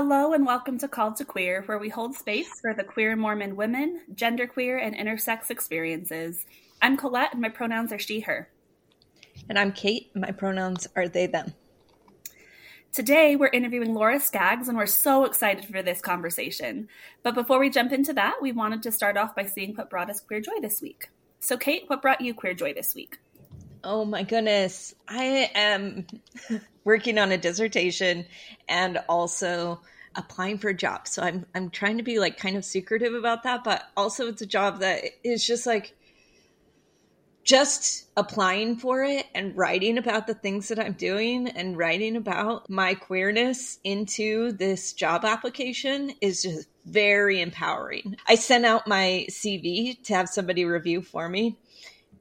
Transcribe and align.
Hello 0.00 0.32
and 0.32 0.46
welcome 0.46 0.78
to 0.78 0.86
Called 0.86 1.16
to 1.16 1.24
Queer, 1.24 1.64
where 1.66 1.76
we 1.80 1.88
hold 1.88 2.14
space 2.14 2.60
for 2.60 2.72
the 2.72 2.84
queer 2.84 3.16
Mormon 3.16 3.56
women, 3.56 4.02
genderqueer, 4.14 4.80
and 4.80 4.94
intersex 4.94 5.50
experiences. 5.50 6.46
I'm 6.80 6.96
Colette, 6.96 7.32
and 7.32 7.42
my 7.42 7.48
pronouns 7.48 7.92
are 7.92 7.98
she, 7.98 8.20
her. 8.20 8.48
And 9.48 9.58
I'm 9.58 9.72
Kate, 9.72 10.12
and 10.14 10.22
my 10.22 10.30
pronouns 10.30 10.86
are 10.94 11.08
they, 11.08 11.26
them. 11.26 11.52
Today, 12.92 13.34
we're 13.34 13.48
interviewing 13.48 13.92
Laura 13.92 14.20
Skaggs, 14.20 14.68
and 14.68 14.78
we're 14.78 14.86
so 14.86 15.24
excited 15.24 15.64
for 15.64 15.82
this 15.82 16.00
conversation. 16.00 16.86
But 17.24 17.34
before 17.34 17.58
we 17.58 17.68
jump 17.68 17.90
into 17.90 18.12
that, 18.12 18.36
we 18.40 18.52
wanted 18.52 18.84
to 18.84 18.92
start 18.92 19.16
off 19.16 19.34
by 19.34 19.46
seeing 19.46 19.74
what 19.74 19.90
brought 19.90 20.10
us 20.10 20.20
queer 20.20 20.40
joy 20.40 20.60
this 20.62 20.80
week. 20.80 21.08
So, 21.40 21.56
Kate, 21.56 21.86
what 21.88 22.02
brought 22.02 22.20
you 22.20 22.34
queer 22.34 22.54
joy 22.54 22.72
this 22.72 22.94
week? 22.94 23.18
Oh 23.84 24.04
my 24.04 24.22
goodness. 24.22 24.94
I 25.08 25.50
am 25.54 26.06
working 26.84 27.18
on 27.18 27.32
a 27.32 27.38
dissertation 27.38 28.26
and 28.68 28.98
also 29.08 29.80
applying 30.14 30.58
for 30.58 30.68
a 30.68 30.74
job. 30.74 31.06
So 31.06 31.22
I'm 31.22 31.46
I'm 31.54 31.70
trying 31.70 31.98
to 31.98 32.02
be 32.02 32.18
like 32.18 32.38
kind 32.38 32.56
of 32.56 32.64
secretive 32.64 33.14
about 33.14 33.44
that, 33.44 33.64
but 33.64 33.84
also 33.96 34.28
it's 34.28 34.42
a 34.42 34.46
job 34.46 34.80
that 34.80 35.04
is 35.22 35.46
just 35.46 35.66
like 35.66 35.94
just 37.44 38.04
applying 38.16 38.76
for 38.76 39.02
it 39.04 39.24
and 39.34 39.56
writing 39.56 39.96
about 39.96 40.26
the 40.26 40.34
things 40.34 40.68
that 40.68 40.78
I'm 40.78 40.92
doing 40.92 41.48
and 41.48 41.78
writing 41.78 42.16
about 42.16 42.68
my 42.68 42.94
queerness 42.94 43.78
into 43.84 44.52
this 44.52 44.92
job 44.92 45.24
application 45.24 46.12
is 46.20 46.42
just 46.42 46.68
very 46.84 47.40
empowering. 47.40 48.16
I 48.26 48.34
sent 48.34 48.66
out 48.66 48.86
my 48.86 49.26
CV 49.30 50.02
to 50.04 50.14
have 50.14 50.28
somebody 50.28 50.66
review 50.66 51.00
for 51.00 51.26
me 51.26 51.58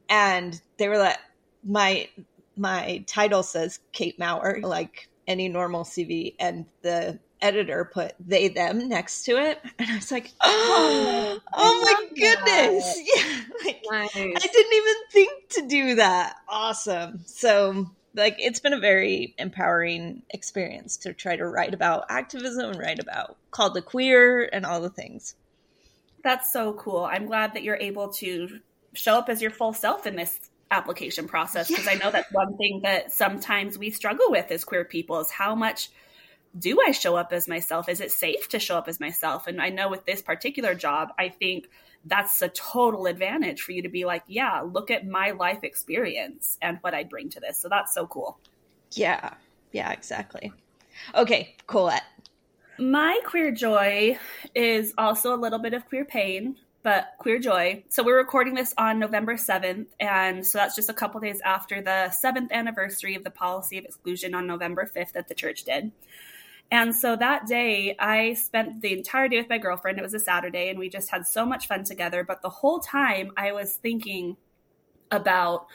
and 0.09 0.61
they 0.77 0.87
were 0.87 0.97
like 0.97 1.17
my 1.67 2.09
my 2.55 3.03
title 3.05 3.43
says 3.43 3.79
Kate 3.91 4.17
Maurer 4.17 4.61
like 4.63 5.09
any 5.27 5.49
normal 5.49 5.83
CV 5.83 6.35
and 6.39 6.65
the 6.81 7.19
editor 7.39 7.85
put 7.93 8.13
they 8.19 8.47
them 8.47 8.89
next 8.89 9.23
to 9.25 9.37
it. 9.37 9.61
And 9.77 9.91
i 9.91 9.95
was 9.95 10.11
like 10.11 10.31
oh, 10.41 11.39
oh 11.53 11.81
my 11.83 12.07
goodness. 12.15 12.99
Yeah 13.15 13.37
like, 13.65 13.81
nice. 13.89 14.15
i 14.15 14.47
didn't 14.51 14.73
even 14.73 14.95
think 15.11 15.49
to 15.49 15.67
do 15.67 15.95
that. 15.95 16.37
Awesome. 16.47 17.21
So 17.25 17.91
like 18.15 18.35
it's 18.39 18.59
been 18.59 18.73
a 18.73 18.79
very 18.79 19.35
empowering 19.37 20.23
experience 20.31 20.97
to 20.97 21.13
try 21.13 21.35
to 21.35 21.45
write 21.45 21.73
about 21.73 22.05
activism 22.09 22.71
and 22.71 22.79
write 22.79 22.99
about 22.99 23.37
Called 23.51 23.75
to 23.75 23.81
Queer 23.81 24.49
and 24.51 24.65
all 24.65 24.81
the 24.81 24.89
things. 24.89 25.35
That's 26.23 26.51
so 26.51 26.73
cool. 26.73 27.05
I'm 27.05 27.25
glad 27.25 27.53
that 27.53 27.63
you're 27.63 27.77
able 27.77 28.09
to 28.13 28.59
show 28.93 29.15
up 29.15 29.29
as 29.29 29.41
your 29.41 29.51
full 29.51 29.73
self 29.73 30.07
in 30.07 30.15
this 30.15 30.39
application 30.69 31.27
process 31.27 31.67
because 31.67 31.85
yeah. 31.85 31.91
i 31.91 31.95
know 31.95 32.11
that's 32.11 32.31
one 32.31 32.57
thing 32.57 32.81
that 32.83 33.11
sometimes 33.11 33.77
we 33.77 33.89
struggle 33.89 34.29
with 34.29 34.51
as 34.51 34.65
queer 34.65 34.83
people 34.83 35.19
is 35.19 35.31
how 35.31 35.55
much 35.55 35.89
do 36.57 36.79
I 36.85 36.91
show 36.91 37.15
up 37.15 37.33
as 37.33 37.47
myself? 37.47 37.89
Is 37.89 37.99
it 37.99 38.11
safe 38.11 38.49
to 38.49 38.59
show 38.59 38.77
up 38.77 38.87
as 38.87 38.99
myself? 38.99 39.47
And 39.47 39.61
I 39.61 39.69
know 39.69 39.89
with 39.89 40.05
this 40.05 40.21
particular 40.21 40.73
job, 40.73 41.09
I 41.17 41.29
think 41.29 41.69
that's 42.05 42.41
a 42.41 42.47
total 42.49 43.05
advantage 43.05 43.61
for 43.61 43.71
you 43.73 43.83
to 43.83 43.89
be 43.89 44.05
like, 44.05 44.23
yeah, 44.27 44.61
look 44.61 44.89
at 44.91 45.05
my 45.05 45.31
life 45.31 45.63
experience 45.63 46.57
and 46.61 46.77
what 46.81 46.93
I 46.93 47.03
bring 47.03 47.29
to 47.31 47.39
this. 47.39 47.59
So 47.59 47.69
that's 47.69 47.93
so 47.93 48.07
cool. 48.07 48.39
Yeah. 48.91 49.33
Yeah, 49.71 49.91
exactly. 49.91 50.51
Okay, 51.13 51.55
Colette. 51.67 52.03
My 52.79 53.19
queer 53.25 53.51
joy 53.51 54.17
is 54.55 54.93
also 54.97 55.35
a 55.35 55.37
little 55.37 55.59
bit 55.59 55.73
of 55.73 55.85
queer 55.85 56.05
pain, 56.05 56.57
but 56.87 57.15
queer 57.17 57.37
joy. 57.37 57.83
So 57.89 58.01
we're 58.01 58.15
recording 58.15 58.53
this 58.53 58.73
on 58.77 58.97
November 58.97 59.33
7th. 59.33 59.87
And 59.99 60.47
so 60.47 60.57
that's 60.57 60.73
just 60.73 60.87
a 60.89 60.93
couple 60.93 61.19
days 61.19 61.41
after 61.41 61.81
the 61.81 62.11
seventh 62.11 62.49
anniversary 62.53 63.13
of 63.15 63.25
the 63.25 63.29
policy 63.29 63.77
of 63.77 63.83
exclusion 63.83 64.33
on 64.33 64.47
November 64.47 64.89
5th 64.95 65.11
that 65.11 65.27
the 65.27 65.35
church 65.35 65.65
did. 65.65 65.91
And 66.71 66.95
so 66.95 67.17
that 67.17 67.45
day, 67.45 67.97
I 67.99 68.35
spent 68.35 68.79
the 68.81 68.93
entire 68.93 69.27
day 69.27 69.35
with 69.35 69.49
my 69.49 69.57
girlfriend. 69.57 69.97
It 69.99 70.01
was 70.01 70.13
a 70.13 70.19
Saturday, 70.19 70.69
and 70.69 70.79
we 70.79 70.87
just 70.87 71.09
had 71.09 71.27
so 71.27 71.45
much 71.45 71.67
fun 71.67 71.83
together. 71.83 72.23
But 72.23 72.41
the 72.41 72.47
whole 72.47 72.79
time, 72.79 73.33
I 73.35 73.51
was 73.51 73.75
thinking 73.75 74.37
about 75.11 75.65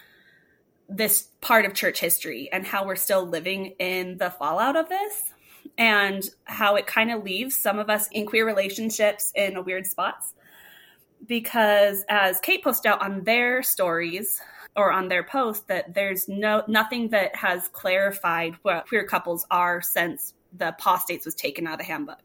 this 0.89 1.29
part 1.43 1.67
of 1.67 1.75
church 1.75 2.01
history 2.01 2.49
and 2.51 2.65
how 2.65 2.87
we're 2.87 2.97
still 2.97 3.27
living 3.27 3.75
in 3.79 4.17
the 4.17 4.31
fallout 4.31 4.77
of 4.77 4.89
this 4.89 5.35
and 5.77 6.25
how 6.45 6.77
it 6.77 6.87
kind 6.87 7.11
of 7.11 7.23
leaves 7.23 7.55
some 7.55 7.79
of 7.79 7.91
us 7.91 8.09
in 8.13 8.25
queer 8.25 8.47
relationships 8.47 9.31
in 9.35 9.63
weird 9.67 9.85
spots. 9.85 10.33
Because 11.27 12.05
as 12.09 12.41
Kate 12.41 12.65
posted 12.65 12.91
out 12.91 13.03
on 13.03 13.25
their 13.25 13.63
stories, 13.63 14.41
or 14.75 14.91
on 14.91 15.09
their 15.09 15.23
post 15.23 15.69
that 15.69 15.95
there's 15.95 16.29
no 16.29 16.63
nothing 16.67 17.11
that 17.11 17.37
has 17.37 17.69
clarified 17.69 18.55
what 18.63 18.87
queer 18.89 19.05
couples 19.05 19.47
are 19.51 19.83
since 19.83 20.33
the 20.57 20.69
apostates 20.69 21.27
was 21.27 21.35
taken 21.35 21.67
out 21.67 21.75
of 21.75 21.79
the 21.79 21.85
handbook. 21.85 22.23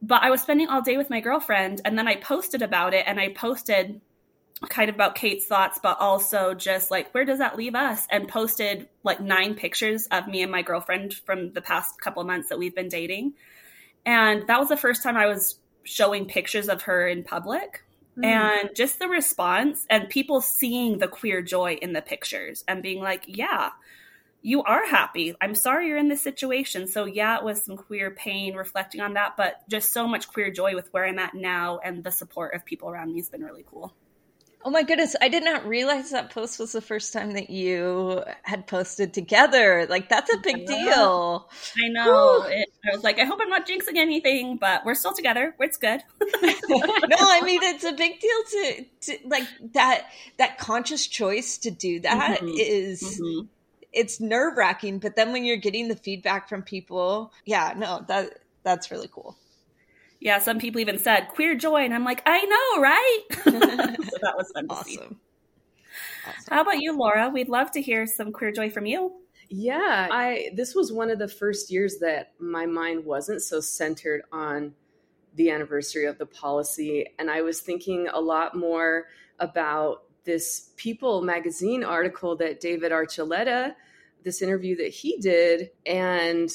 But 0.00 0.22
I 0.22 0.30
was 0.30 0.40
spending 0.40 0.68
all 0.68 0.82
day 0.82 0.96
with 0.96 1.10
my 1.10 1.20
girlfriend, 1.20 1.80
and 1.84 1.98
then 1.98 2.06
I 2.06 2.16
posted 2.16 2.62
about 2.62 2.94
it, 2.94 3.04
and 3.06 3.18
I 3.18 3.30
posted 3.30 4.00
kind 4.68 4.88
of 4.88 4.94
about 4.94 5.14
Kate's 5.14 5.46
thoughts, 5.46 5.78
but 5.82 5.98
also 6.00 6.54
just 6.54 6.90
like, 6.90 7.12
where 7.12 7.24
does 7.24 7.38
that 7.38 7.56
leave 7.56 7.74
us? 7.74 8.06
And 8.10 8.28
posted 8.28 8.88
like 9.04 9.20
nine 9.20 9.54
pictures 9.54 10.06
of 10.10 10.26
me 10.26 10.42
and 10.42 10.50
my 10.50 10.62
girlfriend 10.62 11.14
from 11.14 11.52
the 11.52 11.62
past 11.62 12.00
couple 12.00 12.22
months 12.24 12.48
that 12.48 12.58
we've 12.58 12.74
been 12.74 12.88
dating. 12.88 13.34
And 14.04 14.46
that 14.48 14.58
was 14.58 14.68
the 14.68 14.76
first 14.76 15.02
time 15.02 15.16
I 15.16 15.26
was 15.26 15.56
showing 15.84 16.26
pictures 16.26 16.68
of 16.68 16.82
her 16.82 17.06
in 17.06 17.24
public. 17.24 17.82
Mm. 18.18 18.24
And 18.24 18.70
just 18.74 18.98
the 18.98 19.08
response 19.08 19.86
and 19.88 20.08
people 20.08 20.40
seeing 20.40 20.98
the 20.98 21.08
queer 21.08 21.40
joy 21.40 21.74
in 21.74 21.92
the 21.92 22.02
pictures 22.02 22.64
and 22.66 22.82
being 22.82 23.00
like, 23.00 23.24
yeah, 23.26 23.70
you 24.42 24.62
are 24.62 24.86
happy. 24.86 25.34
I'm 25.40 25.54
sorry 25.54 25.86
you're 25.88 25.98
in 25.98 26.08
this 26.08 26.22
situation. 26.22 26.86
So, 26.86 27.04
yeah, 27.04 27.38
it 27.38 27.44
was 27.44 27.62
some 27.62 27.76
queer 27.76 28.10
pain 28.10 28.54
reflecting 28.54 29.00
on 29.00 29.14
that, 29.14 29.36
but 29.36 29.68
just 29.68 29.92
so 29.92 30.08
much 30.08 30.28
queer 30.28 30.50
joy 30.50 30.74
with 30.74 30.92
where 30.92 31.04
I'm 31.04 31.18
at 31.18 31.34
now 31.34 31.78
and 31.78 32.02
the 32.02 32.10
support 32.10 32.54
of 32.54 32.64
people 32.64 32.90
around 32.90 33.12
me 33.12 33.20
has 33.20 33.28
been 33.28 33.44
really 33.44 33.64
cool. 33.66 33.92
Oh 34.64 34.70
my 34.70 34.82
goodness, 34.82 35.14
I 35.20 35.28
did 35.28 35.44
not 35.44 35.66
realize 35.66 36.10
that 36.10 36.30
post 36.30 36.58
was 36.58 36.72
the 36.72 36.80
first 36.80 37.12
time 37.12 37.32
that 37.32 37.48
you 37.48 38.24
had 38.42 38.66
posted 38.66 39.14
together. 39.14 39.86
Like, 39.88 40.08
that's 40.08 40.32
a 40.34 40.38
big 40.38 40.56
I 40.56 40.64
deal. 40.64 41.48
I 41.76 41.88
know. 41.88 42.42
It, 42.42 42.68
I 42.84 42.94
was 42.94 43.04
like, 43.04 43.20
I 43.20 43.24
hope 43.24 43.38
I'm 43.40 43.48
not 43.48 43.68
jinxing 43.68 43.96
anything, 43.96 44.56
but 44.56 44.84
we're 44.84 44.96
still 44.96 45.14
together. 45.14 45.54
It's 45.60 45.76
good. 45.76 46.02
no, 46.20 46.30
I 46.42 47.40
mean, 47.44 47.62
it's 47.62 47.84
a 47.84 47.92
big 47.92 48.18
deal 48.20 48.42
to, 48.50 48.84
to 49.02 49.18
like 49.26 49.46
that, 49.74 50.06
that 50.38 50.58
conscious 50.58 51.06
choice 51.06 51.58
to 51.58 51.70
do 51.70 52.00
that 52.00 52.40
mm-hmm. 52.40 52.48
is. 52.56 53.20
Mm-hmm 53.22 53.46
it's 53.90 54.20
nerve 54.20 54.56
wracking, 54.56 54.98
but 54.98 55.16
then 55.16 55.32
when 55.32 55.44
you're 55.44 55.56
getting 55.56 55.88
the 55.88 55.96
feedback 55.96 56.46
from 56.48 56.62
people, 56.62 57.32
yeah, 57.46 57.72
no, 57.74 58.04
that 58.06 58.38
that's 58.62 58.90
really 58.90 59.08
cool. 59.10 59.34
Yeah, 60.20 60.38
some 60.38 60.58
people 60.58 60.80
even 60.80 60.98
said 60.98 61.28
queer 61.28 61.54
joy, 61.54 61.84
and 61.84 61.94
I'm 61.94 62.04
like, 62.04 62.22
I 62.26 62.44
know, 62.44 62.82
right? 62.82 63.20
so 63.44 64.18
that 64.22 64.34
was 64.36 64.50
fun. 64.52 64.66
Awesome. 64.68 65.20
awesome. 66.26 66.44
How 66.48 66.62
about 66.62 66.80
you, 66.80 66.96
Laura? 66.96 67.28
We'd 67.28 67.48
love 67.48 67.70
to 67.72 67.82
hear 67.82 68.06
some 68.06 68.32
queer 68.32 68.50
joy 68.50 68.70
from 68.70 68.86
you. 68.86 69.12
Yeah, 69.48 70.08
I 70.10 70.50
this 70.54 70.74
was 70.74 70.92
one 70.92 71.10
of 71.10 71.18
the 71.18 71.28
first 71.28 71.70
years 71.70 71.98
that 72.00 72.32
my 72.38 72.66
mind 72.66 73.04
wasn't 73.04 73.42
so 73.42 73.60
centered 73.60 74.22
on 74.30 74.74
the 75.36 75.50
anniversary 75.50 76.06
of 76.06 76.18
the 76.18 76.26
policy, 76.26 77.06
and 77.18 77.30
I 77.30 77.42
was 77.42 77.60
thinking 77.60 78.08
a 78.12 78.20
lot 78.20 78.56
more 78.56 79.06
about 79.38 80.02
this 80.28 80.72
People 80.76 81.22
magazine 81.22 81.82
article 81.82 82.36
that 82.36 82.60
David 82.60 82.92
Archuleta, 82.92 83.74
this 84.24 84.42
interview 84.42 84.76
that 84.76 84.88
he 84.88 85.16
did. 85.16 85.70
And 85.86 86.50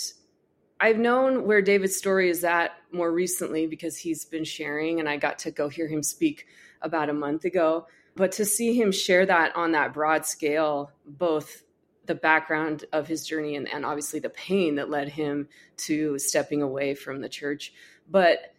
I've 0.84 1.00
known 1.00 1.46
where 1.46 1.62
David's 1.62 1.96
story 1.96 2.30
is 2.30 2.44
at 2.44 2.72
more 2.92 3.10
recently 3.10 3.68
because 3.68 3.96
he's 3.96 4.26
been 4.26 4.44
sharing, 4.44 5.00
and 5.00 5.08
I 5.08 5.16
got 5.16 5.40
to 5.40 5.52
go 5.52 5.70
hear 5.70 5.88
him 5.88 6.04
speak 6.04 6.46
about 6.82 7.10
a 7.10 7.14
month 7.14 7.46
ago. 7.46 7.88
But 8.18 8.34
to 8.34 8.44
see 8.44 8.78
him 8.78 8.92
share 8.92 9.26
that 9.26 9.56
on 9.56 9.72
that 9.72 9.94
broad 9.94 10.26
scale, 10.26 10.92
both 11.06 11.64
the 12.06 12.16
background 12.16 12.84
of 12.92 13.08
his 13.08 13.26
journey 13.26 13.56
and, 13.56 13.74
and 13.74 13.86
obviously 13.86 14.20
the 14.20 14.30
pain 14.32 14.76
that 14.76 14.90
led 14.90 15.08
him 15.08 15.48
to 15.78 16.20
stepping 16.20 16.62
away 16.62 16.96
from 16.96 17.22
the 17.22 17.30
church, 17.30 17.72
but 18.12 18.53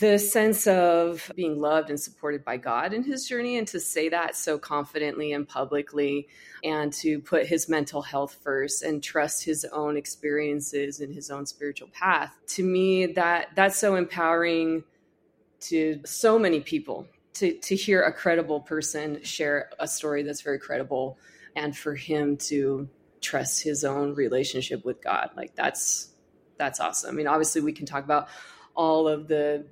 the 0.00 0.18
sense 0.18 0.66
of 0.66 1.30
being 1.36 1.60
loved 1.60 1.90
and 1.90 2.00
supported 2.00 2.42
by 2.42 2.56
God 2.56 2.94
in 2.94 3.04
his 3.04 3.28
journey, 3.28 3.58
and 3.58 3.68
to 3.68 3.78
say 3.78 4.08
that 4.08 4.34
so 4.34 4.58
confidently 4.58 5.32
and 5.32 5.46
publicly, 5.46 6.26
and 6.64 6.92
to 6.94 7.20
put 7.20 7.46
his 7.46 7.68
mental 7.68 8.00
health 8.00 8.38
first 8.42 8.82
and 8.82 9.02
trust 9.02 9.44
his 9.44 9.64
own 9.66 9.98
experiences 9.98 11.00
and 11.00 11.14
his 11.14 11.30
own 11.30 11.44
spiritual 11.44 11.88
path. 11.88 12.34
To 12.48 12.64
me, 12.64 13.06
that 13.06 13.50
that's 13.54 13.78
so 13.78 13.94
empowering 13.94 14.84
to 15.60 16.00
so 16.06 16.38
many 16.38 16.60
people 16.60 17.06
to 17.34 17.52
to 17.58 17.76
hear 17.76 18.02
a 18.02 18.12
credible 18.12 18.60
person 18.60 19.22
share 19.22 19.70
a 19.78 19.86
story 19.86 20.22
that's 20.22 20.40
very 20.40 20.58
credible, 20.58 21.18
and 21.54 21.76
for 21.76 21.94
him 21.94 22.38
to 22.38 22.88
trust 23.20 23.62
his 23.62 23.84
own 23.84 24.14
relationship 24.14 24.82
with 24.84 25.02
God. 25.02 25.30
Like 25.36 25.54
that's 25.54 26.08
that's 26.56 26.80
awesome. 26.80 27.10
I 27.10 27.12
mean, 27.12 27.26
obviously, 27.26 27.60
we 27.60 27.74
can 27.74 27.84
talk 27.84 28.02
about 28.02 28.28
all 28.74 29.06
of 29.06 29.28
the 29.28 29.66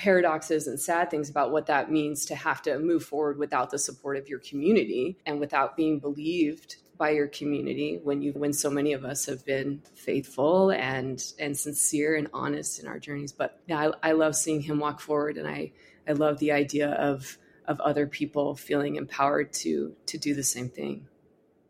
paradoxes 0.00 0.66
and 0.66 0.80
sad 0.80 1.10
things 1.10 1.28
about 1.28 1.52
what 1.52 1.66
that 1.66 1.90
means 1.90 2.24
to 2.24 2.34
have 2.34 2.62
to 2.62 2.78
move 2.78 3.04
forward 3.04 3.36
without 3.36 3.68
the 3.68 3.78
support 3.78 4.16
of 4.16 4.30
your 4.30 4.38
community 4.38 5.18
and 5.26 5.38
without 5.38 5.76
being 5.76 5.98
believed 5.98 6.76
by 6.96 7.10
your 7.10 7.28
community 7.28 8.00
when 8.02 8.22
you 8.22 8.32
when 8.32 8.54
so 8.54 8.70
many 8.70 8.94
of 8.94 9.04
us 9.04 9.26
have 9.26 9.44
been 9.44 9.82
faithful 9.94 10.70
and 10.70 11.22
and 11.38 11.54
sincere 11.54 12.16
and 12.16 12.28
honest 12.32 12.80
in 12.80 12.86
our 12.88 12.98
journeys. 12.98 13.30
But 13.30 13.60
yeah 13.66 13.90
I, 14.02 14.10
I 14.10 14.12
love 14.12 14.34
seeing 14.34 14.62
him 14.62 14.78
walk 14.78 15.00
forward 15.00 15.36
and 15.36 15.46
i 15.46 15.72
i 16.08 16.12
love 16.12 16.38
the 16.38 16.52
idea 16.52 16.88
of 16.92 17.36
of 17.66 17.78
other 17.80 18.06
people 18.06 18.54
feeling 18.54 18.96
empowered 18.96 19.52
to 19.52 19.94
to 20.06 20.16
do 20.16 20.34
the 20.34 20.42
same 20.42 20.70
thing. 20.70 21.06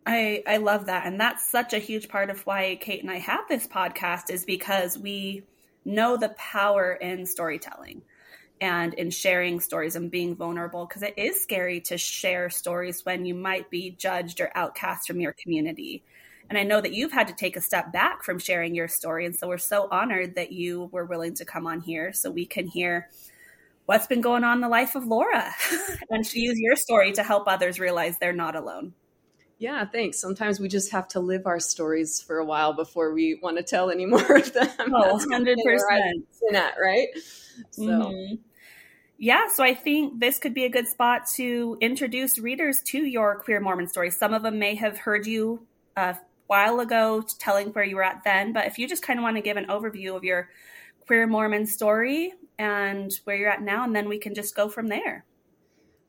I, 0.06 0.44
I 0.46 0.56
love 0.58 0.86
that. 0.86 1.04
And 1.04 1.20
that's 1.20 1.50
such 1.50 1.72
a 1.72 1.78
huge 1.78 2.08
part 2.08 2.30
of 2.30 2.46
why 2.46 2.78
Kate 2.80 3.02
and 3.02 3.10
I 3.10 3.18
have 3.18 3.46
this 3.48 3.66
podcast 3.66 4.30
is 4.30 4.44
because 4.44 4.96
we 4.96 5.42
know 5.84 6.16
the 6.16 6.30
power 6.30 6.92
in 6.92 7.26
storytelling 7.26 8.02
and 8.60 8.94
in 8.94 9.10
sharing 9.10 9.60
stories 9.60 9.96
and 9.96 10.10
being 10.10 10.36
vulnerable 10.36 10.86
because 10.86 11.02
it 11.02 11.14
is 11.16 11.42
scary 11.42 11.80
to 11.80 11.96
share 11.96 12.50
stories 12.50 13.04
when 13.04 13.24
you 13.24 13.34
might 13.34 13.70
be 13.70 13.90
judged 13.90 14.40
or 14.40 14.50
outcast 14.54 15.06
from 15.06 15.20
your 15.20 15.32
community. 15.32 16.02
And 16.48 16.58
I 16.58 16.64
know 16.64 16.80
that 16.80 16.92
you've 16.92 17.12
had 17.12 17.28
to 17.28 17.34
take 17.34 17.56
a 17.56 17.60
step 17.60 17.92
back 17.92 18.22
from 18.24 18.38
sharing 18.38 18.74
your 18.74 18.88
story. 18.88 19.24
And 19.24 19.34
so 19.34 19.48
we're 19.48 19.58
so 19.58 19.88
honored 19.90 20.34
that 20.34 20.52
you 20.52 20.90
were 20.92 21.04
willing 21.04 21.34
to 21.34 21.44
come 21.44 21.66
on 21.66 21.80
here 21.80 22.12
so 22.12 22.30
we 22.30 22.44
can 22.44 22.66
hear 22.66 23.08
what's 23.86 24.06
been 24.06 24.20
going 24.20 24.44
on 24.44 24.58
in 24.58 24.60
the 24.60 24.68
life 24.68 24.94
of 24.94 25.06
Laura 25.06 25.52
and 26.10 26.26
she 26.26 26.40
use 26.40 26.58
your 26.58 26.76
story 26.76 27.12
to 27.12 27.22
help 27.22 27.44
others 27.46 27.80
realize 27.80 28.18
they're 28.18 28.32
not 28.32 28.56
alone. 28.56 28.94
Yeah, 29.58 29.84
thanks. 29.84 30.20
Sometimes 30.20 30.58
we 30.58 30.68
just 30.68 30.90
have 30.92 31.06
to 31.08 31.20
live 31.20 31.46
our 31.46 31.60
stories 31.60 32.22
for 32.26 32.38
a 32.38 32.44
while 32.44 32.72
before 32.72 33.12
we 33.12 33.38
want 33.42 33.58
to 33.58 33.62
tell 33.62 33.90
any 33.90 34.06
more 34.06 34.36
of 34.36 34.52
them. 34.52 34.68
Oh, 34.78 35.20
100%. 35.30 35.54
That, 36.52 36.74
right? 36.80 37.08
So. 37.70 37.82
Mm-hmm. 37.82 38.34
Yeah, 39.22 39.48
so 39.48 39.62
I 39.62 39.74
think 39.74 40.18
this 40.18 40.38
could 40.38 40.54
be 40.54 40.64
a 40.64 40.70
good 40.70 40.88
spot 40.88 41.26
to 41.34 41.76
introduce 41.82 42.38
readers 42.38 42.82
to 42.84 43.04
your 43.04 43.36
queer 43.36 43.60
Mormon 43.60 43.86
story. 43.86 44.10
Some 44.10 44.32
of 44.32 44.42
them 44.42 44.58
may 44.58 44.74
have 44.76 44.96
heard 44.96 45.26
you 45.26 45.66
a 45.94 46.16
while 46.46 46.80
ago 46.80 47.22
telling 47.38 47.68
where 47.68 47.84
you 47.84 47.96
were 47.96 48.02
at 48.02 48.24
then, 48.24 48.54
but 48.54 48.66
if 48.66 48.78
you 48.78 48.88
just 48.88 49.02
kind 49.02 49.18
of 49.18 49.22
want 49.22 49.36
to 49.36 49.42
give 49.42 49.58
an 49.58 49.66
overview 49.66 50.16
of 50.16 50.24
your 50.24 50.48
queer 51.06 51.26
Mormon 51.26 51.66
story 51.66 52.32
and 52.58 53.12
where 53.24 53.36
you're 53.36 53.50
at 53.50 53.60
now, 53.60 53.84
and 53.84 53.94
then 53.94 54.08
we 54.08 54.16
can 54.16 54.34
just 54.34 54.56
go 54.56 54.70
from 54.70 54.86
there. 54.86 55.26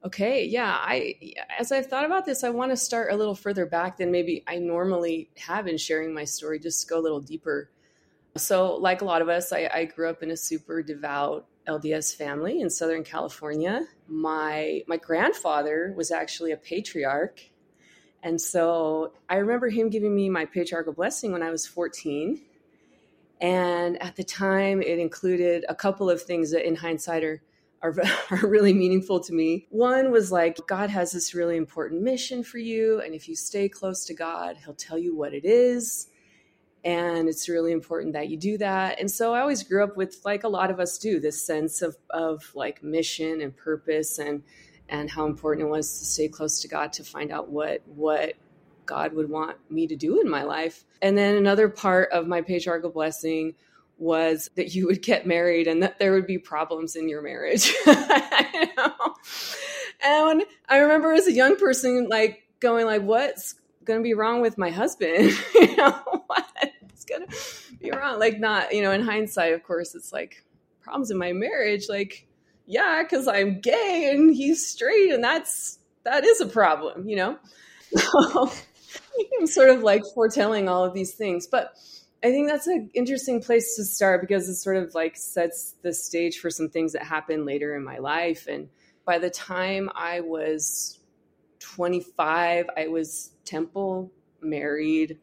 Okay, 0.05 0.45
yeah. 0.45 0.77
I 0.79 1.15
as 1.59 1.73
I've 1.73 1.87
thought 1.87 2.05
about 2.05 2.25
this, 2.25 2.45
I 2.45 2.49
want 2.49 2.71
to 2.71 2.77
start 2.77 3.11
a 3.11 3.17
little 3.17 3.35
further 3.35 3.65
back 3.65 3.97
than 3.97 4.09
maybe 4.09 4.41
I 4.47 4.57
normally 4.57 5.29
have 5.35 5.67
in 5.67 5.77
sharing 5.77 6.13
my 6.13 6.23
story, 6.23 6.59
just 6.59 6.89
go 6.89 6.97
a 6.97 7.03
little 7.03 7.19
deeper. 7.19 7.69
So, 8.37 8.75
like 8.75 9.01
a 9.01 9.05
lot 9.05 9.21
of 9.21 9.27
us, 9.27 9.51
I, 9.51 9.69
I 9.71 9.83
grew 9.83 10.09
up 10.09 10.23
in 10.23 10.31
a 10.31 10.37
super 10.37 10.81
devout 10.81 11.45
LDS 11.67 12.15
family 12.15 12.61
in 12.61 12.69
Southern 12.69 13.03
California. 13.03 13.85
My 14.07 14.83
my 14.87 14.97
grandfather 14.97 15.93
was 15.95 16.11
actually 16.11 16.51
a 16.51 16.57
patriarch. 16.57 17.41
And 18.23 18.39
so 18.39 19.13
I 19.29 19.37
remember 19.37 19.69
him 19.69 19.89
giving 19.89 20.15
me 20.15 20.29
my 20.29 20.45
patriarchal 20.45 20.93
blessing 20.93 21.31
when 21.31 21.41
I 21.41 21.49
was 21.49 21.65
14. 21.65 22.39
And 23.39 24.01
at 24.01 24.15
the 24.15 24.23
time, 24.23 24.83
it 24.83 24.99
included 24.99 25.65
a 25.67 25.73
couple 25.73 26.07
of 26.07 26.21
things 26.21 26.51
that, 26.51 26.67
in 26.67 26.75
hindsight, 26.75 27.23
are 27.23 27.41
are, 27.81 27.95
are 28.31 28.47
really 28.47 28.73
meaningful 28.73 29.19
to 29.21 29.33
me. 29.33 29.67
One 29.69 30.11
was 30.11 30.31
like, 30.31 30.59
God 30.67 30.89
has 30.89 31.11
this 31.11 31.33
really 31.33 31.57
important 31.57 32.01
mission 32.01 32.43
for 32.43 32.57
you. 32.57 33.01
And 33.01 33.13
if 33.13 33.27
you 33.27 33.35
stay 33.35 33.69
close 33.69 34.05
to 34.05 34.13
God, 34.13 34.57
He'll 34.63 34.73
tell 34.73 34.97
you 34.97 35.15
what 35.15 35.33
it 35.33 35.45
is. 35.45 36.07
And 36.83 37.29
it's 37.29 37.47
really 37.47 37.71
important 37.71 38.13
that 38.13 38.29
you 38.29 38.37
do 38.37 38.57
that. 38.57 38.99
And 38.99 39.09
so 39.09 39.33
I 39.33 39.41
always 39.41 39.63
grew 39.63 39.83
up 39.83 39.95
with, 39.95 40.21
like 40.25 40.43
a 40.43 40.49
lot 40.49 40.71
of 40.71 40.79
us 40.79 40.97
do, 40.97 41.19
this 41.19 41.41
sense 41.41 41.81
of, 41.81 41.95
of 42.09 42.51
like 42.55 42.83
mission 42.83 43.41
and 43.41 43.55
purpose 43.55 44.19
and 44.19 44.43
and 44.89 45.09
how 45.09 45.25
important 45.25 45.65
it 45.65 45.69
was 45.69 45.99
to 45.99 46.05
stay 46.05 46.27
close 46.27 46.59
to 46.61 46.67
God 46.67 46.91
to 46.93 47.03
find 47.03 47.31
out 47.31 47.49
what 47.49 47.81
what 47.87 48.33
God 48.85 49.13
would 49.13 49.29
want 49.29 49.55
me 49.69 49.87
to 49.87 49.95
do 49.95 50.19
in 50.19 50.29
my 50.29 50.43
life. 50.43 50.83
And 51.01 51.17
then 51.17 51.35
another 51.35 51.69
part 51.69 52.11
of 52.11 52.27
my 52.27 52.41
patriarchal 52.41 52.89
blessing 52.89 53.55
was 53.97 54.49
that 54.55 54.75
you 54.75 54.87
would 54.87 55.01
get 55.01 55.25
married 55.25 55.67
and 55.67 55.81
that 55.81 55.97
there 55.97 56.11
would 56.11 56.27
be 56.27 56.37
problems 56.37 56.95
in 56.95 57.07
your 57.07 57.21
marriage. 57.21 57.73
and 57.87 58.03
I 60.03 60.77
remember 60.77 61.13
as 61.13 61.27
a 61.27 61.31
young 61.31 61.55
person, 61.55 62.09
like 62.09 62.43
going 62.59 62.85
like, 62.85 63.03
what's 63.03 63.55
going 63.85 63.99
to 63.99 64.03
be 64.03 64.13
wrong 64.13 64.41
with 64.41 64.57
my 64.57 64.71
husband? 64.71 65.31
you 65.55 65.75
know, 65.77 66.25
to 67.19 67.75
be 67.79 67.91
wrong? 67.91 68.19
Like 68.19 68.39
not, 68.39 68.73
you 68.73 68.81
know, 68.81 68.91
in 68.91 69.01
hindsight, 69.01 69.53
of 69.53 69.63
course, 69.63 69.95
it's 69.95 70.11
like 70.11 70.43
problems 70.81 71.11
in 71.11 71.17
my 71.17 71.33
marriage. 71.33 71.87
Like, 71.89 72.27
yeah, 72.65 73.03
cause 73.09 73.27
I'm 73.27 73.59
gay 73.59 74.11
and 74.13 74.33
he's 74.33 74.67
straight 74.67 75.11
and 75.11 75.23
that's, 75.23 75.79
that 76.03 76.23
is 76.23 76.41
a 76.41 76.47
problem, 76.47 77.07
you 77.07 77.15
know? 77.15 77.37
I'm 79.39 79.47
sort 79.47 79.69
of 79.69 79.83
like 79.83 80.03
foretelling 80.13 80.69
all 80.69 80.83
of 80.83 80.93
these 80.93 81.13
things, 81.13 81.47
but 81.47 81.73
I 82.23 82.29
think 82.29 82.49
that's 82.49 82.67
an 82.67 82.91
interesting 82.93 83.41
place 83.41 83.75
to 83.75 83.83
start 83.83 84.21
because 84.21 84.47
it 84.47 84.55
sort 84.55 84.77
of 84.77 84.93
like 84.93 85.17
sets 85.17 85.75
the 85.81 85.93
stage 85.93 86.39
for 86.39 86.49
some 86.49 86.69
things 86.69 86.93
that 86.93 87.03
happen 87.03 87.45
later 87.45 87.75
in 87.75 87.83
my 87.83 87.97
life. 87.97 88.47
And 88.47 88.69
by 89.05 89.17
the 89.17 89.31
time 89.31 89.89
I 89.95 90.21
was 90.21 90.99
25, 91.59 92.69
I 92.77 92.87
was 92.87 93.31
temple 93.43 94.11
married 94.41 95.19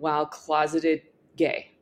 while 0.00 0.26
closeted 0.26 1.02
gay. 1.36 1.72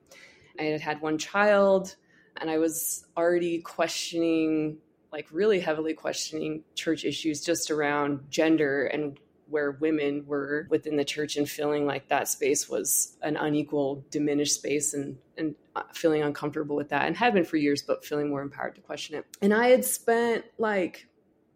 I 0.58 0.64
had 0.64 0.80
had 0.80 1.00
one 1.00 1.18
child 1.18 1.94
and 2.40 2.50
I 2.50 2.58
was 2.58 3.06
already 3.16 3.60
questioning, 3.60 4.78
like 5.12 5.26
really 5.30 5.60
heavily 5.60 5.94
questioning 5.94 6.64
church 6.74 7.04
issues 7.04 7.44
just 7.44 7.70
around 7.70 8.30
gender 8.30 8.84
and 8.86 9.18
where 9.48 9.72
women 9.72 10.24
were 10.26 10.66
within 10.68 10.96
the 10.96 11.04
church 11.04 11.36
and 11.36 11.48
feeling 11.48 11.86
like 11.86 12.08
that 12.08 12.28
space 12.28 12.68
was 12.68 13.16
an 13.22 13.36
unequal, 13.36 14.04
diminished 14.10 14.54
space 14.54 14.92
and, 14.92 15.16
and 15.38 15.54
uh, 15.74 15.82
feeling 15.94 16.22
uncomfortable 16.22 16.76
with 16.76 16.90
that 16.90 17.06
and 17.06 17.16
had 17.16 17.32
been 17.32 17.44
for 17.44 17.56
years, 17.56 17.82
but 17.82 18.04
feeling 18.04 18.28
more 18.28 18.42
empowered 18.42 18.74
to 18.74 18.80
question 18.82 19.16
it. 19.16 19.24
And 19.40 19.54
I 19.54 19.68
had 19.68 19.84
spent 19.84 20.44
like, 20.58 21.08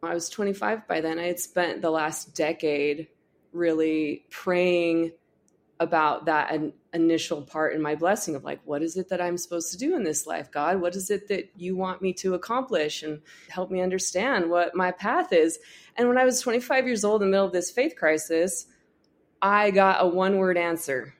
I 0.02 0.14
was 0.14 0.30
25 0.30 0.88
by 0.88 1.00
then, 1.00 1.18
I 1.18 1.26
had 1.26 1.38
spent 1.38 1.82
the 1.82 1.90
last 1.90 2.34
decade 2.34 3.08
really 3.52 4.24
praying 4.30 5.12
about 5.82 6.26
that 6.26 6.52
an 6.52 6.72
initial 6.94 7.42
part 7.42 7.74
in 7.74 7.82
my 7.82 7.94
blessing 7.94 8.34
of 8.34 8.44
like 8.44 8.60
what 8.64 8.82
is 8.82 8.96
it 8.96 9.08
that 9.08 9.20
i'm 9.20 9.36
supposed 9.36 9.72
to 9.72 9.78
do 9.78 9.96
in 9.96 10.04
this 10.04 10.26
life 10.26 10.50
god? 10.50 10.80
What 10.80 10.94
is 10.94 11.10
it 11.10 11.28
that 11.28 11.50
you 11.56 11.76
want 11.76 12.00
me 12.02 12.12
to 12.14 12.34
accomplish? 12.34 13.02
And 13.02 13.20
help 13.48 13.70
me 13.70 13.80
understand 13.80 14.50
what 14.50 14.74
my 14.74 14.92
path 14.92 15.32
is. 15.32 15.58
And 15.96 16.08
when 16.08 16.18
i 16.18 16.24
was 16.24 16.40
25 16.40 16.86
years 16.86 17.04
old 17.04 17.22
in 17.22 17.28
the 17.28 17.32
middle 17.32 17.46
of 17.46 17.52
this 17.52 17.70
faith 17.70 17.94
crisis 17.96 18.66
i 19.40 19.70
got 19.70 20.04
a 20.04 20.08
one 20.08 20.38
word 20.38 20.56
answer 20.56 21.14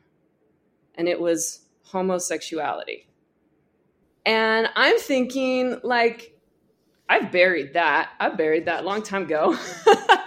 and 0.95 1.09
it 1.09 1.21
was 1.21 1.61
homosexuality. 1.85 3.09
And 4.25 4.69
i'm 4.77 4.99
thinking 4.99 5.81
like 5.83 6.39
i've 7.09 7.33
buried 7.33 7.75
that. 7.75 8.11
I 8.21 8.29
buried 8.31 8.67
that 8.67 8.85
a 8.85 8.87
long 8.87 9.03
time 9.03 9.25
ago 9.25 9.59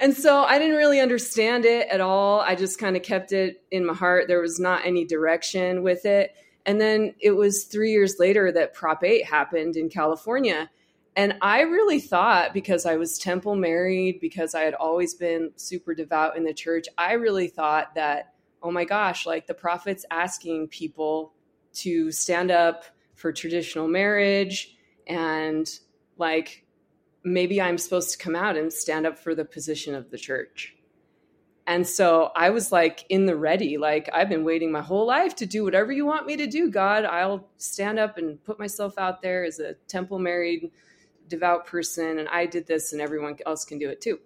and 0.00 0.14
so 0.14 0.44
I 0.44 0.58
didn't 0.58 0.76
really 0.76 1.00
understand 1.00 1.64
it 1.64 1.88
at 1.88 2.00
all. 2.00 2.40
I 2.40 2.54
just 2.54 2.78
kind 2.78 2.96
of 2.96 3.02
kept 3.02 3.32
it 3.32 3.64
in 3.70 3.86
my 3.86 3.94
heart. 3.94 4.28
There 4.28 4.40
was 4.40 4.60
not 4.60 4.84
any 4.84 5.04
direction 5.04 5.82
with 5.82 6.04
it. 6.04 6.34
And 6.66 6.80
then 6.80 7.14
it 7.20 7.30
was 7.30 7.64
three 7.64 7.92
years 7.92 8.16
later 8.18 8.52
that 8.52 8.74
Prop 8.74 9.02
8 9.02 9.24
happened 9.24 9.76
in 9.76 9.88
California. 9.88 10.68
And 11.14 11.38
I 11.40 11.62
really 11.62 12.00
thought 12.00 12.52
because 12.52 12.84
I 12.84 12.96
was 12.96 13.18
temple 13.18 13.56
married, 13.56 14.20
because 14.20 14.54
I 14.54 14.62
had 14.62 14.74
always 14.74 15.14
been 15.14 15.52
super 15.56 15.94
devout 15.94 16.36
in 16.36 16.44
the 16.44 16.52
church, 16.52 16.86
I 16.98 17.12
really 17.14 17.48
thought 17.48 17.94
that, 17.94 18.34
oh 18.62 18.70
my 18.70 18.84
gosh, 18.84 19.24
like 19.24 19.46
the 19.46 19.54
prophet's 19.54 20.04
asking 20.10 20.68
people 20.68 21.32
to 21.74 22.12
stand 22.12 22.50
up 22.50 22.84
for 23.14 23.32
traditional 23.32 23.88
marriage 23.88 24.76
and 25.06 25.70
like 26.18 26.65
maybe 27.26 27.60
I'm 27.60 27.76
supposed 27.76 28.12
to 28.12 28.18
come 28.18 28.36
out 28.36 28.56
and 28.56 28.72
stand 28.72 29.04
up 29.04 29.18
for 29.18 29.34
the 29.34 29.44
position 29.44 29.94
of 29.94 30.10
the 30.10 30.16
church. 30.16 30.76
And 31.66 31.84
so 31.84 32.30
I 32.36 32.50
was 32.50 32.70
like 32.70 33.04
in 33.08 33.26
the 33.26 33.34
ready, 33.34 33.76
like 33.76 34.08
I've 34.12 34.28
been 34.28 34.44
waiting 34.44 34.70
my 34.70 34.80
whole 34.80 35.04
life 35.04 35.34
to 35.36 35.46
do 35.46 35.64
whatever 35.64 35.90
you 35.90 36.06
want 36.06 36.26
me 36.26 36.36
to 36.36 36.46
do, 36.46 36.70
God. 36.70 37.04
I'll 37.04 37.48
stand 37.56 37.98
up 37.98 38.18
and 38.18 38.42
put 38.44 38.60
myself 38.60 38.96
out 38.96 39.20
there 39.20 39.44
as 39.44 39.58
a 39.58 39.74
temple 39.88 40.20
married, 40.20 40.70
devout 41.26 41.66
person. 41.66 42.20
And 42.20 42.28
I 42.28 42.46
did 42.46 42.68
this, 42.68 42.92
and 42.92 43.02
everyone 43.02 43.36
else 43.44 43.64
can 43.64 43.78
do 43.78 43.90
it 43.90 44.00
too. 44.00 44.20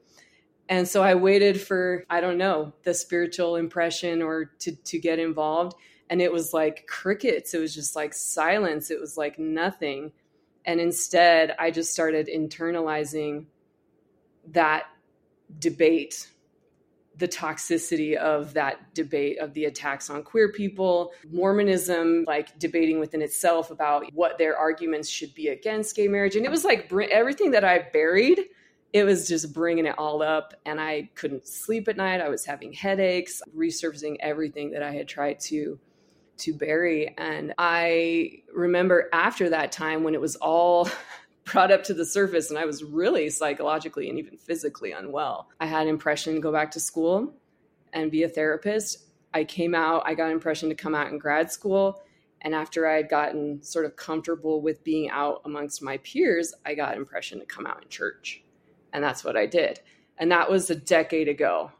And 0.68 0.86
so 0.86 1.02
I 1.02 1.14
waited 1.14 1.58
for, 1.58 2.04
I 2.10 2.20
don't 2.20 2.36
know, 2.36 2.74
the 2.82 2.92
spiritual 2.92 3.56
impression 3.56 4.20
or 4.20 4.52
to, 4.58 4.76
to 4.76 4.98
get 4.98 5.18
involved. 5.18 5.74
And 6.10 6.20
it 6.20 6.30
was 6.30 6.52
like 6.52 6.86
crickets. 6.86 7.54
It 7.54 7.60
was 7.60 7.74
just 7.74 7.96
like 7.96 8.12
silence. 8.12 8.90
It 8.90 9.00
was 9.00 9.16
like 9.16 9.38
nothing. 9.38 10.12
And 10.70 10.80
instead, 10.80 11.56
I 11.58 11.72
just 11.72 11.92
started 11.92 12.28
internalizing 12.28 13.46
that 14.52 14.84
debate, 15.58 16.28
the 17.16 17.26
toxicity 17.26 18.14
of 18.14 18.54
that 18.54 18.94
debate 18.94 19.40
of 19.40 19.52
the 19.52 19.64
attacks 19.64 20.10
on 20.10 20.22
queer 20.22 20.52
people, 20.52 21.10
Mormonism, 21.28 22.24
like 22.28 22.56
debating 22.60 23.00
within 23.00 23.20
itself 23.20 23.72
about 23.72 24.04
what 24.12 24.38
their 24.38 24.56
arguments 24.56 25.08
should 25.08 25.34
be 25.34 25.48
against 25.48 25.96
gay 25.96 26.06
marriage. 26.06 26.36
And 26.36 26.46
it 26.46 26.52
was 26.52 26.64
like 26.64 26.92
everything 26.92 27.50
that 27.50 27.64
I 27.64 27.86
buried 27.92 28.38
it 28.92 29.02
was 29.04 29.26
just 29.26 29.52
bringing 29.52 29.86
it 29.86 29.94
all 29.98 30.20
up 30.20 30.52
and 30.66 30.80
i 30.80 31.08
couldn't 31.14 31.46
sleep 31.46 31.86
at 31.86 31.96
night 31.96 32.20
i 32.20 32.28
was 32.28 32.44
having 32.44 32.72
headaches 32.72 33.40
resurfacing 33.56 34.16
everything 34.18 34.72
that 34.72 34.82
i 34.82 34.90
had 34.90 35.06
tried 35.06 35.38
to 35.38 35.78
to 36.40 36.52
bury 36.52 37.14
and 37.18 37.54
i 37.58 38.30
remember 38.54 39.08
after 39.12 39.48
that 39.48 39.72
time 39.72 40.02
when 40.02 40.14
it 40.14 40.20
was 40.20 40.36
all 40.36 40.88
brought 41.44 41.70
up 41.70 41.82
to 41.84 41.94
the 41.94 42.04
surface 42.04 42.50
and 42.50 42.58
i 42.58 42.64
was 42.64 42.82
really 42.82 43.30
psychologically 43.30 44.08
and 44.08 44.18
even 44.18 44.36
physically 44.36 44.92
unwell 44.92 45.48
i 45.60 45.66
had 45.66 45.86
impression 45.86 46.34
to 46.34 46.40
go 46.40 46.52
back 46.52 46.70
to 46.70 46.80
school 46.80 47.34
and 47.92 48.10
be 48.10 48.22
a 48.22 48.28
therapist 48.28 49.06
i 49.34 49.44
came 49.44 49.74
out 49.74 50.02
i 50.04 50.14
got 50.14 50.30
impression 50.30 50.68
to 50.68 50.74
come 50.74 50.94
out 50.94 51.08
in 51.08 51.18
grad 51.18 51.50
school 51.50 52.02
and 52.42 52.54
after 52.54 52.86
i 52.88 52.96
had 52.96 53.08
gotten 53.08 53.62
sort 53.62 53.84
of 53.84 53.96
comfortable 53.96 54.60
with 54.60 54.82
being 54.84 55.10
out 55.10 55.40
amongst 55.44 55.82
my 55.82 55.96
peers 55.98 56.54
i 56.66 56.74
got 56.74 56.96
impression 56.96 57.38
to 57.38 57.46
come 57.46 57.66
out 57.66 57.82
in 57.82 57.88
church 57.88 58.42
and 58.92 59.02
that's 59.02 59.24
what 59.24 59.36
I 59.36 59.46
did. 59.46 59.80
And 60.18 60.30
that 60.32 60.50
was 60.50 60.70
a 60.70 60.74
decade 60.74 61.28
ago 61.28 61.72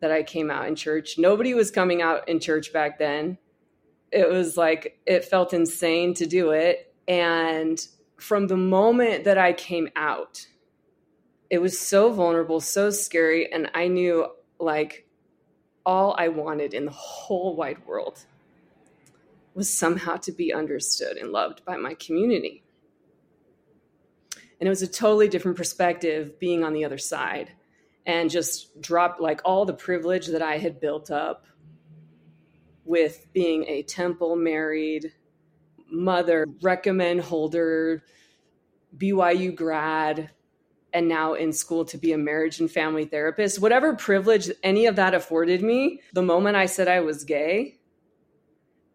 that 0.00 0.12
I 0.12 0.22
came 0.22 0.50
out 0.50 0.68
in 0.68 0.76
church. 0.76 1.18
Nobody 1.18 1.54
was 1.54 1.70
coming 1.70 2.02
out 2.02 2.28
in 2.28 2.40
church 2.40 2.72
back 2.72 2.98
then. 2.98 3.38
It 4.12 4.28
was 4.28 4.56
like, 4.56 4.98
it 5.06 5.24
felt 5.24 5.52
insane 5.52 6.14
to 6.14 6.26
do 6.26 6.50
it. 6.50 6.92
And 7.08 7.84
from 8.18 8.46
the 8.46 8.56
moment 8.56 9.24
that 9.24 9.38
I 9.38 9.52
came 9.52 9.88
out, 9.96 10.46
it 11.50 11.58
was 11.58 11.78
so 11.78 12.12
vulnerable, 12.12 12.60
so 12.60 12.90
scary. 12.90 13.52
And 13.52 13.70
I 13.74 13.88
knew 13.88 14.26
like 14.58 15.06
all 15.84 16.14
I 16.18 16.28
wanted 16.28 16.74
in 16.74 16.84
the 16.84 16.90
whole 16.90 17.54
wide 17.54 17.86
world 17.86 18.24
was 19.54 19.72
somehow 19.72 20.16
to 20.16 20.32
be 20.32 20.52
understood 20.52 21.16
and 21.16 21.32
loved 21.32 21.64
by 21.64 21.76
my 21.76 21.94
community. 21.94 22.62
And 24.60 24.66
it 24.66 24.70
was 24.70 24.82
a 24.82 24.88
totally 24.88 25.28
different 25.28 25.56
perspective 25.56 26.38
being 26.38 26.64
on 26.64 26.72
the 26.72 26.84
other 26.84 26.98
side 26.98 27.52
and 28.04 28.30
just 28.30 28.80
drop 28.80 29.18
like 29.20 29.40
all 29.44 29.64
the 29.64 29.74
privilege 29.74 30.28
that 30.28 30.42
I 30.42 30.58
had 30.58 30.80
built 30.80 31.10
up 31.10 31.46
with 32.86 33.26
being 33.32 33.64
a 33.64 33.82
temple 33.82 34.36
married 34.36 35.12
mother, 35.90 36.46
recommend 36.62 37.20
holder, 37.20 38.02
BYU 38.96 39.54
grad, 39.54 40.30
and 40.92 41.08
now 41.08 41.34
in 41.34 41.52
school 41.52 41.84
to 41.84 41.98
be 41.98 42.12
a 42.12 42.18
marriage 42.18 42.60
and 42.60 42.70
family 42.70 43.04
therapist. 43.04 43.60
Whatever 43.60 43.94
privilege 43.94 44.50
any 44.62 44.86
of 44.86 44.96
that 44.96 45.14
afforded 45.14 45.62
me, 45.62 46.00
the 46.14 46.22
moment 46.22 46.56
I 46.56 46.66
said 46.66 46.88
I 46.88 47.00
was 47.00 47.24
gay, 47.24 47.78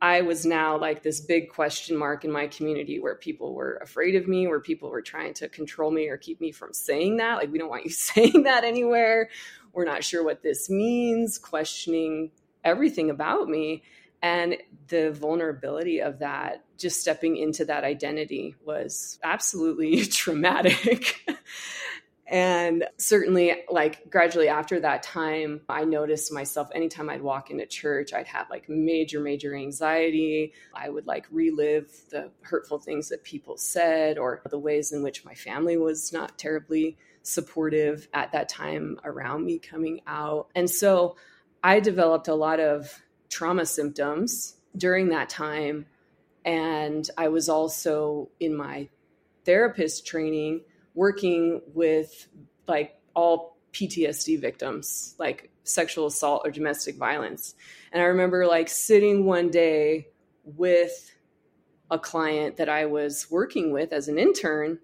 I 0.01 0.21
was 0.21 0.45
now 0.45 0.79
like 0.79 1.03
this 1.03 1.21
big 1.21 1.49
question 1.49 1.95
mark 1.95 2.25
in 2.25 2.31
my 2.31 2.47
community 2.47 2.99
where 2.99 3.15
people 3.15 3.53
were 3.53 3.77
afraid 3.83 4.15
of 4.15 4.27
me, 4.27 4.47
where 4.47 4.59
people 4.59 4.89
were 4.89 5.03
trying 5.03 5.35
to 5.35 5.47
control 5.47 5.91
me 5.91 6.07
or 6.07 6.17
keep 6.17 6.41
me 6.41 6.51
from 6.51 6.73
saying 6.73 7.17
that. 7.17 7.35
Like, 7.35 7.51
we 7.51 7.59
don't 7.59 7.69
want 7.69 7.85
you 7.85 7.91
saying 7.91 8.43
that 8.43 8.63
anywhere. 8.63 9.29
We're 9.73 9.85
not 9.85 10.03
sure 10.03 10.23
what 10.23 10.41
this 10.41 10.69
means, 10.71 11.37
questioning 11.37 12.31
everything 12.63 13.09
about 13.09 13.47
me. 13.47 13.83
And 14.23 14.57
the 14.87 15.11
vulnerability 15.11 15.99
of 15.99 16.19
that, 16.19 16.63
just 16.77 17.01
stepping 17.01 17.37
into 17.37 17.65
that 17.65 17.83
identity, 17.83 18.55
was 18.63 19.19
absolutely 19.23 20.05
traumatic. 20.05 21.21
And 22.31 22.85
certainly, 22.97 23.63
like 23.69 24.09
gradually 24.09 24.47
after 24.47 24.79
that 24.79 25.03
time, 25.03 25.59
I 25.67 25.83
noticed 25.83 26.31
myself 26.31 26.69
anytime 26.73 27.09
I'd 27.09 27.21
walk 27.21 27.51
into 27.51 27.65
church, 27.65 28.13
I'd 28.13 28.27
have 28.27 28.49
like 28.49 28.69
major, 28.69 29.19
major 29.19 29.53
anxiety. 29.53 30.53
I 30.73 30.87
would 30.87 31.07
like 31.07 31.25
relive 31.29 31.91
the 32.09 32.31
hurtful 32.39 32.79
things 32.79 33.09
that 33.09 33.25
people 33.25 33.57
said 33.57 34.17
or 34.17 34.41
the 34.49 34.57
ways 34.57 34.93
in 34.93 35.03
which 35.03 35.25
my 35.25 35.33
family 35.33 35.75
was 35.75 36.13
not 36.13 36.39
terribly 36.39 36.95
supportive 37.21 38.07
at 38.13 38.31
that 38.31 38.47
time 38.47 38.97
around 39.03 39.43
me 39.45 39.59
coming 39.59 39.99
out. 40.07 40.47
And 40.55 40.69
so 40.69 41.17
I 41.63 41.79
developed 41.79 42.27
a 42.27 42.35
lot 42.35 42.59
of 42.59 43.01
trauma 43.29 43.65
symptoms 43.65 44.55
during 44.75 45.09
that 45.09 45.29
time. 45.29 45.85
And 46.43 47.07
I 47.17 47.27
was 47.27 47.49
also 47.49 48.29
in 48.39 48.55
my 48.55 48.89
therapist 49.45 50.05
training 50.05 50.61
working 50.95 51.61
with 51.73 52.27
like 52.67 52.99
all 53.13 53.57
PTSD 53.73 54.39
victims, 54.39 55.15
like 55.17 55.51
sexual 55.63 56.07
assault 56.07 56.41
or 56.45 56.51
domestic 56.51 56.97
violence. 56.97 57.55
And 57.91 58.01
I 58.01 58.05
remember 58.05 58.45
like 58.47 58.69
sitting 58.69 59.25
one 59.25 59.49
day 59.49 60.07
with 60.43 61.11
a 61.89 61.99
client 61.99 62.57
that 62.57 62.69
I 62.69 62.85
was 62.85 63.29
working 63.29 63.71
with 63.71 63.93
as 63.93 64.07
an 64.07 64.17
intern 64.17 64.79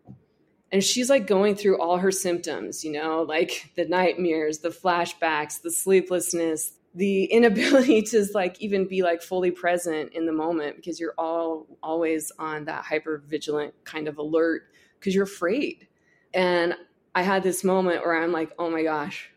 and 0.71 0.83
she's 0.83 1.09
like 1.09 1.27
going 1.27 1.55
through 1.55 1.79
all 1.81 1.97
her 1.97 2.12
symptoms, 2.12 2.83
you 2.83 2.91
know, 2.91 3.21
like 3.21 3.71
the 3.75 3.86
nightmares, 3.86 4.59
the 4.59 4.69
flashbacks, 4.69 5.62
the 5.62 5.71
sleeplessness, 5.71 6.74
the 6.93 7.25
inability 7.25 8.01
to 8.03 8.25
like 8.33 8.59
even 8.62 8.88
be 8.88 9.03
like 9.03 9.21
fully 9.21 9.51
present 9.51 10.13
in 10.13 10.25
the 10.25 10.33
moment 10.33 10.75
because 10.75 11.00
you're 11.00 11.13
all 11.17 11.67
always 11.81 12.31
on 12.39 12.65
that 12.65 12.83
hyper 12.83 13.24
vigilant 13.27 13.74
kind 13.83 14.07
of 14.07 14.17
alert 14.17 14.63
because 15.00 15.15
you're 15.15 15.24
afraid 15.24 15.88
and 16.33 16.75
I 17.17 17.24
had 17.24 17.41
this 17.41 17.63
moment 17.63 18.05
where 18.05 18.21
I'm 18.21 18.31
like, 18.31 18.51
oh 18.59 18.69
my 18.69 18.83
gosh, 18.83 19.31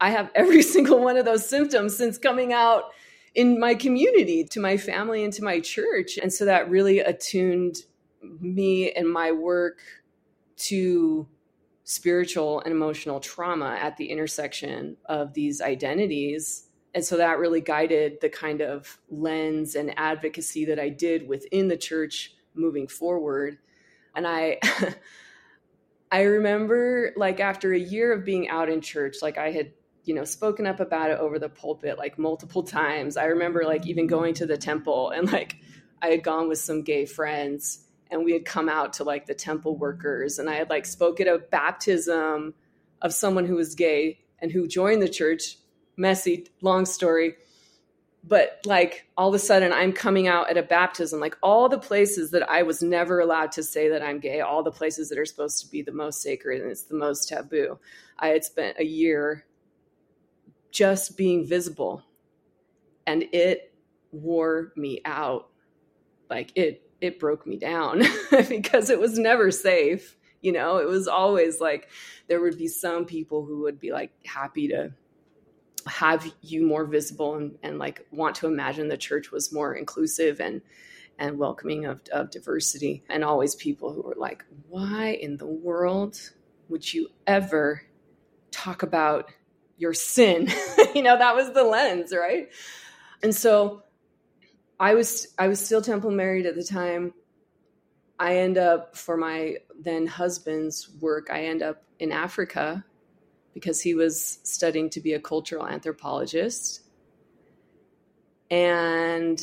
I 0.00 0.10
have 0.10 0.30
every 0.34 0.60
single 0.74 1.02
one 1.02 1.16
of 1.16 1.24
those 1.24 1.48
symptoms 1.48 1.96
since 1.96 2.18
coming 2.18 2.52
out 2.52 2.84
in 3.34 3.58
my 3.58 3.74
community, 3.74 4.44
to 4.44 4.60
my 4.60 4.76
family, 4.76 5.24
and 5.24 5.32
to 5.32 5.42
my 5.42 5.60
church. 5.60 6.18
And 6.18 6.30
so 6.30 6.44
that 6.44 6.68
really 6.68 6.98
attuned 6.98 7.76
me 8.22 8.92
and 8.92 9.10
my 9.10 9.32
work 9.32 9.78
to 10.58 11.28
spiritual 11.84 12.60
and 12.60 12.72
emotional 12.72 13.18
trauma 13.18 13.78
at 13.80 13.96
the 13.96 14.10
intersection 14.10 14.96
of 15.06 15.32
these 15.32 15.62
identities. 15.62 16.66
And 16.94 17.02
so 17.02 17.16
that 17.16 17.38
really 17.38 17.62
guided 17.62 18.20
the 18.20 18.28
kind 18.28 18.60
of 18.60 19.00
lens 19.08 19.74
and 19.74 19.98
advocacy 19.98 20.66
that 20.66 20.78
I 20.78 20.90
did 20.90 21.26
within 21.26 21.68
the 21.68 21.78
church 21.78 22.34
moving 22.54 22.88
forward. 22.88 23.56
And 24.14 24.26
I 24.26 24.58
I 26.12 26.22
remember 26.22 27.12
like 27.16 27.40
after 27.40 27.72
a 27.72 27.78
year 27.78 28.12
of 28.12 28.24
being 28.24 28.48
out 28.50 28.68
in 28.68 28.80
church, 28.80 29.16
like 29.22 29.38
I 29.38 29.50
had, 29.50 29.72
you 30.04 30.14
know, 30.14 30.24
spoken 30.24 30.66
up 30.66 30.80
about 30.80 31.10
it 31.10 31.18
over 31.18 31.38
the 31.38 31.48
pulpit 31.48 31.96
like 31.96 32.18
multiple 32.18 32.62
times. 32.62 33.16
I 33.16 33.24
remember 33.24 33.64
like 33.64 33.86
even 33.86 34.06
going 34.06 34.34
to 34.34 34.46
the 34.46 34.58
temple 34.58 35.10
and 35.10 35.30
like 35.32 35.56
I 36.02 36.08
had 36.08 36.22
gone 36.22 36.48
with 36.48 36.58
some 36.58 36.82
gay 36.82 37.06
friends 37.06 37.86
and 38.10 38.24
we 38.24 38.32
had 38.32 38.44
come 38.44 38.68
out 38.68 38.94
to 38.94 39.04
like 39.04 39.26
the 39.26 39.34
temple 39.34 39.76
workers 39.76 40.38
and 40.38 40.48
I 40.48 40.54
had 40.54 40.70
like 40.70 40.86
spoke 40.86 41.20
at 41.20 41.26
a 41.26 41.38
baptism 41.38 42.54
of 43.02 43.14
someone 43.14 43.44
who 43.44 43.56
was 43.56 43.74
gay 43.74 44.18
and 44.40 44.50
who 44.50 44.66
joined 44.66 45.02
the 45.02 45.08
church. 45.08 45.56
Messy, 45.96 46.46
long 46.62 46.86
story. 46.86 47.34
But 48.24 48.60
like 48.64 49.06
all 49.16 49.28
of 49.28 49.34
a 49.34 49.38
sudden 49.38 49.72
i'm 49.72 49.92
coming 49.92 50.26
out 50.26 50.50
at 50.50 50.56
a 50.56 50.62
baptism. 50.62 51.20
Like 51.20 51.36
all 51.42 51.68
the 51.68 51.78
places 51.78 52.30
that 52.32 52.48
i 52.50 52.62
was 52.62 52.82
never 52.82 53.20
allowed 53.20 53.52
to 53.52 53.62
say 53.62 53.88
that 53.90 54.02
i'm 54.02 54.20
gay 54.20 54.40
all 54.40 54.62
the 54.62 54.72
places 54.72 55.08
that 55.08 55.18
are 55.18 55.24
supposed 55.24 55.64
to 55.64 55.70
be 55.70 55.82
the 55.82 55.92
most 55.92 56.20
sacred 56.20 56.60
and 56.60 56.70
it's 56.70 56.82
the 56.82 56.96
most 56.96 57.28
taboo 57.28 57.78
i 58.18 58.28
had 58.28 58.44
spent 58.44 58.76
a 58.78 58.84
year 58.84 59.44
just 60.70 61.16
being 61.16 61.46
visible. 61.46 62.02
And 63.06 63.24
it 63.32 63.74
wore 64.12 64.72
me 64.76 65.00
out. 65.04 65.48
Like 66.28 66.52
it 66.56 66.87
it 67.00 67.18
broke 67.18 67.46
me 67.46 67.56
down 67.56 68.02
because 68.48 68.90
it 68.90 68.98
was 68.98 69.18
never 69.18 69.50
safe 69.50 70.16
you 70.40 70.52
know? 70.52 70.78
It 70.78 70.88
was 70.88 71.08
always 71.08 71.60
like 71.60 71.88
there 72.28 72.40
would 72.40 72.58
be 72.58 72.68
some 72.68 73.04
people 73.04 73.44
who 73.44 73.60
would 73.62 73.80
be 73.80 73.92
like 73.92 74.12
happy 74.24 74.68
to 74.68 74.92
have 75.86 76.30
you 76.42 76.66
more 76.66 76.84
visible 76.84 77.34
and, 77.34 77.58
and 77.62 77.78
like 77.78 78.06
want 78.10 78.34
to 78.36 78.46
imagine 78.46 78.88
the 78.88 78.96
church 78.96 79.30
was 79.30 79.52
more 79.52 79.74
inclusive 79.74 80.40
and 80.40 80.60
and 81.20 81.36
welcoming 81.36 81.84
of, 81.84 82.00
of 82.12 82.30
diversity. 82.30 83.02
And 83.08 83.24
always 83.24 83.56
people 83.56 83.92
who 83.92 84.02
were 84.02 84.14
like 84.16 84.44
why 84.68 85.18
in 85.20 85.36
the 85.36 85.46
world 85.46 86.32
would 86.68 86.92
you 86.92 87.08
ever 87.26 87.82
talk 88.50 88.82
about 88.82 89.30
your 89.76 89.94
sin? 89.94 90.48
You 90.94 91.02
know 91.02 91.18
that 91.18 91.36
was 91.36 91.52
the 91.52 91.62
lens 91.62 92.12
right? 92.12 92.48
And 93.22 93.34
so 93.34 93.82
i 94.80 94.94
was 94.94 95.28
i 95.38 95.48
was 95.48 95.64
still 95.64 95.82
temple 95.82 96.10
married 96.10 96.46
at 96.46 96.54
the 96.54 96.64
time 96.64 97.12
i 98.18 98.36
end 98.36 98.58
up 98.58 98.96
for 98.96 99.16
my 99.16 99.56
then 99.80 100.06
husband's 100.06 100.90
work 101.00 101.28
i 101.30 101.44
end 101.44 101.62
up 101.62 101.82
in 101.98 102.12
africa 102.12 102.84
because 103.60 103.80
he 103.80 103.94
was 103.94 104.38
studying 104.44 104.88
to 104.90 105.00
be 105.00 105.14
a 105.14 105.20
cultural 105.20 105.66
anthropologist. 105.66 106.82
And 108.50 109.40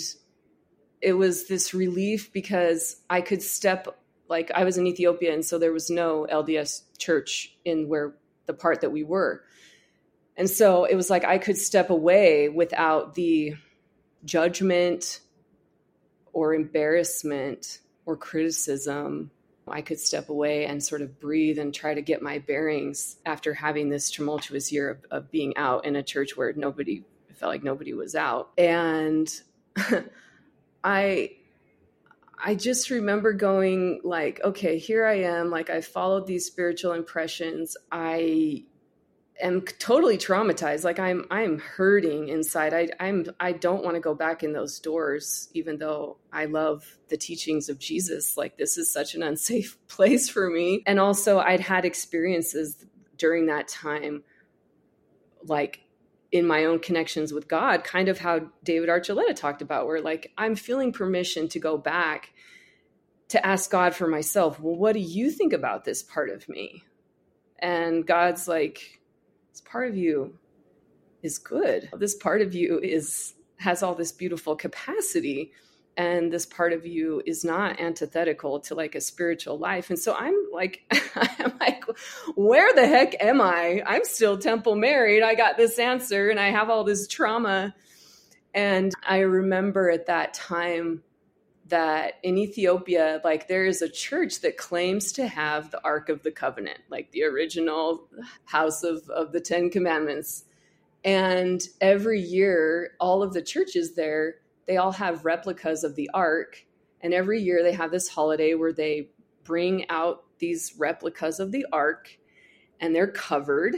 it 1.02 1.14
was 1.14 1.48
this 1.48 1.74
relief 1.74 2.32
because 2.32 2.98
I 3.10 3.22
could 3.22 3.44
step 3.44 4.00
like 4.28 4.52
I 4.56 4.64
was 4.64 4.78
in 4.78 4.88
Ethiopia 4.88 5.34
and 5.34 5.46
so 5.46 5.60
there 5.60 5.74
was 5.74 5.90
no 5.90 6.26
LDS 6.32 6.84
church 6.98 7.56
in 7.64 7.88
where 7.88 8.16
the 8.48 8.54
part 8.54 8.82
that 8.82 8.92
we 8.92 9.04
were. 9.04 9.44
And 10.38 10.50
so 10.50 10.86
it 10.86 10.96
was 10.96 11.10
like 11.10 11.24
I 11.24 11.38
could 11.38 11.58
step 11.58 11.90
away 11.90 12.50
without 12.50 13.14
the 13.14 13.56
judgment 14.24 15.20
or 16.36 16.54
embarrassment 16.54 17.80
or 18.06 18.16
criticism 18.16 19.32
I 19.68 19.82
could 19.82 20.00
step 20.00 20.30
away 20.30 20.66
and 20.66 20.84
sort 20.84 21.02
of 21.02 21.20
breathe 21.20 21.58
and 21.58 21.74
try 21.74 21.94
to 21.94 22.02
get 22.02 22.22
my 22.22 22.40
bearings 22.40 23.18
after 23.26 23.54
having 23.54 23.90
this 23.90 24.12
tumultuous 24.12 24.72
year 24.72 24.92
of, 24.92 25.06
of 25.10 25.32
being 25.32 25.58
out 25.58 25.86
in 25.86 25.96
a 25.96 26.04
church 26.04 26.38
where 26.38 26.54
nobody 26.54 27.04
felt 27.34 27.52
like 27.52 27.64
nobody 27.64 27.94
was 27.94 28.16
out. 28.16 28.52
And 28.58 29.28
I 30.84 31.32
I 32.38 32.56
just 32.56 32.90
remember 32.90 33.34
going 33.34 34.02
like, 34.04 34.40
okay, 34.44 34.78
here 34.78 35.06
I 35.06 35.22
am, 35.22 35.50
like 35.50 35.70
I 35.70 35.82
followed 35.82 36.28
these 36.28 36.46
spiritual 36.46 36.92
impressions. 36.92 37.76
I 37.92 38.66
am 39.42 39.62
totally 39.62 40.18
traumatized. 40.18 40.84
Like 40.84 41.00
i'm 41.00 41.26
i'm 41.30 41.60
hurting 41.60 42.30
inside. 42.30 42.74
I 42.74 42.90
i'm 43.00 43.26
i 43.40 43.52
don't 43.52 43.84
want 43.84 43.96
to 43.96 44.02
go 44.02 44.16
back 44.16 44.44
in 44.44 44.54
those 44.54 44.80
doors 44.80 45.50
even 45.54 45.78
though 45.78 46.18
i 46.32 46.46
love 46.46 46.98
the 47.10 47.18
teachings 47.18 47.70
of 47.70 47.80
jesus. 47.80 48.38
Like 48.38 48.58
this 48.58 48.78
is 48.78 48.92
such 48.92 49.16
an 49.16 49.24
unsafe 49.24 49.78
place 49.88 50.30
for 50.30 50.50
me. 50.50 50.84
And 50.86 51.00
also 51.00 51.40
i'd 51.40 51.60
had 51.60 51.86
experiences 51.86 52.86
during 53.18 53.48
that 53.48 53.68
time 53.68 54.24
like 55.44 55.82
in 56.32 56.46
my 56.46 56.66
own 56.66 56.80
connections 56.80 57.32
with 57.32 57.48
god 57.48 57.84
kind 57.84 58.10
of 58.10 58.20
how 58.20 58.42
david 58.64 58.90
archuleta 58.90 59.34
talked 59.34 59.62
about 59.62 59.86
where 59.86 60.02
like 60.02 60.34
i'm 60.38 60.56
feeling 60.56 60.92
permission 60.92 61.48
to 61.48 61.60
go 61.60 61.78
back 61.78 62.34
to 63.30 63.46
ask 63.46 63.72
god 63.72 63.96
for 63.96 64.08
myself 64.08 64.60
well 64.60 64.76
what 64.76 64.94
do 64.94 65.00
you 65.00 65.32
think 65.32 65.54
about 65.54 65.86
this 65.86 66.04
part 66.04 66.30
of 66.30 66.50
me? 66.50 66.84
And 67.60 68.06
god's 68.06 68.48
like 68.48 69.00
this 69.56 69.62
part 69.62 69.88
of 69.88 69.96
you 69.96 70.38
is 71.24 71.38
good. 71.38 71.88
This 71.98 72.14
part 72.14 72.42
of 72.42 72.54
you 72.54 72.78
is 72.78 73.36
has 73.56 73.82
all 73.82 73.96
this 73.96 74.12
beautiful 74.12 74.54
capacity 74.54 75.54
and 75.96 76.30
this 76.30 76.46
part 76.46 76.74
of 76.74 76.86
you 76.86 77.22
is 77.26 77.46
not 77.46 77.80
antithetical 77.80 78.60
to 78.60 78.76
like 78.76 78.96
a 78.96 79.00
spiritual 79.00 79.58
life. 79.58 79.90
And 79.90 79.98
so 79.98 80.14
i'm 80.14 80.36
like 80.52 80.82
i'm 81.16 81.54
like 81.62 81.86
where 82.36 82.74
the 82.76 82.86
heck 82.86 83.24
am 83.24 83.40
i? 83.40 83.82
I'm 83.86 84.04
still 84.04 84.38
temple 84.38 84.76
married. 84.76 85.24
I 85.24 85.36
got 85.36 85.56
this 85.56 85.80
answer 85.80 86.30
and 86.30 86.38
i 86.38 86.50
have 86.50 86.70
all 86.70 86.84
this 86.84 87.08
trauma. 87.08 87.74
And 88.54 88.92
i 89.08 89.20
remember 89.20 89.90
at 89.90 90.08
that 90.08 90.34
time 90.34 91.02
that 91.68 92.16
in 92.22 92.38
Ethiopia, 92.38 93.22
like 93.24 93.48
there 93.48 93.66
is 93.66 93.82
a 93.82 93.90
church 93.90 94.42
that 94.42 94.58
claims 94.58 95.12
to 95.14 95.28
have 95.28 95.72
the 95.72 95.84
Ark 95.84 96.10
of 96.10 96.22
the 96.22 96.32
Covenant, 96.32 96.80
like 96.90 97.12
the 97.12 97.24
original 97.24 98.08
house 98.46 98.84
of, 98.84 99.10
of 99.10 99.32
the 99.32 99.42
Ten 99.42 99.70
Commandments. 99.70 100.46
And 101.04 101.62
every 101.82 102.22
year, 102.22 102.92
all 103.00 103.24
of 103.24 103.34
the 103.34 103.42
churches 103.42 103.96
there, 103.96 104.36
they 104.68 104.78
all 104.78 104.92
have 104.92 105.26
replicas 105.26 105.84
of 105.84 105.96
the 105.96 106.10
Ark. 106.14 106.66
And 107.02 107.14
every 107.14 107.42
year 107.42 107.64
they 107.64 107.74
have 107.74 107.92
this 107.92 108.10
holiday 108.10 108.54
where 108.54 108.74
they 108.74 109.10
bring 109.44 109.90
out 109.90 110.24
these 110.40 110.74
replicas 110.78 111.40
of 111.40 111.52
the 111.52 111.66
Ark 111.72 112.18
and 112.80 112.96
they're 112.96 113.08
covered. 113.08 113.76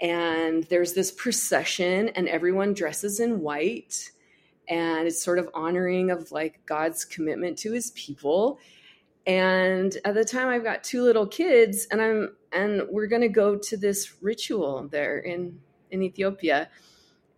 And 0.00 0.64
there's 0.64 0.92
this 0.92 1.10
procession, 1.10 2.10
and 2.10 2.28
everyone 2.28 2.74
dresses 2.74 3.18
in 3.18 3.40
white 3.40 4.10
and 4.68 5.06
it's 5.06 5.22
sort 5.22 5.38
of 5.38 5.48
honoring 5.54 6.10
of 6.10 6.32
like 6.32 6.64
God's 6.66 7.04
commitment 7.04 7.58
to 7.58 7.72
his 7.72 7.90
people. 7.92 8.58
And 9.26 9.96
at 10.04 10.14
the 10.14 10.24
time 10.24 10.48
I've 10.48 10.64
got 10.64 10.84
two 10.84 11.02
little 11.02 11.26
kids 11.26 11.86
and 11.90 12.00
I'm 12.00 12.36
and 12.52 12.82
we're 12.90 13.06
going 13.06 13.22
to 13.22 13.28
go 13.28 13.56
to 13.56 13.76
this 13.76 14.22
ritual 14.22 14.88
there 14.88 15.18
in 15.18 15.60
in 15.90 16.02
Ethiopia. 16.02 16.68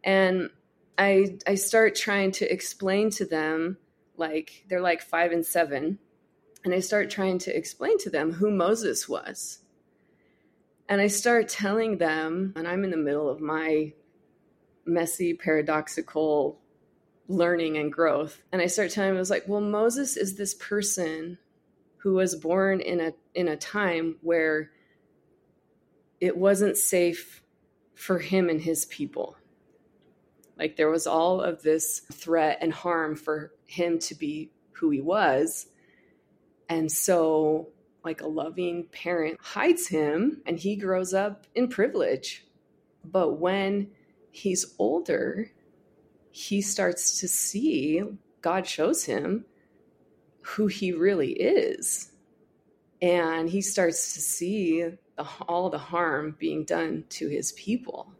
And 0.04 0.50
I 0.96 1.38
I 1.46 1.54
start 1.54 1.94
trying 1.94 2.32
to 2.32 2.52
explain 2.52 3.10
to 3.10 3.24
them 3.24 3.78
like 4.16 4.64
they're 4.68 4.80
like 4.80 5.00
5 5.00 5.32
and 5.32 5.46
7 5.46 5.98
and 6.64 6.74
I 6.74 6.80
start 6.80 7.08
trying 7.08 7.38
to 7.38 7.56
explain 7.56 7.98
to 7.98 8.10
them 8.10 8.32
who 8.32 8.50
Moses 8.50 9.08
was. 9.08 9.60
And 10.88 11.00
I 11.00 11.06
start 11.06 11.48
telling 11.48 11.98
them 11.98 12.52
and 12.56 12.66
I'm 12.66 12.84
in 12.84 12.90
the 12.90 12.96
middle 12.96 13.28
of 13.28 13.40
my 13.40 13.92
messy 14.84 15.34
paradoxical 15.34 16.58
learning 17.28 17.76
and 17.76 17.92
growth. 17.92 18.42
And 18.50 18.60
I 18.60 18.66
started 18.66 18.92
telling 18.92 19.10
him, 19.10 19.16
I 19.16 19.20
was 19.20 19.30
like, 19.30 19.46
well, 19.46 19.60
Moses 19.60 20.16
is 20.16 20.36
this 20.36 20.54
person 20.54 21.38
who 21.98 22.14
was 22.14 22.34
born 22.34 22.80
in 22.80 23.00
a 23.00 23.12
in 23.34 23.48
a 23.48 23.56
time 23.56 24.16
where 24.22 24.70
it 26.20 26.36
wasn't 26.36 26.76
safe 26.76 27.42
for 27.94 28.18
him 28.18 28.48
and 28.48 28.60
his 28.60 28.86
people. 28.86 29.36
Like 30.58 30.76
there 30.76 30.90
was 30.90 31.06
all 31.06 31.40
of 31.40 31.62
this 31.62 32.00
threat 32.12 32.58
and 32.60 32.72
harm 32.72 33.14
for 33.14 33.52
him 33.66 33.98
to 34.00 34.14
be 34.14 34.50
who 34.72 34.90
he 34.90 35.00
was. 35.00 35.66
And 36.68 36.90
so 36.90 37.68
like 38.04 38.20
a 38.20 38.26
loving 38.26 38.86
parent 38.90 39.38
hides 39.40 39.88
him 39.88 40.42
and 40.46 40.58
he 40.58 40.76
grows 40.76 41.14
up 41.14 41.46
in 41.54 41.68
privilege. 41.68 42.46
But 43.04 43.38
when 43.38 43.90
he's 44.30 44.74
older, 44.78 45.50
he 46.38 46.62
starts 46.62 47.18
to 47.18 47.26
see, 47.26 48.00
God 48.42 48.64
shows 48.64 49.04
him 49.04 49.44
who 50.40 50.68
he 50.68 50.92
really 50.92 51.32
is. 51.32 52.12
And 53.02 53.50
he 53.50 53.60
starts 53.60 54.14
to 54.14 54.20
see 54.20 54.82
the, 55.16 55.26
all 55.48 55.68
the 55.68 55.78
harm 55.78 56.36
being 56.38 56.62
done 56.62 57.04
to 57.10 57.26
his 57.26 57.50
people. 57.52 58.12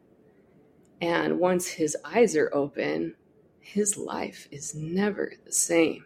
And 1.01 1.39
once 1.39 1.69
his 1.69 1.97
eyes 2.05 2.35
are 2.35 2.51
open, 2.53 3.15
his 3.61 3.97
life 3.97 4.49
is 4.51 4.75
never 4.75 5.33
the 5.45 5.53
same. 5.53 6.05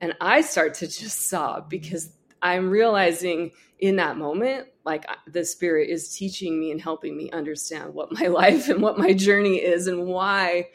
And 0.00 0.14
I 0.22 0.40
start 0.40 0.72
to 0.74 0.86
just 0.86 1.28
sob 1.28 1.68
because 1.68 2.12
I'm 2.40 2.70
realizing 2.70 3.50
in 3.78 3.96
that 3.96 4.16
moment, 4.16 4.68
like 4.86 5.04
the 5.26 5.44
spirit 5.44 5.90
is 5.90 6.16
teaching 6.16 6.58
me 6.58 6.70
and 6.70 6.80
helping 6.80 7.14
me 7.14 7.30
understand 7.30 7.92
what 7.92 8.10
my 8.10 8.26
life 8.28 8.70
and 8.70 8.80
what 8.80 8.98
my 8.98 9.12
journey 9.12 9.56
is 9.56 9.86
and 9.86 10.06
why 10.06 10.68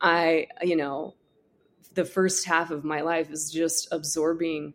I, 0.00 0.48
you 0.62 0.76
know, 0.76 1.14
the 1.94 2.04
first 2.04 2.44
half 2.46 2.70
of 2.70 2.84
my 2.84 3.02
life 3.02 3.30
is 3.30 3.50
just 3.50 3.88
absorbing 3.92 4.74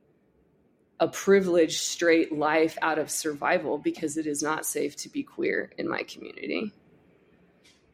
a 0.99 1.08
privileged 1.08 1.79
straight 1.79 2.32
life 2.32 2.77
out 2.82 2.99
of 2.99 3.10
survival 3.10 3.77
because 3.77 4.17
it 4.17 4.27
is 4.27 4.43
not 4.43 4.65
safe 4.65 4.95
to 4.97 5.10
be 5.10 5.23
queer 5.23 5.71
in 5.77 5.88
my 5.88 6.03
community. 6.03 6.73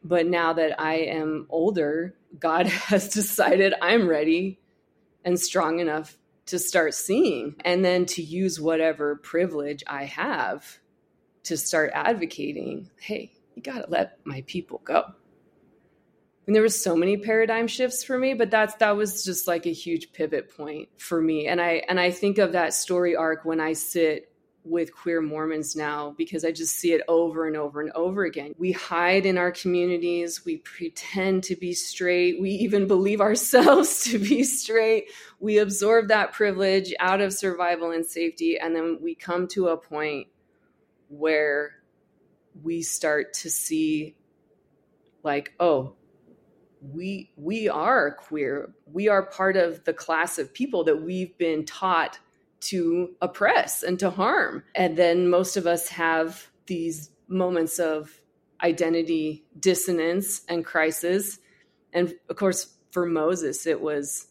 But 0.02 0.26
now 0.26 0.52
that 0.54 0.80
I 0.80 0.94
am 0.94 1.46
older, 1.48 2.14
God 2.38 2.66
has 2.66 3.08
decided 3.08 3.74
I'm 3.80 4.08
ready 4.08 4.60
and 5.24 5.38
strong 5.38 5.80
enough 5.80 6.16
to 6.46 6.58
start 6.58 6.94
seeing 6.94 7.56
and 7.64 7.84
then 7.84 8.06
to 8.06 8.22
use 8.22 8.60
whatever 8.60 9.16
privilege 9.16 9.82
I 9.86 10.04
have 10.04 10.78
to 11.44 11.56
start 11.56 11.90
advocating 11.94 12.90
hey, 13.00 13.32
you 13.54 13.62
got 13.62 13.84
to 13.84 13.90
let 13.90 14.18
my 14.24 14.42
people 14.46 14.80
go 14.84 15.12
and 16.46 16.54
there 16.54 16.62
were 16.62 16.68
so 16.68 16.96
many 16.96 17.16
paradigm 17.16 17.66
shifts 17.66 18.04
for 18.04 18.18
me 18.18 18.34
but 18.34 18.50
that's 18.50 18.74
that 18.76 18.96
was 18.96 19.24
just 19.24 19.46
like 19.46 19.66
a 19.66 19.72
huge 19.72 20.12
pivot 20.12 20.54
point 20.56 20.88
for 20.96 21.20
me. 21.20 21.46
And 21.46 21.60
i 21.60 21.82
and 21.88 21.98
i 21.98 22.10
think 22.10 22.38
of 22.38 22.52
that 22.52 22.74
story 22.74 23.16
arc 23.16 23.44
when 23.44 23.60
i 23.60 23.72
sit 23.72 24.32
with 24.64 24.92
queer 24.92 25.20
mormons 25.20 25.76
now 25.76 26.12
because 26.18 26.44
i 26.44 26.50
just 26.50 26.74
see 26.74 26.92
it 26.92 27.02
over 27.06 27.46
and 27.46 27.56
over 27.56 27.80
and 27.80 27.92
over 27.92 28.24
again. 28.24 28.54
We 28.58 28.72
hide 28.72 29.24
in 29.24 29.38
our 29.38 29.52
communities. 29.52 30.44
We 30.44 30.56
pretend 30.56 31.44
to 31.44 31.54
be 31.54 31.72
straight. 31.72 32.40
We 32.40 32.50
even 32.50 32.88
believe 32.88 33.20
ourselves 33.20 34.02
to 34.10 34.18
be 34.18 34.42
straight. 34.42 35.10
We 35.38 35.58
absorb 35.58 36.08
that 36.08 36.32
privilege 36.32 36.92
out 36.98 37.20
of 37.20 37.32
survival 37.32 37.92
and 37.92 38.04
safety 38.04 38.58
and 38.58 38.74
then 38.74 38.98
we 39.00 39.14
come 39.14 39.46
to 39.48 39.68
a 39.68 39.76
point 39.76 40.28
where 41.08 41.76
we 42.62 42.82
start 42.82 43.34
to 43.34 43.50
see 43.50 44.16
like 45.22 45.52
oh 45.60 45.94
we 46.92 47.30
we 47.36 47.68
are 47.68 48.12
queer. 48.12 48.74
We 48.92 49.08
are 49.08 49.22
part 49.22 49.56
of 49.56 49.84
the 49.84 49.92
class 49.92 50.38
of 50.38 50.52
people 50.52 50.84
that 50.84 51.02
we've 51.02 51.36
been 51.38 51.64
taught 51.64 52.18
to 52.60 53.10
oppress 53.20 53.82
and 53.82 53.98
to 54.00 54.10
harm. 54.10 54.64
And 54.74 54.96
then 54.96 55.28
most 55.28 55.56
of 55.56 55.66
us 55.66 55.88
have 55.88 56.50
these 56.66 57.10
moments 57.28 57.78
of 57.78 58.20
identity 58.62 59.44
dissonance 59.58 60.42
and 60.48 60.64
crisis. 60.64 61.38
And 61.92 62.14
of 62.28 62.36
course 62.36 62.72
for 62.90 63.04
moses 63.04 63.66
it 63.66 63.80
was 63.82 64.26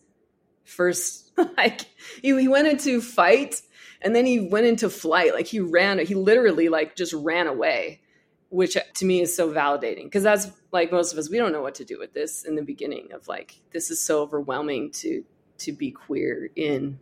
first 0.64 1.32
like 1.58 1.82
he, 2.22 2.40
he 2.40 2.48
went 2.48 2.68
into 2.68 3.00
fight 3.00 3.62
and 4.02 4.16
then 4.16 4.26
he 4.26 4.40
went 4.40 4.66
into 4.66 4.90
flight. 4.90 5.34
Like 5.34 5.48
he 5.48 5.60
ran 5.60 6.00
he 6.00 6.16
literally 6.16 6.70
like 6.70 6.96
just 6.96 7.14
ran 7.14 7.48
away 7.48 8.02
which 8.50 8.78
to 8.94 9.06
me 9.06 9.22
is 9.22 9.36
so 9.36 9.52
validating 9.52 10.04
because 10.04 10.24
that's 10.24 10.48
like 10.72 10.92
most 10.92 11.12
of 11.12 11.20
us 11.20 11.30
we 11.30 11.38
don't 11.38 11.52
know 11.52 11.62
what 11.62 11.76
to 11.76 11.86
do 11.86 11.98
with 12.00 12.14
this 12.14 12.44
in 12.46 12.56
the 12.56 12.62
beginning 12.62 13.10
of 13.14 13.28
like 13.28 13.60
this 13.72 13.92
is 13.92 14.02
so 14.02 14.22
overwhelming 14.22 14.92
to 14.92 15.24
to 15.58 15.72
be 15.72 15.92
queer 15.92 16.50
in 16.56 17.00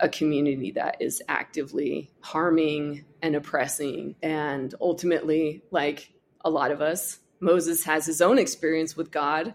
a 0.00 0.08
community 0.08 0.72
that 0.72 0.96
is 1.00 1.22
actively 1.28 2.10
harming 2.20 3.04
and 3.22 3.34
oppressing. 3.34 4.14
And 4.22 4.74
ultimately 4.80 5.62
like 5.70 6.12
a 6.44 6.50
lot 6.50 6.70
of 6.70 6.80
us 6.80 7.18
Moses 7.40 7.84
has 7.84 8.06
his 8.06 8.20
own 8.20 8.38
experience 8.38 8.96
with 8.96 9.10
God 9.10 9.54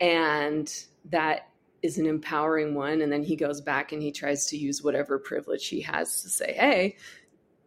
and 0.00 0.72
that 1.10 1.48
is 1.82 1.98
an 1.98 2.06
empowering 2.06 2.74
one. 2.74 3.00
And 3.00 3.12
then 3.12 3.22
he 3.22 3.36
goes 3.36 3.60
back 3.60 3.92
and 3.92 4.02
he 4.02 4.12
tries 4.12 4.46
to 4.46 4.56
use 4.56 4.82
whatever 4.82 5.18
privilege 5.18 5.68
he 5.68 5.82
has 5.82 6.22
to 6.22 6.28
say 6.28 6.54
hey 6.54 6.96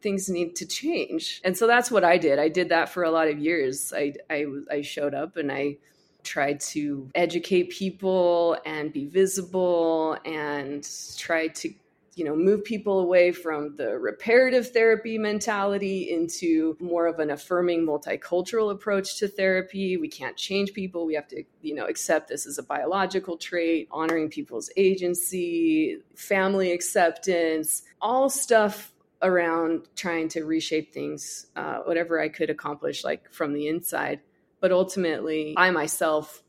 things 0.01 0.29
need 0.29 0.55
to 0.57 0.65
change. 0.65 1.41
And 1.43 1.57
so 1.57 1.67
that's 1.67 1.91
what 1.91 2.03
i 2.03 2.17
did. 2.17 2.39
I 2.39 2.49
did 2.49 2.69
that 2.69 2.89
for 2.89 3.03
a 3.03 3.11
lot 3.11 3.27
of 3.27 3.39
years. 3.39 3.93
I 3.93 4.13
i, 4.29 4.45
I 4.71 4.81
showed 4.81 5.13
up 5.13 5.37
and 5.37 5.51
i 5.51 5.77
tried 6.23 6.59
to 6.59 7.09
educate 7.15 7.69
people 7.69 8.57
and 8.65 8.91
be 8.91 9.05
visible 9.05 10.17
and 10.25 10.87
tried 11.17 11.55
to 11.55 11.73
you 12.15 12.25
know 12.25 12.35
move 12.35 12.65
people 12.65 12.99
away 12.99 13.31
from 13.31 13.75
the 13.77 13.97
reparative 13.97 14.71
therapy 14.71 15.17
mentality 15.17 16.11
into 16.11 16.75
more 16.81 17.07
of 17.07 17.19
an 17.19 17.31
affirming 17.31 17.85
multicultural 17.85 18.71
approach 18.71 19.17
to 19.19 19.27
therapy. 19.29 19.95
We 19.95 20.09
can't 20.09 20.35
change 20.35 20.73
people. 20.73 21.05
We 21.05 21.15
have 21.15 21.29
to 21.29 21.43
you 21.61 21.75
know 21.75 21.85
accept 21.85 22.27
this 22.27 22.45
as 22.45 22.57
a 22.57 22.63
biological 22.63 23.37
trait 23.37 23.87
honoring 23.89 24.29
people's 24.29 24.69
agency 24.75 25.99
family 26.15 26.73
acceptance 26.73 27.83
all 28.01 28.29
stuff 28.29 28.91
around 29.21 29.87
trying 29.95 30.27
to 30.29 30.43
reshape 30.43 30.93
things 30.93 31.47
uh, 31.55 31.79
whatever 31.79 32.19
i 32.19 32.29
could 32.29 32.49
accomplish 32.49 33.03
like 33.03 33.31
from 33.31 33.53
the 33.53 33.67
inside 33.67 34.19
but 34.61 34.71
ultimately 34.71 35.53
i 35.57 35.69
myself 35.71 36.43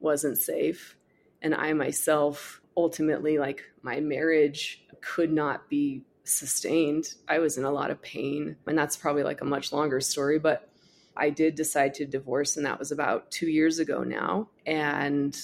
wasn't 0.00 0.36
safe 0.36 0.96
and 1.42 1.54
i 1.54 1.72
myself 1.72 2.60
ultimately 2.76 3.38
like 3.38 3.62
my 3.82 4.00
marriage 4.00 4.84
could 5.00 5.32
not 5.32 5.68
be 5.68 6.04
sustained. 6.24 7.14
I 7.28 7.38
was 7.38 7.58
in 7.58 7.64
a 7.64 7.70
lot 7.70 7.90
of 7.90 8.00
pain. 8.02 8.56
And 8.66 8.78
that's 8.78 8.96
probably 8.96 9.22
like 9.22 9.40
a 9.40 9.46
much 9.46 9.72
longer 9.72 10.00
story, 10.00 10.38
but 10.38 10.68
I 11.16 11.30
did 11.30 11.54
decide 11.54 11.94
to 11.94 12.06
divorce, 12.06 12.56
and 12.56 12.64
that 12.64 12.78
was 12.78 12.92
about 12.92 13.30
two 13.30 13.48
years 13.48 13.78
ago 13.78 14.04
now. 14.04 14.48
And 14.64 15.36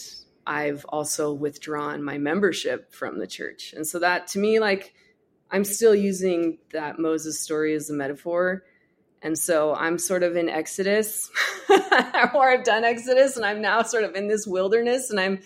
I've 0.46 0.86
also 0.88 1.32
withdrawn 1.32 2.02
my 2.02 2.18
membership 2.18 2.92
from 2.94 3.18
the 3.18 3.26
church. 3.26 3.74
And 3.76 3.86
so 3.86 3.98
that 3.98 4.28
to 4.28 4.38
me, 4.38 4.60
like, 4.60 4.94
I'm 5.50 5.64
still 5.64 5.94
using 5.94 6.58
that 6.72 6.98
Moses 6.98 7.40
story 7.40 7.74
as 7.74 7.90
a 7.90 7.94
metaphor. 7.94 8.64
And 9.22 9.38
so 9.38 9.74
I'm 9.74 9.98
sort 9.98 10.22
of 10.22 10.36
in 10.36 10.48
Exodus, 10.48 11.30
or 11.70 12.50
I've 12.50 12.64
done 12.64 12.84
Exodus, 12.84 13.36
and 13.36 13.44
I'm 13.44 13.60
now 13.60 13.82
sort 13.82 14.04
of 14.04 14.14
in 14.14 14.28
this 14.28 14.46
wilderness, 14.46 15.10
and 15.10 15.18
I'm 15.18 15.40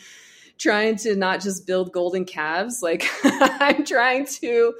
trying 0.59 0.97
to 0.97 1.17
not 1.17 1.41
just 1.41 1.67
build 1.67 1.93
golden 1.93 2.25
calves. 2.25 2.83
Like 2.83 3.09
I'm 3.25 3.85
trying 3.85 4.27
to 4.27 4.75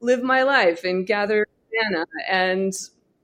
live 0.00 0.22
my 0.22 0.44
life 0.44 0.84
and 0.84 1.06
gather 1.06 1.46
manna 1.72 2.06
and 2.28 2.72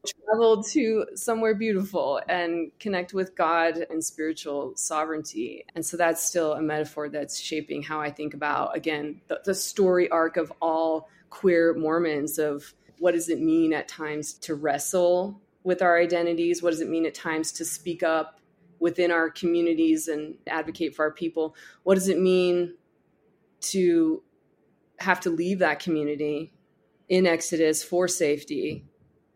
travel 0.06 0.62
to 0.62 1.06
somewhere 1.14 1.54
beautiful 1.54 2.20
and 2.28 2.72
connect 2.80 3.14
with 3.14 3.36
God 3.36 3.86
and 3.90 4.04
spiritual 4.04 4.72
sovereignty. 4.76 5.64
And 5.74 5.84
so 5.84 5.96
that's 5.96 6.24
still 6.24 6.54
a 6.54 6.62
metaphor 6.62 7.08
that's 7.08 7.38
shaping 7.38 7.82
how 7.82 8.00
I 8.00 8.10
think 8.10 8.34
about, 8.34 8.76
again, 8.76 9.20
the, 9.28 9.40
the 9.44 9.54
story 9.54 10.10
arc 10.10 10.36
of 10.36 10.52
all 10.60 11.08
queer 11.30 11.74
Mormons 11.74 12.38
of 12.38 12.74
what 12.98 13.12
does 13.12 13.28
it 13.28 13.40
mean 13.40 13.72
at 13.72 13.88
times 13.88 14.34
to 14.34 14.54
wrestle 14.54 15.40
with 15.62 15.82
our 15.82 15.98
identities? 15.98 16.62
What 16.62 16.70
does 16.70 16.80
it 16.80 16.88
mean 16.88 17.06
at 17.06 17.14
times 17.14 17.52
to 17.52 17.64
speak 17.64 18.02
up 18.02 18.40
within 18.82 19.12
our 19.12 19.30
communities 19.30 20.08
and 20.08 20.34
advocate 20.48 20.92
for 20.92 21.04
our 21.04 21.12
people. 21.12 21.54
What 21.84 21.94
does 21.94 22.08
it 22.08 22.18
mean 22.18 22.74
to 23.60 24.24
have 24.98 25.20
to 25.20 25.30
leave 25.30 25.60
that 25.60 25.78
community 25.78 26.52
in 27.08 27.24
Exodus 27.24 27.84
for 27.84 28.08
safety 28.08 28.84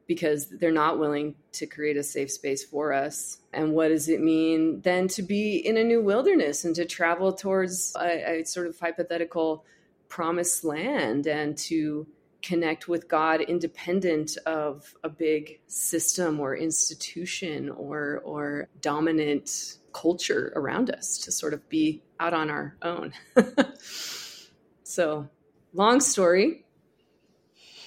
because 0.07 0.49
they're 0.49 0.71
not 0.71 0.99
willing 0.99 1.35
to 1.53 1.67
create 1.67 1.97
a 1.97 2.03
safe 2.03 2.31
space 2.31 2.65
for 2.65 2.93
us? 2.93 3.39
And 3.53 3.73
what 3.73 3.89
does 3.89 4.09
it 4.09 4.21
mean 4.21 4.81
then 4.83 5.09
to 5.09 5.23
be 5.23 5.57
in 5.57 5.77
a 5.77 5.85
new 5.85 6.01
wilderness 6.03 6.65
and 6.65 6.75
to 6.77 6.85
travel 6.85 7.33
towards 7.33 7.95
a, 7.99 8.41
a 8.41 8.45
sort 8.45 8.67
of 8.67 8.79
hypothetical 8.79 9.65
promised 10.09 10.65
land 10.65 11.27
and 11.27 11.57
to 11.59 12.07
connect 12.43 12.87
with 12.87 13.09
God 13.09 13.41
independent 13.41 14.37
of 14.47 14.95
a 15.03 15.09
big 15.09 15.61
system 15.67 16.39
or 16.39 16.57
institution 16.57 17.71
or 17.71 18.21
or 18.25 18.69
dominant 18.81 19.79
culture 19.93 20.53
around 20.55 20.91
us 20.91 21.19
to 21.19 21.33
sort 21.33 21.55
of 21.55 21.69
be 21.69 22.03
out 22.21 22.35
on 22.35 22.51
our 22.51 22.77
own. 22.83 23.13
so, 24.85 25.29
long 25.73 26.01
story, 26.01 26.66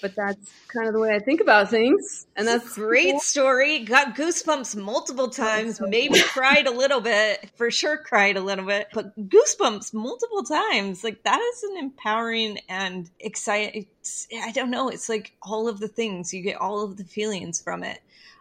but 0.02 0.16
that's 0.16 0.52
kind 0.68 0.88
of 0.88 0.94
the 0.94 1.00
way 1.00 1.16
I 1.16 1.20
think 1.20 1.42
about 1.42 1.70
things. 1.70 2.28
And 2.36 2.48
that's 2.48 2.78
a 2.78 2.80
great 2.80 3.12
cool. 3.12 3.20
story. 3.20 3.80
Got 3.80 4.16
goosebumps 4.16 4.76
multiple 4.76 5.30
times, 5.30 5.80
maybe 5.82 6.20
cried 6.22 6.68
a 6.68 6.72
little 6.72 7.02
bit, 7.02 7.50
for 7.56 7.72
sure 7.72 7.98
cried 7.98 8.38
a 8.38 8.42
little 8.42 8.66
bit, 8.66 8.88
but 8.94 9.18
goosebumps 9.30 9.94
multiple 9.94 10.44
times. 10.44 11.04
Like 11.04 11.24
that 11.24 11.40
is 11.40 11.64
an 11.64 11.78
empowering 11.78 12.60
and 12.70 13.10
exciting. 13.20 13.88
I 14.44 14.52
don't 14.52 14.72
know. 14.72 14.90
It's 14.90 15.10
like 15.10 15.34
all 15.42 15.68
of 15.68 15.80
the 15.80 15.88
things 15.88 16.34
you 16.34 16.42
get, 16.42 16.58
all 16.58 16.84
of 16.84 16.98
the 16.98 17.04
feelings 17.04 17.62
from 17.62 17.84
it. 17.84 18.00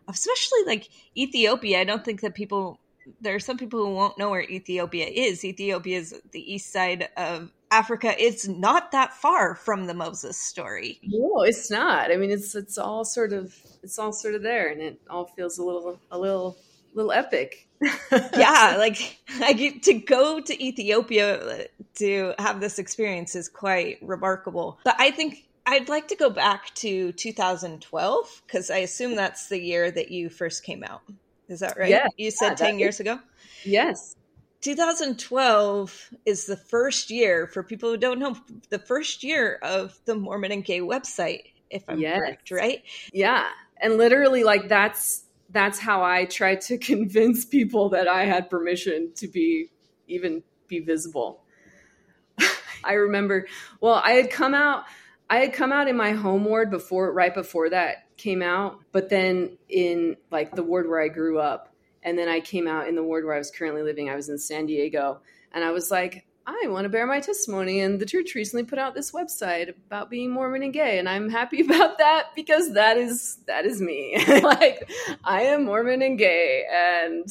Especially 0.08 0.64
like 0.66 0.88
Ethiopia. 1.16 1.80
I 1.80 1.84
don't 1.84 2.04
think 2.04 2.22
that 2.22 2.34
people 2.34 2.80
there 3.20 3.34
are 3.34 3.40
some 3.40 3.56
people 3.56 3.84
who 3.84 3.94
won't 3.94 4.18
know 4.18 4.30
where 4.30 4.42
Ethiopia 4.42 5.06
is. 5.06 5.44
Ethiopia 5.44 5.98
is 5.98 6.14
the 6.32 6.54
east 6.54 6.72
side 6.72 7.08
of 7.16 7.50
Africa. 7.70 8.14
It's 8.18 8.46
not 8.46 8.92
that 8.92 9.14
far 9.14 9.54
from 9.54 9.86
the 9.86 9.94
Moses 9.94 10.38
story. 10.38 11.00
No, 11.02 11.42
it's 11.42 11.70
not. 11.70 12.10
I 12.10 12.16
mean, 12.16 12.30
it's 12.30 12.54
it's 12.54 12.78
all 12.78 13.04
sort 13.04 13.32
of 13.32 13.54
it's 13.82 13.98
all 13.98 14.12
sort 14.12 14.34
of 14.34 14.42
there, 14.42 14.68
and 14.68 14.80
it 14.80 15.00
all 15.10 15.26
feels 15.26 15.58
a 15.58 15.64
little 15.64 15.98
a 16.10 16.18
little 16.18 16.56
little 16.94 17.12
epic. 17.12 17.68
yeah, 18.12 18.76
like 18.78 19.18
I 19.40 19.52
get 19.52 19.82
to 19.84 19.94
go 19.94 20.40
to 20.40 20.64
Ethiopia 20.64 21.36
uh, 21.36 21.64
to 21.96 22.34
have 22.38 22.60
this 22.60 22.78
experience 22.78 23.36
is 23.36 23.48
quite 23.48 23.98
remarkable. 24.02 24.80
But 24.84 24.96
I 24.98 25.10
think 25.10 25.44
I'd 25.66 25.88
like 25.88 26.08
to 26.08 26.16
go 26.16 26.30
back 26.30 26.74
to 26.76 27.12
2012 27.12 28.42
because 28.46 28.70
I 28.70 28.78
assume 28.78 29.14
that's 29.14 29.48
the 29.48 29.60
year 29.60 29.90
that 29.90 30.10
you 30.10 30.28
first 30.30 30.64
came 30.64 30.82
out. 30.82 31.02
Is 31.48 31.60
that 31.60 31.78
right? 31.78 31.90
Yeah, 31.90 32.06
you 32.16 32.30
said 32.30 32.58
yeah, 32.58 32.66
10 32.66 32.78
years 32.78 33.00
ago? 33.00 33.20
Yes. 33.64 34.16
2012 34.60 36.10
is 36.26 36.46
the 36.46 36.56
first 36.56 37.10
year, 37.10 37.46
for 37.46 37.62
people 37.62 37.90
who 37.90 37.96
don't 37.96 38.18
know, 38.18 38.36
the 38.70 38.78
first 38.78 39.22
year 39.22 39.58
of 39.62 39.98
the 40.04 40.14
Mormon 40.14 40.52
and 40.52 40.64
Gay 40.64 40.80
website, 40.80 41.52
if 41.70 41.84
I'm 41.88 42.00
yes. 42.00 42.18
correct, 42.18 42.50
right? 42.50 42.82
Yeah. 43.12 43.46
And 43.80 43.96
literally, 43.96 44.42
like, 44.42 44.68
that's 44.68 45.24
that's 45.50 45.78
how 45.78 46.02
I 46.02 46.26
tried 46.26 46.60
to 46.62 46.78
convince 46.78 47.44
people 47.44 47.90
that 47.90 48.08
I 48.08 48.24
had 48.24 48.50
permission 48.50 49.12
to 49.16 49.28
be 49.28 49.70
even 50.08 50.42
be 50.66 50.80
visible. 50.80 51.42
I 52.84 52.94
remember, 52.94 53.46
well, 53.80 54.00
I 54.04 54.12
had 54.12 54.30
come 54.30 54.54
out, 54.54 54.84
I 55.30 55.38
had 55.38 55.52
come 55.52 55.72
out 55.72 55.88
in 55.88 55.96
my 55.96 56.12
home 56.12 56.44
ward 56.44 56.70
before, 56.70 57.12
right 57.12 57.34
before 57.34 57.70
that 57.70 58.08
came 58.16 58.42
out, 58.42 58.80
but 58.92 59.08
then 59.08 59.58
in 59.68 60.16
like 60.30 60.54
the 60.54 60.62
ward 60.62 60.88
where 60.88 61.00
I 61.00 61.08
grew 61.08 61.38
up, 61.38 61.67
and 62.02 62.18
then 62.18 62.28
I 62.28 62.40
came 62.40 62.68
out 62.68 62.88
in 62.88 62.94
the 62.94 63.02
ward 63.02 63.24
where 63.24 63.34
I 63.34 63.38
was 63.38 63.50
currently 63.50 63.82
living. 63.82 64.08
I 64.10 64.16
was 64.16 64.28
in 64.28 64.38
San 64.38 64.66
Diego, 64.66 65.20
and 65.52 65.64
I 65.64 65.70
was 65.70 65.90
like, 65.90 66.24
I 66.48 66.66
want 66.68 66.86
to 66.86 66.88
bear 66.88 67.06
my 67.06 67.20
testimony. 67.20 67.80
And 67.80 68.00
the 68.00 68.06
church 68.06 68.34
recently 68.34 68.64
put 68.64 68.78
out 68.78 68.94
this 68.94 69.12
website 69.12 69.68
about 69.68 70.08
being 70.08 70.30
Mormon 70.30 70.62
and 70.62 70.72
gay, 70.72 70.98
and 70.98 71.08
I'm 71.08 71.28
happy 71.28 71.60
about 71.64 71.98
that 71.98 72.28
because 72.34 72.72
that 72.74 72.96
is 72.96 73.38
that 73.46 73.66
is 73.66 73.80
me. 73.82 74.16
like 74.42 74.90
I 75.24 75.42
am 75.42 75.66
Mormon 75.66 76.00
and 76.00 76.18
gay, 76.18 76.64
and 76.72 77.28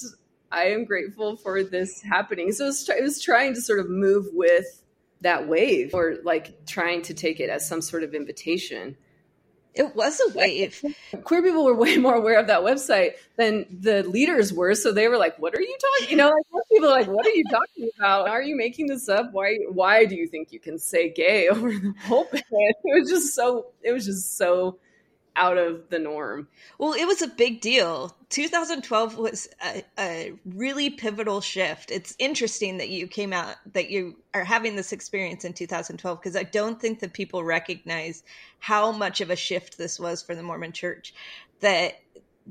I 0.52 0.66
am 0.66 0.86
grateful 0.86 1.36
for 1.36 1.64
this 1.64 2.02
happening. 2.02 2.52
So 2.52 2.66
it 2.66 2.68
was, 2.68 2.90
it 2.90 3.04
was 3.04 3.22
trying 3.22 3.56
to 3.56 3.62
sort 3.62 3.80
of 3.80 3.90
move 3.90 4.28
with 4.34 4.84
that 5.22 5.48
wave, 5.48 5.96
or 5.96 6.18
like 6.24 6.68
trying 6.68 7.02
to 7.04 7.14
take 7.16 7.40
it 7.40 7.50
as 7.50 7.68
some 7.68 7.82
sort 7.82 8.04
of 8.04 8.14
invitation. 8.14 8.96
It 9.78 9.96
was 9.96 10.20
a 10.20 10.38
wave. 10.38 10.84
Queer 11.24 11.44
people 11.44 11.64
were 11.66 11.76
way 11.76 11.98
more 11.98 12.16
aware 12.16 12.40
of 12.40 12.48
that 12.48 12.62
website 12.62 13.12
than 13.36 13.66
the 13.70 14.04
leaders 14.04 14.52
were. 14.52 14.74
So 14.76 14.92
they 14.92 15.08
were 15.08 15.18
like, 15.18 15.38
"What 15.40 15.56
are 15.56 15.62
you 15.62 15.78
talking?" 15.80 16.10
You 16.12 16.18
know, 16.18 16.30
like 16.30 16.64
people 16.72 16.90
are 16.90 17.00
like, 17.00 17.08
"What 17.08 17.26
are 17.26 17.32
you 17.32 17.44
talking 17.50 17.90
about? 17.98 18.28
Are 18.28 18.42
you 18.42 18.56
making 18.56 18.88
this 18.88 19.08
up? 19.08 19.32
Why? 19.32 19.58
Why 19.70 20.06
do 20.06 20.16
you 20.16 20.28
think 20.28 20.52
you 20.52 20.60
can 20.60 20.80
say 20.80 21.10
gay 21.10 21.48
over 21.54 21.70
the 21.70 21.94
pulpit?" 22.08 22.44
It 22.52 23.02
was 23.02 23.10
just 23.10 23.36
so. 23.36 23.68
It 23.84 23.92
was 23.92 24.06
just 24.06 24.38
so 24.38 24.80
out 25.38 25.58
of 25.58 25.90
the 25.90 26.00
norm. 26.00 26.48
Well, 26.78 26.94
it 26.94 27.06
was 27.06 27.22
a 27.22 27.28
big 27.28 27.62
deal. 27.62 28.16
2012 28.30 29.18
was 29.18 29.48
a, 29.64 29.84
a, 29.98 30.34
really 30.46 30.90
pivotal 30.90 31.40
shift. 31.40 31.92
It's 31.92 32.16
interesting 32.20 32.78
that 32.80 32.90
you 32.90 33.08
came 33.08 33.32
out, 33.32 33.56
that 33.74 33.90
you 33.90 34.18
are 34.34 34.44
having 34.44 34.76
this 34.76 34.92
experience 34.92 35.46
in 35.46 35.54
2012, 35.54 36.20
because 36.20 36.36
I 36.36 36.44
don't 36.44 36.82
think 36.82 37.00
that 37.00 37.14
people 37.14 37.44
recognize 37.44 38.24
how 38.60 38.92
much 38.92 39.22
of 39.22 39.30
a 39.30 39.36
shift 39.36 39.78
this 39.78 40.00
was 40.00 40.22
for 40.22 40.36
the 40.36 40.44
Mormon 40.44 40.74
church. 40.74 41.14
That 41.62 41.96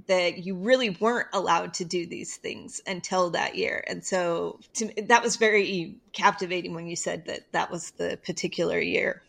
that 0.09 0.45
you 0.45 0.55
really 0.55 0.91
weren't 0.91 1.29
allowed 1.33 1.73
to 1.73 1.85
do 1.85 2.07
these 2.07 2.37
things 2.37 2.83
until 2.87 3.31
that 3.31 3.55
year. 3.55 3.83
And 3.87 4.05
so 4.05 4.61
to, 4.75 4.93
that 5.09 5.23
was 5.23 5.37
very 5.37 5.97
captivating 6.13 6.75
when 6.75 6.87
you 6.87 6.97
said 6.97 7.25
that 7.27 7.51
that 7.53 7.71
was 7.71 7.93
the 7.93 8.19
particular 8.25 8.79
year. 8.79 9.23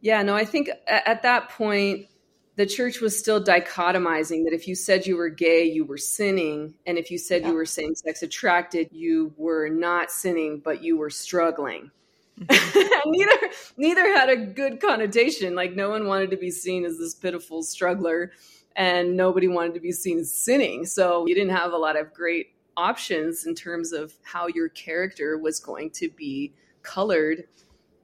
Yeah, 0.00 0.22
no, 0.24 0.34
I 0.34 0.44
think 0.44 0.70
at 0.88 1.22
that 1.22 1.50
point 1.50 2.06
the 2.56 2.66
church 2.66 3.00
was 3.00 3.18
still 3.18 3.42
dichotomizing 3.42 4.44
that 4.44 4.52
if 4.52 4.68
you 4.68 4.74
said 4.74 5.06
you 5.06 5.16
were 5.16 5.30
gay, 5.30 5.64
you 5.64 5.84
were 5.84 5.98
sinning. 5.98 6.74
And 6.86 6.98
if 6.98 7.10
you 7.10 7.16
said 7.16 7.42
yeah. 7.42 7.48
you 7.48 7.54
were 7.54 7.64
same 7.64 7.94
sex 7.94 8.22
attracted, 8.22 8.88
you 8.92 9.32
were 9.36 9.68
not 9.68 10.10
sinning, 10.10 10.60
but 10.62 10.82
you 10.82 10.98
were 10.98 11.10
struggling. 11.10 11.90
Mm-hmm. 12.38 12.88
neither 13.10 13.38
neither 13.76 14.16
had 14.16 14.28
a 14.28 14.36
good 14.36 14.80
connotation. 14.80 15.54
Like 15.54 15.74
no 15.74 15.90
one 15.90 16.06
wanted 16.06 16.30
to 16.30 16.36
be 16.36 16.50
seen 16.50 16.84
as 16.84 16.98
this 16.98 17.14
pitiful 17.14 17.62
struggler, 17.62 18.32
and 18.76 19.16
nobody 19.16 19.48
wanted 19.48 19.74
to 19.74 19.80
be 19.80 19.92
seen 19.92 20.18
as 20.18 20.32
sinning. 20.32 20.84
So 20.84 21.26
you 21.26 21.34
didn't 21.34 21.56
have 21.56 21.72
a 21.72 21.78
lot 21.78 21.98
of 21.98 22.12
great 22.12 22.48
options 22.76 23.46
in 23.46 23.54
terms 23.54 23.92
of 23.92 24.14
how 24.22 24.46
your 24.48 24.68
character 24.70 25.38
was 25.38 25.60
going 25.60 25.90
to 25.90 26.08
be 26.10 26.52
colored 26.82 27.44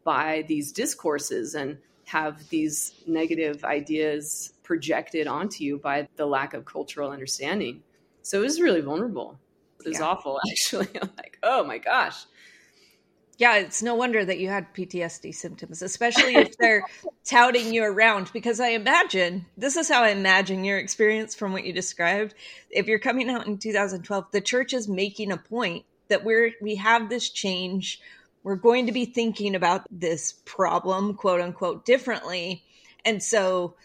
by 0.05 0.45
these 0.49 0.73
discourses 0.73 1.55
and 1.55 1.79
have 2.09 2.49
these 2.49 2.95
negative 3.07 3.65
ideas 3.65 4.55
projected 4.63 5.27
onto 5.27 5.63
you 5.63 5.79
by 5.79 6.09
the 6.17 6.27
lack 6.27 6.55
of 6.55 6.65
cultural 6.65 7.11
understanding. 7.11 7.83
So 8.23 8.41
it 8.41 8.45
was 8.45 8.61
really 8.61 8.81
vulnerable. 8.81 9.39
It 9.85 9.89
was 9.89 9.99
yeah. 9.99 10.07
awful, 10.07 10.41
actually. 10.51 10.89
I'm 11.01 11.11
like, 11.17 11.39
oh 11.43 11.65
my 11.65 11.79
gosh. 11.79 12.17
Yeah, 13.37 13.57
it's 13.59 13.83
no 13.83 13.95
wonder 13.95 14.25
that 14.25 14.39
you 14.39 14.49
had 14.49 14.75
PTSD 14.75 15.35
symptoms, 15.35 15.83
especially 15.83 16.35
if 16.35 16.57
they're 16.57 16.85
touting 17.25 17.73
you 17.73 17.85
around. 17.85 18.33
Because 18.33 18.59
I 18.59 18.71
imagine 18.71 19.47
this 19.57 19.77
is 19.77 19.89
how 19.89 20.03
I 20.03 20.09
imagine 20.09 20.65
your 20.65 20.79
experience 20.79 21.35
from 21.35 21.53
what 21.53 21.65
you 21.65 21.73
described. 21.73 22.35
If 22.71 22.87
you're 22.87 22.99
coming 22.99 23.29
out 23.31 23.47
in 23.47 23.59
2012, 23.59 24.27
the 24.33 24.41
church 24.41 24.73
is 24.73 24.89
making 24.89 25.31
a 25.31 25.37
point 25.37 25.85
that 26.09 26.25
we're 26.25 26.53
we 26.61 26.77
have 26.77 27.09
this 27.09 27.29
change 27.29 28.01
we're 28.49 28.57
going 28.57 28.87
to 28.87 28.93
be 28.93 29.05
thinking 29.05 29.55
about 29.55 29.87
this 29.91 30.33
problem, 30.47 31.13
quote 31.13 31.43
unquote, 31.43 31.85
differently. 31.85 32.65
And 33.05 33.23
so 33.23 33.77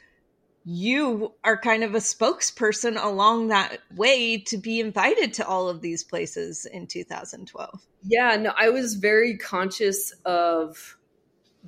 you 0.64 1.34
are 1.44 1.58
kind 1.58 1.84
of 1.84 1.96
a 1.96 1.98
spokesperson 1.98 2.96
along 2.96 3.50
that 3.50 3.80
way 3.94 4.38
to 4.38 4.58
be 4.58 4.80
invited 4.80 5.34
to 5.34 5.46
all 5.46 5.68
of 5.68 5.82
these 5.82 6.06
places 6.06 6.66
in 6.66 6.88
2012. 6.88 7.82
Yeah, 8.06 8.38
no, 8.38 8.54
I 8.58 8.70
was 8.70 8.96
very 8.96 9.38
conscious 9.38 10.14
of 10.24 10.98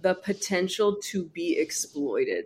the 0.01 0.15
potential 0.15 0.95
to 1.09 1.25
be 1.25 1.59
exploited. 1.59 2.45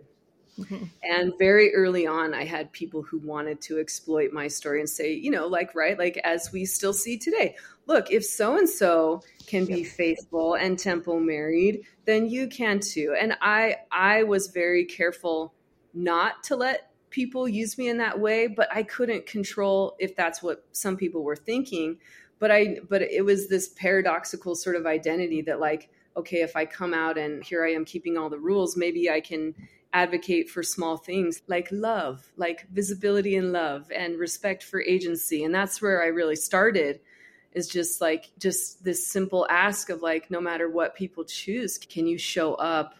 Mm-hmm. 0.58 0.84
And 1.04 1.32
very 1.38 1.72
early 1.76 2.08
on, 2.08 2.34
I 2.34 2.44
had 2.44 2.72
people 2.72 3.02
who 3.02 3.20
wanted 3.20 3.60
to 3.62 3.78
exploit 3.78 4.32
my 4.32 4.48
story 4.48 4.80
and 4.80 4.90
say, 4.90 5.12
you 5.14 5.30
know, 5.30 5.46
like, 5.46 5.76
right, 5.76 5.96
like 5.96 6.16
as 6.24 6.50
we 6.52 6.64
still 6.64 6.92
see 6.92 7.18
today, 7.18 7.54
look, 7.90 8.12
if 8.12 8.24
so 8.24 8.56
and 8.56 8.68
so 8.68 9.20
can 9.48 9.66
be 9.66 9.82
faithful 9.82 10.54
and 10.54 10.78
temple 10.78 11.18
married, 11.18 11.80
then 12.04 12.30
you 12.30 12.46
can 12.46 12.78
too. 12.78 13.16
And 13.20 13.36
I 13.42 13.78
I 13.90 14.22
was 14.22 14.46
very 14.46 14.84
careful 14.84 15.52
not 15.92 16.44
to 16.44 16.54
let 16.54 16.92
people 17.10 17.48
use 17.48 17.76
me 17.76 17.88
in 17.88 17.98
that 17.98 18.20
way, 18.20 18.46
but 18.46 18.68
I 18.72 18.84
couldn't 18.84 19.26
control 19.26 19.96
if 19.98 20.14
that's 20.14 20.40
what 20.40 20.64
some 20.70 20.96
people 20.96 21.24
were 21.24 21.34
thinking. 21.34 21.98
But 22.38 22.52
I 22.52 22.78
but 22.88 23.02
it 23.02 23.24
was 23.24 23.48
this 23.48 23.70
paradoxical 23.70 24.54
sort 24.54 24.76
of 24.76 24.86
identity 24.86 25.42
that 25.42 25.58
like, 25.58 25.90
okay, 26.16 26.42
if 26.42 26.54
I 26.54 26.66
come 26.66 26.94
out 26.94 27.18
and 27.18 27.42
here 27.42 27.64
I 27.64 27.72
am 27.72 27.84
keeping 27.84 28.16
all 28.16 28.30
the 28.30 28.38
rules, 28.38 28.76
maybe 28.76 29.10
I 29.10 29.20
can 29.20 29.52
advocate 29.92 30.48
for 30.48 30.62
small 30.62 30.96
things 30.96 31.42
like 31.48 31.66
love, 31.72 32.30
like 32.36 32.68
visibility 32.70 33.34
and 33.34 33.50
love 33.50 33.90
and 33.90 34.16
respect 34.16 34.62
for 34.62 34.80
agency. 34.80 35.42
And 35.42 35.52
that's 35.52 35.82
where 35.82 36.00
I 36.00 36.06
really 36.06 36.36
started 36.36 37.00
is 37.52 37.68
just 37.68 38.00
like 38.00 38.30
just 38.38 38.84
this 38.84 39.06
simple 39.06 39.46
ask 39.50 39.90
of 39.90 40.02
like 40.02 40.30
no 40.30 40.40
matter 40.40 40.68
what 40.68 40.94
people 40.94 41.24
choose 41.24 41.78
can 41.78 42.06
you 42.06 42.18
show 42.18 42.54
up 42.54 42.94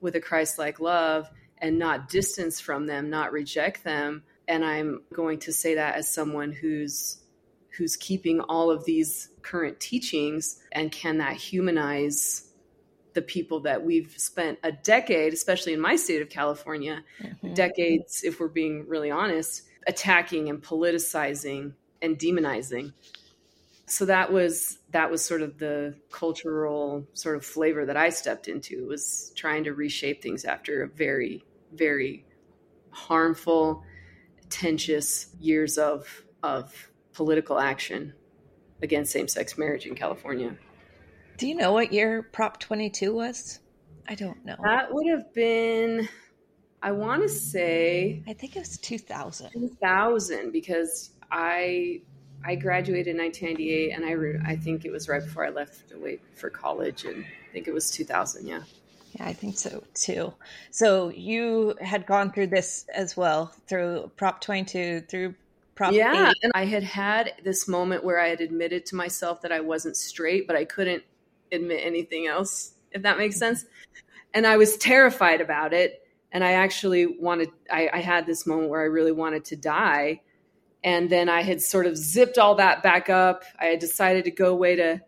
with 0.00 0.16
a 0.16 0.20
christ-like 0.20 0.80
love 0.80 1.28
and 1.58 1.78
not 1.78 2.08
distance 2.08 2.60
from 2.60 2.86
them 2.86 3.10
not 3.10 3.32
reject 3.32 3.84
them 3.84 4.22
and 4.48 4.64
i'm 4.64 5.02
going 5.12 5.38
to 5.38 5.52
say 5.52 5.74
that 5.74 5.96
as 5.96 6.12
someone 6.12 6.52
who's 6.52 7.18
who's 7.76 7.96
keeping 7.96 8.40
all 8.40 8.70
of 8.70 8.84
these 8.84 9.30
current 9.42 9.78
teachings 9.80 10.60
and 10.72 10.92
can 10.92 11.18
that 11.18 11.34
humanize 11.34 12.46
the 13.12 13.22
people 13.22 13.60
that 13.60 13.82
we've 13.82 14.14
spent 14.16 14.58
a 14.62 14.70
decade 14.70 15.32
especially 15.32 15.72
in 15.72 15.80
my 15.80 15.96
state 15.96 16.22
of 16.22 16.28
california 16.28 17.02
mm-hmm. 17.20 17.54
decades 17.54 18.22
if 18.22 18.38
we're 18.38 18.48
being 18.48 18.86
really 18.86 19.10
honest 19.10 19.62
attacking 19.86 20.48
and 20.48 20.62
politicizing 20.62 21.72
and 22.02 22.18
demonizing 22.18 22.92
so 23.90 24.04
that 24.04 24.32
was 24.32 24.78
that 24.90 25.10
was 25.10 25.24
sort 25.24 25.42
of 25.42 25.58
the 25.58 25.96
cultural 26.12 27.06
sort 27.12 27.36
of 27.36 27.44
flavor 27.44 27.84
that 27.84 27.96
I 27.96 28.10
stepped 28.10 28.46
into 28.46 28.86
was 28.86 29.32
trying 29.34 29.64
to 29.64 29.74
reshape 29.74 30.22
things 30.22 30.44
after 30.44 30.84
a 30.84 30.88
very 30.88 31.44
very 31.72 32.24
harmful 32.90 33.82
tenuous 34.48 35.34
years 35.40 35.76
of 35.76 36.24
of 36.42 36.90
political 37.12 37.58
action 37.58 38.14
against 38.80 39.12
same-sex 39.12 39.58
marriage 39.58 39.86
in 39.86 39.94
California. 39.94 40.56
Do 41.36 41.48
you 41.48 41.54
know 41.54 41.72
what 41.72 41.92
year 41.92 42.22
Prop 42.22 42.58
22 42.60 43.12
was? 43.12 43.60
I 44.08 44.14
don't 44.14 44.44
know. 44.44 44.56
That 44.62 44.92
would 44.92 45.08
have 45.10 45.34
been 45.34 46.08
I 46.80 46.92
want 46.92 47.22
to 47.22 47.28
say 47.28 48.22
I 48.28 48.34
think 48.34 48.54
it 48.54 48.60
was 48.60 48.78
2000. 48.78 49.50
2000 49.50 50.52
because 50.52 51.10
I 51.30 52.02
I 52.44 52.54
graduated 52.54 53.08
in 53.08 53.18
1998, 53.18 53.92
and 53.92 54.04
I 54.04 54.12
re- 54.12 54.40
I 54.46 54.56
think 54.56 54.84
it 54.84 54.90
was 54.90 55.08
right 55.08 55.22
before 55.22 55.44
I 55.44 55.50
left 55.50 55.88
to 55.90 55.98
wait 55.98 56.20
for 56.34 56.50
college, 56.50 57.04
and 57.04 57.24
I 57.24 57.52
think 57.52 57.68
it 57.68 57.74
was 57.74 57.90
2000. 57.90 58.46
Yeah. 58.46 58.62
Yeah, 59.12 59.26
I 59.26 59.32
think 59.32 59.58
so 59.58 59.82
too. 59.94 60.32
So 60.70 61.08
you 61.08 61.74
had 61.80 62.06
gone 62.06 62.30
through 62.30 62.46
this 62.48 62.86
as 62.94 63.16
well 63.16 63.52
through 63.66 64.10
Prop 64.16 64.40
22, 64.40 65.02
through 65.08 65.34
Prop 65.74 65.92
yeah, 65.92 66.30
8. 66.30 66.36
and 66.44 66.52
I 66.54 66.64
had 66.64 66.82
had 66.82 67.32
this 67.42 67.66
moment 67.66 68.04
where 68.04 68.20
I 68.20 68.28
had 68.28 68.40
admitted 68.40 68.86
to 68.86 68.96
myself 68.96 69.42
that 69.42 69.50
I 69.50 69.60
wasn't 69.60 69.96
straight, 69.96 70.46
but 70.46 70.54
I 70.54 70.64
couldn't 70.64 71.02
admit 71.50 71.80
anything 71.82 72.26
else, 72.26 72.74
if 72.92 73.02
that 73.02 73.18
makes 73.18 73.36
sense. 73.36 73.64
And 74.32 74.46
I 74.46 74.56
was 74.56 74.76
terrified 74.76 75.40
about 75.40 75.72
it. 75.72 76.06
And 76.32 76.44
I 76.44 76.52
actually 76.52 77.06
wanted, 77.06 77.48
I, 77.68 77.90
I 77.92 77.98
had 77.98 78.24
this 78.26 78.46
moment 78.46 78.70
where 78.70 78.82
I 78.82 78.84
really 78.84 79.10
wanted 79.10 79.44
to 79.46 79.56
die 79.56 80.20
and 80.82 81.10
then 81.10 81.28
I 81.28 81.42
had 81.42 81.60
sort 81.60 81.86
of 81.86 81.96
zipped 81.96 82.38
all 82.38 82.54
that 82.56 82.82
back 82.82 83.10
up. 83.10 83.44
I 83.58 83.66
had 83.66 83.78
decided 83.78 84.24
to 84.24 84.30
go 84.30 84.50
away 84.50 84.76
to 84.76 85.00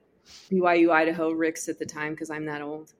BYU 0.51 0.91
Idaho 0.91 1.31
Ricks 1.31 1.69
at 1.69 1.79
the 1.79 1.87
time 1.87 2.13
because 2.13 2.31
I'm 2.31 2.47
that 2.47 2.63
old. 2.63 2.93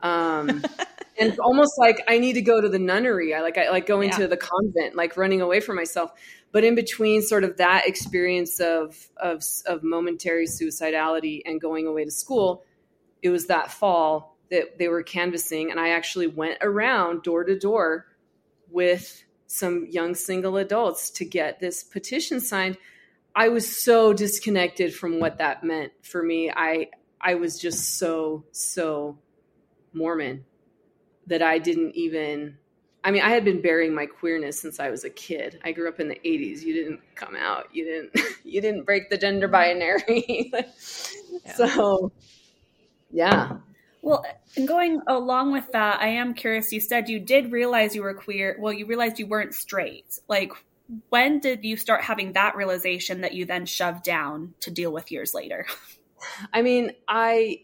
Um, 0.00 0.62
and 1.18 1.38
almost 1.40 1.72
like 1.78 2.02
I 2.08 2.18
need 2.18 2.34
to 2.34 2.42
go 2.42 2.60
to 2.60 2.68
the 2.68 2.78
nunnery. 2.78 3.34
I 3.34 3.40
like 3.40 3.58
I 3.58 3.70
like 3.70 3.86
going 3.86 4.10
yeah. 4.10 4.18
to 4.18 4.28
the 4.28 4.36
convent, 4.36 4.94
like 4.94 5.16
running 5.16 5.40
away 5.40 5.60
from 5.60 5.76
myself. 5.76 6.12
But 6.52 6.64
in 6.64 6.74
between, 6.74 7.22
sort 7.22 7.44
of 7.44 7.56
that 7.56 7.86
experience 7.86 8.60
of 8.60 9.08
of 9.16 9.42
of 9.66 9.82
momentary 9.82 10.46
suicidality 10.46 11.42
and 11.44 11.60
going 11.60 11.86
away 11.86 12.04
to 12.04 12.10
school, 12.10 12.64
it 13.22 13.30
was 13.30 13.46
that 13.46 13.70
fall 13.72 14.36
that 14.50 14.78
they 14.78 14.88
were 14.88 15.02
canvassing, 15.02 15.70
and 15.70 15.80
I 15.80 15.90
actually 15.90 16.26
went 16.26 16.58
around 16.62 17.22
door 17.22 17.44
to 17.44 17.58
door 17.58 18.06
with 18.70 19.24
some 19.48 19.86
young 19.90 20.14
single 20.14 20.58
adults 20.58 21.08
to 21.08 21.24
get 21.24 21.58
this 21.58 21.82
petition 21.82 22.38
signed 22.38 22.76
i 23.34 23.48
was 23.48 23.82
so 23.82 24.12
disconnected 24.12 24.94
from 24.94 25.18
what 25.18 25.38
that 25.38 25.64
meant 25.64 25.90
for 26.02 26.22
me. 26.22 26.50
I 26.54 26.88
i 27.20 27.34
was 27.34 27.58
just 27.58 27.98
so 27.98 28.44
so 28.52 29.18
mormon 29.94 30.44
that 31.26 31.42
i 31.42 31.58
didn't 31.58 31.94
even 31.96 32.58
i 33.02 33.10
mean 33.10 33.22
i 33.22 33.30
had 33.30 33.42
been 33.44 33.62
burying 33.62 33.94
my 33.94 34.04
queerness 34.04 34.60
since 34.60 34.78
i 34.78 34.90
was 34.90 35.04
a 35.04 35.10
kid. 35.10 35.58
I 35.64 35.72
grew 35.72 35.88
up 35.88 35.98
in 35.98 36.08
the 36.08 36.20
80s 36.24 36.60
you 36.60 36.74
didn't 36.74 37.00
come 37.14 37.34
out. 37.34 37.74
You 37.74 37.84
didn't 37.84 38.20
you 38.44 38.60
didn't 38.60 38.84
break 38.84 39.08
the 39.10 39.18
gender 39.18 39.48
binary. 39.48 40.52
Yeah. 41.44 41.54
so 41.54 42.12
yeah 43.10 43.58
well, 44.02 44.24
and 44.56 44.68
going 44.68 45.00
along 45.06 45.52
with 45.52 45.70
that, 45.72 46.00
I 46.00 46.08
am 46.08 46.34
curious. 46.34 46.72
You 46.72 46.80
said 46.80 47.08
you 47.08 47.18
did 47.18 47.52
realize 47.52 47.94
you 47.94 48.02
were 48.02 48.14
queer. 48.14 48.56
Well, 48.58 48.72
you 48.72 48.86
realized 48.86 49.18
you 49.18 49.26
weren't 49.26 49.54
straight. 49.54 50.18
Like, 50.28 50.52
when 51.08 51.40
did 51.40 51.64
you 51.64 51.76
start 51.76 52.02
having 52.02 52.32
that 52.32 52.56
realization 52.56 53.22
that 53.22 53.34
you 53.34 53.44
then 53.44 53.66
shoved 53.66 54.04
down 54.04 54.54
to 54.60 54.70
deal 54.70 54.92
with 54.92 55.10
years 55.10 55.34
later? 55.34 55.66
I 56.52 56.62
mean, 56.62 56.92
I 57.06 57.62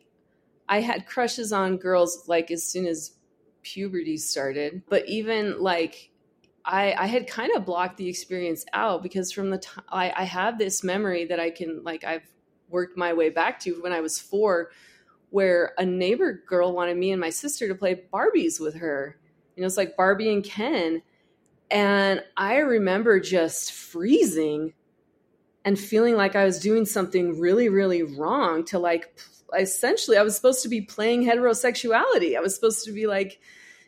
I 0.68 0.80
had 0.80 1.06
crushes 1.06 1.52
on 1.52 1.76
girls 1.76 2.24
like 2.28 2.50
as 2.50 2.64
soon 2.64 2.86
as 2.86 3.12
puberty 3.62 4.16
started, 4.16 4.82
but 4.88 5.08
even 5.08 5.60
like 5.60 6.10
I, 6.64 6.94
I 6.94 7.06
had 7.06 7.26
kind 7.26 7.52
of 7.54 7.66
blocked 7.66 7.98
the 7.98 8.08
experience 8.08 8.64
out 8.72 9.02
because 9.02 9.32
from 9.32 9.50
the 9.50 9.58
time 9.58 9.84
I, 9.88 10.12
I 10.16 10.24
have 10.24 10.58
this 10.58 10.82
memory 10.82 11.26
that 11.26 11.38
I 11.38 11.50
can 11.50 11.82
like 11.84 12.04
I've 12.04 12.26
worked 12.68 12.96
my 12.96 13.12
way 13.12 13.30
back 13.30 13.60
to 13.60 13.82
when 13.82 13.92
I 13.92 14.00
was 14.00 14.18
four 14.18 14.70
where 15.34 15.74
a 15.78 15.84
neighbor 15.84 16.44
girl 16.46 16.72
wanted 16.72 16.96
me 16.96 17.10
and 17.10 17.20
my 17.20 17.28
sister 17.28 17.66
to 17.66 17.74
play 17.74 18.00
Barbies 18.12 18.60
with 18.60 18.76
her. 18.76 19.18
You 19.56 19.62
know, 19.62 19.66
it's 19.66 19.76
like 19.76 19.96
Barbie 19.96 20.32
and 20.32 20.44
Ken. 20.44 21.02
And 21.72 22.22
I 22.36 22.58
remember 22.58 23.18
just 23.18 23.72
freezing 23.72 24.74
and 25.64 25.76
feeling 25.76 26.14
like 26.14 26.36
I 26.36 26.44
was 26.44 26.60
doing 26.60 26.86
something 26.86 27.40
really, 27.40 27.68
really 27.68 28.04
wrong 28.04 28.64
to 28.66 28.78
like 28.78 29.18
essentially 29.58 30.16
I 30.16 30.22
was 30.22 30.36
supposed 30.36 30.62
to 30.62 30.68
be 30.68 30.82
playing 30.82 31.24
heterosexuality. 31.24 32.36
I 32.36 32.40
was 32.40 32.54
supposed 32.54 32.84
to 32.84 32.92
be 32.92 33.08
like 33.08 33.40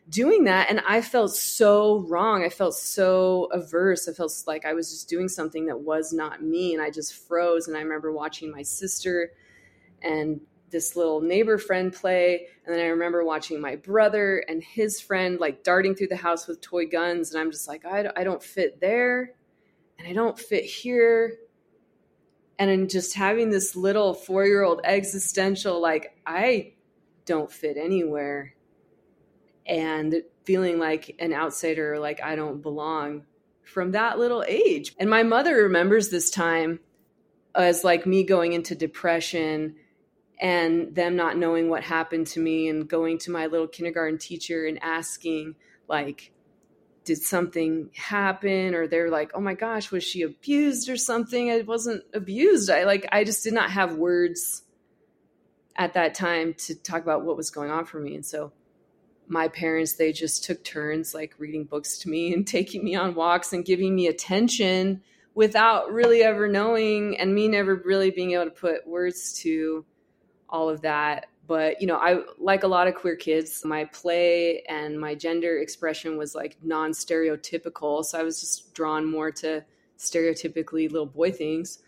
doing 0.08 0.44
that 0.44 0.70
and 0.70 0.80
i 0.86 1.00
felt 1.00 1.34
so 1.34 2.06
wrong 2.08 2.44
i 2.44 2.48
felt 2.48 2.76
so 2.76 3.48
averse 3.50 4.08
i 4.08 4.12
felt 4.12 4.32
like 4.46 4.64
i 4.64 4.72
was 4.72 4.88
just 4.88 5.08
doing 5.08 5.28
something 5.28 5.66
that 5.66 5.80
was 5.80 6.12
not 6.12 6.40
me 6.40 6.72
and 6.72 6.80
i 6.80 6.88
just 6.88 7.26
froze 7.26 7.66
and 7.66 7.76
i 7.76 7.80
remember 7.80 8.12
watching 8.12 8.52
my 8.52 8.62
sister 8.62 9.32
and 10.02 10.40
this 10.70 10.96
little 10.96 11.20
neighbor 11.20 11.58
friend 11.58 11.92
play 11.92 12.46
and 12.64 12.74
then 12.74 12.84
i 12.84 12.88
remember 12.88 13.24
watching 13.24 13.60
my 13.60 13.76
brother 13.76 14.44
and 14.48 14.62
his 14.62 15.00
friend 15.00 15.38
like 15.38 15.62
darting 15.62 15.94
through 15.94 16.08
the 16.08 16.16
house 16.16 16.46
with 16.46 16.60
toy 16.60 16.86
guns 16.86 17.32
and 17.32 17.40
i'm 17.40 17.50
just 17.50 17.68
like 17.68 17.84
i, 17.84 18.04
I 18.16 18.24
don't 18.24 18.42
fit 18.42 18.80
there 18.80 19.32
and 19.98 20.08
i 20.08 20.12
don't 20.12 20.38
fit 20.38 20.64
here 20.64 21.38
and 22.58 22.70
in 22.70 22.88
just 22.88 23.14
having 23.14 23.50
this 23.50 23.76
little 23.76 24.14
four 24.14 24.44
year 24.44 24.64
old 24.64 24.80
existential 24.84 25.80
like 25.80 26.16
i 26.26 26.72
don't 27.26 27.50
fit 27.50 27.76
anywhere 27.76 28.54
and 29.66 30.22
feeling 30.44 30.78
like 30.78 31.16
an 31.18 31.32
outsider, 31.32 31.98
like 31.98 32.22
I 32.22 32.36
don't 32.36 32.62
belong 32.62 33.26
from 33.64 33.92
that 33.92 34.18
little 34.18 34.44
age. 34.46 34.94
And 34.98 35.10
my 35.10 35.24
mother 35.24 35.56
remembers 35.56 36.08
this 36.08 36.30
time 36.30 36.80
as 37.54 37.82
like 37.82 38.06
me 38.06 38.22
going 38.22 38.52
into 38.52 38.74
depression 38.74 39.74
and 40.38 40.94
them 40.94 41.16
not 41.16 41.36
knowing 41.36 41.68
what 41.68 41.82
happened 41.82 42.26
to 42.28 42.40
me 42.40 42.68
and 42.68 42.88
going 42.88 43.18
to 43.18 43.30
my 43.30 43.46
little 43.46 43.66
kindergarten 43.66 44.18
teacher 44.18 44.66
and 44.66 44.82
asking 44.82 45.54
like 45.88 46.32
did 47.04 47.22
something 47.22 47.88
happen? 47.94 48.74
Or 48.74 48.88
they're 48.88 49.10
like 49.10 49.30
oh 49.34 49.40
my 49.40 49.54
gosh 49.54 49.90
was 49.90 50.04
she 50.04 50.22
abused 50.22 50.88
or 50.88 50.96
something? 50.96 51.50
I 51.50 51.62
wasn't 51.62 52.04
abused. 52.12 52.70
I 52.70 52.84
like 52.84 53.06
i 53.12 53.24
just 53.24 53.44
did 53.44 53.54
not 53.54 53.70
have 53.70 53.94
words 53.94 54.62
at 55.76 55.94
that 55.94 56.14
time 56.14 56.54
to 56.54 56.74
talk 56.74 57.02
about 57.02 57.24
what 57.24 57.36
was 57.36 57.50
going 57.50 57.70
on 57.70 57.84
for 57.84 58.00
me. 58.00 58.14
And 58.14 58.24
so 58.24 58.52
my 59.28 59.48
parents 59.48 59.94
they 59.94 60.12
just 60.12 60.44
took 60.44 60.62
turns 60.62 61.14
like 61.14 61.34
reading 61.38 61.64
books 61.64 61.98
to 61.98 62.08
me 62.08 62.32
and 62.34 62.46
taking 62.46 62.84
me 62.84 62.94
on 62.94 63.14
walks 63.14 63.52
and 63.52 63.64
giving 63.64 63.94
me 63.94 64.06
attention 64.06 65.02
without 65.34 65.92
really 65.92 66.22
ever 66.22 66.48
knowing 66.48 67.18
and 67.18 67.34
me 67.34 67.46
never 67.46 67.74
really 67.74 68.10
being 68.10 68.32
able 68.32 68.44
to 68.44 68.50
put 68.50 68.86
words 68.86 69.34
to 69.34 69.84
all 70.48 70.68
of 70.68 70.80
that 70.82 71.26
but 71.46 71.80
you 71.80 71.86
know 71.86 71.96
i 71.96 72.20
like 72.38 72.62
a 72.62 72.68
lot 72.68 72.86
of 72.86 72.94
queer 72.94 73.16
kids 73.16 73.64
my 73.64 73.84
play 73.86 74.62
and 74.68 74.98
my 74.98 75.14
gender 75.14 75.58
expression 75.58 76.16
was 76.16 76.34
like 76.34 76.56
non-stereotypical 76.62 78.04
so 78.04 78.18
i 78.18 78.22
was 78.22 78.40
just 78.40 78.72
drawn 78.74 79.04
more 79.04 79.30
to 79.30 79.64
stereotypically 79.98 80.90
little 80.90 81.06
boy 81.06 81.30
things 81.30 81.78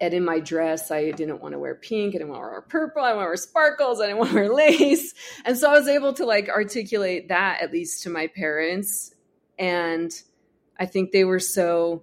and 0.00 0.12
in 0.12 0.24
my 0.24 0.40
dress, 0.40 0.90
I 0.90 1.10
didn't 1.10 1.40
want 1.40 1.52
to 1.52 1.58
wear 1.58 1.74
pink. 1.74 2.14
I 2.14 2.18
didn't 2.18 2.28
want 2.28 2.42
to 2.42 2.48
wear 2.48 2.60
purple. 2.60 3.02
I 3.02 3.14
want 3.14 3.24
to 3.24 3.28
wear 3.28 3.36
sparkles. 3.36 4.00
I 4.00 4.06
didn't 4.06 4.18
want 4.18 4.30
to 4.30 4.36
wear 4.36 4.54
lace. 4.54 5.14
And 5.44 5.56
so 5.56 5.70
I 5.70 5.72
was 5.72 5.88
able 5.88 6.12
to 6.14 6.26
like 6.26 6.48
articulate 6.48 7.28
that 7.28 7.62
at 7.62 7.72
least 7.72 8.02
to 8.02 8.10
my 8.10 8.26
parents. 8.26 9.14
And 9.58 10.12
I 10.78 10.84
think 10.84 11.12
they 11.12 11.24
were 11.24 11.40
so 11.40 12.02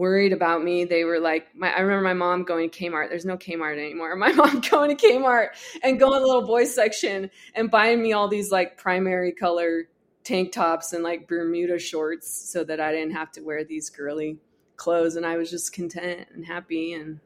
worried 0.00 0.32
about 0.32 0.64
me. 0.64 0.86
They 0.86 1.04
were 1.04 1.20
like, 1.20 1.54
my, 1.54 1.70
I 1.70 1.80
remember 1.80 2.02
my 2.02 2.14
mom 2.14 2.44
going 2.44 2.70
to 2.70 2.76
Kmart. 2.76 3.10
There's 3.10 3.26
no 3.26 3.36
Kmart 3.36 3.78
anymore. 3.78 4.16
My 4.20 4.32
mom 4.32 4.62
going 4.62 4.96
to 4.96 5.06
Kmart 5.06 5.48
and 5.82 6.00
going 6.00 6.14
to 6.14 6.20
the 6.20 6.26
little 6.26 6.46
boys 6.46 6.74
section 6.74 7.30
and 7.54 7.70
buying 7.70 8.02
me 8.02 8.14
all 8.14 8.26
these 8.26 8.50
like 8.50 8.78
primary 8.78 9.32
color 9.32 9.88
tank 10.24 10.52
tops 10.52 10.94
and 10.94 11.04
like 11.04 11.28
Bermuda 11.28 11.78
shorts 11.78 12.30
so 12.50 12.64
that 12.64 12.80
I 12.80 12.92
didn't 12.92 13.12
have 13.12 13.30
to 13.32 13.42
wear 13.42 13.62
these 13.62 13.90
girly 13.90 14.38
clothes 14.76 15.16
and 15.16 15.26
I 15.26 15.36
was 15.36 15.50
just 15.50 15.74
content 15.74 16.28
and 16.34 16.46
happy 16.46 16.94
and 16.94 17.20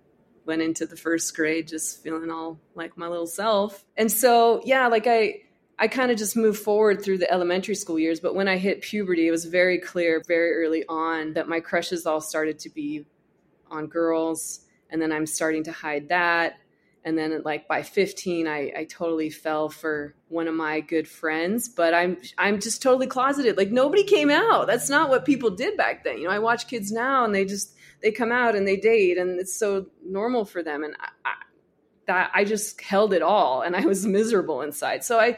went 0.45 0.61
into 0.61 0.85
the 0.85 0.97
first 0.97 1.35
grade 1.37 1.69
just 1.69 2.03
feeling 2.03 2.31
all 2.31 2.59
like 2.75 2.99
my 2.99 3.07
little 3.07 3.29
self. 3.29 3.85
And 3.97 4.11
so, 4.11 4.61
yeah, 4.65 4.89
like 4.89 5.07
I 5.07 5.43
I 5.79 5.89
kind 5.89 6.11
of 6.11 6.19
just 6.19 6.37
moved 6.37 6.63
forward 6.63 7.03
through 7.03 7.19
the 7.19 7.31
elementary 7.33 7.75
school 7.75 7.99
years, 7.99 8.21
but 8.21 8.35
when 8.35 8.49
I 8.49 8.59
hit 8.59 8.83
puberty, 8.83 9.27
it 9.27 9.33
was 9.33 9.45
very 9.45 9.79
clear 9.79 10.23
very 10.27 10.65
early 10.65 10.85
on 10.89 11.33
that 11.35 11.49
my 11.49 11.61
crushes 11.61 12.07
all 12.07 12.21
started 12.21 12.61
to 12.61 12.71
be 12.71 13.07
on 13.71 13.89
girls 13.89 14.61
and 14.91 15.03
then 15.03 15.13
I'm 15.13 15.27
starting 15.27 15.65
to 15.65 15.73
hide 15.73 16.09
that. 16.11 16.55
And 17.05 17.19
then 17.19 17.43
like 17.45 17.69
by 17.69 17.83
15 17.83 18.47
I, 18.47 18.73
I 18.79 18.85
totally 18.85 19.29
fell 19.29 19.69
for 19.69 20.15
one 20.29 20.49
of 20.49 20.55
my 20.55 20.81
good 20.81 21.07
friends 21.07 21.69
but 21.69 21.93
i'm 21.93 22.17
i'm 22.39 22.61
just 22.61 22.81
totally 22.81 23.07
closeted. 23.07 23.59
Like 23.59 23.71
nobody 23.71 24.05
came 24.05 24.31
out. 24.31 24.67
That's 24.67 24.89
not 24.89 25.11
what 25.11 25.27
people 25.27 25.51
did 25.51 25.77
back 25.77 26.05
then. 26.05 26.19
You 26.19 26.25
know 26.25 26.31
i 26.31 26.39
watch 26.39 26.67
kids 26.69 26.91
now 26.91 27.25
and 27.25 27.35
they 27.35 27.45
just 27.45 27.75
they 28.01 28.11
come 28.11 28.33
out 28.33 28.55
and 28.55 28.67
they 28.67 28.77
date 28.77 29.19
and 29.19 29.39
it's 29.39 29.55
so 29.55 29.87
normal 30.03 30.45
for 30.45 30.63
them 30.63 30.83
and 30.85 30.95
I, 30.99 31.09
I, 31.29 31.35
that 32.07 32.31
i 32.35 32.45
just 32.45 32.81
held 32.83 33.15
it 33.15 33.23
all 33.23 33.63
and 33.63 33.75
i 33.77 33.85
was 33.85 34.07
miserable 34.07 34.63
inside. 34.63 35.05
So 35.05 35.21
i 35.21 35.37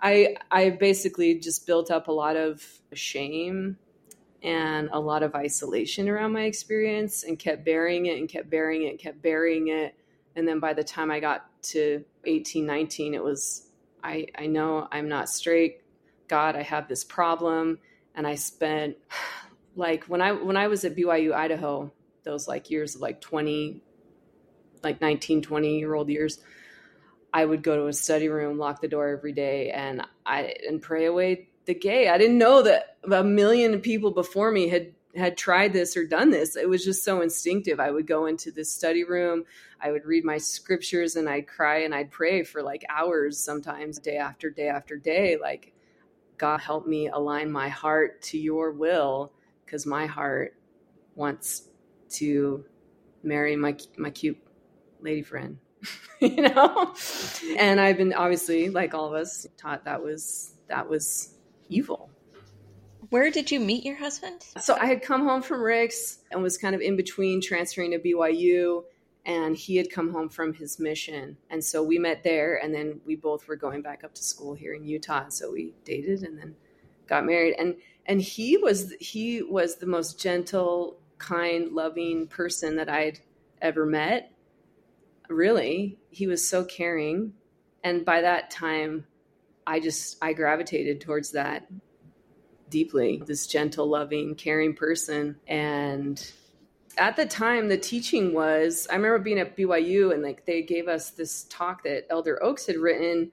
i 0.00 0.36
i 0.50 0.70
basically 0.70 1.38
just 1.38 1.66
built 1.66 1.90
up 1.90 2.08
a 2.08 2.12
lot 2.12 2.36
of 2.36 2.64
shame 2.92 3.76
and 4.42 4.88
a 4.92 5.00
lot 5.00 5.22
of 5.22 5.34
isolation 5.34 6.08
around 6.08 6.32
my 6.32 6.44
experience 6.44 7.24
and 7.24 7.38
kept 7.38 7.64
burying 7.64 8.06
it 8.06 8.18
and 8.18 8.28
kept 8.28 8.48
burying 8.48 8.84
it 8.84 8.90
and 8.90 8.98
kept 8.98 9.20
burying 9.20 9.68
it. 9.68 9.94
And 10.36 10.46
then 10.46 10.60
by 10.60 10.72
the 10.74 10.84
time 10.84 11.10
i 11.10 11.18
got 11.18 11.46
to 11.62 12.04
18 12.24 12.64
19 12.64 13.14
it 13.14 13.22
was 13.22 13.70
i 14.04 14.26
i 14.38 14.46
know 14.46 14.86
i'm 14.92 15.08
not 15.08 15.28
straight. 15.28 15.82
God 16.28 16.54
i 16.56 16.62
have 16.62 16.88
this 16.88 17.04
problem. 17.04 17.78
And 18.14 18.26
i 18.26 18.34
spent 18.34 18.96
like 19.76 20.04
when 20.04 20.20
i 20.20 20.32
when 20.32 20.56
i 20.56 20.66
was 20.68 20.84
at 20.84 20.96
byu 20.96 21.32
idaho 21.32 21.90
those 22.24 22.48
like 22.48 22.68
years 22.70 22.94
of 22.94 23.00
like 23.00 23.20
20 23.20 23.80
like 24.82 25.00
19 25.00 25.42
20 25.42 25.78
year 25.78 25.94
old 25.94 26.08
years 26.08 26.40
i 27.32 27.44
would 27.44 27.62
go 27.62 27.76
to 27.76 27.86
a 27.86 27.92
study 27.92 28.28
room 28.28 28.58
lock 28.58 28.80
the 28.80 28.88
door 28.88 29.08
every 29.08 29.32
day 29.32 29.70
and 29.70 30.02
i 30.26 30.54
and 30.66 30.82
pray 30.82 31.06
away 31.06 31.48
the 31.66 31.74
gay 31.74 32.08
i 32.08 32.18
didn't 32.18 32.38
know 32.38 32.62
that 32.62 32.96
a 33.10 33.24
million 33.24 33.80
people 33.80 34.10
before 34.10 34.50
me 34.50 34.68
had 34.68 34.92
had 35.16 35.36
tried 35.36 35.72
this 35.72 35.96
or 35.96 36.06
done 36.06 36.30
this. 36.30 36.56
It 36.56 36.68
was 36.68 36.84
just 36.84 37.04
so 37.04 37.20
instinctive. 37.20 37.80
I 37.80 37.90
would 37.90 38.06
go 38.06 38.26
into 38.26 38.50
this 38.50 38.70
study 38.70 39.04
room, 39.04 39.44
I 39.80 39.90
would 39.90 40.04
read 40.04 40.24
my 40.24 40.38
scriptures 40.38 41.16
and 41.16 41.28
I'd 41.28 41.46
cry 41.46 41.82
and 41.82 41.94
I'd 41.94 42.10
pray 42.10 42.42
for 42.42 42.62
like 42.62 42.84
hours 42.88 43.38
sometimes, 43.38 43.98
day 43.98 44.16
after 44.16 44.50
day 44.50 44.68
after 44.68 44.96
day. 44.96 45.36
Like, 45.40 45.72
God, 46.36 46.60
help 46.60 46.86
me 46.86 47.08
align 47.08 47.50
my 47.50 47.68
heart 47.68 48.22
to 48.22 48.38
your 48.38 48.72
will 48.72 49.32
because 49.64 49.86
my 49.86 50.06
heart 50.06 50.54
wants 51.14 51.68
to 52.10 52.64
marry 53.22 53.56
my, 53.56 53.76
my 53.96 54.10
cute 54.10 54.38
lady 55.00 55.22
friend. 55.22 55.58
you 56.20 56.42
know 56.42 56.94
and 57.58 57.80
i've 57.80 57.96
been 57.96 58.12
obviously 58.12 58.68
like 58.68 58.94
all 58.94 59.06
of 59.06 59.14
us 59.14 59.46
taught 59.56 59.84
that 59.84 60.02
was 60.02 60.54
that 60.68 60.88
was 60.88 61.34
evil 61.68 62.10
where 63.10 63.30
did 63.30 63.50
you 63.50 63.58
meet 63.58 63.84
your 63.84 63.96
husband? 63.96 64.44
So 64.60 64.74
I 64.74 64.84
had 64.84 65.02
come 65.02 65.26
home 65.26 65.40
from 65.40 65.62
Ricks 65.62 66.18
and 66.30 66.42
was 66.42 66.58
kind 66.58 66.74
of 66.74 66.82
in 66.82 66.96
between 66.96 67.40
transferring 67.40 67.92
to 67.92 67.98
BYU 67.98 68.84
and 69.24 69.56
he 69.56 69.76
had 69.76 69.90
come 69.90 70.12
home 70.12 70.28
from 70.28 70.52
his 70.52 70.78
mission. 70.78 71.36
And 71.50 71.64
so 71.64 71.82
we 71.82 71.98
met 71.98 72.22
there 72.22 72.56
and 72.62 72.74
then 72.74 73.00
we 73.06 73.16
both 73.16 73.48
were 73.48 73.56
going 73.56 73.82
back 73.82 74.04
up 74.04 74.14
to 74.14 74.22
school 74.22 74.54
here 74.54 74.74
in 74.74 74.84
Utah. 74.84 75.22
And 75.22 75.32
so 75.32 75.52
we 75.52 75.74
dated 75.84 76.22
and 76.22 76.38
then 76.38 76.56
got 77.06 77.24
married 77.24 77.54
and 77.58 77.76
and 78.04 78.20
he 78.20 78.56
was 78.56 78.94
he 79.00 79.42
was 79.42 79.76
the 79.76 79.86
most 79.86 80.18
gentle, 80.18 80.98
kind, 81.18 81.72
loving 81.72 82.26
person 82.26 82.76
that 82.76 82.88
I'd 82.88 83.20
ever 83.60 83.86
met. 83.86 84.32
Really, 85.28 85.98
he 86.10 86.26
was 86.26 86.48
so 86.48 86.64
caring 86.64 87.34
and 87.84 88.04
by 88.04 88.20
that 88.22 88.50
time 88.50 89.06
I 89.66 89.80
just 89.80 90.16
I 90.22 90.32
gravitated 90.32 91.00
towards 91.00 91.32
that 91.32 91.68
deeply 92.70 93.22
this 93.26 93.46
gentle, 93.46 93.86
loving, 93.86 94.34
caring 94.34 94.74
person. 94.74 95.36
And 95.46 96.32
at 96.96 97.16
the 97.16 97.26
time, 97.26 97.68
the 97.68 97.78
teaching 97.78 98.34
was 98.34 98.86
I 98.90 98.96
remember 98.96 99.18
being 99.18 99.38
at 99.38 99.56
BYU 99.56 100.12
and 100.12 100.22
like 100.22 100.44
they 100.44 100.62
gave 100.62 100.88
us 100.88 101.10
this 101.10 101.44
talk 101.44 101.84
that 101.84 102.06
Elder 102.10 102.42
Oaks 102.42 102.66
had 102.66 102.76
written, 102.76 103.30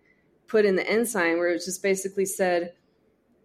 put 0.47 0.65
in 0.65 0.75
the 0.75 0.87
ensign, 0.89 1.37
where 1.37 1.49
it 1.49 1.63
just 1.63 1.81
basically 1.81 2.25
said, 2.25 2.73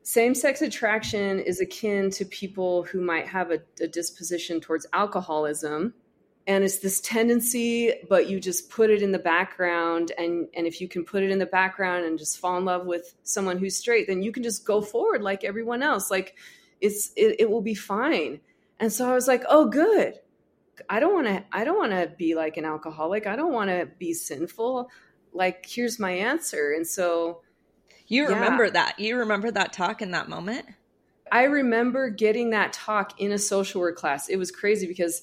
same 0.03 0.35
sex 0.35 0.63
attraction 0.63 1.39
is 1.39 1.61
akin 1.61 2.11
to 2.11 2.25
people 2.25 2.83
who 2.85 3.01
might 3.01 3.27
have 3.27 3.51
a, 3.51 3.61
a 3.81 3.87
disposition 3.87 4.61
towards 4.61 4.87
alcoholism 4.93 5.95
and 6.47 6.65
it's 6.65 6.79
this 6.79 7.01
tendency 7.01 7.93
but 8.09 8.29
you 8.29 8.41
just 8.41 8.71
put 8.71 8.91
it 8.91 9.03
in 9.03 9.13
the 9.13 9.19
background. 9.19 10.13
And 10.19 10.49
and 10.55 10.67
if 10.67 10.81
you 10.81 10.89
can 10.89 11.05
put 11.05 11.23
it 11.23 11.31
in 11.31 11.39
the 11.39 11.47
background 11.47 12.05
and 12.05 12.19
just 12.19 12.39
fall 12.39 12.57
in 12.59 12.65
love 12.65 12.87
with 12.87 13.15
someone 13.23 13.59
who's 13.59 13.77
straight 13.77 14.07
then 14.07 14.23
you 14.23 14.33
can 14.33 14.43
just 14.43 14.65
go 14.65 14.81
forward 14.81 15.23
like 15.23 15.45
everyone 15.45 15.83
else. 15.83 16.11
Like 16.11 16.37
it's 16.81 17.13
it, 17.17 17.37
it 17.41 17.51
will 17.51 17.63
be 17.63 17.75
fine. 17.75 18.41
And 18.79 18.93
so 18.93 19.11
i 19.11 19.15
was 19.15 19.29
like 19.29 19.45
oh 19.49 19.67
good. 19.67 20.15
I 20.89 20.99
don't 20.99 21.15
want 21.15 21.27
to 21.27 21.45
i 21.53 21.65
don't 21.65 21.79
want 21.79 21.93
to 21.93 22.13
be 22.17 22.35
like 22.35 22.57
an 22.57 22.65
alcoholic. 22.65 23.27
I 23.27 23.37
don't 23.37 23.53
want 23.53 23.71
to 23.71 23.89
be 23.99 24.15
sinful. 24.15 24.89
Like 25.33 25.67
here's 25.67 25.99
my 25.99 26.13
answer. 26.13 26.73
And 26.73 26.87
so 26.87 27.43
you 28.07 28.27
remember 28.27 28.65
yeah. 28.65 28.71
that 28.73 28.99
you 28.99 29.19
remember 29.19 29.51
that 29.53 29.73
talk 29.73 30.03
in 30.03 30.11
that 30.13 30.29
moment? 30.29 30.67
I 31.33 31.45
remember 31.45 32.11
getting 32.11 32.51
that 32.51 32.73
talk 32.73 33.21
in 33.21 33.33
a 33.33 33.39
social 33.39 33.81
work 33.81 33.97
class. 33.97 34.29
It 34.29 34.37
was 34.37 34.51
crazy 34.51 34.87
because 34.87 35.23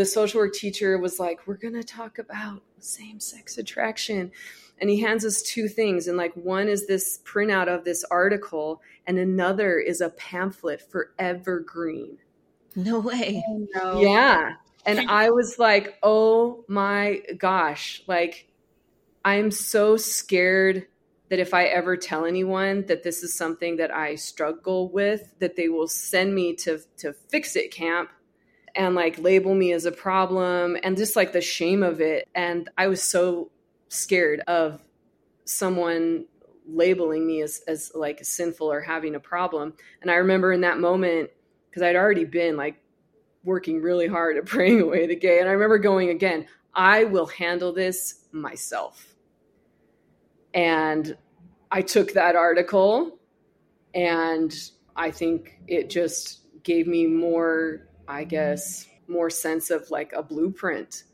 the 0.00 0.06
social 0.06 0.40
work 0.40 0.54
teacher 0.54 0.96
was 0.96 1.20
like, 1.20 1.46
We're 1.46 1.58
going 1.58 1.74
to 1.74 1.84
talk 1.84 2.18
about 2.18 2.62
same 2.78 3.20
sex 3.20 3.58
attraction. 3.58 4.32
and 4.80 4.88
he 4.88 4.98
hands 4.98 5.26
us 5.26 5.42
two 5.42 5.68
things 5.68 6.08
and 6.08 6.16
like 6.16 6.32
one 6.32 6.68
is 6.70 6.86
this 6.86 7.20
printout 7.22 7.68
of 7.68 7.84
this 7.84 8.02
article 8.04 8.80
and 9.06 9.18
another 9.18 9.78
is 9.78 10.00
a 10.00 10.08
pamphlet 10.08 10.80
for 10.80 11.12
evergreen. 11.18 12.16
No 12.74 13.00
way. 13.00 13.44
Oh, 13.46 13.66
no. 13.74 14.00
yeah. 14.00 14.54
And 14.86 15.10
i 15.10 15.28
was 15.28 15.58
like 15.58 15.98
oh 16.02 16.64
my 16.66 17.20
gosh. 17.36 18.02
Like 18.06 18.48
i'm 19.22 19.50
so 19.50 19.98
scared 19.98 20.86
that 21.28 21.38
if 21.38 21.52
i 21.52 21.64
ever 21.64 21.98
tell 21.98 22.24
anyone 22.24 22.86
that 22.86 23.02
this 23.02 23.22
is 23.22 23.34
something 23.34 23.76
that 23.76 23.94
i 23.94 24.14
struggle 24.14 24.90
with 24.90 25.30
that 25.40 25.56
they 25.56 25.68
will 25.68 25.88
send 25.88 26.34
me 26.34 26.54
to 26.54 26.80
to 26.96 27.12
fix 27.12 27.54
it 27.54 27.70
camp 27.70 28.08
and 28.74 28.94
like 28.94 29.18
label 29.18 29.54
me 29.54 29.72
as 29.72 29.84
a 29.84 29.92
problem 29.92 30.76
and 30.82 30.96
just 30.96 31.16
like 31.16 31.32
the 31.32 31.40
shame 31.40 31.82
of 31.82 32.00
it 32.00 32.28
and 32.34 32.68
i 32.78 32.86
was 32.86 33.02
so 33.02 33.50
scared 33.88 34.40
of 34.46 34.80
someone 35.44 36.24
labeling 36.72 37.26
me 37.26 37.42
as, 37.42 37.62
as 37.66 37.92
like 37.94 38.24
sinful 38.24 38.70
or 38.70 38.80
having 38.80 39.14
a 39.14 39.20
problem. 39.20 39.74
And 40.02 40.10
I 40.10 40.14
remember 40.14 40.52
in 40.52 40.62
that 40.62 40.78
moment, 40.78 41.30
because 41.68 41.82
I'd 41.82 41.96
already 41.96 42.24
been 42.24 42.56
like 42.56 42.76
working 43.44 43.80
really 43.80 44.06
hard 44.06 44.36
at 44.36 44.46
praying 44.46 44.80
away 44.80 45.06
the 45.06 45.16
gay. 45.16 45.40
And 45.40 45.48
I 45.48 45.52
remember 45.52 45.78
going 45.78 46.10
again, 46.10 46.46
I 46.74 47.04
will 47.04 47.26
handle 47.26 47.72
this 47.72 48.26
myself. 48.32 49.14
And 50.54 51.16
I 51.70 51.82
took 51.82 52.12
that 52.14 52.36
article 52.36 53.18
and 53.94 54.52
I 54.96 55.10
think 55.10 55.60
it 55.66 55.90
just 55.90 56.40
gave 56.62 56.86
me 56.86 57.06
more, 57.06 57.88
I 58.10 58.24
guess, 58.24 58.88
more 59.06 59.30
sense 59.30 59.70
of 59.70 59.90
like 59.90 60.12
a 60.12 60.22
blueprint 60.22 61.04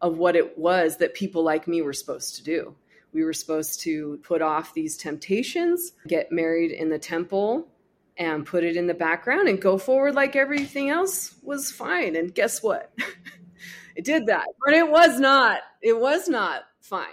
of 0.00 0.18
what 0.18 0.34
it 0.34 0.58
was 0.58 0.96
that 0.96 1.14
people 1.14 1.44
like 1.44 1.68
me 1.68 1.82
were 1.82 1.92
supposed 1.92 2.34
to 2.36 2.42
do. 2.42 2.74
We 3.12 3.24
were 3.24 3.32
supposed 3.32 3.80
to 3.82 4.18
put 4.24 4.42
off 4.42 4.74
these 4.74 4.96
temptations, 4.96 5.92
get 6.08 6.32
married 6.32 6.72
in 6.72 6.88
the 6.88 6.98
temple, 6.98 7.68
and 8.16 8.44
put 8.44 8.64
it 8.64 8.76
in 8.76 8.86
the 8.86 8.94
background 8.94 9.48
and 9.48 9.60
go 9.60 9.78
forward 9.78 10.14
like 10.14 10.34
everything 10.34 10.90
else 10.90 11.34
was 11.42 11.70
fine. 11.70 12.16
And 12.16 12.34
guess 12.34 12.62
what? 12.62 12.92
it 13.96 14.04
did 14.04 14.26
that, 14.26 14.46
but 14.64 14.74
it 14.74 14.90
was 14.90 15.20
not. 15.20 15.60
It 15.80 15.98
was 15.98 16.28
not 16.28 16.62
fine. 16.80 17.06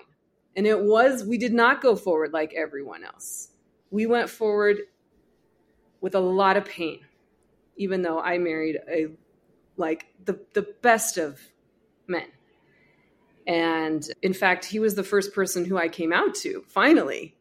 And 0.55 0.65
it 0.65 0.79
was, 0.79 1.23
we 1.23 1.37
did 1.37 1.53
not 1.53 1.81
go 1.81 1.95
forward 1.95 2.33
like 2.33 2.53
everyone 2.55 3.03
else. 3.03 3.49
We 3.91 4.07
went 4.07 4.29
forward 4.29 4.79
with 6.01 6.15
a 6.15 6.19
lot 6.19 6.57
of 6.57 6.65
pain, 6.65 7.01
even 7.79 8.03
though 8.03 8.19
I 8.19 8.37
married 8.37 8.77
a, 8.87 9.07
like, 9.77 10.05
the, 10.25 10.39
the 10.53 10.67
best 10.81 11.17
of 11.17 11.39
men 12.07 12.27
and 13.49 14.07
in 14.21 14.33
fact, 14.33 14.63
he 14.63 14.79
was 14.79 14.93
the 14.93 15.03
first 15.03 15.33
person 15.33 15.65
who 15.65 15.75
I 15.75 15.87
came 15.87 16.13
out 16.13 16.35
to 16.35 16.63
finally 16.67 17.35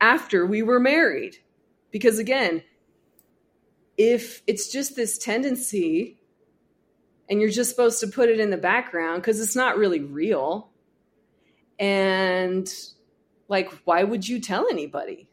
after 0.00 0.46
we 0.46 0.62
were 0.62 0.80
married. 0.80 1.36
Because 1.90 2.18
again, 2.18 2.62
if 3.98 4.42
it's 4.46 4.72
just 4.72 4.96
this 4.96 5.18
tendency 5.18 6.18
and 7.28 7.38
you're 7.38 7.50
just 7.50 7.68
supposed 7.68 8.00
to 8.00 8.06
put 8.06 8.30
it 8.30 8.40
in 8.40 8.48
the 8.48 8.56
background 8.56 9.20
because 9.20 9.42
it's 9.42 9.54
not 9.54 9.76
really 9.76 10.00
real, 10.00 10.70
and 11.78 12.72
like, 13.46 13.70
why 13.84 14.02
would 14.02 14.26
you 14.26 14.40
tell 14.40 14.68
anybody? 14.70 15.28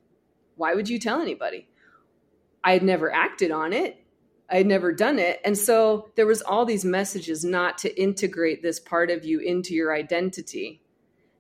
Why 0.57 0.73
would 0.73 0.89
you 0.89 0.99
tell 0.99 1.21
anybody? 1.21 1.65
I 2.61 2.73
had 2.73 2.83
never 2.83 3.09
acted 3.09 3.51
on 3.51 3.71
it. 3.71 4.03
I 4.49 4.57
had 4.57 4.67
never 4.67 4.93
done 4.93 5.19
it. 5.19 5.41
And 5.43 5.57
so 5.57 6.09
there 6.15 6.25
was 6.25 6.41
all 6.41 6.65
these 6.65 6.85
messages 6.85 7.43
not 7.43 7.77
to 7.79 8.01
integrate 8.01 8.61
this 8.61 8.79
part 8.79 9.09
of 9.09 9.25
you 9.25 9.39
into 9.39 9.73
your 9.73 9.93
identity. 9.93 10.81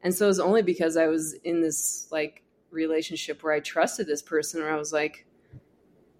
And 0.01 0.13
so 0.13 0.25
it 0.25 0.29
was 0.29 0.39
only 0.39 0.61
because 0.61 0.97
I 0.97 1.07
was 1.07 1.33
in 1.33 1.61
this 1.61 2.07
like 2.11 2.43
relationship 2.69 3.43
where 3.43 3.53
I 3.53 3.61
trusted 3.61 4.07
this 4.07 4.21
person 4.21 4.61
where 4.61 4.73
I 4.73 4.77
was 4.77 4.91
like, 4.91 5.25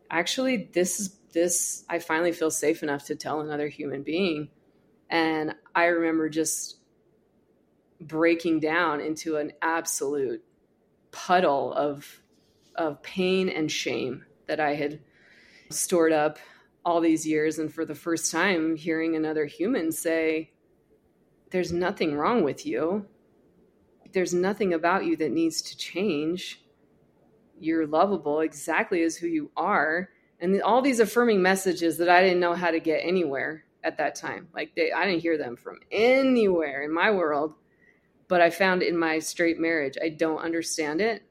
actually, 0.09 0.69
this 0.73 0.99
is 0.99 1.17
this 1.33 1.85
I 1.89 1.99
finally 1.99 2.31
feel 2.31 2.49
safe 2.49 2.83
enough 2.83 3.05
to 3.05 3.15
tell 3.15 3.41
another 3.41 3.67
human 3.67 4.03
being. 4.03 4.49
And 5.09 5.55
I 5.75 5.85
remember 5.85 6.29
just 6.29 6.77
breaking 7.99 8.59
down 8.59 9.01
into 9.01 9.37
an 9.37 9.51
absolute 9.61 10.43
puddle 11.11 11.73
of 11.73 12.21
of 12.75 13.01
pain 13.01 13.49
and 13.49 13.71
shame 13.71 14.25
that 14.47 14.59
I 14.59 14.75
had 14.75 14.99
stored 15.69 16.13
up 16.13 16.39
all 16.87 17.01
these 17.01 17.27
years 17.27 17.59
and 17.59 17.73
for 17.73 17.83
the 17.83 17.93
first 17.93 18.31
time 18.31 18.77
hearing 18.77 19.17
another 19.17 19.45
human 19.45 19.91
say 19.91 20.49
there's 21.51 21.73
nothing 21.73 22.15
wrong 22.15 22.45
with 22.45 22.65
you. 22.65 23.05
There's 24.13 24.33
nothing 24.33 24.73
about 24.73 25.03
you 25.03 25.17
that 25.17 25.31
needs 25.31 25.61
to 25.63 25.75
change. 25.77 26.63
You're 27.59 27.85
lovable 27.85 28.39
exactly 28.39 29.03
as 29.03 29.17
who 29.17 29.27
you 29.27 29.51
are. 29.57 30.07
And 30.39 30.61
all 30.61 30.81
these 30.81 31.01
affirming 31.01 31.41
messages 31.41 31.97
that 31.97 32.07
i 32.07 32.21
didn't 32.21 32.39
know 32.39 32.53
how 32.53 32.71
to 32.71 32.79
get 32.79 33.01
anywhere 33.03 33.65
at 33.83 33.97
that 33.97 34.15
time. 34.15 34.47
Like 34.55 34.73
they 34.73 34.93
i 34.93 35.05
didn't 35.05 35.21
hear 35.21 35.37
them 35.37 35.57
from 35.57 35.79
anywhere 35.91 36.83
in 36.83 36.93
my 36.93 37.11
world 37.11 37.53
but 38.29 38.41
i 38.41 38.49
found 38.49 38.81
in 38.83 38.97
my 38.97 39.19
straight 39.19 39.59
marriage 39.59 39.97
i 40.01 40.09
don't 40.09 40.39
understand 40.39 41.01
it 41.01 41.23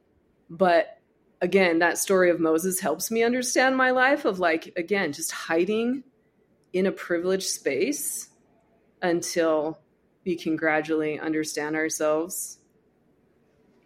but 0.49 0.95
again, 1.41 1.80
that 1.80 1.99
story 1.99 2.30
of 2.30 2.41
Moses 2.41 2.80
helps 2.80 3.11
me 3.11 3.22
understand 3.22 3.76
my 3.76 3.91
life 3.91 4.24
of 4.24 4.39
like, 4.39 4.72
again, 4.76 5.12
just 5.12 5.32
hiding 5.32 6.05
in 6.72 6.87
a 6.87 6.93
privileged 6.93 7.47
space 7.47 8.28
until 9.03 9.78
we 10.24 10.37
can 10.37 10.57
gradually 10.57 11.18
understand 11.20 11.76
ourselves 11.76 12.59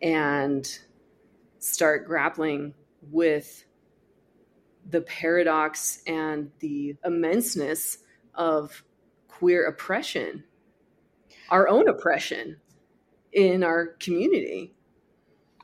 and 0.01 0.79
start 1.59 2.07
grappling 2.07 2.75
with 3.11 3.65
the 4.89 5.03
paradox 5.03 6.03
and 6.07 6.51
the 6.61 6.97
immenseness 7.05 7.99
of 8.35 8.83
queer 9.29 9.67
oppression, 9.67 10.45
our 11.51 11.69
own 11.69 11.89
oppression 11.89 12.57
in 13.33 13.63
our 13.63 13.87
community. 13.87 14.75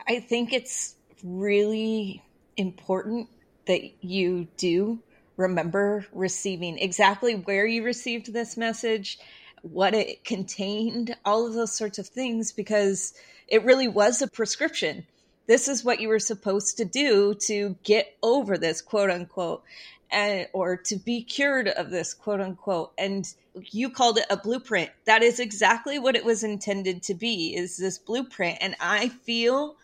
I 0.06 0.20
think 0.20 0.52
it's 0.52 0.95
really 1.22 2.22
important 2.56 3.28
that 3.66 3.82
you 4.02 4.48
do 4.56 5.00
remember 5.36 6.06
receiving 6.12 6.78
exactly 6.78 7.34
where 7.34 7.66
you 7.66 7.82
received 7.82 8.32
this 8.32 8.56
message, 8.56 9.18
what 9.62 9.94
it 9.94 10.24
contained, 10.24 11.16
all 11.24 11.46
of 11.46 11.54
those 11.54 11.76
sorts 11.76 11.98
of 11.98 12.06
things, 12.06 12.52
because 12.52 13.12
it 13.48 13.64
really 13.64 13.88
was 13.88 14.22
a 14.22 14.28
prescription. 14.28 15.06
This 15.46 15.68
is 15.68 15.84
what 15.84 16.00
you 16.00 16.08
were 16.08 16.18
supposed 16.18 16.78
to 16.78 16.84
do 16.84 17.34
to 17.46 17.76
get 17.82 18.16
over 18.22 18.58
this, 18.58 18.80
quote 18.80 19.10
unquote, 19.10 19.62
and, 20.10 20.48
or 20.52 20.76
to 20.76 20.96
be 20.96 21.22
cured 21.22 21.68
of 21.68 21.90
this, 21.90 22.14
quote 22.14 22.40
unquote. 22.40 22.92
And 22.96 23.26
you 23.54 23.90
called 23.90 24.18
it 24.18 24.26
a 24.30 24.36
blueprint. 24.36 24.90
That 25.04 25.22
is 25.22 25.38
exactly 25.38 25.98
what 25.98 26.16
it 26.16 26.24
was 26.24 26.42
intended 26.42 27.02
to 27.04 27.14
be, 27.14 27.54
is 27.54 27.76
this 27.76 27.98
blueprint. 27.98 28.58
And 28.60 28.74
I 28.80 29.08
feel 29.08 29.76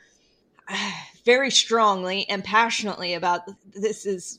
very 1.25 1.51
strongly 1.51 2.29
and 2.29 2.43
passionately 2.45 3.15
about 3.15 3.43
this 3.75 4.07
is 4.07 4.39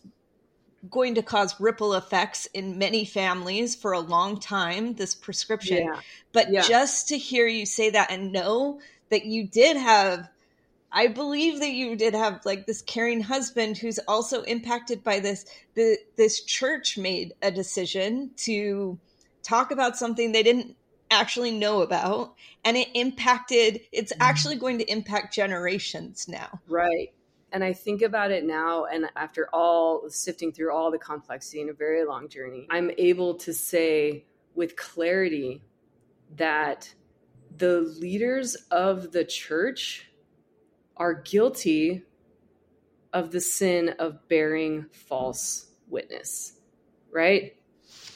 going 0.89 1.15
to 1.15 1.21
cause 1.21 1.59
ripple 1.59 1.93
effects 1.93 2.45
in 2.53 2.77
many 2.77 3.05
families 3.05 3.75
for 3.75 3.93
a 3.93 3.99
long 3.99 4.39
time 4.39 4.93
this 4.95 5.15
prescription 5.15 5.85
yeah. 5.85 5.99
but 6.33 6.51
yeah. 6.51 6.61
just 6.61 7.07
to 7.07 7.17
hear 7.17 7.47
you 7.47 7.65
say 7.65 7.89
that 7.89 8.11
and 8.11 8.33
know 8.33 8.79
that 9.09 9.25
you 9.25 9.47
did 9.47 9.77
have 9.77 10.27
i 10.91 11.07
believe 11.07 11.61
that 11.61 11.71
you 11.71 11.95
did 11.95 12.13
have 12.13 12.41
like 12.45 12.65
this 12.65 12.81
caring 12.81 13.21
husband 13.21 13.77
who's 13.77 13.99
also 14.09 14.41
impacted 14.43 15.03
by 15.05 15.21
this 15.21 15.45
the, 15.75 15.97
this 16.17 16.43
church 16.43 16.97
made 16.97 17.33
a 17.41 17.49
decision 17.49 18.31
to 18.35 18.99
talk 19.41 19.71
about 19.71 19.97
something 19.97 20.33
they 20.33 20.43
didn't 20.43 20.75
actually 21.13 21.51
know 21.51 21.81
about 21.81 22.35
and 22.63 22.77
it 22.77 22.89
impacted 22.93 23.81
it's 23.91 24.13
mm-hmm. 24.13 24.21
actually 24.21 24.55
going 24.55 24.77
to 24.79 24.91
impact 24.91 25.33
generations 25.33 26.27
now. 26.27 26.61
Right. 26.67 27.13
And 27.51 27.63
i 27.63 27.71
think 27.71 28.01
about 28.01 28.31
it 28.31 28.43
now 28.43 28.85
and 28.85 29.05
after 29.15 29.47
all 29.53 30.09
sifting 30.09 30.51
through 30.51 30.73
all 30.73 30.89
the 30.89 30.97
complexity 30.97 31.61
in 31.61 31.69
a 31.69 31.73
very 31.73 32.03
long 32.03 32.27
journey 32.27 32.65
i'm 32.71 32.89
able 32.97 33.35
to 33.35 33.53
say 33.53 34.25
with 34.55 34.75
clarity 34.75 35.61
that 36.35 36.91
the 37.55 37.81
leaders 37.81 38.55
of 38.71 39.11
the 39.11 39.23
church 39.23 40.09
are 40.97 41.13
guilty 41.13 42.03
of 43.11 43.31
the 43.31 43.41
sin 43.41 43.93
of 43.99 44.27
bearing 44.27 44.87
false 44.91 45.67
witness. 45.87 46.53
Right? 47.11 47.55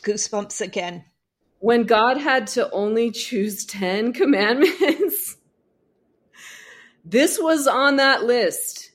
Goosebumps 0.01 0.61
again 0.61 1.03
when 1.59 1.83
God 1.83 2.17
had 2.17 2.47
to 2.47 2.69
only 2.71 3.11
choose 3.11 3.65
10 3.65 4.13
commandments, 4.13 5.37
this 7.03 7.39
was 7.39 7.67
on 7.67 7.97
that 7.97 8.23
list. 8.23 8.91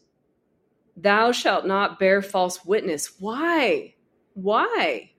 Thou 0.96 1.32
shalt 1.32 1.66
not 1.66 1.98
bear 1.98 2.22
false 2.22 2.64
witness. 2.64 3.12
Why? 3.18 3.94
Why? 4.34 5.10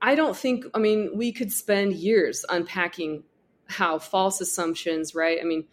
I 0.00 0.14
don't 0.14 0.36
think, 0.36 0.66
I 0.74 0.78
mean, 0.78 1.12
we 1.14 1.32
could 1.32 1.50
spend 1.50 1.94
years 1.94 2.44
unpacking 2.48 3.24
how 3.66 3.98
false 3.98 4.40
assumptions, 4.40 5.14
right? 5.14 5.38
I 5.40 5.44
mean, 5.44 5.64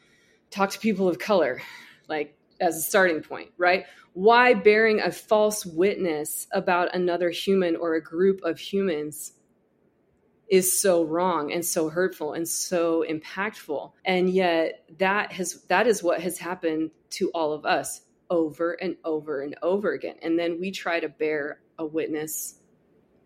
talk 0.49 0.69
to 0.72 0.80
people 0.80 1.09
of 1.09 1.19
color, 1.19 1.61
like 2.07 2.38
as 2.61 2.78
a 2.78 2.82
starting 2.82 3.22
point, 3.22 3.51
right? 3.57 3.86
Why 4.13 4.53
bearing 4.53 5.01
a 5.01 5.11
false 5.11 5.65
witness 5.65 6.47
about 6.53 6.95
another 6.95 7.30
human 7.30 7.76
or 7.76 7.95
a 7.95 8.01
group 8.01 8.41
of 8.43 8.59
humans 8.59 9.34
is 10.52 10.82
so 10.82 11.06
wrong 11.06 11.54
and 11.54 11.66
so 11.66 11.88
hurtful 11.88 12.34
and 12.34 12.47
so 12.47 13.06
impactful. 13.10 13.93
And 14.04 14.30
yet 14.30 14.84
that 14.99 15.32
has 15.32 15.64
that 15.70 15.88
is 15.88 16.04
what 16.04 16.20
has 16.22 16.38
happened 16.38 16.91
to 17.12 17.30
all 17.30 17.54
of 17.54 17.66
us 17.66 18.02
over 18.30 18.74
and 18.74 18.97
over 19.06 19.41
and 19.41 19.56
over 19.64 19.93
again. 19.93 20.16
And 20.22 20.38
then 20.38 20.60
we 20.60 20.70
try 20.72 20.99
to 20.99 21.08
bear 21.08 21.62
a 21.80 21.86
witness 21.86 22.60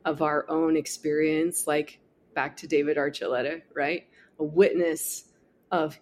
of 0.06 0.22
our 0.22 0.46
own 0.50 0.78
experience, 0.78 1.66
like 1.66 2.00
back 2.36 2.58
to 2.58 2.68
David 2.68 2.96
Archuleta, 2.96 3.64
right? 3.74 4.08
A 4.40 4.44
witness 4.44 5.26
of 5.72 6.00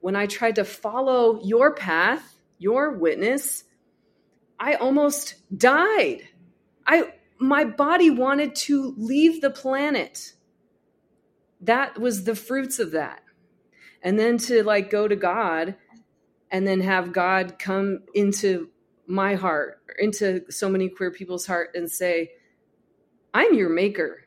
when 0.00 0.16
I 0.16 0.26
tried 0.26 0.56
to 0.56 0.64
follow 0.64 1.40
your 1.44 1.72
path, 1.72 2.34
your 2.58 2.98
witness, 2.98 3.62
I 4.58 4.74
almost 4.74 5.36
died. 5.56 6.22
I 6.84 7.14
my 7.38 7.64
body 7.64 8.10
wanted 8.10 8.56
to 8.56 8.94
leave 8.96 9.40
the 9.40 9.50
planet. 9.50 10.32
That 11.64 11.98
was 12.00 12.24
the 12.24 12.34
fruits 12.34 12.78
of 12.78 12.92
that. 12.92 13.22
And 14.02 14.18
then 14.18 14.38
to 14.38 14.62
like 14.62 14.90
go 14.90 15.08
to 15.08 15.16
God 15.16 15.76
and 16.50 16.66
then 16.66 16.80
have 16.80 17.12
God 17.12 17.58
come 17.58 18.00
into 18.14 18.70
my 19.06 19.34
heart, 19.34 19.80
into 19.98 20.50
so 20.50 20.68
many 20.68 20.88
queer 20.88 21.10
people's 21.10 21.46
heart 21.46 21.70
and 21.74 21.90
say, 21.90 22.30
I'm 23.32 23.54
your 23.54 23.70
maker 23.70 24.24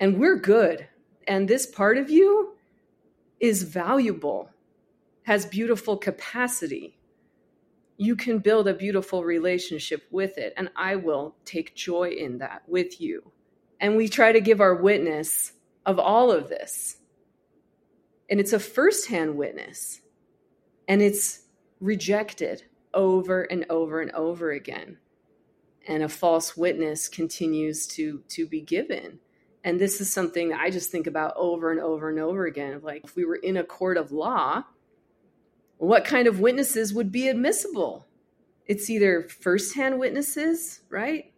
and 0.00 0.18
we're 0.18 0.36
good. 0.36 0.88
And 1.26 1.48
this 1.48 1.66
part 1.66 1.98
of 1.98 2.10
you 2.10 2.54
is 3.40 3.62
valuable, 3.62 4.50
has 5.24 5.46
beautiful 5.46 5.96
capacity. 5.96 6.98
You 7.96 8.16
can 8.16 8.38
build 8.38 8.68
a 8.68 8.74
beautiful 8.74 9.24
relationship 9.24 10.04
with 10.10 10.38
it, 10.38 10.54
and 10.56 10.70
I 10.76 10.96
will 10.96 11.34
take 11.44 11.74
joy 11.74 12.10
in 12.10 12.38
that 12.38 12.62
with 12.66 13.00
you. 13.00 13.32
And 13.80 13.96
we 13.96 14.08
try 14.08 14.32
to 14.32 14.40
give 14.40 14.60
our 14.60 14.74
witness 14.74 15.52
of 15.88 15.98
all 15.98 16.30
of 16.30 16.50
this. 16.50 16.98
And 18.28 18.38
it's 18.38 18.52
a 18.52 18.60
firsthand 18.60 19.36
witness. 19.36 20.02
And 20.86 21.00
it's 21.00 21.44
rejected 21.80 22.64
over 22.92 23.42
and 23.44 23.64
over 23.70 24.02
and 24.02 24.12
over 24.12 24.52
again. 24.52 24.98
And 25.88 26.02
a 26.02 26.08
false 26.08 26.56
witness 26.56 27.08
continues 27.08 27.86
to 27.88 28.22
to 28.28 28.46
be 28.46 28.60
given. 28.60 29.18
And 29.64 29.80
this 29.80 30.00
is 30.00 30.12
something 30.12 30.52
i 30.52 30.70
just 30.70 30.90
think 30.90 31.06
about 31.06 31.32
over 31.36 31.70
and 31.70 31.80
over 31.80 32.10
and 32.10 32.18
over 32.18 32.44
again. 32.44 32.80
Like 32.82 33.04
if 33.04 33.16
we 33.16 33.24
were 33.24 33.36
in 33.36 33.56
a 33.56 33.64
court 33.64 33.96
of 33.96 34.12
law 34.12 34.64
what 35.78 36.04
kind 36.04 36.26
of 36.26 36.40
witnesses 36.40 36.92
would 36.92 37.12
be 37.12 37.28
admissible? 37.28 38.08
It's 38.66 38.90
either 38.90 39.22
firsthand 39.22 39.98
witnesses 39.98 40.80
right? 40.90 41.32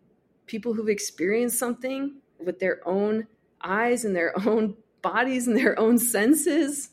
People 0.47 0.75
who've 0.75 0.89
experienced 0.89 1.59
something 1.59 2.17
with 2.45 2.59
their 2.59 2.81
own 2.89 3.29
eyes 3.63 4.05
and 4.05 4.15
their 4.15 4.33
own 4.47 4.77
bodies 5.03 5.47
and 5.47 5.57
their 5.57 5.79
own 5.79 5.99
senses 5.99 6.91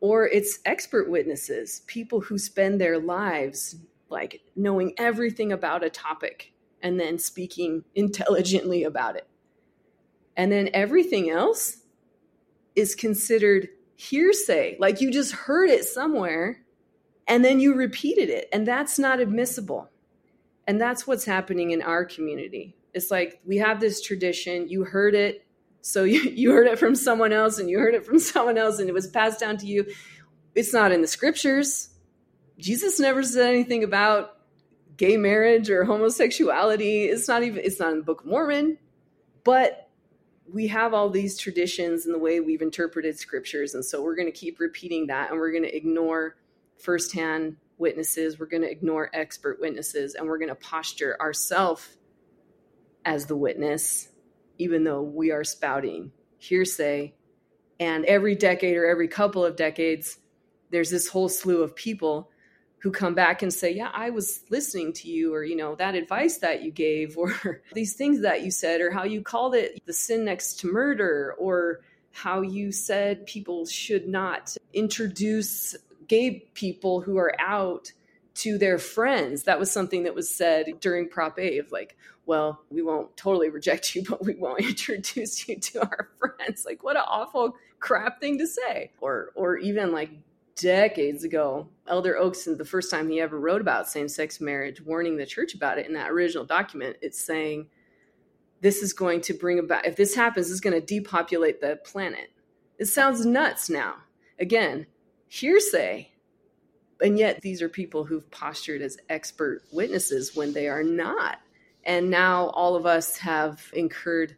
or 0.00 0.26
it's 0.26 0.58
expert 0.64 1.10
witnesses, 1.10 1.82
people 1.86 2.20
who 2.20 2.38
spend 2.38 2.80
their 2.80 2.98
lives 2.98 3.76
like 4.08 4.42
knowing 4.54 4.94
everything 4.98 5.52
about 5.52 5.82
a 5.82 5.90
topic 5.90 6.52
and 6.82 7.00
then 7.00 7.18
speaking 7.18 7.84
intelligently 7.94 8.84
about 8.84 9.16
it. 9.16 9.26
And 10.36 10.52
then 10.52 10.68
everything 10.74 11.30
else 11.30 11.78
is 12.74 12.94
considered 12.94 13.68
hearsay, 13.96 14.76
like 14.78 15.00
you 15.00 15.10
just 15.10 15.32
heard 15.32 15.70
it 15.70 15.84
somewhere 15.84 16.62
and 17.26 17.44
then 17.44 17.58
you 17.58 17.74
repeated 17.74 18.28
it. 18.28 18.48
And 18.52 18.66
that's 18.66 18.98
not 18.98 19.18
admissible. 19.18 19.90
And 20.68 20.80
that's 20.80 21.06
what's 21.06 21.24
happening 21.24 21.70
in 21.70 21.80
our 21.80 22.04
community. 22.04 22.76
It's 22.92 23.10
like 23.10 23.40
we 23.44 23.56
have 23.58 23.80
this 23.80 24.00
tradition, 24.00 24.68
you 24.68 24.84
heard 24.84 25.14
it 25.14 25.45
so 25.86 26.02
you, 26.04 26.20
you 26.20 26.50
heard 26.50 26.66
it 26.66 26.78
from 26.78 26.94
someone 26.96 27.32
else 27.32 27.58
and 27.58 27.70
you 27.70 27.78
heard 27.78 27.94
it 27.94 28.04
from 28.04 28.18
someone 28.32 28.58
else 28.58 28.78
and 28.78 28.88
it 28.88 28.92
was 28.92 29.06
passed 29.06 29.40
down 29.40 29.56
to 29.58 29.66
you. 29.66 29.86
It's 30.54 30.72
not 30.72 30.92
in 30.92 31.00
the 31.00 31.06
scriptures. 31.06 31.90
Jesus 32.58 32.98
never 32.98 33.22
said 33.22 33.48
anything 33.48 33.84
about 33.84 34.36
gay 34.96 35.16
marriage 35.16 35.70
or 35.70 35.84
homosexuality. 35.84 37.04
It's 37.04 37.28
not 37.28 37.42
even 37.42 37.60
it's 37.62 37.78
not 37.78 37.92
in 37.92 37.98
the 37.98 38.04
Book 38.04 38.22
of 38.22 38.26
Mormon. 38.26 38.78
But 39.44 39.88
we 40.52 40.68
have 40.68 40.94
all 40.94 41.10
these 41.10 41.38
traditions 41.38 42.06
and 42.06 42.14
the 42.14 42.18
way 42.18 42.40
we've 42.40 42.62
interpreted 42.62 43.18
scriptures. 43.18 43.74
And 43.74 43.84
so 43.84 44.02
we're 44.02 44.16
going 44.16 44.32
to 44.32 44.36
keep 44.36 44.58
repeating 44.58 45.08
that 45.08 45.30
and 45.30 45.38
we're 45.38 45.52
going 45.52 45.64
to 45.64 45.76
ignore 45.76 46.36
firsthand 46.78 47.56
witnesses. 47.78 48.38
We're 48.38 48.46
going 48.46 48.62
to 48.62 48.70
ignore 48.70 49.10
expert 49.12 49.60
witnesses 49.60 50.14
and 50.14 50.26
we're 50.26 50.38
going 50.38 50.48
to 50.48 50.54
posture 50.54 51.16
ourselves 51.20 51.86
as 53.04 53.26
the 53.26 53.36
witness 53.36 54.08
even 54.58 54.84
though 54.84 55.02
we 55.02 55.30
are 55.30 55.44
spouting 55.44 56.12
hearsay. 56.38 57.14
And 57.78 58.04
every 58.06 58.34
decade 58.34 58.76
or 58.76 58.86
every 58.86 59.08
couple 59.08 59.44
of 59.44 59.56
decades, 59.56 60.18
there's 60.70 60.90
this 60.90 61.08
whole 61.08 61.28
slew 61.28 61.62
of 61.62 61.76
people 61.76 62.30
who 62.78 62.90
come 62.90 63.14
back 63.14 63.42
and 63.42 63.52
say, 63.52 63.72
Yeah, 63.72 63.90
I 63.92 64.10
was 64.10 64.42
listening 64.50 64.92
to 64.94 65.08
you, 65.08 65.34
or, 65.34 65.44
you 65.44 65.56
know, 65.56 65.74
that 65.74 65.94
advice 65.94 66.38
that 66.38 66.62
you 66.62 66.70
gave, 66.70 67.18
or 67.18 67.62
these 67.74 67.94
things 67.94 68.20
that 68.22 68.42
you 68.42 68.50
said, 68.50 68.80
or 68.80 68.90
how 68.90 69.04
you 69.04 69.22
called 69.22 69.54
it 69.54 69.80
the 69.86 69.92
sin 69.92 70.24
next 70.24 70.60
to 70.60 70.72
murder, 70.72 71.34
or 71.38 71.80
how 72.12 72.40
you 72.40 72.72
said 72.72 73.26
people 73.26 73.66
should 73.66 74.08
not 74.08 74.56
introduce 74.72 75.76
gay 76.08 76.46
people 76.54 77.00
who 77.00 77.18
are 77.18 77.34
out 77.40 77.92
to 78.36 78.58
their 78.58 78.78
friends. 78.78 79.44
That 79.44 79.58
was 79.58 79.70
something 79.70 80.04
that 80.04 80.14
was 80.14 80.34
said 80.34 80.80
during 80.80 81.08
Prop 81.08 81.38
8 81.38 81.58
of 81.58 81.72
like, 81.72 81.96
well, 82.26 82.60
we 82.70 82.82
won't 82.82 83.16
totally 83.16 83.48
reject 83.48 83.94
you, 83.94 84.02
but 84.02 84.24
we 84.24 84.34
won't 84.34 84.60
introduce 84.68 85.48
you 85.48 85.58
to 85.58 85.82
our 85.82 86.10
friends. 86.18 86.64
Like, 86.64 86.82
what 86.82 86.96
an 86.96 87.04
awful 87.06 87.56
crap 87.78 88.20
thing 88.20 88.38
to 88.38 88.46
say. 88.46 88.92
Or, 89.00 89.30
or 89.34 89.56
even 89.58 89.92
like 89.92 90.10
decades 90.56 91.24
ago, 91.24 91.68
Elder 91.86 92.16
Oakson, 92.16 92.56
the 92.56 92.64
first 92.64 92.90
time 92.90 93.08
he 93.08 93.20
ever 93.20 93.38
wrote 93.38 93.60
about 93.60 93.88
same 93.88 94.08
sex 94.08 94.40
marriage, 94.40 94.80
warning 94.80 95.16
the 95.16 95.26
church 95.26 95.54
about 95.54 95.78
it 95.78 95.86
in 95.86 95.94
that 95.94 96.10
original 96.10 96.44
document, 96.44 96.96
it's 97.02 97.20
saying, 97.20 97.68
this 98.62 98.82
is 98.82 98.92
going 98.92 99.20
to 99.20 99.34
bring 99.34 99.58
about, 99.58 99.86
if 99.86 99.96
this 99.96 100.14
happens, 100.14 100.50
it's 100.50 100.60
going 100.60 100.78
to 100.78 100.84
depopulate 100.84 101.60
the 101.60 101.78
planet. 101.84 102.30
It 102.78 102.86
sounds 102.86 103.24
nuts 103.24 103.70
now. 103.70 103.96
Again, 104.38 104.86
hearsay. 105.28 106.12
And 107.00 107.18
yet, 107.18 107.42
these 107.42 107.60
are 107.60 107.68
people 107.68 108.04
who've 108.04 108.30
postured 108.30 108.80
as 108.80 108.96
expert 109.08 109.62
witnesses 109.70 110.34
when 110.34 110.52
they 110.52 110.68
are 110.68 110.82
not 110.82 111.38
and 111.86 112.10
now 112.10 112.48
all 112.48 112.74
of 112.74 112.84
us 112.84 113.16
have 113.18 113.70
incurred 113.72 114.36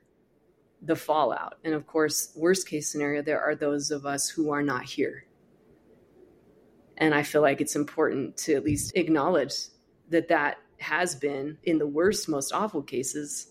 the 0.83 0.95
fallout. 0.95 1.55
And 1.65 1.73
of 1.73 1.87
course, 1.87 2.31
worst 2.37 2.69
case 2.69 2.93
scenario, 2.93 3.23
there 3.23 3.41
are 3.41 3.57
those 3.57 3.91
of 3.91 4.05
us 4.05 4.29
who 4.29 4.51
are 4.51 4.63
not 4.63 4.85
here. 4.85 5.25
And 6.99 7.15
I 7.15 7.23
feel 7.23 7.41
like 7.41 7.63
it's 7.63 7.75
important 7.75 8.37
to 8.39 8.55
at 8.55 8.65
least 8.65 8.93
acknowledge 8.97 9.55
that 10.11 10.29
that 10.29 10.59
has 10.79 11.15
been, 11.15 11.57
in 11.65 11.79
the 11.79 11.87
worst, 11.87 12.29
most 12.29 12.53
awful 12.53 12.83
cases, 12.83 13.49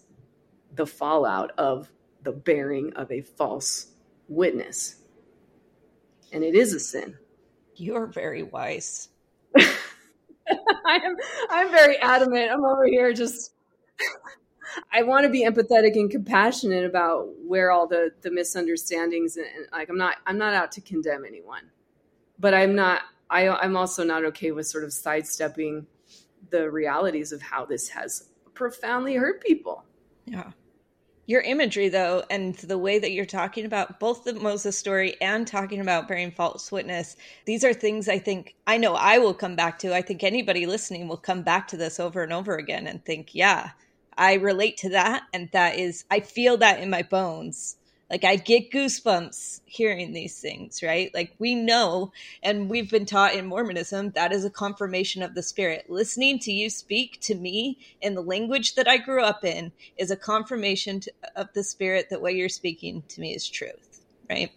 the 0.76 0.86
fallout 0.86 1.52
of 1.58 1.92
the 2.22 2.32
bearing 2.32 2.94
of 2.94 3.12
a 3.12 3.22
false 3.22 3.88
witness. 4.30 4.96
And 6.32 6.44
it 6.44 6.54
is 6.54 6.74
a 6.74 6.80
sin. 6.80 7.18
You're 7.78 8.08
very 8.08 8.44
wise. 8.44 9.10
I 9.58 10.96
am 10.96 11.16
I'm 11.50 11.72
very 11.72 11.98
adamant. 11.98 12.52
I'm 12.52 12.64
over 12.64 12.86
here 12.86 13.14
just 13.14 13.52
I 14.92 15.04
want 15.04 15.24
to 15.24 15.30
be 15.30 15.46
empathetic 15.46 15.94
and 15.96 16.10
compassionate 16.10 16.86
about 16.86 17.28
where 17.46 17.72
all 17.72 17.88
the 17.88 18.12
the 18.22 18.32
misunderstandings 18.32 19.38
and, 19.38 19.46
and, 19.56 19.68
like 19.72 19.90
I'm 19.90 19.98
not 19.98 20.18
I'm 20.26 20.38
not 20.38 20.54
out 20.54 20.72
to 20.74 20.82
condemn 20.82 21.26
anyone, 21.26 21.70
but 22.40 22.54
I'm 22.54 22.76
not 22.76 23.02
I 23.30 23.48
I'm 23.48 23.78
also 23.78 24.04
not 24.04 24.26
okay 24.26 24.52
with 24.52 24.68
sort 24.68 24.84
of 24.84 24.92
sidestepping 24.92 25.86
the 26.50 26.70
realities 26.72 27.32
of 27.32 27.42
how 27.42 27.66
this 27.66 27.90
has 27.90 28.30
profoundly 28.54 29.16
hurt 29.16 29.44
people. 29.44 29.84
Yeah. 30.26 30.52
Your 31.28 31.42
imagery, 31.42 31.90
though, 31.90 32.24
and 32.30 32.56
the 32.56 32.78
way 32.78 33.00
that 33.00 33.12
you're 33.12 33.26
talking 33.26 33.66
about 33.66 34.00
both 34.00 34.24
the 34.24 34.34
Moses 34.34 34.78
story 34.78 35.18
and 35.22 35.46
talking 35.46 35.82
about 35.82 36.08
bearing 36.08 36.32
false 36.32 36.72
witness, 36.72 37.18
these 37.46 37.66
are 37.66 37.74
things 37.74 38.08
I 38.08 38.18
think 38.18 38.56
I 38.66 38.78
know 38.78 38.96
I 38.96 39.18
will 39.18 39.34
come 39.34 39.56
back 39.58 39.78
to. 39.80 39.94
I 39.94 40.02
think 40.02 40.24
anybody 40.24 40.66
listening 40.66 41.10
will 41.10 41.18
come 41.18 41.44
back 41.44 41.68
to 41.68 41.78
this 41.78 42.00
over 42.00 42.24
and 42.24 42.32
over 42.32 42.56
again 42.56 42.88
and 42.88 43.04
think, 43.04 43.36
yeah, 43.36 43.72
I 44.18 44.36
relate 44.36 44.78
to 44.78 44.90
that. 44.92 45.24
And 45.34 45.50
that 45.52 45.78
is, 45.78 46.06
I 46.10 46.22
feel 46.22 46.56
that 46.58 46.80
in 46.80 46.90
my 46.90 47.04
bones. 47.04 47.76
Like 48.10 48.24
I 48.24 48.38
get 48.38 48.72
goosebumps 48.72 49.62
hearing 49.66 50.14
these 50.14 50.40
things, 50.40 50.82
right? 50.82 51.14
Like 51.14 51.34
we 51.40 51.56
know, 51.56 52.14
and 52.42 52.70
we've 52.70 52.90
been 52.90 53.06
taught 53.06 53.36
in 53.36 53.48
Mormonism, 53.48 54.12
that 54.12 54.32
is 54.32 54.46
a 54.46 54.50
confirmation 54.50 55.22
of 55.22 55.36
the 55.36 55.44
Spirit. 55.44 55.90
Listening 55.90 56.40
to 56.40 56.52
you 56.52 56.70
speak 56.70 57.20
to 57.22 57.36
me 57.36 57.80
in 58.02 58.16
the 58.16 58.22
language 58.22 58.76
that 58.76 58.88
I 58.88 58.98
grew 58.98 59.22
up 59.22 59.44
in 59.44 59.72
is 59.98 60.10
a 60.10 60.16
confirmation 60.16 61.02
to, 61.02 61.12
of 61.36 61.52
the 61.54 61.64
Spirit 61.64 62.10
that 62.10 62.22
what 62.22 62.36
you're 62.36 62.50
speaking 62.50 63.04
to 63.10 63.22
me 63.22 63.36
is 63.36 63.48
truth, 63.48 64.02
right? 64.30 64.52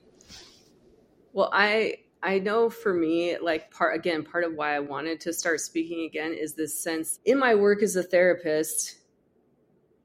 Well, 1.33 1.51
I 1.53 1.99
I 2.23 2.39
know 2.39 2.69
for 2.69 2.93
me, 2.93 3.39
like 3.39 3.71
part 3.71 3.97
again, 3.97 4.25
part 4.25 4.45
of 4.45 4.55
why 4.55 4.77
I 4.77 4.81
wanted 4.81 5.21
to 5.23 5.33
start 5.33 5.61
speaking 5.61 6.05
again 6.05 6.35
is 6.35 6.55
this 6.55 6.79
sense 6.79 7.19
in 7.25 7.39
my 7.39 7.55
work 7.55 7.83
as 7.83 7.97
a 7.97 8.03
therapist, 8.03 9.00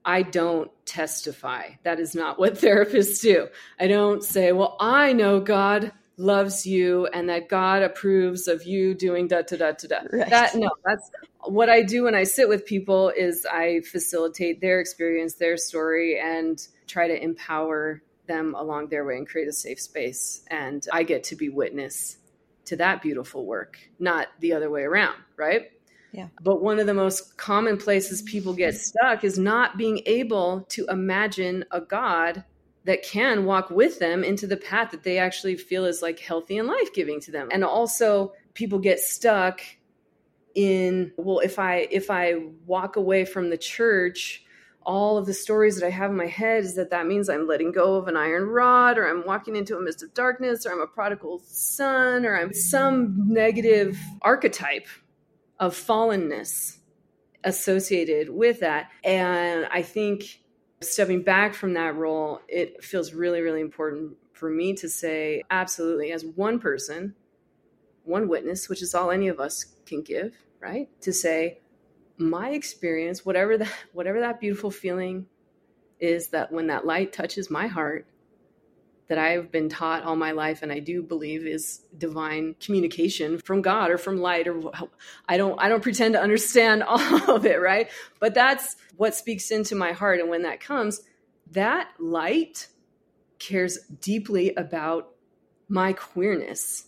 I 0.05 0.21
don't 0.21 0.71
testify. 0.85 1.71
That 1.83 1.99
is 1.99 2.15
not 2.15 2.39
what 2.39 2.53
therapists 2.61 3.21
do. 3.21 3.47
I 3.79 3.87
don't 3.87 4.23
say, 4.23 4.51
well, 4.51 4.77
I 4.79 5.13
know 5.13 5.39
God 5.39 5.91
loves 6.17 6.65
you 6.65 7.07
and 7.07 7.27
that 7.29 7.49
God 7.49 7.83
approves 7.83 8.47
of 8.47 8.63
you 8.63 8.93
doing 8.93 9.27
da 9.27 9.41
da 9.41 9.57
da 9.57 9.71
da 9.71 9.87
da. 9.87 9.99
Right. 10.11 10.29
That 10.29 10.55
no, 10.55 10.69
that's 10.85 11.09
what 11.43 11.69
I 11.69 11.81
do 11.81 12.03
when 12.03 12.15
I 12.15 12.23
sit 12.23 12.47
with 12.47 12.65
people 12.65 13.09
is 13.09 13.45
I 13.45 13.81
facilitate 13.81 14.61
their 14.61 14.79
experience, 14.79 15.35
their 15.35 15.57
story, 15.57 16.19
and 16.19 16.65
try 16.87 17.07
to 17.07 17.21
empower 17.21 18.01
them 18.27 18.55
along 18.55 18.87
their 18.89 19.05
way 19.05 19.17
and 19.17 19.27
create 19.27 19.47
a 19.47 19.53
safe 19.53 19.79
space. 19.79 20.43
And 20.47 20.85
I 20.91 21.03
get 21.03 21.25
to 21.25 21.35
be 21.35 21.49
witness 21.49 22.17
to 22.65 22.77
that 22.77 23.01
beautiful 23.01 23.45
work, 23.45 23.77
not 23.99 24.27
the 24.39 24.53
other 24.53 24.69
way 24.69 24.81
around, 24.81 25.15
right? 25.37 25.71
Yeah. 26.15 26.27
But 26.41 26.61
one 26.61 26.79
of 26.79 26.87
the 26.87 26.93
most 26.93 27.37
common 27.37 27.77
places 27.77 28.21
people 28.21 28.53
get 28.53 28.73
mm-hmm. 28.73 28.79
stuck 28.79 29.23
is 29.23 29.37
not 29.37 29.77
being 29.77 30.01
able 30.05 30.61
to 30.69 30.85
imagine 30.87 31.65
a 31.71 31.81
God 31.81 32.43
that 32.85 33.03
can 33.03 33.45
walk 33.45 33.69
with 33.69 33.99
them 33.99 34.23
into 34.23 34.47
the 34.47 34.57
path 34.57 34.91
that 34.91 35.03
they 35.03 35.17
actually 35.17 35.57
feel 35.57 35.85
is 35.85 36.01
like 36.01 36.19
healthy 36.19 36.57
and 36.57 36.67
life 36.67 36.93
giving 36.93 37.19
to 37.21 37.31
them. 37.31 37.49
And 37.51 37.63
also, 37.63 38.33
people 38.53 38.79
get 38.79 38.99
stuck 38.99 39.61
in 40.53 41.11
well 41.17 41.39
if 41.39 41.59
i 41.59 41.85
if 41.91 42.09
i 42.09 42.33
walk 42.65 42.95
away 42.95 43.25
from 43.25 43.49
the 43.49 43.57
church 43.57 44.45
all 44.85 45.17
of 45.17 45.25
the 45.25 45.33
stories 45.33 45.79
that 45.79 45.85
I 45.85 45.89
have 45.89 46.11
in 46.11 46.17
my 46.17 46.27
head 46.27 46.63
is 46.63 46.75
that 46.75 46.91
that 46.91 47.07
means 47.07 47.27
I'm 47.27 47.47
letting 47.47 47.71
go 47.71 47.95
of 47.95 48.07
an 48.07 48.15
iron 48.15 48.47
rod, 48.47 48.97
or 48.97 49.07
I'm 49.07 49.25
walking 49.25 49.55
into 49.55 49.75
a 49.75 49.81
mist 49.81 50.03
of 50.03 50.13
darkness, 50.13 50.65
or 50.65 50.71
I'm 50.71 50.81
a 50.81 50.87
prodigal 50.87 51.41
son, 51.43 52.25
or 52.25 52.37
I'm 52.37 52.53
some 52.53 53.27
negative 53.27 53.97
archetype 54.21 54.87
of 55.59 55.75
fallenness 55.75 56.77
associated 57.43 58.29
with 58.29 58.59
that. 58.59 58.89
And 59.03 59.67
I 59.71 59.81
think 59.81 60.41
stepping 60.81 61.21
back 61.23 61.53
from 61.53 61.73
that 61.73 61.95
role, 61.95 62.41
it 62.47 62.83
feels 62.83 63.13
really, 63.13 63.41
really 63.41 63.61
important 63.61 64.17
for 64.33 64.49
me 64.49 64.73
to 64.75 64.89
say, 64.89 65.43
absolutely, 65.49 66.11
as 66.11 66.25
one 66.25 66.59
person, 66.59 67.15
one 68.03 68.27
witness, 68.27 68.67
which 68.67 68.81
is 68.81 68.93
all 68.93 69.11
any 69.11 69.27
of 69.27 69.39
us 69.39 69.65
can 69.85 70.01
give, 70.01 70.35
right? 70.59 70.89
To 71.01 71.13
say, 71.13 71.59
my 72.17 72.49
experience, 72.49 73.25
whatever 73.25 73.57
that 73.57 73.71
whatever 73.93 74.19
that 74.21 74.39
beautiful 74.39 74.71
feeling 74.71 75.25
is 75.99 76.29
that 76.29 76.51
when 76.51 76.67
that 76.67 76.85
light 76.85 77.13
touches 77.13 77.49
my 77.49 77.67
heart, 77.67 78.07
that 79.07 79.17
I've 79.17 79.51
been 79.51 79.69
taught 79.69 80.03
all 80.03 80.15
my 80.15 80.31
life 80.31 80.61
and 80.61 80.71
I 80.71 80.79
do 80.79 81.03
believe 81.03 81.45
is 81.45 81.81
divine 81.97 82.55
communication 82.59 83.39
from 83.39 83.61
God 83.61 83.91
or 83.91 83.97
from 83.97 84.17
light 84.17 84.47
or 84.47 84.71
I 85.29 85.37
don't 85.37 85.59
I 85.61 85.69
don't 85.69 85.83
pretend 85.83 86.13
to 86.15 86.21
understand 86.21 86.83
all 86.87 87.31
of 87.31 87.45
it, 87.45 87.61
right? 87.61 87.89
But 88.19 88.33
that's 88.33 88.75
what 88.97 89.15
speaks 89.15 89.51
into 89.51 89.75
my 89.75 89.91
heart 89.91 90.19
and 90.19 90.29
when 90.29 90.43
that 90.43 90.59
comes, 90.59 91.01
that 91.51 91.89
light 91.99 92.67
cares 93.37 93.77
deeply 94.01 94.53
about 94.55 95.11
my 95.67 95.93
queerness 95.93 96.85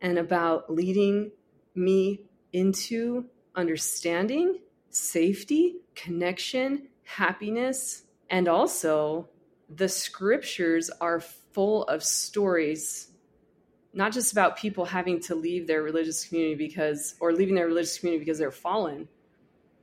and 0.00 0.18
about 0.18 0.72
leading 0.72 1.32
me 1.74 2.20
into 2.52 3.26
understanding, 3.54 4.58
safety, 4.90 5.76
connection, 5.94 6.88
happiness, 7.04 8.04
and 8.30 8.48
also 8.48 9.28
the 9.68 9.88
scriptures 9.88 10.90
are 11.00 11.20
full 11.20 11.84
of 11.84 12.02
stories 12.02 13.06
not 13.94 14.12
just 14.12 14.32
about 14.32 14.56
people 14.56 14.84
having 14.84 15.18
to 15.18 15.34
leave 15.34 15.66
their 15.66 15.82
religious 15.82 16.24
community 16.24 16.54
because 16.54 17.14
or 17.20 17.32
leaving 17.32 17.54
their 17.54 17.66
religious 17.66 17.98
community 17.98 18.24
because 18.24 18.38
they're 18.38 18.50
fallen 18.50 19.08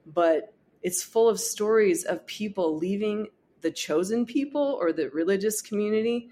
but 0.05 0.53
it's 0.83 1.01
full 1.01 1.27
of 1.27 1.39
stories 1.39 2.03
of 2.03 2.25
people 2.27 2.77
leaving 2.77 3.27
the 3.61 3.71
chosen 3.71 4.25
people 4.25 4.77
or 4.79 4.93
the 4.93 5.09
religious 5.09 5.59
community 5.61 6.29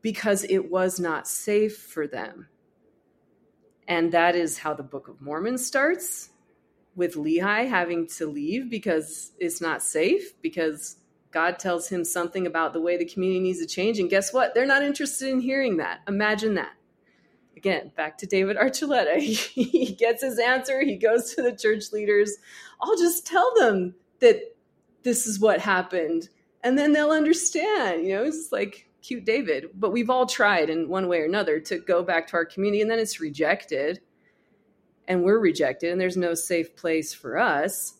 because 0.00 0.44
it 0.44 0.70
was 0.70 1.00
not 1.00 1.26
safe 1.26 1.76
for 1.76 2.06
them. 2.06 2.46
And 3.88 4.12
that 4.12 4.36
is 4.36 4.58
how 4.58 4.74
the 4.74 4.84
book 4.84 5.08
of 5.08 5.20
mormon 5.20 5.58
starts 5.58 6.30
with 6.94 7.16
Lehi 7.16 7.68
having 7.68 8.06
to 8.06 8.26
leave 8.26 8.70
because 8.70 9.32
it's 9.40 9.60
not 9.60 9.82
safe, 9.82 10.40
because 10.40 10.98
God 11.36 11.58
tells 11.58 11.90
him 11.90 12.02
something 12.02 12.46
about 12.46 12.72
the 12.72 12.80
way 12.80 12.96
the 12.96 13.04
community 13.04 13.40
needs 13.40 13.58
to 13.58 13.66
change. 13.66 13.98
And 13.98 14.08
guess 14.08 14.32
what? 14.32 14.54
They're 14.54 14.64
not 14.64 14.82
interested 14.82 15.28
in 15.28 15.40
hearing 15.40 15.76
that. 15.76 16.00
Imagine 16.08 16.54
that. 16.54 16.72
Again, 17.58 17.92
back 17.94 18.16
to 18.16 18.26
David 18.26 18.56
Archuleta. 18.62 19.18
He 19.18 19.92
gets 19.92 20.22
his 20.22 20.38
answer. 20.38 20.80
He 20.80 20.96
goes 20.96 21.34
to 21.34 21.42
the 21.42 21.54
church 21.54 21.92
leaders. 21.92 22.38
I'll 22.80 22.96
just 22.96 23.26
tell 23.26 23.52
them 23.54 23.94
that 24.20 24.56
this 25.02 25.26
is 25.26 25.38
what 25.38 25.60
happened. 25.60 26.30
And 26.64 26.78
then 26.78 26.94
they'll 26.94 27.10
understand. 27.10 28.06
You 28.06 28.14
know, 28.14 28.24
it's 28.24 28.50
like 28.50 28.88
cute 29.02 29.26
David. 29.26 29.66
But 29.74 29.92
we've 29.92 30.08
all 30.08 30.24
tried 30.24 30.70
in 30.70 30.88
one 30.88 31.06
way 31.06 31.20
or 31.20 31.26
another 31.26 31.60
to 31.60 31.80
go 31.80 32.02
back 32.02 32.28
to 32.28 32.36
our 32.36 32.46
community 32.46 32.80
and 32.80 32.90
then 32.90 32.98
it's 32.98 33.20
rejected 33.20 34.00
and 35.06 35.22
we're 35.22 35.38
rejected 35.38 35.92
and 35.92 36.00
there's 36.00 36.16
no 36.16 36.32
safe 36.32 36.74
place 36.76 37.12
for 37.12 37.36
us. 37.36 37.92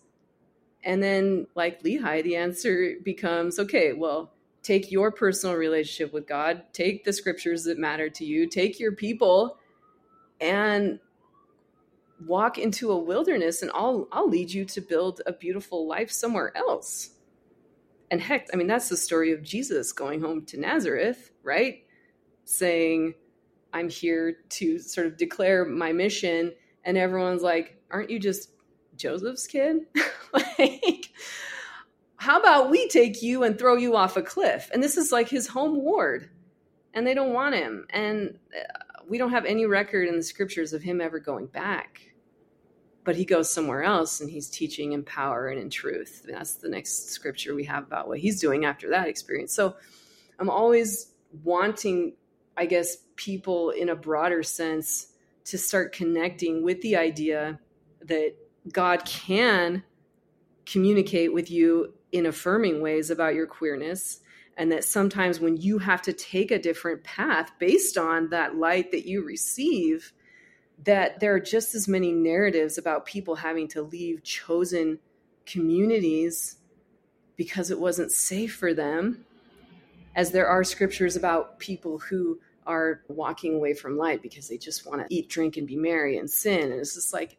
And 0.86 1.02
then, 1.02 1.46
like 1.54 1.82
Lehi, 1.82 2.22
the 2.22 2.36
answer 2.36 2.94
becomes 3.02 3.58
okay, 3.58 3.92
well, 3.92 4.32
take 4.62 4.90
your 4.90 5.12
personal 5.12 5.56
relationship 5.56 6.14
with 6.14 6.26
God, 6.26 6.62
take 6.72 7.04
the 7.04 7.12
scriptures 7.12 7.64
that 7.64 7.78
matter 7.78 8.08
to 8.08 8.24
you, 8.24 8.48
take 8.48 8.80
your 8.80 8.92
people, 8.92 9.58
and 10.40 10.98
walk 12.24 12.56
into 12.56 12.90
a 12.90 12.96
wilderness, 12.96 13.60
and 13.60 13.70
I'll, 13.74 14.08
I'll 14.10 14.28
lead 14.28 14.50
you 14.50 14.64
to 14.64 14.80
build 14.80 15.20
a 15.26 15.32
beautiful 15.32 15.86
life 15.86 16.10
somewhere 16.10 16.56
else. 16.56 17.10
And 18.10 18.20
heck, 18.20 18.48
I 18.54 18.56
mean, 18.56 18.66
that's 18.68 18.88
the 18.88 18.96
story 18.96 19.32
of 19.32 19.42
Jesus 19.42 19.92
going 19.92 20.22
home 20.22 20.46
to 20.46 20.58
Nazareth, 20.58 21.32
right? 21.42 21.84
Saying, 22.44 23.14
I'm 23.72 23.90
here 23.90 24.38
to 24.50 24.78
sort 24.78 25.06
of 25.06 25.16
declare 25.18 25.64
my 25.64 25.92
mission 25.92 26.52
and 26.84 26.96
everyone's 26.96 27.42
like, 27.42 27.76
"Aren't 27.90 28.10
you 28.10 28.18
just 28.18 28.52
Joseph's 28.96 29.46
kid?" 29.46 29.86
how 32.16 32.40
about 32.40 32.70
we 32.70 32.88
take 32.88 33.22
you 33.22 33.42
and 33.42 33.58
throw 33.58 33.76
you 33.76 33.96
off 33.96 34.16
a 34.16 34.22
cliff? 34.22 34.70
And 34.72 34.82
this 34.82 34.96
is 34.96 35.12
like 35.12 35.28
his 35.28 35.48
home 35.48 35.82
ward, 35.82 36.30
and 36.94 37.06
they 37.06 37.14
don't 37.14 37.32
want 37.32 37.54
him, 37.54 37.86
and 37.90 38.38
uh, 38.54 38.86
we 39.08 39.18
don't 39.18 39.30
have 39.30 39.44
any 39.44 39.66
record 39.66 40.08
in 40.08 40.16
the 40.16 40.22
scriptures 40.22 40.72
of 40.72 40.82
him 40.82 41.00
ever 41.00 41.18
going 41.18 41.46
back. 41.46 42.00
But 43.04 43.16
he 43.16 43.24
goes 43.24 43.48
somewhere 43.48 43.84
else 43.84 44.20
and 44.20 44.28
he's 44.28 44.50
teaching 44.50 44.90
in 44.90 45.04
power 45.04 45.46
and 45.46 45.60
in 45.60 45.70
truth. 45.70 46.26
That's 46.28 46.56
the 46.56 46.68
next 46.68 47.10
scripture 47.10 47.54
we 47.54 47.62
have 47.64 47.84
about 47.84 48.08
what 48.08 48.18
he's 48.18 48.40
doing 48.40 48.64
after 48.64 48.90
that 48.90 49.06
experience. 49.06 49.54
So 49.54 49.76
I'm 50.40 50.50
always 50.50 51.12
wanting, 51.44 52.14
I 52.56 52.66
guess, 52.66 52.96
people 53.14 53.70
in 53.70 53.90
a 53.90 53.94
broader 53.94 54.42
sense 54.42 55.06
to 55.44 55.56
start 55.56 55.92
connecting 55.92 56.64
with 56.64 56.80
the 56.80 56.96
idea 56.96 57.60
that 58.00 58.34
God 58.72 59.04
can 59.04 59.84
communicate 60.66 61.32
with 61.32 61.50
you 61.50 61.94
in 62.12 62.26
affirming 62.26 62.82
ways 62.82 63.10
about 63.10 63.34
your 63.34 63.46
queerness 63.46 64.20
and 64.56 64.72
that 64.72 64.84
sometimes 64.84 65.38
when 65.38 65.56
you 65.56 65.78
have 65.78 66.02
to 66.02 66.12
take 66.12 66.50
a 66.50 66.58
different 66.58 67.04
path 67.04 67.52
based 67.58 67.96
on 67.98 68.30
that 68.30 68.56
light 68.56 68.90
that 68.90 69.06
you 69.06 69.22
receive 69.24 70.12
that 70.84 71.20
there 71.20 71.34
are 71.34 71.40
just 71.40 71.74
as 71.74 71.88
many 71.88 72.12
narratives 72.12 72.78
about 72.78 73.06
people 73.06 73.34
having 73.34 73.68
to 73.68 73.82
leave 73.82 74.22
chosen 74.22 74.98
communities 75.46 76.56
because 77.36 77.70
it 77.70 77.78
wasn't 77.78 78.10
safe 78.10 78.54
for 78.54 78.74
them 78.74 79.24
as 80.14 80.30
there 80.32 80.48
are 80.48 80.64
scriptures 80.64 81.16
about 81.16 81.58
people 81.58 81.98
who 81.98 82.38
are 82.66 83.02
walking 83.08 83.54
away 83.54 83.74
from 83.74 83.96
light 83.96 84.22
because 84.22 84.48
they 84.48 84.58
just 84.58 84.86
want 84.86 85.00
to 85.00 85.14
eat, 85.14 85.28
drink, 85.28 85.56
and 85.56 85.66
be 85.66 85.76
merry 85.76 86.18
and 86.18 86.28
sin. 86.28 86.72
And 86.72 86.80
it's 86.80 86.94
just 86.94 87.12
like, 87.12 87.36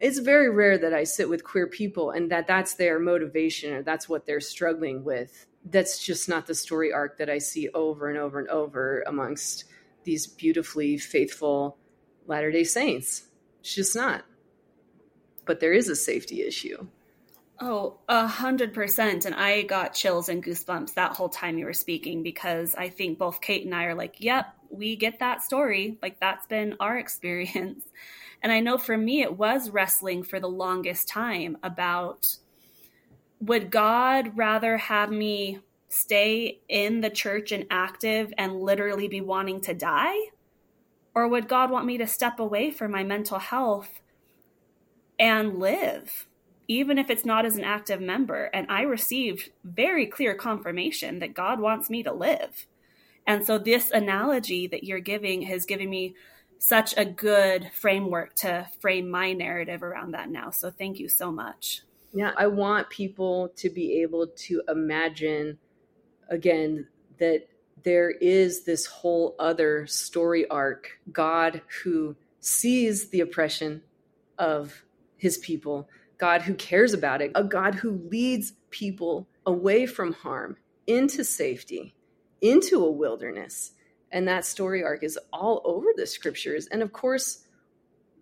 it's 0.00 0.18
very 0.18 0.48
rare 0.48 0.78
that 0.78 0.94
I 0.94 1.04
sit 1.04 1.28
with 1.28 1.44
queer 1.44 1.66
people 1.66 2.10
and 2.10 2.30
that 2.30 2.46
that's 2.46 2.74
their 2.74 2.98
motivation 2.98 3.74
or 3.74 3.82
that's 3.82 4.08
what 4.08 4.26
they're 4.26 4.40
struggling 4.40 5.04
with. 5.04 5.46
That's 5.64 6.04
just 6.04 6.28
not 6.28 6.46
the 6.46 6.54
story 6.54 6.90
arc 6.90 7.18
that 7.18 7.28
I 7.28 7.38
see 7.38 7.68
over 7.68 8.08
and 8.08 8.18
over 8.18 8.38
and 8.38 8.48
over 8.48 9.04
amongst 9.06 9.66
these 10.04 10.26
beautifully 10.26 10.96
faithful 10.96 11.76
Latter 12.26 12.50
day 12.50 12.64
Saints. 12.64 13.24
It's 13.60 13.74
just 13.74 13.94
not. 13.94 14.24
But 15.44 15.60
there 15.60 15.74
is 15.74 15.88
a 15.88 15.96
safety 15.96 16.42
issue. 16.42 16.86
Oh, 17.60 17.98
a 18.08 18.26
hundred 18.26 18.72
percent. 18.72 19.26
And 19.26 19.34
I 19.34 19.62
got 19.62 19.92
chills 19.92 20.30
and 20.30 20.42
goosebumps 20.42 20.94
that 20.94 21.12
whole 21.12 21.28
time 21.28 21.58
you 21.58 21.66
were 21.66 21.74
speaking 21.74 22.22
because 22.22 22.74
I 22.74 22.88
think 22.88 23.18
both 23.18 23.42
Kate 23.42 23.66
and 23.66 23.74
I 23.74 23.84
are 23.84 23.94
like, 23.94 24.16
yep, 24.18 24.46
we 24.70 24.96
get 24.96 25.18
that 25.18 25.42
story. 25.42 25.98
Like 26.00 26.20
that's 26.20 26.46
been 26.46 26.76
our 26.80 26.96
experience. 27.04 27.84
And 28.42 28.52
I 28.52 28.60
know 28.60 28.78
for 28.78 28.96
me, 28.96 29.22
it 29.22 29.36
was 29.36 29.70
wrestling 29.70 30.22
for 30.22 30.40
the 30.40 30.48
longest 30.48 31.08
time 31.08 31.58
about 31.62 32.36
would 33.40 33.70
God 33.70 34.36
rather 34.36 34.76
have 34.76 35.10
me 35.10 35.60
stay 35.88 36.60
in 36.68 37.00
the 37.00 37.10
church 37.10 37.52
and 37.52 37.66
active 37.70 38.32
and 38.38 38.60
literally 38.60 39.08
be 39.08 39.20
wanting 39.20 39.60
to 39.62 39.74
die? 39.74 40.16
Or 41.14 41.26
would 41.26 41.48
God 41.48 41.70
want 41.70 41.86
me 41.86 41.98
to 41.98 42.06
step 42.06 42.38
away 42.38 42.70
from 42.70 42.92
my 42.92 43.02
mental 43.02 43.38
health 43.38 44.00
and 45.18 45.58
live, 45.58 46.28
even 46.68 46.98
if 46.98 47.10
it's 47.10 47.24
not 47.24 47.44
as 47.44 47.56
an 47.56 47.64
active 47.64 48.00
member? 48.00 48.44
And 48.54 48.66
I 48.70 48.82
received 48.82 49.50
very 49.64 50.06
clear 50.06 50.34
confirmation 50.34 51.18
that 51.18 51.34
God 51.34 51.60
wants 51.60 51.90
me 51.90 52.02
to 52.04 52.12
live. 52.12 52.66
And 53.26 53.44
so, 53.44 53.58
this 53.58 53.90
analogy 53.90 54.66
that 54.68 54.84
you're 54.84 55.00
giving 55.00 55.42
has 55.42 55.66
given 55.66 55.90
me 55.90 56.14
such 56.60 56.94
a 56.96 57.04
good 57.04 57.70
framework 57.74 58.34
to 58.36 58.68
frame 58.80 59.10
my 59.10 59.32
narrative 59.32 59.82
around 59.82 60.12
that 60.12 60.30
now. 60.30 60.50
So, 60.50 60.70
thank 60.70 60.98
you 60.98 61.08
so 61.08 61.32
much. 61.32 61.82
Yeah, 62.12 62.32
I 62.36 62.46
want 62.48 62.90
people 62.90 63.50
to 63.56 63.70
be 63.70 64.02
able 64.02 64.26
to 64.26 64.62
imagine 64.68 65.58
again 66.28 66.86
that 67.18 67.48
there 67.82 68.10
is 68.10 68.64
this 68.64 68.86
whole 68.86 69.34
other 69.38 69.86
story 69.86 70.46
arc 70.48 70.98
God 71.10 71.62
who 71.82 72.16
sees 72.40 73.08
the 73.08 73.20
oppression 73.20 73.82
of 74.38 74.84
his 75.16 75.38
people, 75.38 75.88
God 76.18 76.42
who 76.42 76.54
cares 76.54 76.92
about 76.92 77.22
it, 77.22 77.32
a 77.34 77.44
God 77.44 77.76
who 77.76 77.92
leads 78.10 78.52
people 78.70 79.28
away 79.46 79.86
from 79.86 80.12
harm 80.12 80.56
into 80.86 81.24
safety, 81.24 81.94
into 82.40 82.84
a 82.84 82.90
wilderness. 82.90 83.72
And 84.12 84.26
that 84.28 84.44
story 84.44 84.82
arc 84.82 85.04
is 85.04 85.18
all 85.32 85.62
over 85.64 85.88
the 85.94 86.06
scriptures. 86.06 86.66
And 86.66 86.82
of 86.82 86.92
course, 86.92 87.46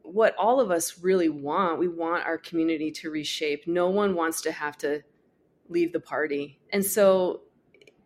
what 0.02 0.34
all 0.38 0.60
of 0.60 0.70
us 0.70 1.02
really 1.02 1.28
want, 1.28 1.78
we 1.78 1.88
want 1.88 2.24
our 2.24 2.38
community 2.38 2.90
to 2.90 3.10
reshape. 3.10 3.66
No 3.66 3.88
one 3.88 4.14
wants 4.14 4.40
to 4.42 4.52
have 4.52 4.76
to 4.78 5.02
leave 5.68 5.92
the 5.92 6.00
party. 6.00 6.58
And 6.72 6.84
so 6.84 7.42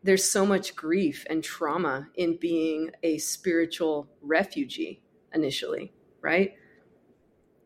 there's 0.03 0.29
so 0.29 0.45
much 0.45 0.75
grief 0.75 1.25
and 1.31 1.45
trauma 1.45 2.09
in 2.17 2.37
being 2.37 2.91
a 3.03 3.19
spiritual 3.19 4.09
refugee 4.21 5.01
initially, 5.33 5.93
right? 6.21 6.55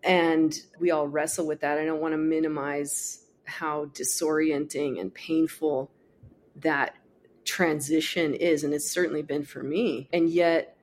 And 0.02 0.54
we 0.78 0.90
all 0.90 1.08
wrestle 1.08 1.46
with 1.46 1.60
that. 1.60 1.78
I 1.78 1.84
don't 1.84 2.00
want 2.00 2.12
to 2.12 2.18
minimize 2.18 3.24
how 3.44 3.86
disorienting 3.86 5.00
and 5.00 5.12
painful 5.12 5.90
that 6.56 6.94
transition 7.46 8.34
is. 8.34 8.64
And 8.64 8.74
it's 8.74 8.90
certainly 8.90 9.22
been 9.22 9.44
for 9.44 9.62
me. 9.62 10.08
And 10.12 10.28
yet, 10.28 10.76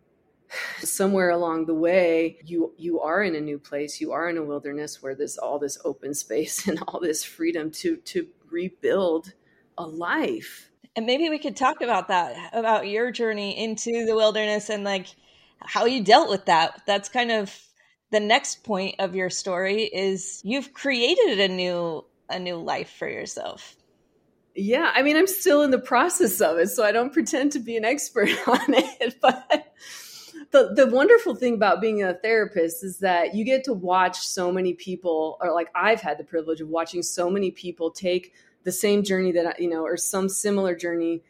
somewhere 0.80 1.30
along 1.30 1.66
the 1.66 1.74
way 1.74 2.38
you 2.44 2.74
you 2.76 3.00
are 3.00 3.22
in 3.22 3.36
a 3.36 3.40
new 3.40 3.58
place 3.58 4.00
you 4.00 4.10
are 4.10 4.28
in 4.28 4.36
a 4.36 4.42
wilderness 4.42 5.00
where 5.00 5.14
there's 5.14 5.38
all 5.38 5.60
this 5.60 5.78
open 5.84 6.12
space 6.12 6.66
and 6.66 6.82
all 6.88 6.98
this 6.98 7.22
freedom 7.22 7.70
to 7.70 7.96
to 7.98 8.26
rebuild 8.50 9.32
a 9.78 9.86
life 9.86 10.70
and 10.96 11.06
maybe 11.06 11.30
we 11.30 11.38
could 11.38 11.56
talk 11.56 11.82
about 11.82 12.08
that, 12.08 12.36
about 12.52 12.88
your 12.88 13.10
journey 13.10 13.56
into 13.58 14.04
the 14.06 14.16
wilderness 14.16 14.70
and 14.70 14.84
like 14.84 15.06
how 15.60 15.84
you 15.84 16.02
dealt 16.02 16.28
with 16.28 16.46
that. 16.46 16.82
That's 16.86 17.08
kind 17.08 17.30
of 17.30 17.56
the 18.10 18.20
next 18.20 18.64
point 18.64 18.96
of 18.98 19.14
your 19.14 19.30
story 19.30 19.84
is 19.84 20.40
you've 20.44 20.72
created 20.72 21.38
a 21.40 21.48
new 21.48 22.04
a 22.28 22.38
new 22.38 22.56
life 22.56 22.90
for 22.90 23.08
yourself. 23.08 23.76
Yeah, 24.60 24.92
I 24.94 25.02
mean 25.02 25.16
I'm 25.16 25.26
still 25.26 25.62
in 25.62 25.70
the 25.70 25.78
process 25.78 26.40
of 26.42 26.58
it, 26.58 26.68
so 26.68 26.84
I 26.84 26.92
don't 26.92 27.12
pretend 27.14 27.52
to 27.52 27.60
be 27.60 27.78
an 27.78 27.84
expert 27.84 28.28
on 28.46 28.60
it, 28.68 29.16
but 29.20 29.74
the 30.50 30.74
the 30.74 30.86
wonderful 30.86 31.34
thing 31.34 31.54
about 31.54 31.80
being 31.80 32.02
a 32.02 32.12
therapist 32.12 32.84
is 32.84 32.98
that 32.98 33.34
you 33.34 33.44
get 33.44 33.64
to 33.64 33.72
watch 33.72 34.18
so 34.18 34.52
many 34.52 34.74
people 34.74 35.38
or 35.40 35.54
like 35.54 35.70
I've 35.74 36.02
had 36.02 36.18
the 36.18 36.24
privilege 36.24 36.60
of 36.60 36.68
watching 36.68 37.02
so 37.02 37.30
many 37.30 37.50
people 37.50 37.90
take 37.90 38.34
the 38.64 38.72
same 38.72 39.02
journey 39.02 39.32
that 39.32 39.46
I, 39.46 39.54
you 39.58 39.70
know, 39.70 39.82
or 39.82 39.96
some 39.96 40.28
similar 40.28 40.76
journey 40.76 41.22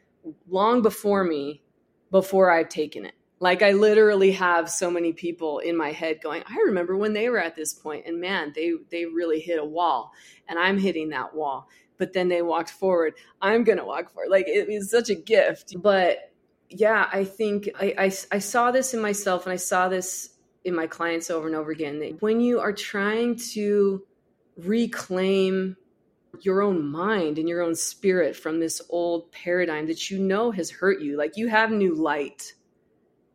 long 0.48 0.82
before 0.82 1.22
me, 1.22 1.62
before 2.10 2.50
I've 2.50 2.68
taken 2.68 3.04
it. 3.04 3.14
Like 3.38 3.62
I 3.62 3.72
literally 3.72 4.32
have 4.32 4.68
so 4.68 4.90
many 4.90 5.12
people 5.12 5.60
in 5.60 5.76
my 5.76 5.92
head 5.92 6.20
going, 6.20 6.42
I 6.48 6.56
remember 6.66 6.96
when 6.96 7.12
they 7.12 7.28
were 7.28 7.38
at 7.38 7.54
this 7.54 7.72
point, 7.72 8.06
and 8.06 8.20
man, 8.20 8.52
they 8.56 8.72
they 8.90 9.06
really 9.06 9.38
hit 9.38 9.60
a 9.60 9.64
wall, 9.64 10.12
and 10.48 10.58
I'm 10.58 10.78
hitting 10.78 11.10
that 11.10 11.32
wall. 11.34 11.68
But 12.00 12.12
then 12.12 12.28
they 12.28 12.42
walked 12.42 12.70
forward. 12.70 13.14
I'm 13.40 13.62
gonna 13.62 13.86
walk 13.86 14.10
forward. 14.10 14.30
Like 14.30 14.48
it 14.48 14.68
is 14.68 14.90
such 14.90 15.08
a 15.08 15.14
gift. 15.14 15.74
But 15.80 16.32
yeah, 16.68 17.08
I 17.12 17.22
think 17.22 17.70
I, 17.78 17.94
I, 17.96 18.12
I 18.32 18.38
saw 18.40 18.72
this 18.72 18.92
in 18.92 19.00
myself, 19.00 19.46
and 19.46 19.52
I 19.52 19.56
saw 19.56 19.88
this 19.88 20.30
in 20.64 20.74
my 20.74 20.88
clients 20.88 21.30
over 21.30 21.46
and 21.46 21.54
over 21.54 21.70
again. 21.70 22.16
When 22.18 22.40
you 22.40 22.58
are 22.58 22.72
trying 22.72 23.36
to 23.52 24.04
reclaim 24.56 25.76
your 26.40 26.62
own 26.62 26.86
mind 26.86 27.38
and 27.38 27.48
your 27.48 27.62
own 27.62 27.74
spirit 27.74 28.36
from 28.36 28.60
this 28.60 28.80
old 28.88 29.30
paradigm 29.32 29.86
that 29.86 30.10
you 30.10 30.18
know 30.18 30.50
has 30.50 30.70
hurt 30.70 31.00
you. 31.00 31.16
Like 31.16 31.36
you 31.36 31.48
have 31.48 31.70
new 31.70 31.94
light 31.94 32.54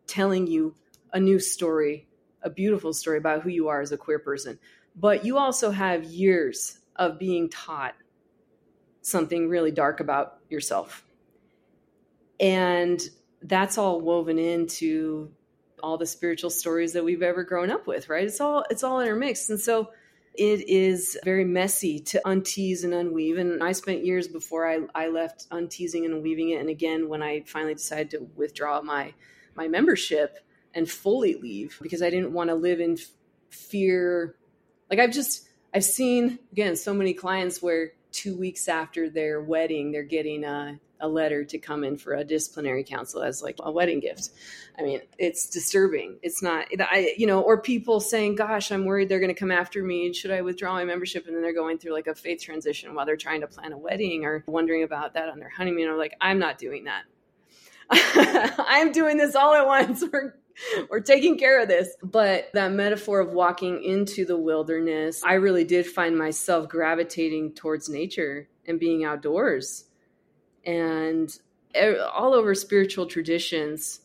telling 0.08 0.48
you 0.48 0.76
a 1.14 1.20
new 1.20 1.40
story, 1.40 2.08
a 2.42 2.50
beautiful 2.50 2.94
story 2.94 3.18
about 3.18 3.42
who 3.42 3.50
you 3.50 3.68
are 3.68 3.82
as 3.82 3.92
a 3.92 3.98
queer 3.98 4.20
person. 4.20 4.58
But 4.96 5.26
you 5.26 5.38
also 5.38 5.72
have 5.72 6.04
years 6.06 6.80
of 6.96 7.20
being 7.20 7.50
taught 7.50 7.96
something 9.06 9.48
really 9.50 9.72
dark 9.72 10.00
about 10.00 10.40
yourself. 10.50 11.06
And 12.40 13.00
that's 13.42 13.78
all 13.78 14.02
woven 14.02 14.40
into 14.40 15.32
all 15.84 15.98
the 15.98 16.06
spiritual 16.06 16.50
stories 16.50 16.94
that 16.94 17.04
we've 17.04 17.22
ever 17.22 17.44
grown 17.44 17.70
up 17.70 17.86
with, 17.86 18.10
right? 18.10 18.26
It's 18.26 18.42
all 18.42 18.66
it's 18.70 18.84
all 18.84 19.00
intermixed. 19.00 19.50
And 19.50 19.60
so 19.60 19.92
it 20.34 20.68
is 20.68 21.18
very 21.24 21.46
messy 21.46 22.00
to 22.00 22.22
untease 22.26 22.84
and 22.84 22.94
unweave. 22.94 23.40
And 23.40 23.64
I 23.64 23.72
spent 23.72 24.06
years 24.06 24.28
before 24.28 24.68
I, 24.68 24.80
I 24.94 25.08
left 25.08 25.48
unteasing 25.52 26.04
and 26.04 26.16
unweaving 26.16 26.50
it. 26.50 26.60
And 26.60 26.70
again, 26.70 27.08
when 27.08 27.22
I 27.22 27.44
finally 27.46 27.76
decided 27.76 28.10
to 28.12 28.28
withdraw 28.36 28.82
my, 28.82 29.14
my 29.56 29.68
membership 29.68 30.40
and 30.74 30.90
fully 30.90 31.36
leave 31.36 31.78
because 31.82 32.02
I 32.02 32.10
didn't 32.10 32.34
want 32.34 32.50
to 32.50 32.56
live 32.56 32.82
in 32.82 32.98
fear. 33.50 34.36
Like 34.90 35.00
I've 35.00 35.14
just, 35.14 35.48
I've 35.74 35.86
seen, 35.86 36.40
again, 36.52 36.76
so 36.76 36.94
many 36.94 37.14
clients 37.14 37.62
where 37.62 37.94
two 38.16 38.38
weeks 38.38 38.70
after 38.70 39.10
their 39.10 39.42
wedding, 39.42 39.92
they're 39.92 40.04
getting 40.04 40.46
a, 40.46 40.80
a 41.02 41.08
letter 41.08 41.44
to 41.44 41.58
come 41.58 41.84
in 41.84 41.98
for 41.98 42.14
a 42.14 42.24
disciplinary 42.24 42.84
council 42.84 43.22
as 43.22 43.44
like 43.44 43.58
a 43.60 43.70
wedding 43.70 44.00
gift. 44.00 44.30
I 44.80 44.84
mean, 44.84 45.02
it's 45.18 45.50
disturbing. 45.50 46.18
It's 46.22 46.42
not, 46.42 46.68
I, 46.80 47.14
you 47.18 47.28
know, 47.28 47.42
or 47.42 47.62
people 47.62 48.00
saying, 48.00 48.36
gosh, 48.36 48.72
I'm 48.72 48.86
worried 48.86 49.10
they're 49.10 49.20
going 49.20 49.34
to 49.34 49.40
come 49.40 49.52
after 49.52 49.84
me. 49.84 50.14
Should 50.14 50.32
I 50.32 50.42
withdraw 50.42 50.74
my 50.74 50.86
membership? 50.86 51.28
And 51.28 51.36
then 51.36 51.44
they're 51.44 51.54
going 51.54 51.78
through 51.78 51.92
like 51.92 52.08
a 52.08 52.16
faith 52.16 52.42
transition 52.42 52.94
while 52.96 53.06
they're 53.06 53.18
trying 53.18 53.42
to 53.42 53.48
plan 53.48 53.74
a 53.74 53.78
wedding 53.78 54.24
or 54.24 54.46
wondering 54.48 54.84
about 54.84 55.14
that 55.16 55.28
on 55.28 55.38
their 55.40 55.50
honeymoon. 55.50 55.90
I'm 55.90 55.98
like, 55.98 56.16
I'm 56.22 56.40
not 56.40 56.58
doing 56.58 56.86
that. 56.86 57.04
I'm 58.58 58.94
doing 58.94 59.18
this 59.18 59.36
all 59.36 59.54
at 59.54 59.66
once. 59.66 60.04
We're, 60.12 60.36
we're 60.90 61.00
taking 61.00 61.38
care 61.38 61.62
of 61.62 61.68
this. 61.68 61.96
But 62.04 62.50
that 62.54 62.72
metaphor 62.72 63.20
of 63.20 63.34
walking 63.34 63.84
into 63.84 64.26
the 64.26 64.38
wilderness, 64.38 65.22
I 65.24 65.34
really 65.34 65.64
did 65.64 65.86
find 65.86 66.18
myself 66.18 66.70
gravitating 66.70 67.54
towards 67.54 67.90
nature 67.90 68.48
and 68.68 68.80
being 68.80 69.04
outdoors. 69.04 69.86
And 70.66 71.38
all 72.14 72.34
over 72.34 72.56
spiritual 72.56 73.06
traditions, 73.06 74.02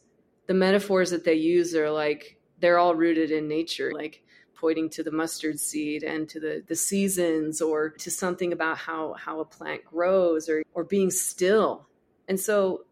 the 0.47 0.55
metaphors 0.55 1.11
that 1.11 1.25
they 1.25 1.35
use 1.35 1.75
are 1.75 1.91
like 1.91 2.37
they're 2.59 2.79
all 2.79 2.95
rooted 2.95 3.31
in 3.31 3.49
nature, 3.49 3.93
like 3.95 4.23
pointing 4.55 4.91
to 4.91 5.03
the 5.03 5.11
mustard 5.11 5.59
seed 5.59 6.03
and 6.03 6.29
to 6.29 6.39
the, 6.39 6.63
the 6.67 6.75
seasons 6.75 7.63
or 7.63 7.89
to 7.89 8.11
something 8.11 8.53
about 8.53 8.77
how, 8.77 9.15
how 9.15 9.41
a 9.41 9.45
plant 9.45 9.83
grows 9.85 10.49
or, 10.49 10.63
or 10.75 10.85
being 10.85 11.11
still. 11.11 11.87
And 12.29 12.39
so 12.39 12.85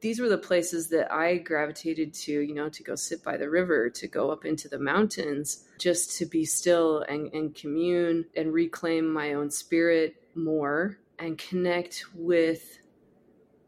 these 0.00 0.20
were 0.20 0.28
the 0.28 0.38
places 0.38 0.88
that 0.88 1.12
I 1.12 1.38
gravitated 1.38 2.12
to, 2.14 2.32
you 2.32 2.54
know, 2.54 2.68
to 2.68 2.82
go 2.82 2.94
sit 2.94 3.24
by 3.24 3.36
the 3.36 3.48
river, 3.48 3.88
to 3.90 4.06
go 4.06 4.30
up 4.30 4.44
into 4.44 4.68
the 4.68 4.78
mountains, 4.78 5.64
just 5.78 6.18
to 6.18 6.26
be 6.26 6.44
still 6.44 7.00
and, 7.08 7.32
and 7.32 7.54
commune 7.54 8.26
and 8.36 8.52
reclaim 8.52 9.12
my 9.12 9.34
own 9.34 9.50
spirit 9.50 10.16
more 10.34 10.98
and 11.18 11.38
connect 11.38 12.04
with 12.14 12.78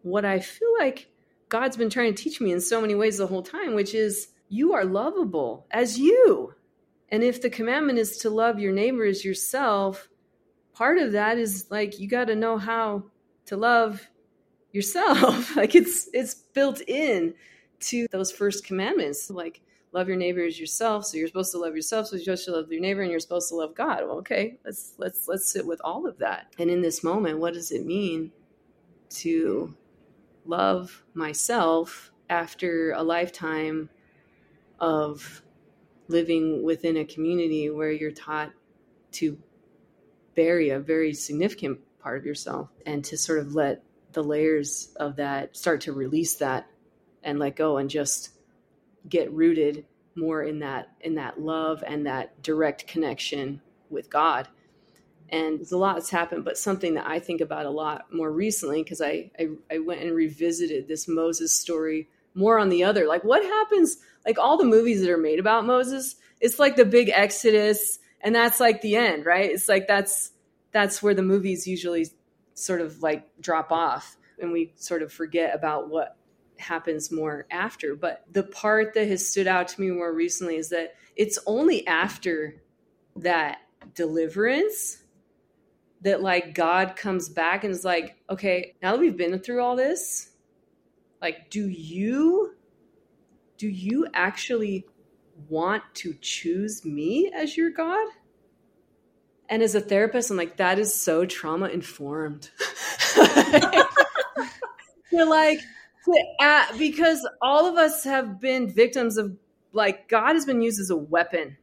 what 0.02 0.24
I 0.24 0.40
feel 0.40 0.72
like 0.78 1.08
God's 1.48 1.76
been 1.76 1.90
trying 1.90 2.14
to 2.14 2.22
teach 2.22 2.40
me 2.40 2.52
in 2.52 2.60
so 2.60 2.80
many 2.80 2.94
ways 2.94 3.18
the 3.18 3.26
whole 3.26 3.42
time, 3.42 3.74
which 3.74 3.94
is 3.94 4.28
you 4.48 4.74
are 4.74 4.84
lovable 4.84 5.66
as 5.70 5.98
you. 5.98 6.54
And 7.10 7.22
if 7.22 7.40
the 7.40 7.50
commandment 7.50 7.98
is 7.98 8.18
to 8.18 8.30
love 8.30 8.58
your 8.58 8.72
neighbor 8.72 9.04
as 9.04 9.24
yourself, 9.24 10.08
part 10.74 10.98
of 10.98 11.12
that 11.12 11.38
is 11.38 11.66
like 11.70 11.98
you 11.98 12.06
got 12.06 12.26
to 12.26 12.36
know 12.36 12.58
how 12.58 13.04
to 13.46 13.56
love 13.56 14.06
yourself. 14.72 15.56
like 15.56 15.74
it's 15.74 16.08
it's 16.12 16.34
built 16.34 16.80
in 16.86 17.34
to 17.80 18.06
those 18.10 18.30
first 18.30 18.64
commandments. 18.64 19.30
Like 19.30 19.60
love 19.92 20.08
your 20.08 20.16
neighbor 20.16 20.44
as 20.44 20.58
yourself. 20.58 21.06
So 21.06 21.16
you're 21.16 21.28
supposed 21.28 21.52
to 21.52 21.58
love 21.58 21.74
yourself, 21.74 22.06
so 22.06 22.16
you're 22.16 22.24
supposed 22.24 22.44
to 22.46 22.52
love 22.52 22.72
your 22.72 22.80
neighbor 22.80 23.02
and 23.02 23.10
you're 23.10 23.20
supposed 23.20 23.48
to 23.50 23.56
love 23.56 23.74
God. 23.74 24.04
Well, 24.06 24.18
okay, 24.18 24.58
let's 24.64 24.94
let's 24.98 25.28
let's 25.28 25.50
sit 25.50 25.66
with 25.66 25.80
all 25.82 26.06
of 26.06 26.18
that. 26.18 26.52
And 26.58 26.70
in 26.70 26.82
this 26.82 27.02
moment, 27.02 27.38
what 27.38 27.54
does 27.54 27.72
it 27.72 27.84
mean 27.84 28.32
to 29.10 29.74
love 30.44 31.04
myself 31.14 32.12
after 32.30 32.92
a 32.92 33.02
lifetime 33.02 33.88
of 34.80 35.42
living 36.08 36.62
within 36.62 36.96
a 36.96 37.04
community 37.04 37.68
where 37.70 37.90
you're 37.90 38.10
taught 38.10 38.52
to 39.12 39.38
bury 40.34 40.70
a 40.70 40.78
very 40.78 41.12
significant 41.12 41.80
part 42.00 42.18
of 42.18 42.24
yourself 42.24 42.70
and 42.86 43.04
to 43.04 43.16
sort 43.16 43.40
of 43.40 43.54
let 43.54 43.82
the 44.18 44.28
layers 44.28 44.92
of 44.96 45.14
that 45.14 45.56
start 45.56 45.82
to 45.82 45.92
release 45.92 46.34
that 46.34 46.66
and 47.22 47.38
let 47.38 47.54
go 47.54 47.76
and 47.76 47.88
just 47.88 48.30
get 49.08 49.32
rooted 49.32 49.86
more 50.16 50.42
in 50.42 50.58
that 50.58 50.88
in 51.00 51.14
that 51.14 51.40
love 51.40 51.84
and 51.86 52.06
that 52.06 52.42
direct 52.42 52.88
connection 52.88 53.62
with 53.90 54.10
God. 54.10 54.48
And 55.28 55.60
there's 55.60 55.70
a 55.70 55.78
lot 55.78 55.94
that's 55.94 56.10
happened, 56.10 56.44
but 56.44 56.58
something 56.58 56.94
that 56.94 57.06
I 57.06 57.20
think 57.20 57.40
about 57.40 57.64
a 57.64 57.70
lot 57.70 58.12
more 58.12 58.32
recently 58.32 58.82
because 58.82 59.00
I, 59.00 59.30
I 59.38 59.50
I 59.70 59.78
went 59.78 60.02
and 60.02 60.12
revisited 60.12 60.88
this 60.88 61.06
Moses 61.06 61.54
story 61.54 62.08
more 62.34 62.58
on 62.58 62.70
the 62.70 62.82
other. 62.82 63.06
Like 63.06 63.22
what 63.22 63.44
happens? 63.44 63.98
Like 64.26 64.40
all 64.40 64.56
the 64.56 64.64
movies 64.64 65.00
that 65.00 65.10
are 65.10 65.16
made 65.16 65.38
about 65.38 65.64
Moses, 65.64 66.16
it's 66.40 66.58
like 66.58 66.74
the 66.74 66.84
big 66.84 67.08
Exodus, 67.08 68.00
and 68.20 68.34
that's 68.34 68.58
like 68.58 68.80
the 68.80 68.96
end, 68.96 69.26
right? 69.26 69.48
It's 69.48 69.68
like 69.68 69.86
that's 69.86 70.32
that's 70.72 71.00
where 71.04 71.14
the 71.14 71.22
movies 71.22 71.68
usually 71.68 72.08
sort 72.58 72.80
of 72.80 73.02
like 73.02 73.28
drop 73.40 73.72
off, 73.72 74.16
and 74.38 74.52
we 74.52 74.72
sort 74.76 75.02
of 75.02 75.12
forget 75.12 75.54
about 75.54 75.88
what 75.88 76.16
happens 76.58 77.12
more 77.12 77.46
after. 77.50 77.94
But 77.94 78.24
the 78.32 78.42
part 78.42 78.94
that 78.94 79.08
has 79.08 79.28
stood 79.28 79.46
out 79.46 79.68
to 79.68 79.80
me 79.80 79.90
more 79.90 80.12
recently 80.12 80.56
is 80.56 80.70
that 80.70 80.94
it's 81.16 81.38
only 81.46 81.86
after 81.86 82.62
that 83.16 83.58
deliverance 83.94 85.02
that 86.02 86.22
like 86.22 86.54
God 86.54 86.96
comes 86.96 87.28
back 87.28 87.64
and 87.64 87.72
is 87.72 87.84
like, 87.84 88.16
okay, 88.30 88.76
now 88.82 88.92
that 88.92 89.00
we've 89.00 89.16
been 89.16 89.38
through 89.40 89.62
all 89.62 89.76
this, 89.76 90.30
like, 91.20 91.50
do 91.50 91.68
you 91.68 92.54
do 93.56 93.68
you 93.68 94.06
actually 94.14 94.86
want 95.48 95.82
to 95.92 96.14
choose 96.20 96.84
me 96.84 97.30
as 97.34 97.56
your 97.56 97.70
God? 97.70 98.06
And 99.48 99.62
as 99.62 99.74
a 99.74 99.80
therapist, 99.80 100.30
I'm 100.30 100.36
like, 100.36 100.58
that 100.58 100.78
is 100.78 100.94
so 100.94 101.24
trauma 101.24 101.68
informed. 101.68 102.50
You're 105.10 105.26
like, 105.28 105.60
because 106.78 107.26
all 107.40 107.66
of 107.66 107.76
us 107.76 108.04
have 108.04 108.40
been 108.40 108.68
victims 108.68 109.16
of 109.16 109.36
like 109.72 110.08
God 110.08 110.34
has 110.34 110.44
been 110.44 110.62
used 110.62 110.80
as 110.80 110.90
a 110.90 110.96
weapon 110.96 111.56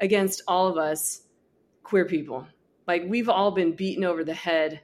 against 0.00 0.42
all 0.48 0.68
of 0.68 0.76
us 0.76 1.22
queer 1.82 2.04
people. 2.04 2.46
Like 2.86 3.04
we've 3.06 3.28
all 3.28 3.50
been 3.50 3.74
beaten 3.74 4.04
over 4.04 4.24
the 4.24 4.34
head 4.34 4.80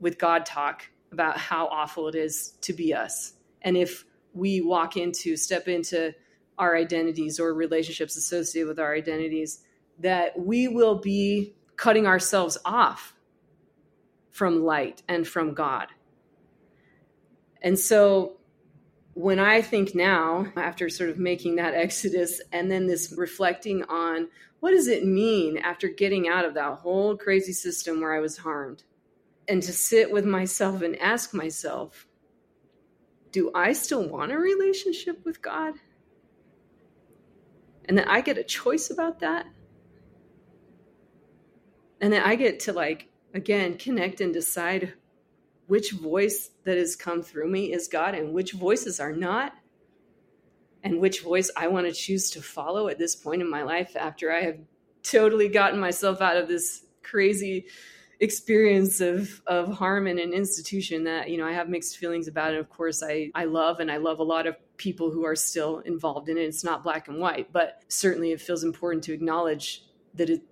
with 0.00 0.18
God 0.18 0.46
talk 0.46 0.88
about 1.10 1.36
how 1.38 1.66
awful 1.66 2.08
it 2.08 2.14
is 2.14 2.54
to 2.62 2.72
be 2.72 2.94
us. 2.94 3.34
And 3.62 3.76
if 3.76 4.04
we 4.34 4.60
walk 4.60 4.96
into, 4.96 5.36
step 5.36 5.68
into 5.68 6.14
our 6.58 6.76
identities 6.76 7.38
or 7.38 7.54
relationships 7.54 8.16
associated 8.16 8.68
with 8.68 8.78
our 8.78 8.94
identities, 8.94 9.62
that 10.00 10.38
we 10.38 10.68
will 10.68 10.98
be 10.98 11.54
cutting 11.76 12.06
ourselves 12.06 12.58
off 12.64 13.14
from 14.30 14.64
light 14.64 15.02
and 15.08 15.26
from 15.26 15.54
God. 15.54 15.88
And 17.60 17.78
so 17.78 18.38
when 19.14 19.38
I 19.38 19.60
think 19.60 19.94
now, 19.94 20.46
after 20.56 20.88
sort 20.88 21.10
of 21.10 21.18
making 21.18 21.56
that 21.56 21.74
exodus 21.74 22.40
and 22.52 22.70
then 22.70 22.86
this 22.86 23.14
reflecting 23.16 23.84
on 23.84 24.28
what 24.60 24.70
does 24.70 24.86
it 24.86 25.04
mean 25.04 25.58
after 25.58 25.88
getting 25.88 26.28
out 26.28 26.44
of 26.44 26.54
that 26.54 26.78
whole 26.78 27.16
crazy 27.16 27.52
system 27.52 28.00
where 28.00 28.14
I 28.14 28.20
was 28.20 28.38
harmed, 28.38 28.84
and 29.48 29.60
to 29.62 29.72
sit 29.72 30.12
with 30.12 30.24
myself 30.24 30.82
and 30.82 30.96
ask 31.00 31.34
myself, 31.34 32.06
do 33.32 33.50
I 33.54 33.72
still 33.72 34.08
want 34.08 34.30
a 34.30 34.38
relationship 34.38 35.24
with 35.24 35.42
God? 35.42 35.74
And 37.86 37.98
that 37.98 38.08
I 38.08 38.20
get 38.20 38.38
a 38.38 38.44
choice 38.44 38.88
about 38.90 39.18
that. 39.20 39.46
And 42.02 42.12
then 42.12 42.22
I 42.22 42.34
get 42.34 42.60
to, 42.60 42.72
like, 42.72 43.08
again, 43.32 43.78
connect 43.78 44.20
and 44.20 44.34
decide 44.34 44.94
which 45.68 45.92
voice 45.92 46.50
that 46.64 46.76
has 46.76 46.96
come 46.96 47.22
through 47.22 47.48
me 47.48 47.72
is 47.72 47.86
God 47.88 48.14
and 48.16 48.34
which 48.34 48.52
voices 48.52 48.98
are 48.98 49.12
not, 49.12 49.54
and 50.82 51.00
which 51.00 51.22
voice 51.22 51.48
I 51.56 51.68
want 51.68 51.86
to 51.86 51.92
choose 51.92 52.30
to 52.32 52.42
follow 52.42 52.88
at 52.88 52.98
this 52.98 53.14
point 53.14 53.40
in 53.40 53.48
my 53.48 53.62
life 53.62 53.94
after 53.96 54.32
I 54.32 54.42
have 54.42 54.58
totally 55.04 55.48
gotten 55.48 55.78
myself 55.78 56.20
out 56.20 56.36
of 56.36 56.48
this 56.48 56.84
crazy 57.02 57.66
experience 58.20 59.00
of 59.00 59.42
of 59.48 59.72
harm 59.72 60.06
in 60.06 60.18
an 60.18 60.32
institution 60.32 61.02
that 61.04 61.28
you 61.28 61.36
know 61.36 61.46
I 61.46 61.52
have 61.52 61.68
mixed 61.68 61.96
feelings 61.96 62.28
about 62.28 62.50
and 62.50 62.58
Of 62.58 62.68
course, 62.68 63.02
I 63.02 63.30
I 63.34 63.44
love 63.46 63.80
and 63.80 63.90
I 63.90 63.96
love 63.96 64.18
a 64.18 64.24
lot 64.24 64.46
of 64.46 64.56
people 64.76 65.10
who 65.10 65.24
are 65.24 65.34
still 65.34 65.78
involved 65.80 66.28
in 66.28 66.36
it. 66.36 66.42
It's 66.42 66.64
not 66.64 66.82
black 66.84 67.08
and 67.08 67.18
white, 67.18 67.52
but 67.52 67.82
certainly 67.88 68.32
it 68.32 68.40
feels 68.40 68.62
important 68.64 69.04
to 69.04 69.12
acknowledge 69.12 69.84
that 70.14 70.30
it 70.30 70.42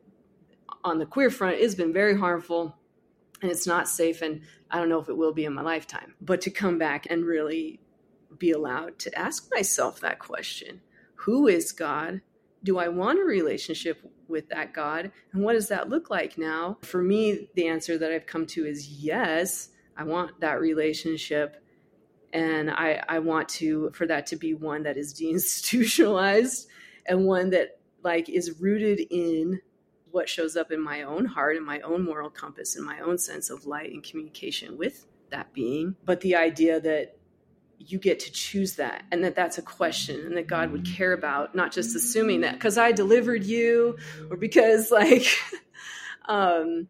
on 0.84 0.98
the 0.98 1.06
queer 1.06 1.30
front 1.30 1.56
it 1.56 1.62
has 1.62 1.74
been 1.74 1.92
very 1.92 2.16
harmful 2.16 2.76
and 3.42 3.50
it's 3.50 3.66
not 3.66 3.88
safe 3.88 4.22
and 4.22 4.42
I 4.70 4.78
don't 4.78 4.88
know 4.88 5.00
if 5.00 5.08
it 5.08 5.16
will 5.16 5.32
be 5.32 5.44
in 5.44 5.54
my 5.54 5.62
lifetime. 5.62 6.14
But 6.20 6.40
to 6.42 6.50
come 6.50 6.78
back 6.78 7.06
and 7.10 7.24
really 7.24 7.80
be 8.38 8.52
allowed 8.52 8.98
to 9.00 9.18
ask 9.18 9.50
myself 9.52 10.00
that 10.00 10.18
question 10.18 10.80
Who 11.16 11.48
is 11.48 11.72
God? 11.72 12.20
Do 12.62 12.78
I 12.78 12.88
want 12.88 13.18
a 13.18 13.24
relationship 13.24 13.98
with 14.28 14.48
that 14.50 14.74
God? 14.74 15.10
And 15.32 15.42
what 15.42 15.54
does 15.54 15.68
that 15.68 15.88
look 15.88 16.10
like 16.10 16.36
now? 16.36 16.78
For 16.82 17.02
me, 17.02 17.48
the 17.54 17.68
answer 17.68 17.96
that 17.98 18.12
I've 18.12 18.26
come 18.26 18.46
to 18.48 18.66
is 18.66 18.86
yes, 18.86 19.70
I 19.96 20.04
want 20.04 20.40
that 20.40 20.60
relationship. 20.60 21.56
And 22.32 22.70
I, 22.70 23.02
I 23.08 23.18
want 23.18 23.48
to, 23.48 23.90
for 23.92 24.06
that 24.06 24.26
to 24.28 24.36
be 24.36 24.54
one 24.54 24.84
that 24.84 24.96
is 24.96 25.14
deinstitutionalized 25.20 26.66
and 27.06 27.26
one 27.26 27.50
that 27.50 27.80
like 28.04 28.28
is 28.28 28.60
rooted 28.60 29.00
in 29.10 29.60
what 30.10 30.28
shows 30.28 30.56
up 30.56 30.70
in 30.70 30.80
my 30.80 31.02
own 31.02 31.24
heart 31.24 31.56
and 31.56 31.64
my 31.64 31.80
own 31.80 32.04
moral 32.04 32.30
compass 32.30 32.76
and 32.76 32.84
my 32.84 33.00
own 33.00 33.18
sense 33.18 33.50
of 33.50 33.66
light 33.66 33.92
and 33.92 34.02
communication 34.02 34.76
with 34.76 35.06
that 35.30 35.52
being. 35.52 35.96
But 36.04 36.20
the 36.20 36.36
idea 36.36 36.80
that 36.80 37.16
you 37.78 37.98
get 37.98 38.20
to 38.20 38.30
choose 38.30 38.76
that 38.76 39.04
and 39.10 39.24
that 39.24 39.34
that's 39.34 39.56
a 39.56 39.62
question 39.62 40.20
and 40.26 40.36
that 40.36 40.46
god 40.46 40.70
would 40.70 40.84
care 40.84 41.14
about 41.14 41.54
not 41.54 41.72
just 41.72 41.96
assuming 41.96 42.42
that 42.42 42.52
because 42.52 42.76
i 42.76 42.92
delivered 42.92 43.42
you 43.42 43.96
or 44.30 44.36
because 44.36 44.90
like 44.90 45.24
um 46.26 46.86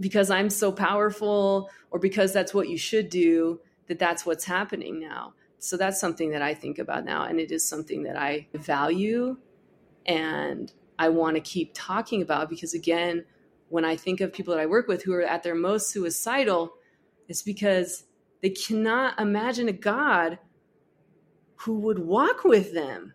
because 0.00 0.28
i'm 0.28 0.50
so 0.50 0.72
powerful 0.72 1.70
or 1.92 2.00
because 2.00 2.32
that's 2.32 2.52
what 2.52 2.68
you 2.68 2.76
should 2.76 3.08
do 3.08 3.60
that 3.86 3.98
that's 3.98 4.24
what's 4.24 4.44
happening 4.44 5.00
now. 5.00 5.34
So 5.58 5.76
that's 5.76 6.00
something 6.00 6.30
that 6.30 6.42
i 6.42 6.54
think 6.54 6.80
about 6.80 7.04
now 7.04 7.24
and 7.24 7.38
it 7.38 7.52
is 7.52 7.64
something 7.64 8.02
that 8.02 8.16
i 8.16 8.48
value 8.52 9.36
and 10.06 10.72
I 10.98 11.08
want 11.08 11.36
to 11.36 11.40
keep 11.40 11.72
talking 11.74 12.22
about 12.22 12.50
because, 12.50 12.74
again, 12.74 13.24
when 13.68 13.84
I 13.84 13.96
think 13.96 14.20
of 14.20 14.32
people 14.32 14.54
that 14.54 14.60
I 14.60 14.66
work 14.66 14.88
with 14.88 15.02
who 15.02 15.14
are 15.14 15.22
at 15.22 15.42
their 15.42 15.54
most 15.54 15.90
suicidal, 15.90 16.74
it's 17.28 17.42
because 17.42 18.04
they 18.42 18.50
cannot 18.50 19.18
imagine 19.18 19.68
a 19.68 19.72
God 19.72 20.38
who 21.56 21.78
would 21.80 21.98
walk 21.98 22.44
with 22.44 22.74
them. 22.74 23.14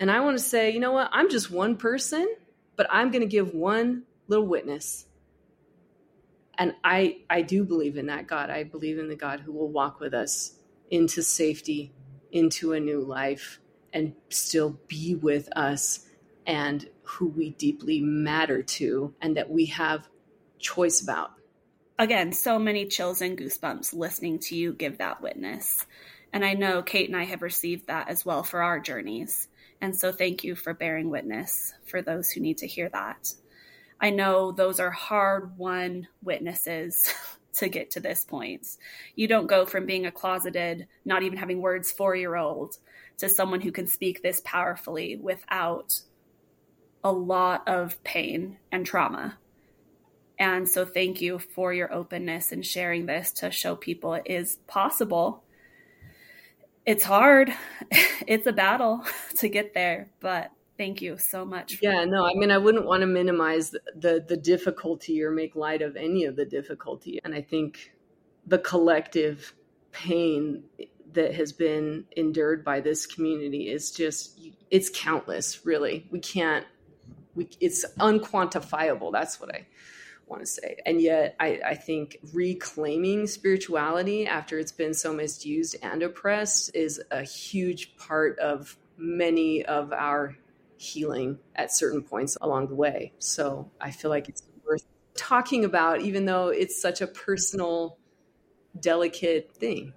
And 0.00 0.10
I 0.10 0.20
want 0.20 0.38
to 0.38 0.44
say, 0.44 0.70
you 0.70 0.80
know 0.80 0.92
what? 0.92 1.10
I'm 1.12 1.30
just 1.30 1.50
one 1.50 1.76
person, 1.76 2.26
but 2.76 2.86
I'm 2.90 3.10
going 3.10 3.22
to 3.22 3.28
give 3.28 3.54
one 3.54 4.04
little 4.28 4.46
witness. 4.46 5.06
And 6.58 6.74
I 6.84 7.18
I 7.28 7.42
do 7.42 7.64
believe 7.64 7.96
in 7.96 8.06
that 8.06 8.26
God. 8.26 8.50
I 8.50 8.64
believe 8.64 8.98
in 8.98 9.08
the 9.08 9.16
God 9.16 9.40
who 9.40 9.52
will 9.52 9.68
walk 9.68 10.00
with 10.00 10.14
us 10.14 10.54
into 10.90 11.22
safety, 11.22 11.92
into 12.30 12.72
a 12.72 12.80
new 12.80 13.00
life 13.00 13.60
and 13.92 14.14
still 14.28 14.78
be 14.88 15.14
with 15.14 15.48
us 15.56 16.06
and 16.46 16.88
who 17.02 17.28
we 17.28 17.50
deeply 17.50 18.00
matter 18.00 18.62
to 18.62 19.14
and 19.20 19.36
that 19.36 19.50
we 19.50 19.66
have 19.66 20.08
choice 20.58 21.02
about. 21.02 21.32
Again, 21.98 22.32
so 22.32 22.58
many 22.58 22.86
chills 22.86 23.20
and 23.20 23.38
goosebumps 23.38 23.94
listening 23.94 24.38
to 24.40 24.56
you 24.56 24.72
give 24.72 24.98
that 24.98 25.20
witness. 25.22 25.86
And 26.32 26.44
I 26.44 26.54
know 26.54 26.82
Kate 26.82 27.08
and 27.08 27.16
I 27.16 27.24
have 27.24 27.42
received 27.42 27.88
that 27.88 28.08
as 28.08 28.24
well 28.24 28.42
for 28.42 28.62
our 28.62 28.80
journeys. 28.80 29.48
And 29.80 29.94
so 29.94 30.12
thank 30.12 30.44
you 30.44 30.54
for 30.54 30.74
bearing 30.74 31.10
witness 31.10 31.74
for 31.84 32.02
those 32.02 32.30
who 32.30 32.40
need 32.40 32.58
to 32.58 32.66
hear 32.66 32.88
that. 32.88 33.32
I 34.00 34.10
know 34.10 34.50
those 34.50 34.80
are 34.80 34.90
hard 34.90 35.56
won 35.58 36.08
witnesses 36.22 37.12
to 37.54 37.68
get 37.68 37.90
to 37.92 38.00
this 38.00 38.24
point. 38.24 38.66
You 39.14 39.28
don't 39.28 39.46
go 39.46 39.66
from 39.66 39.86
being 39.86 40.06
a 40.06 40.12
closeted, 40.12 40.88
not 41.04 41.22
even 41.22 41.38
having 41.38 41.60
words 41.60 41.92
four 41.92 42.16
year 42.16 42.34
old 42.34 42.78
to 43.18 43.28
someone 43.28 43.60
who 43.60 43.70
can 43.70 43.86
speak 43.86 44.22
this 44.22 44.40
powerfully 44.44 45.16
without 45.16 46.00
a 47.04 47.12
lot 47.12 47.66
of 47.68 48.02
pain 48.04 48.58
and 48.70 48.86
trauma. 48.86 49.38
And 50.38 50.68
so, 50.68 50.84
thank 50.84 51.20
you 51.20 51.38
for 51.38 51.72
your 51.72 51.92
openness 51.92 52.52
and 52.52 52.64
sharing 52.64 53.06
this 53.06 53.32
to 53.32 53.50
show 53.50 53.76
people 53.76 54.14
it 54.14 54.24
is 54.26 54.56
possible. 54.66 55.44
It's 56.84 57.04
hard, 57.04 57.52
it's 58.26 58.46
a 58.46 58.52
battle 58.52 59.04
to 59.36 59.48
get 59.48 59.74
there, 59.74 60.10
but 60.20 60.50
thank 60.78 61.00
you 61.00 61.16
so 61.18 61.44
much. 61.44 61.78
yeah, 61.80 62.04
no, 62.04 62.26
I 62.26 62.34
mean, 62.34 62.50
I 62.50 62.58
wouldn't 62.58 62.86
want 62.86 63.02
to 63.02 63.06
minimize 63.06 63.70
the, 63.70 63.80
the, 63.94 64.24
the 64.26 64.36
difficulty 64.36 65.22
or 65.22 65.30
make 65.30 65.54
light 65.54 65.82
of 65.82 65.96
any 65.96 66.24
of 66.24 66.34
the 66.34 66.44
difficulty. 66.44 67.20
And 67.24 67.34
I 67.34 67.42
think 67.42 67.92
the 68.46 68.58
collective 68.58 69.54
pain 69.92 70.64
that 71.12 71.34
has 71.34 71.52
been 71.52 72.04
endured 72.16 72.64
by 72.64 72.80
this 72.80 73.06
community 73.06 73.68
is 73.68 73.90
just 73.90 74.40
it's 74.70 74.90
countless 74.92 75.64
really 75.66 76.06
we 76.10 76.18
can't 76.18 76.66
we, 77.34 77.48
it's 77.60 77.84
unquantifiable. 77.98 79.12
That's 79.12 79.40
what 79.40 79.54
I 79.54 79.66
want 80.26 80.42
to 80.42 80.46
say. 80.46 80.76
And 80.86 81.00
yet, 81.00 81.36
I, 81.38 81.60
I, 81.64 81.74
think 81.74 82.18
reclaiming 82.32 83.26
spirituality 83.26 84.26
after 84.26 84.58
it's 84.58 84.72
been 84.72 84.94
so 84.94 85.12
misused 85.12 85.76
and 85.82 86.02
oppressed 86.02 86.74
is 86.74 87.02
a 87.10 87.22
huge 87.22 87.96
part 87.96 88.38
of 88.38 88.76
many 88.96 89.64
of 89.64 89.92
our 89.92 90.36
healing 90.76 91.38
at 91.54 91.72
certain 91.72 92.02
points 92.02 92.36
along 92.40 92.68
the 92.68 92.74
way. 92.74 93.12
So 93.18 93.70
I 93.80 93.90
feel 93.90 94.10
like 94.10 94.28
it's 94.28 94.42
worth 94.66 94.84
talking 95.14 95.64
about, 95.64 96.00
even 96.00 96.24
though 96.24 96.48
it's 96.48 96.80
such 96.80 97.00
a 97.00 97.06
personal, 97.06 97.98
delicate 98.78 99.54
thing. 99.54 99.92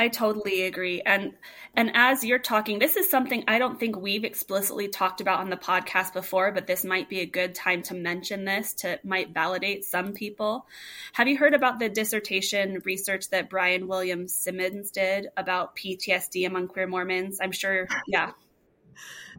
I 0.00 0.08
totally 0.08 0.62
agree. 0.62 1.02
And 1.02 1.34
and 1.74 1.90
as 1.92 2.24
you're 2.24 2.38
talking, 2.38 2.78
this 2.78 2.96
is 2.96 3.10
something 3.10 3.44
I 3.46 3.58
don't 3.58 3.78
think 3.78 3.98
we've 3.98 4.24
explicitly 4.24 4.88
talked 4.88 5.20
about 5.20 5.40
on 5.40 5.50
the 5.50 5.58
podcast 5.58 6.14
before, 6.14 6.52
but 6.52 6.66
this 6.66 6.86
might 6.86 7.10
be 7.10 7.20
a 7.20 7.26
good 7.26 7.54
time 7.54 7.82
to 7.82 7.94
mention 7.94 8.46
this 8.46 8.72
to 8.76 8.98
might 9.04 9.34
validate 9.34 9.84
some 9.84 10.14
people. 10.14 10.66
Have 11.12 11.28
you 11.28 11.36
heard 11.36 11.52
about 11.52 11.80
the 11.80 11.90
dissertation 11.90 12.80
research 12.86 13.28
that 13.28 13.50
Brian 13.50 13.88
Williams 13.88 14.32
Simmons 14.32 14.90
did 14.90 15.26
about 15.36 15.76
PTSD 15.76 16.46
among 16.46 16.68
queer 16.68 16.86
Mormons? 16.86 17.38
I'm 17.38 17.52
sure, 17.52 17.86
yeah. 18.08 18.32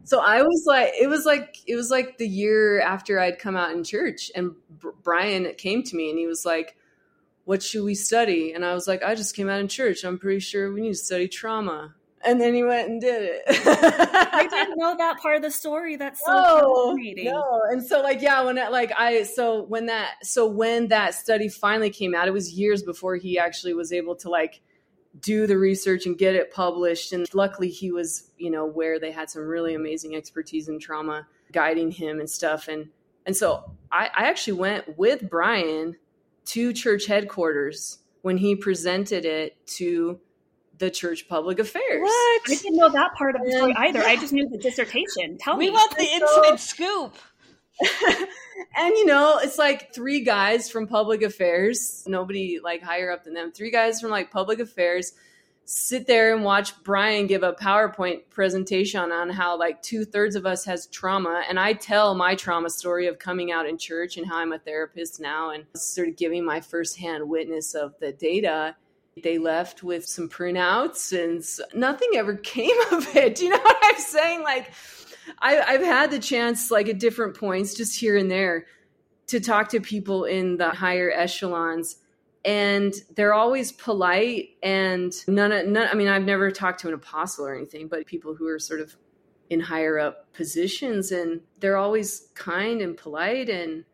So 0.04 0.20
I 0.20 0.42
was 0.42 0.62
like, 0.64 0.92
it 1.00 1.08
was 1.08 1.26
like, 1.26 1.56
it 1.66 1.74
was 1.74 1.90
like 1.90 2.18
the 2.18 2.28
year 2.28 2.80
after 2.80 3.18
I'd 3.18 3.40
come 3.40 3.56
out 3.56 3.72
in 3.72 3.82
church, 3.82 4.30
and 4.36 4.52
Brian 5.02 5.52
came 5.58 5.82
to 5.82 5.96
me 5.96 6.08
and 6.08 6.18
he 6.20 6.28
was 6.28 6.44
like, 6.46 6.76
what 7.44 7.62
should 7.62 7.84
we 7.84 7.94
study? 7.94 8.52
And 8.52 8.64
I 8.64 8.74
was 8.74 8.86
like, 8.86 9.02
I 9.02 9.14
just 9.14 9.34
came 9.34 9.48
out 9.48 9.60
in 9.60 9.68
church. 9.68 10.04
I'm 10.04 10.18
pretty 10.18 10.40
sure 10.40 10.72
we 10.72 10.80
need 10.80 10.92
to 10.92 10.94
study 10.94 11.28
trauma. 11.28 11.94
And 12.24 12.40
then 12.40 12.54
he 12.54 12.62
went 12.62 12.88
and 12.88 13.00
did 13.00 13.20
it. 13.20 13.42
I 13.48 14.46
didn't 14.48 14.76
know 14.78 14.96
that 14.96 15.18
part 15.18 15.36
of 15.36 15.42
the 15.42 15.50
story. 15.50 15.96
That's 15.96 16.24
so 16.24 16.32
no, 16.32 16.90
fascinating. 16.90 17.24
No. 17.24 17.62
And 17.68 17.84
so 17.84 18.00
like, 18.00 18.22
yeah, 18.22 18.44
when 18.44 18.54
that, 18.56 18.70
like 18.70 18.92
I, 18.96 19.24
so 19.24 19.64
when 19.64 19.86
that, 19.86 20.12
so 20.22 20.46
when 20.46 20.88
that 20.88 21.14
study 21.14 21.48
finally 21.48 21.90
came 21.90 22.14
out, 22.14 22.28
it 22.28 22.32
was 22.32 22.52
years 22.52 22.82
before 22.82 23.16
he 23.16 23.40
actually 23.40 23.74
was 23.74 23.92
able 23.92 24.14
to 24.16 24.30
like 24.30 24.60
do 25.20 25.48
the 25.48 25.58
research 25.58 26.06
and 26.06 26.16
get 26.16 26.36
it 26.36 26.52
published. 26.52 27.12
And 27.12 27.26
luckily 27.34 27.68
he 27.68 27.90
was, 27.90 28.30
you 28.38 28.50
know, 28.50 28.66
where 28.66 29.00
they 29.00 29.10
had 29.10 29.28
some 29.28 29.42
really 29.42 29.74
amazing 29.74 30.14
expertise 30.14 30.68
in 30.68 30.78
trauma 30.78 31.26
guiding 31.50 31.90
him 31.90 32.20
and 32.20 32.30
stuff. 32.30 32.68
And, 32.68 32.90
and 33.26 33.36
so 33.36 33.72
I, 33.90 34.10
I 34.16 34.28
actually 34.28 34.54
went 34.54 34.96
with 34.96 35.28
Brian 35.28 35.96
to 36.46 36.72
church 36.72 37.06
headquarters 37.06 37.98
when 38.22 38.36
he 38.36 38.56
presented 38.56 39.24
it 39.24 39.64
to 39.66 40.20
the 40.78 40.90
church 40.90 41.28
public 41.28 41.58
affairs. 41.58 42.02
What? 42.02 42.42
I 42.48 42.54
didn't 42.54 42.76
know 42.76 42.88
that 42.88 43.14
part 43.14 43.36
of 43.36 43.42
the 43.44 43.52
story 43.52 43.74
either. 43.76 44.00
I 44.02 44.16
just 44.16 44.32
knew 44.32 44.48
the 44.48 44.58
dissertation. 44.58 45.38
Tell 45.38 45.56
we 45.56 45.66
me. 45.66 45.70
We 45.70 45.74
want 45.76 45.96
the 45.96 46.12
inside 46.12 46.60
scoop. 46.60 47.16
and 48.76 48.94
you 48.96 49.06
know, 49.06 49.38
it's 49.42 49.58
like 49.58 49.94
three 49.94 50.20
guys 50.20 50.70
from 50.70 50.86
public 50.86 51.22
affairs, 51.22 52.04
nobody 52.06 52.58
like 52.62 52.82
higher 52.82 53.10
up 53.10 53.24
than 53.24 53.34
them. 53.34 53.52
Three 53.52 53.70
guys 53.70 54.00
from 54.00 54.10
like 54.10 54.30
public 54.30 54.58
affairs 54.58 55.12
sit 55.64 56.06
there 56.06 56.34
and 56.34 56.44
watch 56.44 56.72
Brian 56.82 57.26
give 57.26 57.42
a 57.42 57.52
PowerPoint 57.52 58.22
presentation 58.30 59.12
on 59.12 59.30
how 59.30 59.58
like 59.58 59.82
two 59.82 60.04
thirds 60.04 60.36
of 60.36 60.44
us 60.44 60.64
has 60.64 60.86
trauma. 60.88 61.44
And 61.48 61.58
I 61.58 61.72
tell 61.72 62.14
my 62.14 62.34
trauma 62.34 62.70
story 62.70 63.06
of 63.06 63.18
coming 63.18 63.52
out 63.52 63.66
in 63.66 63.78
church 63.78 64.16
and 64.16 64.26
how 64.26 64.38
I'm 64.38 64.52
a 64.52 64.58
therapist 64.58 65.20
now 65.20 65.50
and 65.50 65.64
sort 65.76 66.08
of 66.08 66.16
giving 66.16 66.44
my 66.44 66.60
firsthand 66.60 67.28
witness 67.28 67.74
of 67.74 67.94
the 68.00 68.12
data. 68.12 68.76
They 69.22 69.38
left 69.38 69.82
with 69.82 70.06
some 70.06 70.28
printouts 70.28 71.12
and 71.12 71.44
nothing 71.74 72.10
ever 72.16 72.34
came 72.42 72.78
of 72.90 73.14
it. 73.14 73.40
You 73.40 73.50
know 73.50 73.58
what 73.58 73.78
I'm 73.82 74.00
saying? 74.00 74.42
Like, 74.42 74.72
I, 75.38 75.60
I've 75.60 75.82
had 75.82 76.10
the 76.10 76.18
chance, 76.18 76.70
like 76.70 76.88
at 76.88 76.98
different 76.98 77.36
points, 77.36 77.74
just 77.74 77.98
here 77.98 78.16
and 78.16 78.30
there, 78.30 78.66
to 79.28 79.38
talk 79.38 79.68
to 79.70 79.80
people 79.80 80.24
in 80.24 80.56
the 80.56 80.70
higher 80.70 81.10
echelons 81.10 81.96
and 82.44 82.94
they're 83.14 83.34
always 83.34 83.70
polite 83.72 84.50
and 84.62 85.12
none 85.28 85.52
of 85.52 85.66
none 85.66 85.88
i 85.90 85.94
mean 85.94 86.08
i've 86.08 86.24
never 86.24 86.50
talked 86.50 86.80
to 86.80 86.88
an 86.88 86.94
apostle 86.94 87.46
or 87.46 87.54
anything 87.54 87.88
but 87.88 88.04
people 88.06 88.34
who 88.34 88.48
are 88.48 88.58
sort 88.58 88.80
of 88.80 88.96
in 89.50 89.60
higher 89.60 89.98
up 89.98 90.32
positions 90.32 91.12
and 91.12 91.40
they're 91.60 91.76
always 91.76 92.28
kind 92.34 92.80
and 92.80 92.96
polite 92.96 93.48
and 93.48 93.84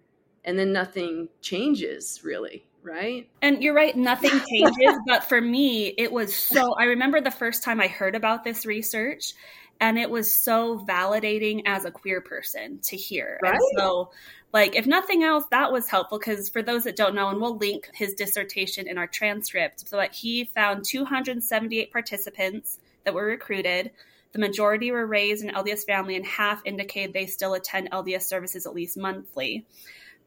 and 0.44 0.59
then 0.59 0.72
nothing 0.72 1.28
changes 1.40 2.20
really 2.24 2.64
right? 2.84 3.28
And 3.42 3.62
you're 3.62 3.74
right 3.74 3.94
nothing 3.94 4.30
changes 4.49 4.99
but 5.07 5.24
for 5.24 5.40
me 5.40 5.88
it 5.88 6.11
was 6.11 6.34
so 6.34 6.74
i 6.74 6.84
remember 6.84 7.20
the 7.20 7.30
first 7.30 7.62
time 7.62 7.80
i 7.80 7.88
heard 7.88 8.14
about 8.14 8.44
this 8.44 8.64
research 8.64 9.34
and 9.81 9.99
it 9.99 10.11
was 10.11 10.33
so 10.33 10.79
validating 10.79 11.62
as 11.66 11.85
a 11.85 11.91
queer 11.91 12.20
person 12.20 12.81
to 12.83 12.97
hear. 12.97 13.39
Right? 13.43 13.55
and 13.55 13.62
so 13.76 14.11
like 14.53 14.76
if 14.76 14.87
nothing 14.87 15.22
else 15.22 15.45
that 15.51 15.72
was 15.72 15.89
helpful 15.89 16.18
because 16.18 16.49
for 16.49 16.62
those 16.62 16.85
that 16.85 16.97
don't 16.97 17.14
know 17.14 17.29
and 17.29 17.41
we'll 17.41 17.57
link 17.57 17.89
his 17.93 18.14
dissertation 18.14 18.89
in 18.89 18.99
our 18.99 19.07
transcript 19.07 19.87
so 19.89 19.97
that 19.97 20.14
he 20.14 20.45
found 20.45 20.85
278 20.85 21.93
participants 21.93 22.79
that 23.05 23.14
were 23.14 23.24
recruited. 23.24 23.91
The 24.33 24.39
majority 24.39 24.91
were 24.91 25.07
raised 25.07 25.43
in 25.43 25.55
lds 25.55 25.87
family 25.87 26.14
and 26.16 26.26
half 26.26 26.61
indicated 26.64 27.14
they 27.14 27.26
still 27.26 27.55
attend 27.55 27.91
lds 27.91 28.22
services 28.22 28.66
at 28.66 28.74
least 28.74 28.97
monthly. 28.97 29.64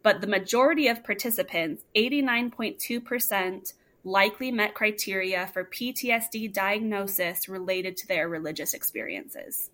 But 0.03 0.21
the 0.21 0.27
majority 0.27 0.87
of 0.87 1.03
participants 1.03 1.83
89.2% 1.95 3.73
likely 4.03 4.51
met 4.51 4.73
criteria 4.73 5.47
for 5.47 5.63
ptsd 5.63 6.51
diagnosis 6.51 7.47
related 7.47 7.97
to 7.97 8.07
their 8.07 8.27
religious 8.27 8.73
experiences. 8.73 9.69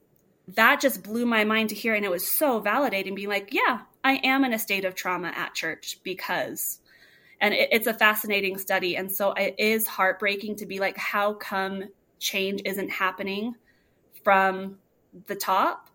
That 0.56 0.80
just 0.80 1.04
blew 1.04 1.26
my 1.26 1.44
mind 1.44 1.70
to 1.70 1.76
hear 1.76 1.94
and 1.94 2.06
it 2.06 2.12
was 2.12 2.26
so 2.26 2.62
validating 2.62 3.16
being 3.16 3.30
like 3.30 3.54
yeah 3.54 3.82
i 4.04 4.14
am 4.24 4.46
in 4.46 4.54
a 4.54 4.60
state 4.60 4.86
of 4.86 4.96
trauma 4.96 5.32
at 5.36 5.54
church 5.54 6.00
because 6.04 6.80
and 7.42 7.54
it, 7.54 7.70
it's 7.72 7.88
a 7.88 7.94
fascinating 7.94 8.58
study 8.58 8.96
and 8.96 9.12
so 9.12 9.34
it 9.34 9.56
is 9.58 9.88
heartbreaking 9.88 10.56
to 10.58 10.66
be 10.66 10.80
like 10.80 10.98
how 10.98 11.34
come 11.34 11.84
change 12.20 12.62
isn't 12.66 12.90
happening 12.90 13.56
from 14.24 14.78
the 15.28 15.36
top? 15.36 15.90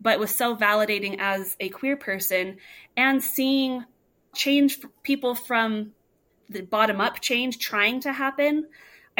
But 0.00 0.14
it 0.14 0.20
was 0.20 0.34
so 0.34 0.56
validating 0.56 1.16
as 1.18 1.56
a 1.60 1.68
queer 1.68 1.96
person 1.96 2.56
and 2.96 3.22
seeing 3.22 3.84
change 4.34 4.78
people 5.02 5.34
from 5.34 5.92
the 6.50 6.62
bottom 6.62 7.00
up 7.00 7.20
change 7.20 7.58
trying 7.58 8.00
to 8.00 8.12
happen 8.12 8.66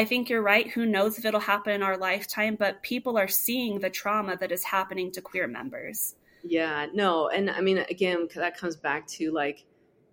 I 0.01 0.05
think 0.05 0.31
you're 0.31 0.41
right. 0.41 0.67
Who 0.71 0.87
knows 0.87 1.19
if 1.19 1.25
it'll 1.25 1.41
happen 1.41 1.75
in 1.75 1.83
our 1.83 1.99
lifetime, 1.99 2.57
but 2.57 2.83
people 2.83 3.19
are 3.19 3.29
seeing 3.29 3.81
the 3.81 3.91
trauma 3.91 4.37
that 4.39 4.53
is 4.53 4.65
happening 4.65 5.13
to 5.13 5.21
queer 5.21 5.47
members. 5.47 6.15
Yeah, 6.43 6.87
no. 6.95 7.29
And 7.29 7.51
I 7.51 7.61
mean, 7.61 7.79
again, 7.79 8.29
that 8.35 8.57
comes 8.57 8.77
back 8.77 9.07
to 9.09 9.31
like 9.31 9.65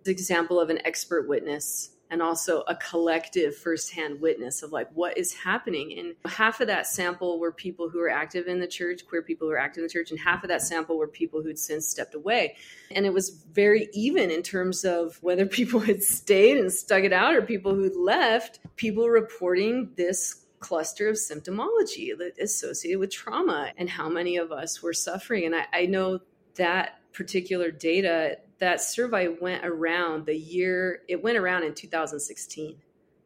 the 0.04 0.10
example 0.10 0.60
of 0.60 0.68
an 0.68 0.84
expert 0.84 1.28
witness 1.28 1.92
and 2.10 2.22
also 2.22 2.62
a 2.62 2.76
collective 2.76 3.56
firsthand 3.56 4.20
witness 4.20 4.62
of 4.62 4.72
like 4.72 4.88
what 4.92 5.18
is 5.18 5.34
happening. 5.34 5.98
And 5.98 6.32
half 6.32 6.60
of 6.60 6.66
that 6.68 6.86
sample 6.86 7.38
were 7.38 7.52
people 7.52 7.88
who 7.88 7.98
were 7.98 8.08
active 8.08 8.46
in 8.46 8.60
the 8.60 8.66
church, 8.66 9.06
queer 9.06 9.22
people 9.22 9.46
who 9.46 9.52
were 9.52 9.58
active 9.58 9.82
in 9.82 9.86
the 9.86 9.92
church, 9.92 10.10
and 10.10 10.18
half 10.18 10.42
of 10.42 10.48
that 10.48 10.62
sample 10.62 10.96
were 10.96 11.08
people 11.08 11.42
who'd 11.42 11.58
since 11.58 11.86
stepped 11.86 12.14
away. 12.14 12.56
And 12.90 13.04
it 13.04 13.12
was 13.12 13.30
very 13.52 13.88
even 13.92 14.30
in 14.30 14.42
terms 14.42 14.84
of 14.84 15.18
whether 15.22 15.46
people 15.58 15.80
had 15.80 16.02
stayed 16.02 16.58
and 16.58 16.72
stuck 16.72 17.02
it 17.02 17.12
out 17.12 17.34
or 17.34 17.42
people 17.42 17.74
who'd 17.74 17.96
left, 17.96 18.60
people 18.76 19.08
reporting 19.08 19.90
this 19.96 20.44
cluster 20.60 21.08
of 21.08 21.16
symptomology 21.16 22.16
that 22.18 22.32
associated 22.40 22.98
with 22.98 23.12
trauma 23.12 23.72
and 23.76 23.88
how 23.88 24.08
many 24.08 24.36
of 24.36 24.50
us 24.50 24.82
were 24.82 24.92
suffering. 24.92 25.44
And 25.44 25.54
I, 25.54 25.66
I 25.72 25.86
know 25.86 26.20
that 26.56 26.98
particular 27.12 27.70
data 27.70 28.38
that 28.58 28.80
survey 28.80 29.28
went 29.28 29.64
around 29.64 30.26
the 30.26 30.36
year 30.36 31.00
it 31.08 31.22
went 31.22 31.38
around 31.38 31.62
in 31.62 31.74
2016 31.74 32.76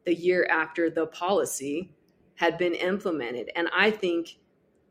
the 0.05 0.13
year 0.13 0.45
after 0.49 0.89
the 0.89 1.07
policy 1.07 1.93
had 2.35 2.57
been 2.57 2.73
implemented. 2.73 3.49
And 3.55 3.69
i 3.75 3.91
think 3.91 4.37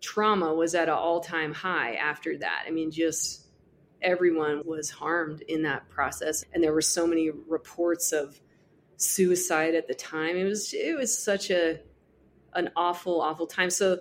trauma 0.01 0.53
was 0.53 0.75
at 0.75 0.89
an 0.89 0.95
all-time 0.95 1.53
high 1.53 1.95
after 1.95 2.37
that. 2.39 2.65
I 2.67 2.71
mean 2.71 2.91
just 2.91 3.47
everyone 4.03 4.63
was 4.67 4.91
harmed 4.91 5.43
in 5.43 5.63
that 5.63 5.89
process. 5.89 6.45
And 6.53 6.63
there 6.63 6.73
were 6.73 6.83
so 6.83 7.07
many 7.07 7.31
reports 7.31 8.13
of 8.13 8.41
suicide 8.97 9.75
at 9.75 9.89
the 9.89 9.95
time. 9.95 10.37
It 10.37 10.45
was 10.45 10.75
it 10.75 10.97
was 10.97 11.17
such 11.17 11.51
a 11.51 11.81
an 12.55 12.71
awful 12.77 13.21
awful 13.21 13.47
time. 13.47 13.71
So 13.71 14.01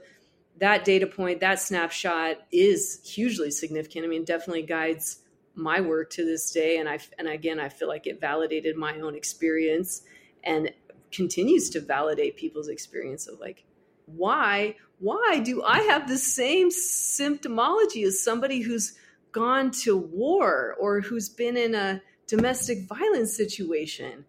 that 0.58 0.84
data 0.84 1.08
point 1.08 1.40
that 1.40 1.60
snapshot 1.60 2.38
is 2.52 3.00
hugely 3.06 3.52
significant. 3.52 4.06
I 4.06 4.08
mean 4.10 4.26
definitely 4.26 4.64
guides 4.64 5.20
my 5.56 5.82
work 5.82 6.10
to 6.10 6.26
this 6.26 6.52
day 6.52 6.78
and 6.78 6.88
i 6.88 6.98
and 7.20 7.28
again 7.28 7.60
i 7.60 7.68
feel 7.68 7.88
like 7.88 8.08
it 8.08 8.22
validated 8.22 8.76
my 8.78 9.00
own 9.00 9.16
experience 9.16 10.04
and 10.44 10.72
continues 11.12 11.70
to 11.70 11.82
validate 11.82 12.38
people's 12.38 12.70
experience 12.70 13.28
of 13.28 13.40
like 13.40 13.66
why 14.06 14.76
why 15.00 15.40
do 15.44 15.62
i 15.64 15.80
have 15.82 16.08
the 16.08 16.18
same 16.18 16.70
symptomology 16.70 18.06
as 18.06 18.24
somebody 18.24 18.62
who's 18.62 18.94
gone 19.32 19.72
to 19.72 19.98
war 19.98 20.76
or 20.80 21.02
who's 21.02 21.30
been 21.30 21.58
in 21.58 21.76
a 21.76 22.02
domestic 22.28 22.88
violence 22.88 23.36
situation? 23.36 24.26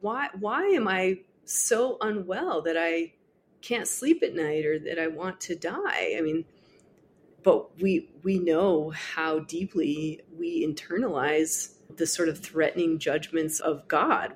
Why 0.00 0.28
why 0.38 0.66
am 0.66 0.88
i 0.88 1.20
so 1.44 1.96
unwell 2.00 2.62
that 2.62 2.76
i 2.76 3.12
can't 3.62 3.88
sleep 3.88 4.22
at 4.22 4.34
night 4.34 4.64
or 4.64 4.78
that 4.78 4.98
i 4.98 5.06
want 5.06 5.40
to 5.42 5.56
die? 5.56 6.14
I 6.16 6.20
mean 6.20 6.44
but 7.46 7.80
we 7.80 8.10
we 8.24 8.40
know 8.40 8.90
how 8.90 9.38
deeply 9.38 10.20
we 10.36 10.66
internalize 10.66 11.74
the 11.96 12.04
sort 12.04 12.28
of 12.28 12.40
threatening 12.40 12.98
judgments 12.98 13.60
of 13.60 13.86
God, 13.86 14.34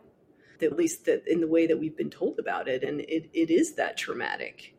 at 0.63 0.77
least 0.77 1.07
that 1.07 1.27
in 1.27 1.41
the 1.41 1.49
way 1.49 1.67
that 1.67 1.77
we've 1.77 1.97
been 1.97 2.09
told 2.09 2.39
about 2.39 2.69
it, 2.69 2.85
and 2.85 3.01
it, 3.01 3.29
it 3.33 3.51
is 3.51 3.75
that 3.75 3.97
traumatic. 3.97 4.77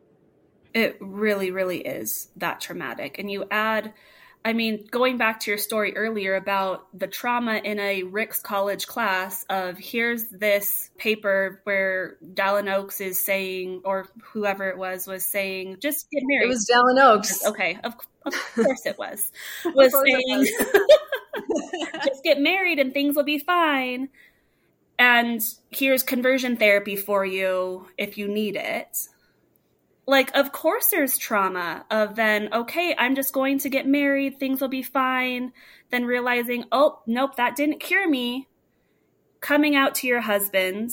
It 0.72 0.96
really, 0.98 1.50
really 1.50 1.80
is 1.80 2.30
that 2.36 2.62
traumatic. 2.62 3.18
And 3.18 3.30
you 3.30 3.44
add, 3.50 3.92
I 4.46 4.54
mean, 4.54 4.86
going 4.90 5.18
back 5.18 5.40
to 5.40 5.50
your 5.50 5.58
story 5.58 5.94
earlier 5.94 6.34
about 6.34 6.86
the 6.98 7.08
trauma 7.08 7.56
in 7.56 7.78
a 7.78 8.04
Ricks 8.04 8.40
College 8.40 8.86
class 8.86 9.44
of 9.50 9.76
here's 9.76 10.28
this 10.28 10.90
paper 10.96 11.60
where 11.64 12.16
Dallin 12.24 12.74
Oaks 12.74 13.02
is 13.02 13.22
saying, 13.22 13.82
or 13.84 14.08
whoever 14.32 14.70
it 14.70 14.78
was, 14.78 15.06
was 15.06 15.26
saying, 15.26 15.76
just 15.80 16.10
get 16.10 16.22
married. 16.24 16.46
It 16.46 16.48
was 16.48 16.66
Dallin 16.66 16.98
Oaks. 16.98 17.46
Okay, 17.46 17.78
of, 17.84 17.94
of 18.24 18.34
course 18.54 18.86
it 18.86 18.98
was. 18.98 19.30
Was 19.74 19.92
saying, 19.92 20.46
just 22.04 22.22
get 22.22 22.40
married 22.40 22.78
and 22.78 22.92
things 22.92 23.16
will 23.16 23.24
be 23.24 23.38
fine. 23.38 24.08
And 24.98 25.42
here's 25.70 26.02
conversion 26.02 26.56
therapy 26.56 26.96
for 26.96 27.24
you 27.24 27.88
if 27.98 28.18
you 28.18 28.28
need 28.28 28.56
it. 28.56 29.08
Like 30.06 30.34
of 30.36 30.52
course 30.52 30.88
there's 30.88 31.16
trauma 31.16 31.86
of 31.90 32.16
then 32.16 32.52
okay 32.52 32.94
i'm 32.98 33.14
just 33.14 33.32
going 33.32 33.60
to 33.60 33.68
get 33.68 33.86
married 33.86 34.38
things 34.38 34.60
will 34.60 34.68
be 34.68 34.82
fine. 34.82 35.52
Then 35.90 36.04
realizing 36.04 36.64
oh 36.72 37.00
nope 37.06 37.36
that 37.36 37.56
didn't 37.56 37.80
cure 37.80 38.08
me. 38.08 38.48
Coming 39.40 39.74
out 39.74 39.96
to 39.96 40.06
your 40.06 40.20
husband 40.20 40.90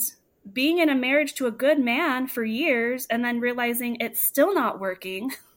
being 0.50 0.78
in 0.78 0.88
a 0.88 0.94
marriage 0.94 1.34
to 1.34 1.46
a 1.46 1.52
good 1.52 1.78
man 1.78 2.26
for 2.26 2.44
years 2.44 3.06
and 3.06 3.24
then 3.24 3.40
realizing 3.40 3.96
it's 4.00 4.20
still 4.20 4.54
not 4.54 4.80
working 4.80 5.30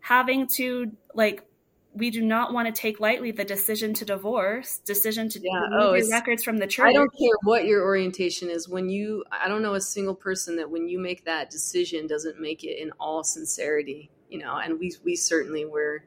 having 0.00 0.46
to 0.56 0.92
like 1.14 1.44
we 1.92 2.10
do 2.10 2.22
not 2.22 2.52
want 2.52 2.72
to 2.72 2.80
take 2.80 3.00
lightly 3.00 3.32
the 3.32 3.44
decision 3.44 3.92
to 3.94 4.04
divorce, 4.04 4.78
decision 4.78 5.28
to 5.28 5.40
yeah. 5.42 5.60
remove 5.60 6.04
oh, 6.04 6.10
records 6.10 6.44
from 6.44 6.58
the 6.58 6.66
church. 6.66 6.86
I 6.86 6.92
don't 6.92 7.10
care 7.10 7.36
what 7.42 7.64
your 7.64 7.82
orientation 7.82 8.48
is. 8.48 8.68
When 8.68 8.88
you, 8.88 9.24
I 9.30 9.48
don't 9.48 9.60
know 9.60 9.74
a 9.74 9.80
single 9.80 10.14
person 10.14 10.56
that 10.56 10.70
when 10.70 10.88
you 10.88 11.00
make 11.00 11.24
that 11.24 11.50
decision 11.50 12.06
doesn't 12.06 12.40
make 12.40 12.62
it 12.62 12.80
in 12.80 12.92
all 13.00 13.24
sincerity, 13.24 14.10
you 14.28 14.38
know. 14.38 14.56
And 14.56 14.78
we 14.78 14.92
we 15.04 15.16
certainly 15.16 15.64
were 15.64 16.04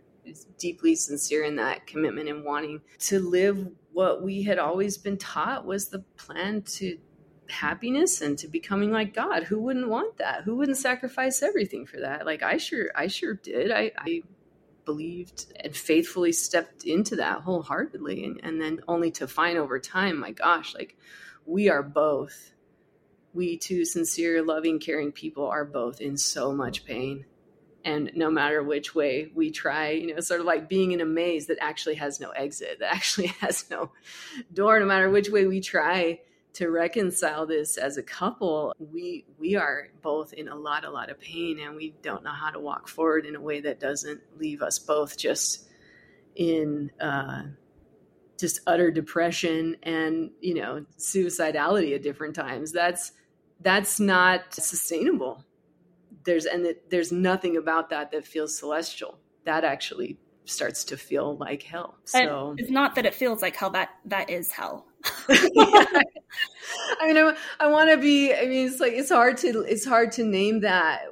deeply 0.58 0.96
sincere 0.96 1.44
in 1.44 1.58
that 1.58 1.86
commitment 1.86 2.30
and 2.30 2.46
wanting 2.46 2.80
to 2.98 3.20
live 3.20 3.68
what 3.92 4.24
we 4.24 4.42
had 4.42 4.58
always 4.58 4.98
been 4.98 5.18
taught 5.18 5.66
was 5.66 5.90
the 5.90 6.00
plan 6.18 6.62
to 6.62 6.98
happiness 7.54 8.22
and 8.22 8.38
to 8.40 8.48
becoming 8.48 8.92
like 8.92 9.14
God. 9.14 9.44
Who 9.44 9.60
wouldn't 9.62 9.90
want 9.90 10.18
that? 10.18 10.44
Who 10.44 10.56
wouldn't 10.58 10.78
sacrifice 10.78 11.42
everything 11.42 11.86
for 11.86 12.00
that? 12.02 12.26
Like 12.26 12.44
I 12.44 12.58
sure, 12.58 12.90
I 12.96 13.08
sure 13.08 13.36
did. 13.36 13.72
I, 13.72 13.92
I 13.98 14.24
believed 14.86 15.54
and 15.60 15.76
faithfully 15.76 16.32
stepped 16.32 16.84
into 16.84 17.16
that 17.18 17.42
wholeheartedly 17.42 18.26
and, 18.26 18.40
and 18.44 18.62
then 18.62 18.82
only 18.88 19.12
to 19.12 19.28
find 19.28 19.58
over 19.58 19.80
time 19.80 20.20
my 20.20 20.32
gosh 20.32 20.74
like 20.76 20.98
we 21.46 21.70
are 21.70 21.84
both 21.84 22.52
we 23.34 23.58
two 23.58 23.86
sincere 23.86 24.44
loving 24.44 24.80
caring 24.80 25.12
people 25.12 25.48
are 25.48 25.66
both 25.66 26.02
in 26.02 26.18
so 26.18 26.52
much 26.52 26.86
pain 26.86 27.26
and 27.86 28.12
no 28.16 28.30
matter 28.30 28.64
which 28.64 28.96
way 28.96 29.30
we 29.34 29.52
try 29.52 29.92
you 29.92 30.14
know 30.14 30.20
sort 30.20 30.40
of 30.40 30.46
like 30.46 30.70
being 30.70 30.92
in 30.92 31.02
a 31.02 31.06
maze 31.06 31.48
that 31.48 31.58
actually 31.62 31.96
has 31.96 32.20
no 32.20 32.30
exit 32.32 32.80
that 32.80 32.94
actually 32.94 33.28
has 33.40 33.70
no 33.70 33.92
door 34.54 34.80
no 34.80 34.86
matter 34.86 35.10
which 35.10 35.30
way 35.30 35.46
we 35.46 35.62
try 35.62 36.20
to 36.54 36.70
reconcile 36.70 37.46
this 37.48 37.78
as 37.78 37.98
a 37.98 38.04
couple 38.04 38.76
we 38.78 39.26
we 39.40 39.56
are 39.56 39.88
both 40.02 40.34
in 40.34 40.48
a 40.48 40.56
lot 40.56 40.86
a 40.86 40.90
lot 40.90 41.10
of 41.10 41.20
pain 41.20 41.60
and 41.60 41.76
we 41.76 41.96
don't 42.04 42.24
know 42.24 42.32
how 42.32 42.52
to 42.52 42.60
walk 42.60 42.88
forward 42.88 43.26
in 43.26 43.36
a 43.36 43.42
way 43.42 43.60
that 43.60 43.80
doesn't 43.80 44.22
leave 44.38 44.62
us 44.62 44.78
both 44.78 45.18
just 45.18 45.68
in 46.36 46.92
uh, 47.00 47.44
just 48.40 48.62
utter 48.68 48.92
depression 48.92 49.78
and 49.84 50.32
you 50.42 50.54
know 50.54 50.86
suicidality 50.98 51.96
at 51.96 52.04
different 52.04 52.36
times. 52.36 52.72
That's 52.72 53.12
that's 53.62 54.00
not 54.00 54.54
sustainable. 54.54 55.44
There's 56.26 56.46
and 56.46 56.66
it, 56.66 56.90
there's 56.90 57.12
nothing 57.12 57.58
about 57.58 57.90
that 57.90 58.12
that 58.12 58.26
feels 58.26 58.58
celestial. 58.58 59.20
That 59.46 59.64
actually 59.64 60.18
starts 60.46 60.84
to 60.86 60.98
feel 60.98 61.38
like 61.38 61.64
hell. 61.64 61.98
So 62.06 62.50
and 62.52 62.60
it's 62.60 62.70
not 62.70 62.96
that 62.96 63.06
it 63.06 63.14
feels 63.14 63.42
like 63.42 63.56
hell 63.56 63.70
that 63.72 63.90
that 64.06 64.30
is 64.30 64.52
hell 64.52 64.88
I 65.30 66.04
mean, 67.08 67.18
I, 67.18 67.36
I 67.60 67.68
want 67.68 67.90
to 67.90 67.98
be. 67.98 68.34
I 68.34 68.46
mean, 68.46 68.68
it's 68.68 68.80
like 68.80 68.94
it's 68.94 69.10
hard 69.10 69.38
to 69.38 69.62
it's 69.62 69.86
hard 69.86 70.12
to 70.14 70.24
name 70.24 70.62
that 70.62 71.06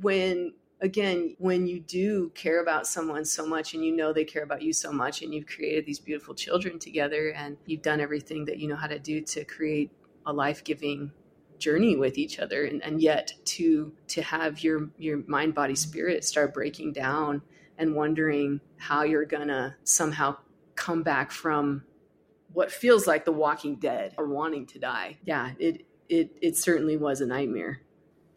when 0.00 0.52
again 0.80 1.34
when 1.38 1.66
you 1.66 1.80
do 1.80 2.30
care 2.30 2.62
about 2.62 2.86
someone 2.86 3.24
so 3.24 3.46
much 3.46 3.74
and 3.74 3.84
you 3.84 3.94
know 3.94 4.12
they 4.12 4.24
care 4.24 4.42
about 4.42 4.62
you 4.62 4.72
so 4.72 4.92
much 4.92 5.22
and 5.22 5.34
you've 5.34 5.46
created 5.46 5.84
these 5.84 5.98
beautiful 5.98 6.34
children 6.34 6.78
together 6.78 7.30
and 7.30 7.56
you've 7.66 7.82
done 7.82 8.00
everything 8.00 8.44
that 8.46 8.58
you 8.58 8.68
know 8.68 8.76
how 8.76 8.86
to 8.86 8.98
do 8.98 9.20
to 9.20 9.44
create 9.44 9.90
a 10.26 10.32
life-giving 10.32 11.12
journey 11.58 11.96
with 11.96 12.16
each 12.16 12.38
other 12.38 12.64
and, 12.64 12.82
and 12.82 13.02
yet 13.02 13.32
to 13.44 13.92
to 14.08 14.22
have 14.22 14.62
your 14.64 14.88
your 14.98 15.22
mind 15.26 15.54
body 15.54 15.74
spirit 15.74 16.24
start 16.24 16.54
breaking 16.54 16.92
down 16.92 17.42
and 17.76 17.94
wondering 17.94 18.60
how 18.78 19.02
you're 19.02 19.26
gonna 19.26 19.76
somehow 19.84 20.34
come 20.74 21.02
back 21.02 21.30
from 21.30 21.82
what 22.52 22.70
feels 22.70 23.06
like 23.06 23.24
the 23.24 23.32
walking 23.32 23.76
dead 23.76 24.14
or 24.18 24.26
wanting 24.26 24.66
to 24.66 24.78
die. 24.78 25.18
Yeah, 25.24 25.52
it 25.58 25.86
it 26.08 26.36
it 26.40 26.56
certainly 26.56 26.96
was 26.96 27.20
a 27.20 27.26
nightmare. 27.26 27.80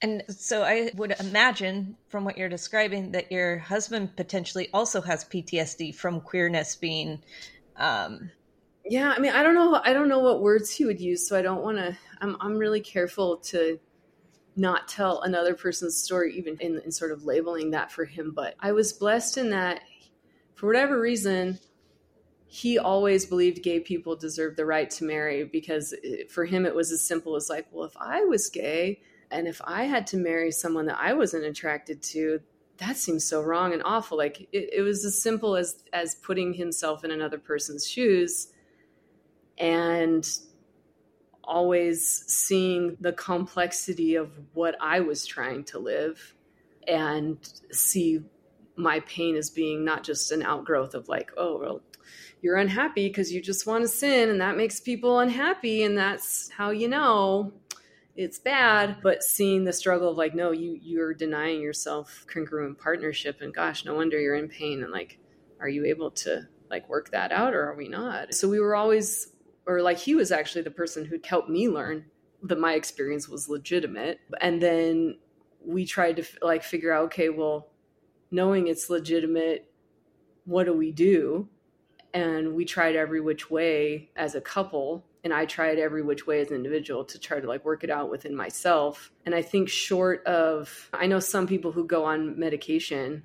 And 0.01 0.23
so 0.27 0.63
I 0.63 0.91
would 0.95 1.15
imagine 1.19 1.95
from 2.09 2.25
what 2.25 2.37
you're 2.37 2.49
describing 2.49 3.13
that 3.13 3.31
your 3.31 3.57
husband 3.57 4.15
potentially 4.17 4.69
also 4.73 5.01
has 5.01 5.23
PTSD 5.23 5.95
from 5.95 6.21
queerness 6.21 6.75
being 6.75 7.23
um 7.77 8.29
yeah, 8.85 9.13
I 9.15 9.19
mean, 9.19 9.31
I 9.31 9.43
don't 9.43 9.55
know 9.55 9.81
I 9.83 9.93
don't 9.93 10.09
know 10.09 10.19
what 10.19 10.41
words 10.41 10.69
he 10.69 10.85
would 10.85 10.99
use, 10.99 11.27
so 11.27 11.37
I 11.37 11.41
don't 11.41 11.63
want 11.63 11.77
to 11.77 11.97
I'm 12.21 12.37
I'm 12.41 12.57
really 12.57 12.81
careful 12.81 13.37
to 13.37 13.79
not 14.55 14.87
tell 14.87 15.21
another 15.21 15.55
person's 15.55 15.97
story 15.97 16.37
even 16.37 16.57
in, 16.59 16.79
in 16.85 16.91
sort 16.91 17.11
of 17.11 17.25
labeling 17.25 17.71
that 17.71 17.91
for 17.91 18.05
him, 18.05 18.33
but 18.35 18.55
I 18.59 18.71
was 18.71 18.93
blessed 18.93 19.37
in 19.37 19.49
that 19.49 19.81
for 20.53 20.67
whatever 20.67 20.99
reason 20.99 21.59
he 22.53 22.77
always 22.77 23.25
believed 23.25 23.63
gay 23.63 23.79
people 23.79 24.15
deserved 24.15 24.57
the 24.57 24.65
right 24.65 24.87
to 24.87 25.03
marry 25.03 25.43
because 25.43 25.91
eh, 26.03 26.17
for 26.29 26.45
him 26.45 26.67
it 26.67 26.75
was 26.75 26.91
as 26.91 27.01
simple 27.01 27.35
as 27.35 27.49
like, 27.49 27.65
well, 27.71 27.83
if 27.83 27.97
I 27.99 28.25
was 28.25 28.47
gay 28.47 29.01
and 29.31 29.47
if 29.47 29.59
I 29.65 29.85
had 29.85 30.05
to 30.07 30.17
marry 30.17 30.51
someone 30.51 30.85
that 30.85 30.99
I 30.99 31.13
wasn't 31.13 31.45
attracted 31.45 32.03
to, 32.03 32.41
that 32.77 32.95
seems 32.95 33.25
so 33.25 33.41
wrong 33.41 33.73
and 33.73 33.81
awful. 33.83 34.19
Like 34.19 34.41
it, 34.51 34.69
it 34.71 34.81
was 34.83 35.03
as 35.03 35.19
simple 35.19 35.55
as 35.55 35.83
as 35.93 36.13
putting 36.13 36.53
himself 36.53 37.03
in 37.03 37.09
another 37.09 37.39
person's 37.39 37.87
shoes 37.87 38.49
and 39.57 40.23
always 41.43 42.23
seeing 42.27 42.97
the 43.01 43.13
complexity 43.13 44.13
of 44.13 44.29
what 44.53 44.75
I 44.79 44.99
was 44.99 45.25
trying 45.25 45.63
to 45.65 45.79
live 45.79 46.35
and 46.87 47.37
see 47.71 48.21
my 48.75 48.99
pain 48.99 49.37
as 49.37 49.49
being 49.49 49.83
not 49.83 50.03
just 50.03 50.31
an 50.31 50.43
outgrowth 50.43 50.93
of 50.93 51.09
like, 51.09 51.31
oh, 51.35 51.57
well, 51.57 51.81
you're 52.43 52.57
unhappy 52.57 53.07
because 53.07 53.31
you 53.31 53.41
just 53.41 53.65
want 53.65 53.83
to 53.83 53.87
sin 53.87 54.29
and 54.29 54.41
that 54.41 54.57
makes 54.57 54.81
people 54.81 55.19
unhappy 55.19 55.83
and 55.83 55.97
that's 55.97 56.49
how 56.51 56.71
you 56.71 56.89
know 56.89 57.53
it's 58.17 58.37
bad. 58.37 58.97
But 59.01 59.23
seeing 59.23 59.63
the 59.63 59.71
struggle 59.71 60.11
of 60.11 60.17
like 60.17 60.35
no 60.35 60.51
you 60.51 60.77
you're 60.81 61.13
denying 61.13 61.61
yourself 61.61 62.25
congruent 62.27 62.77
partnership 62.77 63.39
and 63.39 63.53
gosh 63.53 63.85
no 63.85 63.95
wonder 63.95 64.19
you're 64.19 64.35
in 64.35 64.49
pain 64.49 64.83
and 64.83 64.91
like 64.91 65.19
are 65.61 65.69
you 65.69 65.85
able 65.85 66.11
to 66.11 66.45
like 66.69 66.87
work 66.89 67.09
that 67.11 67.31
out 67.31 67.53
or 67.53 67.63
are 67.63 67.75
we 67.75 67.87
not? 67.87 68.33
So 68.33 68.49
we 68.49 68.59
were 68.59 68.75
always 68.75 69.29
or 69.65 69.81
like 69.81 69.97
he 69.97 70.13
was 70.13 70.33
actually 70.33 70.63
the 70.63 70.71
person 70.71 71.05
who 71.05 71.17
helped 71.23 71.49
me 71.49 71.69
learn 71.69 72.03
that 72.43 72.59
my 72.59 72.73
experience 72.73 73.29
was 73.29 73.47
legitimate. 73.47 74.19
And 74.41 74.61
then 74.61 75.17
we 75.65 75.85
tried 75.85 76.17
to 76.17 76.25
like 76.41 76.61
figure 76.61 76.91
out 76.91 77.05
okay 77.05 77.29
well 77.29 77.69
knowing 78.31 78.67
it's 78.67 78.89
legitimate 78.89 79.71
what 80.43 80.65
do 80.65 80.73
we 80.73 80.91
do 80.91 81.47
and 82.13 82.53
we 82.53 82.65
tried 82.65 82.95
every 82.95 83.19
which 83.19 83.49
way 83.49 84.09
as 84.15 84.35
a 84.35 84.41
couple 84.41 85.05
and 85.23 85.33
i 85.33 85.45
tried 85.45 85.79
every 85.79 86.01
which 86.01 86.27
way 86.27 86.41
as 86.41 86.49
an 86.49 86.55
individual 86.55 87.03
to 87.03 87.19
try 87.19 87.39
to 87.39 87.47
like 87.47 87.65
work 87.65 87.83
it 87.83 87.89
out 87.89 88.09
within 88.09 88.35
myself. 88.35 89.11
And 89.25 89.33
i 89.33 89.41
think 89.41 89.69
short 89.69 90.25
of 90.25 90.89
i 90.93 91.07
know 91.07 91.19
some 91.19 91.47
people 91.47 91.71
who 91.71 91.85
go 91.85 92.05
on 92.05 92.39
medication 92.39 93.23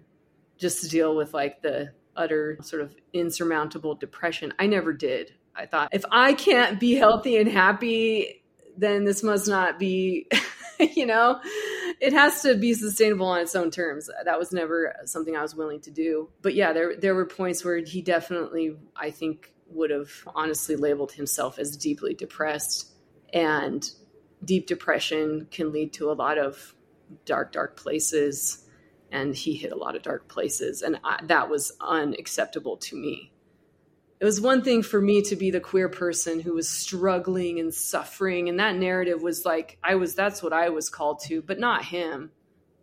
just 0.56 0.82
to 0.82 0.88
deal 0.88 1.14
with 1.16 1.34
like 1.34 1.62
the 1.62 1.92
utter 2.16 2.58
sort 2.62 2.82
of 2.82 2.94
insurmountable 3.12 3.94
depression. 3.94 4.52
I 4.58 4.66
never 4.66 4.92
did 4.92 5.32
i 5.54 5.66
thought. 5.66 5.90
If 5.92 6.04
i 6.10 6.34
can't 6.34 6.80
be 6.80 6.94
healthy 6.94 7.36
and 7.36 7.50
happy 7.50 8.42
then 8.76 9.04
this 9.04 9.22
must 9.22 9.48
not 9.48 9.78
be 9.78 10.28
you 10.80 11.06
know 11.06 11.40
it 12.00 12.12
has 12.12 12.42
to 12.42 12.54
be 12.54 12.74
sustainable 12.74 13.26
on 13.26 13.40
its 13.40 13.56
own 13.56 13.70
terms. 13.70 14.08
That 14.24 14.38
was 14.38 14.52
never 14.52 14.94
something 15.04 15.36
I 15.36 15.42
was 15.42 15.54
willing 15.54 15.80
to 15.82 15.90
do. 15.90 16.30
But 16.42 16.54
yeah, 16.54 16.72
there 16.72 16.96
there 16.96 17.14
were 17.14 17.26
points 17.26 17.64
where 17.64 17.78
he 17.78 18.02
definitely, 18.02 18.76
I 18.96 19.10
think, 19.10 19.52
would 19.68 19.90
have 19.90 20.10
honestly 20.34 20.76
labeled 20.76 21.12
himself 21.12 21.58
as 21.58 21.76
deeply 21.76 22.14
depressed. 22.14 22.92
And 23.32 23.88
deep 24.44 24.66
depression 24.66 25.48
can 25.50 25.72
lead 25.72 25.92
to 25.94 26.10
a 26.10 26.14
lot 26.14 26.38
of 26.38 26.74
dark, 27.24 27.52
dark 27.52 27.76
places. 27.76 28.64
And 29.10 29.34
he 29.34 29.54
hit 29.54 29.72
a 29.72 29.76
lot 29.76 29.96
of 29.96 30.02
dark 30.02 30.28
places. 30.28 30.82
And 30.82 31.00
I, 31.02 31.20
that 31.24 31.48
was 31.48 31.72
unacceptable 31.80 32.76
to 32.78 32.96
me 32.96 33.32
it 34.20 34.24
was 34.24 34.40
one 34.40 34.62
thing 34.62 34.82
for 34.82 35.00
me 35.00 35.22
to 35.22 35.36
be 35.36 35.50
the 35.50 35.60
queer 35.60 35.88
person 35.88 36.40
who 36.40 36.54
was 36.54 36.68
struggling 36.68 37.60
and 37.60 37.72
suffering 37.72 38.48
and 38.48 38.58
that 38.58 38.76
narrative 38.76 39.22
was 39.22 39.44
like 39.44 39.78
i 39.82 39.94
was 39.94 40.14
that's 40.14 40.42
what 40.42 40.52
i 40.52 40.68
was 40.68 40.90
called 40.90 41.20
to 41.20 41.42
but 41.42 41.58
not 41.58 41.84
him 41.84 42.30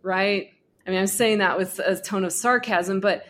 right? 0.06 0.52
I 0.86 0.92
mean, 0.92 1.00
I'm 1.00 1.08
saying 1.08 1.40
that 1.40 1.58
with 1.58 1.80
a 1.80 2.00
tone 2.00 2.24
of 2.24 2.32
sarcasm, 2.32 3.00
but 3.00 3.26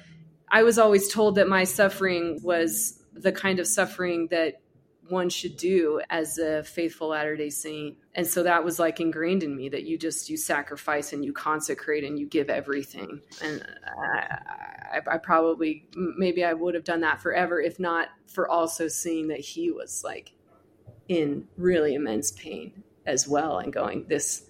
I 0.50 0.64
was 0.64 0.78
always 0.78 1.12
told 1.12 1.36
that 1.36 1.48
my 1.48 1.64
suffering 1.64 2.42
was 2.44 3.02
the 3.14 3.32
kind 3.32 3.60
of 3.60 3.66
suffering 3.66 4.28
that 4.30 4.62
one 5.10 5.30
should 5.30 5.58
do 5.58 6.02
as 6.10 6.38
a 6.38 6.64
faithful 6.64 7.10
Latter 7.10 7.36
day 7.36 7.50
Saint. 7.50 7.98
And 8.16 8.26
so 8.26 8.44
that 8.44 8.64
was 8.64 8.80
like 8.80 9.00
ingrained 9.00 9.44
in 9.44 9.56
me 9.56 9.70
that 9.70 9.84
you 9.84 9.98
just, 9.98 10.30
you 10.30 10.38
sacrifice 10.38 11.14
and 11.14 11.24
you 11.24 11.34
consecrate 11.34 12.04
and 12.04 12.18
you 12.18 12.26
give 12.28 12.50
everything. 12.50 13.22
And 13.42 13.66
I, 13.86 14.98
I, 14.98 15.16
I 15.16 15.18
probably, 15.18 15.88
maybe 15.96 16.44
I 16.44 16.54
would 16.54 16.76
have 16.76 16.84
done 16.84 17.02
that 17.02 17.22
forever, 17.22 17.62
if 17.62 17.80
not 17.80 18.10
for 18.28 18.50
also 18.50 18.88
seeing 18.88 19.28
that 19.28 19.40
he 19.40 19.72
was 19.72 20.04
like 20.04 20.34
in 21.08 21.48
really 21.58 21.94
immense 21.94 22.32
pain 22.32 22.84
as 23.06 23.28
well 23.28 23.60
and 23.60 23.72
going, 23.72 24.06
this, 24.08 24.48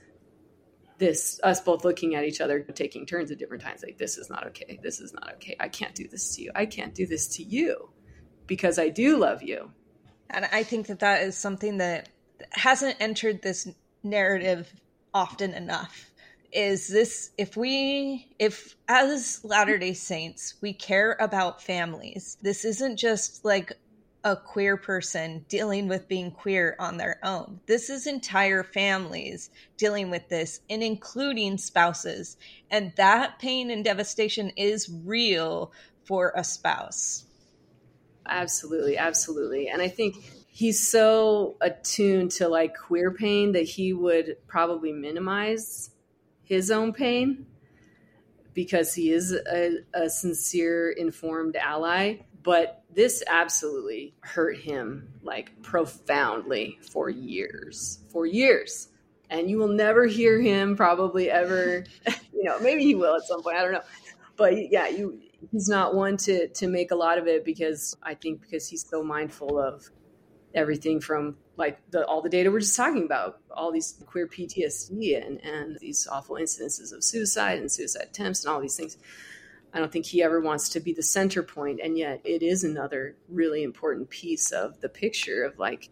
this 0.97 1.41
us 1.43 1.59
both 1.59 1.83
looking 1.83 2.15
at 2.15 2.23
each 2.23 2.39
other 2.39 2.61
taking 2.61 3.05
turns 3.05 3.29
at 3.29 3.37
different 3.37 3.61
times 3.61 3.83
like 3.83 3.97
this 3.97 4.17
is 4.17 4.29
not 4.29 4.47
okay 4.47 4.79
this 4.81 5.01
is 5.01 5.13
not 5.13 5.33
okay 5.33 5.53
i 5.59 5.67
can't 5.67 5.93
do 5.93 6.07
this 6.07 6.33
to 6.33 6.41
you 6.41 6.51
i 6.55 6.65
can't 6.65 6.95
do 6.95 7.05
this 7.05 7.27
to 7.27 7.43
you 7.43 7.89
because 8.47 8.79
i 8.79 8.87
do 8.87 9.17
love 9.17 9.43
you 9.43 9.69
and 10.29 10.45
i 10.51 10.63
think 10.63 10.87
that 10.87 10.99
that 10.99 11.21
is 11.21 11.37
something 11.37 11.77
that 11.77 12.09
hasn't 12.51 12.95
entered 12.99 13.41
this 13.41 13.67
narrative 14.03 14.71
often 15.13 15.53
enough 15.53 16.11
is 16.51 16.87
this 16.87 17.31
if 17.37 17.57
we 17.57 18.27
if 18.39 18.75
as 18.87 19.41
latter 19.43 19.77
day 19.77 19.93
saints 19.93 20.55
we 20.61 20.73
care 20.73 21.17
about 21.19 21.61
families 21.61 22.37
this 22.41 22.63
isn't 22.65 22.97
just 22.97 23.43
like 23.43 23.73
a 24.25 24.35
queer 24.35 24.75
person 24.75 25.45
dealing 25.47 25.87
with 25.87 26.07
being 26.07 26.31
queer 26.31 26.75
on 26.79 26.97
their 26.97 27.19
own. 27.23 27.59
This 27.67 27.91
is 27.91 28.07
entire 28.07 28.63
families 28.63 29.51
dealing 29.77 30.09
with 30.09 30.27
this 30.29 30.61
and 30.67 30.81
including 30.81 31.59
spouses. 31.59 32.35
And 32.71 32.91
that 32.97 33.37
pain 33.37 33.69
and 33.69 33.85
devastation 33.85 34.49
is 34.57 34.89
real 35.05 35.71
for 36.05 36.33
a 36.35 36.43
spouse. 36.43 37.25
Absolutely, 38.27 38.97
absolutely. 38.97 39.67
And 39.67 39.81
I 39.81 39.87
think 39.87 40.15
he's 40.47 40.87
so 40.87 41.57
attuned 41.61 42.31
to 42.31 42.47
like 42.47 42.77
queer 42.77 43.11
pain 43.11 43.51
that 43.53 43.63
he 43.63 43.93
would 43.93 44.37
probably 44.47 44.91
minimize 44.91 45.91
his 46.43 46.71
own 46.71 46.93
pain 46.93 47.45
because 48.53 48.93
he 48.93 49.11
is 49.11 49.33
a, 49.33 49.79
a 49.93 50.09
sincere, 50.09 50.89
informed 50.91 51.55
ally. 51.55 52.19
But 52.41 52.83
this 52.93 53.23
absolutely 53.27 54.15
hurt 54.21 54.57
him 54.57 55.09
like 55.23 55.61
profoundly 55.61 56.79
for 56.91 57.09
years, 57.09 57.99
for 58.09 58.25
years. 58.25 58.87
And 59.29 59.49
you 59.49 59.57
will 59.57 59.67
never 59.67 60.05
hear 60.05 60.39
him 60.39 60.75
probably 60.77 61.29
ever, 61.29 61.83
you 62.33 62.43
know, 62.43 62.59
maybe 62.59 62.83
he 62.83 62.95
will 62.95 63.15
at 63.15 63.23
some 63.23 63.41
point, 63.43 63.57
I 63.57 63.63
don't 63.63 63.73
know. 63.73 63.81
But 64.37 64.71
yeah, 64.71 64.87
you 64.87 65.19
he's 65.51 65.69
not 65.69 65.95
one 65.95 66.17
to 66.17 66.47
to 66.47 66.67
make 66.67 66.91
a 66.91 66.95
lot 66.95 67.17
of 67.17 67.27
it 67.27 67.45
because 67.45 67.95
I 68.03 68.15
think 68.15 68.41
because 68.41 68.67
he's 68.67 68.87
so 68.87 69.03
mindful 69.03 69.59
of 69.59 69.89
everything 70.53 71.01
from 71.01 71.35
like 71.57 71.79
the, 71.91 72.05
all 72.05 72.21
the 72.21 72.29
data 72.29 72.51
we're 72.51 72.59
just 72.59 72.75
talking 72.75 73.03
about, 73.03 73.39
all 73.51 73.71
these 73.71 74.01
queer 74.05 74.27
PTSD 74.27 75.25
and 75.25 75.43
and 75.43 75.77
these 75.79 76.07
awful 76.07 76.35
incidences 76.35 76.93
of 76.93 77.03
suicide 77.03 77.59
and 77.59 77.71
suicide 77.71 78.07
attempts 78.09 78.43
and 78.43 78.53
all 78.53 78.61
these 78.61 78.75
things. 78.75 78.97
I 79.73 79.79
don't 79.79 79.91
think 79.91 80.05
he 80.05 80.23
ever 80.23 80.39
wants 80.39 80.69
to 80.69 80.79
be 80.79 80.93
the 80.93 81.03
center 81.03 81.43
point, 81.43 81.81
and 81.83 81.97
yet 81.97 82.21
it 82.23 82.41
is 82.41 82.63
another 82.63 83.17
really 83.27 83.61
important 83.61 84.09
piece 84.09 84.51
of 84.51 84.79
the 84.79 84.87
picture 84.87 85.43
of 85.43 85.59
like 85.59 85.89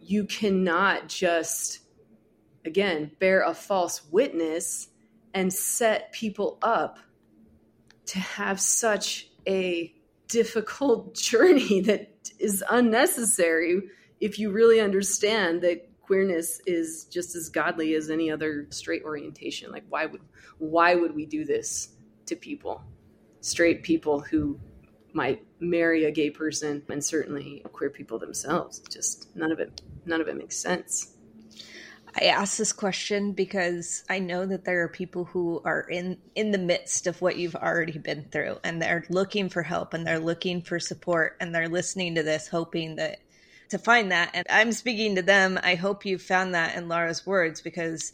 you 0.00 0.24
cannot 0.24 1.08
just 1.08 1.80
again 2.64 3.10
bear 3.18 3.42
a 3.42 3.54
false 3.54 4.04
witness 4.10 4.88
and 5.32 5.52
set 5.52 6.12
people 6.12 6.58
up 6.62 6.98
to 8.06 8.18
have 8.18 8.60
such 8.60 9.28
a 9.46 9.94
difficult 10.28 11.14
journey 11.30 11.80
that 11.82 12.10
is 12.38 12.64
unnecessary 12.70 13.82
if 14.20 14.38
you 14.38 14.50
really 14.50 14.80
understand 14.80 15.62
that 15.62 15.88
queerness 16.00 16.60
is 16.66 17.04
just 17.06 17.34
as 17.34 17.48
godly 17.48 17.94
as 17.94 18.10
any 18.10 18.30
other 18.30 18.66
straight 18.70 19.02
orientation 19.04 19.70
like 19.72 19.84
why 19.88 20.04
would 20.04 20.20
why 20.58 20.94
would 20.94 21.14
we 21.14 21.26
do 21.26 21.44
this 21.44 21.94
to 22.26 22.36
people, 22.36 22.82
straight 23.40 23.82
people 23.82 24.20
who 24.20 24.58
might 25.12 25.44
marry 25.60 26.04
a 26.04 26.10
gay 26.10 26.30
person, 26.30 26.82
and 26.88 27.04
certainly 27.04 27.62
queer 27.72 27.90
people 27.90 28.18
themselves. 28.18 28.80
Just 28.90 29.34
none 29.36 29.52
of 29.52 29.60
it, 29.60 29.82
none 30.06 30.20
of 30.20 30.28
it 30.28 30.36
makes 30.36 30.56
sense. 30.56 31.13
I 32.16 32.26
ask 32.26 32.56
this 32.56 32.72
question 32.72 33.32
because 33.32 34.04
I 34.08 34.20
know 34.20 34.46
that 34.46 34.64
there 34.64 34.82
are 34.82 34.88
people 34.88 35.24
who 35.24 35.60
are 35.64 35.80
in 35.80 36.18
in 36.34 36.52
the 36.52 36.58
midst 36.58 37.06
of 37.06 37.20
what 37.20 37.36
you've 37.36 37.56
already 37.56 37.98
been 37.98 38.24
through 38.30 38.58
and 38.62 38.80
they're 38.80 39.04
looking 39.10 39.48
for 39.48 39.62
help 39.62 39.94
and 39.94 40.06
they're 40.06 40.20
looking 40.20 40.62
for 40.62 40.78
support 40.78 41.36
and 41.40 41.54
they're 41.54 41.68
listening 41.68 42.14
to 42.14 42.22
this 42.22 42.46
hoping 42.46 42.96
that 42.96 43.18
to 43.70 43.78
find 43.78 44.12
that 44.12 44.30
and 44.34 44.46
I'm 44.48 44.70
speaking 44.70 45.16
to 45.16 45.22
them. 45.22 45.58
I 45.62 45.74
hope 45.74 46.06
you 46.06 46.18
found 46.18 46.54
that 46.54 46.76
in 46.76 46.88
Laura's 46.88 47.26
words 47.26 47.60
because 47.60 48.12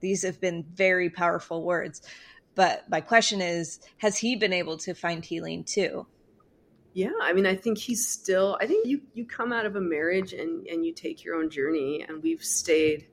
these 0.00 0.22
have 0.22 0.40
been 0.40 0.64
very 0.74 1.10
powerful 1.10 1.64
words. 1.64 2.02
But 2.54 2.88
my 2.88 3.00
question 3.00 3.40
is, 3.40 3.80
has 3.98 4.18
he 4.18 4.36
been 4.36 4.52
able 4.52 4.76
to 4.78 4.94
find 4.94 5.24
healing 5.24 5.64
too? 5.64 6.06
Yeah, 6.92 7.12
I 7.22 7.32
mean, 7.32 7.46
I 7.46 7.54
think 7.54 7.78
he's 7.78 8.06
still. 8.06 8.58
I 8.60 8.66
think 8.66 8.86
you 8.86 9.02
you 9.14 9.24
come 9.24 9.52
out 9.52 9.64
of 9.64 9.76
a 9.76 9.80
marriage 9.80 10.32
and 10.32 10.66
and 10.66 10.84
you 10.84 10.92
take 10.92 11.24
your 11.24 11.36
own 11.36 11.48
journey, 11.48 12.04
and 12.06 12.22
we've 12.22 12.42
stayed. 12.42 13.06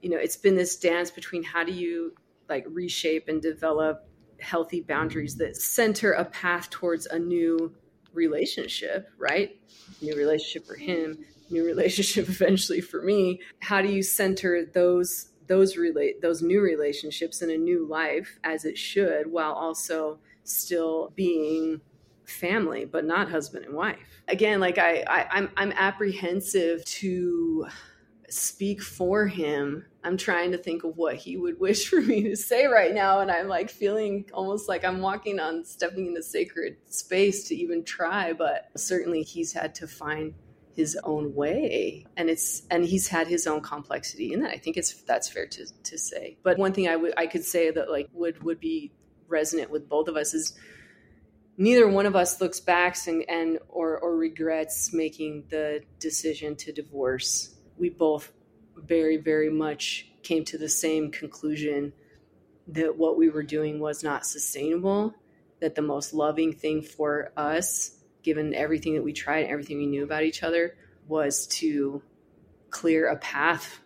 You 0.00 0.10
know, 0.10 0.18
it's 0.18 0.36
been 0.36 0.56
this 0.56 0.76
dance 0.76 1.10
between 1.10 1.42
how 1.42 1.64
do 1.64 1.72
you 1.72 2.14
like 2.48 2.64
reshape 2.68 3.28
and 3.28 3.42
develop 3.42 4.08
healthy 4.40 4.80
boundaries 4.80 5.36
that 5.36 5.56
center 5.56 6.12
a 6.12 6.24
path 6.24 6.70
towards 6.70 7.06
a 7.06 7.18
new 7.18 7.74
relationship, 8.12 9.10
right? 9.18 9.58
New 10.00 10.14
relationship 10.16 10.66
for 10.66 10.76
him, 10.76 11.18
new 11.50 11.64
relationship 11.72 12.28
eventually 12.28 12.80
for 12.80 13.02
me. 13.02 13.40
How 13.60 13.82
do 13.82 13.88
you 13.88 14.02
center 14.02 14.64
those 14.64 15.30
those 15.48 15.76
relate 15.76 16.20
those 16.20 16.42
new 16.42 16.60
relationships 16.60 17.42
in 17.42 17.50
a 17.50 17.56
new 17.56 17.86
life 17.86 18.38
as 18.44 18.64
it 18.64 18.76
should 18.78 19.32
while 19.32 19.54
also 19.54 20.18
still 20.44 21.10
being 21.16 21.80
family 22.26 22.84
but 22.84 23.04
not 23.04 23.30
husband 23.30 23.64
and 23.64 23.74
wife 23.74 24.20
again 24.28 24.60
like 24.60 24.76
I, 24.76 25.02
I 25.08 25.26
i'm 25.30 25.48
i'm 25.56 25.72
apprehensive 25.72 26.84
to 26.84 27.66
speak 28.30 28.82
for 28.82 29.26
him 29.26 29.84
i'm 30.04 30.16
trying 30.16 30.52
to 30.52 30.58
think 30.58 30.84
of 30.84 30.96
what 30.96 31.16
he 31.16 31.36
would 31.36 31.58
wish 31.60 31.88
for 31.88 32.00
me 32.00 32.22
to 32.22 32.36
say 32.36 32.66
right 32.66 32.94
now 32.94 33.20
and 33.20 33.30
i'm 33.30 33.48
like 33.48 33.70
feeling 33.70 34.24
almost 34.32 34.68
like 34.68 34.84
i'm 34.84 35.00
walking 35.00 35.40
on 35.40 35.64
stepping 35.64 36.06
into 36.06 36.22
sacred 36.22 36.76
space 36.86 37.48
to 37.48 37.54
even 37.54 37.84
try 37.84 38.32
but 38.32 38.68
certainly 38.76 39.22
he's 39.22 39.52
had 39.52 39.74
to 39.74 39.86
find 39.86 40.34
his 40.78 40.96
own 41.02 41.34
way 41.34 42.06
and 42.16 42.30
it's 42.30 42.62
and 42.70 42.84
he's 42.84 43.08
had 43.08 43.26
his 43.26 43.48
own 43.48 43.60
complexity 43.60 44.32
in 44.32 44.38
that 44.38 44.52
i 44.52 44.56
think 44.56 44.76
it's 44.76 45.02
that's 45.02 45.28
fair 45.28 45.44
to, 45.44 45.66
to 45.82 45.98
say. 45.98 46.38
But 46.44 46.56
one 46.56 46.72
thing 46.72 46.86
i 46.86 46.94
would 46.94 47.14
i 47.16 47.26
could 47.26 47.44
say 47.44 47.72
that 47.72 47.90
like 47.90 48.08
would 48.12 48.44
would 48.44 48.60
be 48.60 48.92
resonant 49.26 49.72
with 49.72 49.88
both 49.88 50.06
of 50.06 50.16
us 50.16 50.34
is 50.34 50.56
neither 51.56 51.88
one 51.88 52.06
of 52.06 52.14
us 52.14 52.40
looks 52.40 52.60
back 52.60 52.96
and, 53.08 53.24
and 53.28 53.58
or 53.68 53.98
or 53.98 54.16
regrets 54.16 54.92
making 54.92 55.46
the 55.50 55.82
decision 55.98 56.54
to 56.54 56.72
divorce 56.72 57.56
we 57.78 57.90
both 57.90 58.32
very 58.76 59.16
very 59.16 59.50
much 59.50 60.10
came 60.22 60.44
to 60.44 60.58
the 60.58 60.68
same 60.68 61.10
conclusion 61.10 61.92
that 62.66 62.96
what 62.96 63.16
we 63.16 63.28
were 63.28 63.42
doing 63.42 63.80
was 63.80 64.02
not 64.04 64.26
sustainable 64.26 65.14
that 65.60 65.74
the 65.74 65.82
most 65.82 66.14
loving 66.14 66.52
thing 66.52 66.82
for 66.82 67.32
us 67.36 67.98
given 68.22 68.54
everything 68.54 68.94
that 68.94 69.02
we 69.02 69.12
tried 69.12 69.40
and 69.40 69.50
everything 69.50 69.78
we 69.78 69.86
knew 69.86 70.04
about 70.04 70.22
each 70.22 70.42
other, 70.42 70.76
was 71.06 71.46
to 71.46 72.02
clear 72.70 73.08
a 73.08 73.16
path 73.16 73.80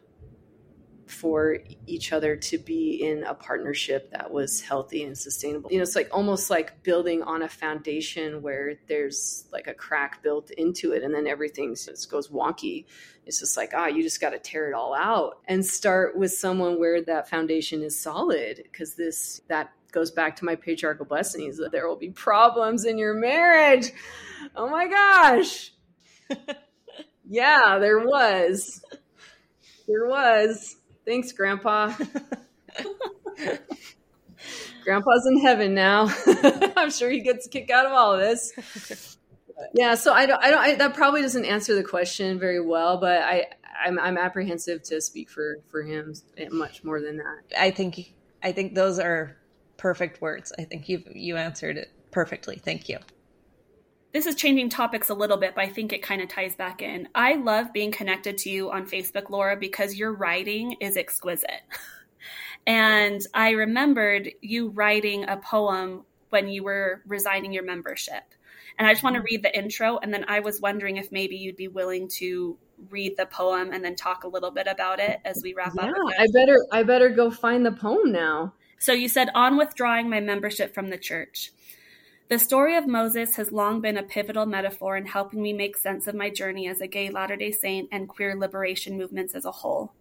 for 1.13 1.59
each 1.87 2.13
other 2.13 2.35
to 2.35 2.59
be 2.59 3.03
in 3.05 3.25
a 3.25 3.35
partnership 3.35 4.11
that 4.11 4.31
was 4.31 4.61
healthy 4.61 5.05
and 5.05 5.17
sustainable. 5.17 5.71
You 5.71 5.79
know, 5.79 5.83
it's 5.83 5.95
like 5.95 6.09
almost 6.13 6.51
like 6.51 6.83
building 6.83 7.23
on 7.23 7.43
a 7.43 7.49
foundation 7.49 8.43
where 8.43 8.75
there's 8.89 9.47
like 9.53 9.67
a 9.67 9.75
crack 9.75 10.23
built 10.23 10.51
into 10.51 10.93
it 10.93 11.03
and 11.03 11.15
then 11.15 11.27
everything 11.27 11.75
just 11.75 12.11
goes 12.11 12.29
wonky. 12.29 12.87
It's 13.27 13.39
just 13.39 13.57
like, 13.57 13.73
ah, 13.75 13.87
you 13.87 14.03
just 14.03 14.21
got 14.21 14.31
to 14.31 14.39
tear 14.39 14.69
it 14.69 14.75
all 14.75 14.95
out 14.95 15.39
and 15.47 15.65
start 15.65 16.17
with 16.17 16.33
someone 16.33 16.79
where 16.79 17.03
that 17.03 17.29
foundation 17.29 17.83
is 17.83 17.99
solid 17.99 18.61
because 18.65 18.95
this, 18.95 19.43
that 19.49 19.73
goes 19.93 20.11
back 20.11 20.37
to 20.37 20.45
my 20.45 20.57
patriarchal 20.57 21.05
blessings 21.05 21.59
that 21.59 21.71
there 21.71 21.87
will 21.87 21.97
be 21.97 22.11
problems 22.11 22.85
in 22.85 22.99
your 22.99 23.15
marriage. 23.15 23.93
Oh 24.57 24.69
my 24.69 24.89
gosh. 24.89 25.73
yeah, 27.29 27.79
there 27.79 28.01
was. 28.01 28.83
There 29.87 30.07
was. 30.07 30.77
Thanks, 31.05 31.33
Grandpa. 31.33 31.93
Grandpa's 34.85 35.27
in 35.27 35.41
heaven 35.41 35.75
now. 35.75 36.13
I'm 36.77 36.91
sure 36.91 37.11
he 37.11 37.21
gets 37.21 37.47
a 37.47 37.49
kick 37.49 37.71
out 37.71 37.87
of 37.87 37.93
all 37.93 38.13
of 38.15 38.21
this. 38.21 39.17
Yeah, 39.75 39.95
so 39.95 40.13
I 40.13 40.27
don't. 40.27 40.43
I 40.43 40.51
don't. 40.51 40.61
I, 40.61 40.75
that 40.77 40.95
probably 40.95 41.23
doesn't 41.23 41.45
answer 41.45 41.75
the 41.75 41.85
question 41.85 42.39
very 42.39 42.61
well, 42.61 42.99
but 42.99 43.23
I, 43.23 43.47
I'm, 43.85 43.99
I'm 43.99 44.19
apprehensive 44.19 44.83
to 44.85 45.01
speak 45.01 45.31
for 45.31 45.59
for 45.69 45.83
him 45.83 46.15
much 46.51 46.83
more 46.85 47.01
than 47.01 47.19
that. 47.19 47.43
I 47.59 47.71
think. 47.71 48.15
I 48.43 48.51
think 48.53 48.75
those 48.75 48.99
are 48.99 49.37
perfect 49.77 50.21
words. 50.21 50.53
I 50.59 50.65
think 50.65 50.89
you 50.89 51.05
you 51.15 51.37
answered 51.37 51.77
it 51.77 51.91
perfectly. 52.11 52.57
Thank 52.57 52.89
you. 52.89 52.99
This 54.13 54.27
is 54.27 54.35
changing 54.35 54.69
topics 54.69 55.09
a 55.09 55.15
little 55.15 55.39
bit, 55.39 55.55
but 55.55 55.65
I 55.65 55.69
think 55.69 55.93
it 55.93 56.03
kind 56.03 56.21
of 56.21 56.29
ties 56.29 56.55
back 56.55 56.83
in. 56.83 57.09
I 57.15 57.37
love 57.37 57.73
being 57.73 57.91
connected 57.91 58.37
to 58.39 58.51
you 58.51 58.71
on 58.71 58.87
Facebook, 58.87 59.31
Laura, 59.31 59.57
because 59.57 59.97
your 59.97 60.13
writing 60.13 60.77
is 60.81 60.99
exquisite. 60.99 61.63
and 62.67 63.23
I 63.33 63.51
remembered 63.51 64.31
you 64.43 64.69
writing 64.69 65.25
a 65.29 65.39
poem 65.39 66.05
when 66.29 66.49
you 66.49 66.63
were 66.63 67.03
resigning 67.07 67.53
your 67.53 67.65
membership. 67.65 68.23
And 68.79 68.87
I 68.87 68.93
just 68.93 69.03
want 69.03 69.15
to 69.15 69.21
mm-hmm. 69.21 69.27
read 69.33 69.43
the 69.43 69.57
intro. 69.57 69.99
And 69.99 70.13
then 70.13 70.25
I 70.29 70.41
was 70.41 70.61
wondering 70.61 70.99
if 70.99 71.11
maybe 71.13 71.37
you'd 71.37 71.57
be 71.57 71.69
willing 71.69 72.09
to 72.19 72.59
read 72.91 73.17
the 73.17 73.27
poem 73.27 73.71
and 73.73 73.85
then 73.85 73.95
talk 73.95 74.25
a 74.25 74.29
little 74.29 74.51
bit 74.51 74.67
about 74.67 74.99
it 74.99 75.21
as 75.25 75.41
we 75.43 75.55
wrap 75.55 75.73
yeah, 75.77 75.87
up. 75.87 75.97
I 76.19 76.27
better 76.33 76.59
I 76.73 76.83
better 76.83 77.09
go 77.11 77.31
find 77.31 77.65
the 77.65 77.73
poem 77.73 78.13
now. 78.13 78.55
So 78.79 78.93
you 78.93 79.09
said 79.09 79.29
on 79.35 79.57
withdrawing 79.57 80.11
my 80.11 80.21
membership 80.21 80.75
from 80.75 80.91
the 80.91 80.99
church. 80.99 81.53
The 82.33 82.39
story 82.39 82.77
of 82.77 82.87
Moses 82.87 83.37
has 83.37 83.53
long 83.53 83.83
been 83.83 83.99
a 83.99 84.03
pivotal 84.03 84.47
metaphor 84.47 84.97
in 84.97 85.05
helping 85.05 85.43
me 85.43 85.53
make 85.53 85.77
sense 85.77 86.07
of 86.07 86.15
my 86.15 86.31
journey 86.31 86.67
as 86.67 86.81
a 86.81 86.87
gay 86.87 87.11
Latter 87.11 87.37
day 87.37 87.51
Saint 87.51 87.91
and 87.93 88.09
queer 88.09 88.35
liberation 88.35 88.97
movements 88.97 89.35
as 89.35 89.45
a 89.45 89.51
whole. 89.51 89.93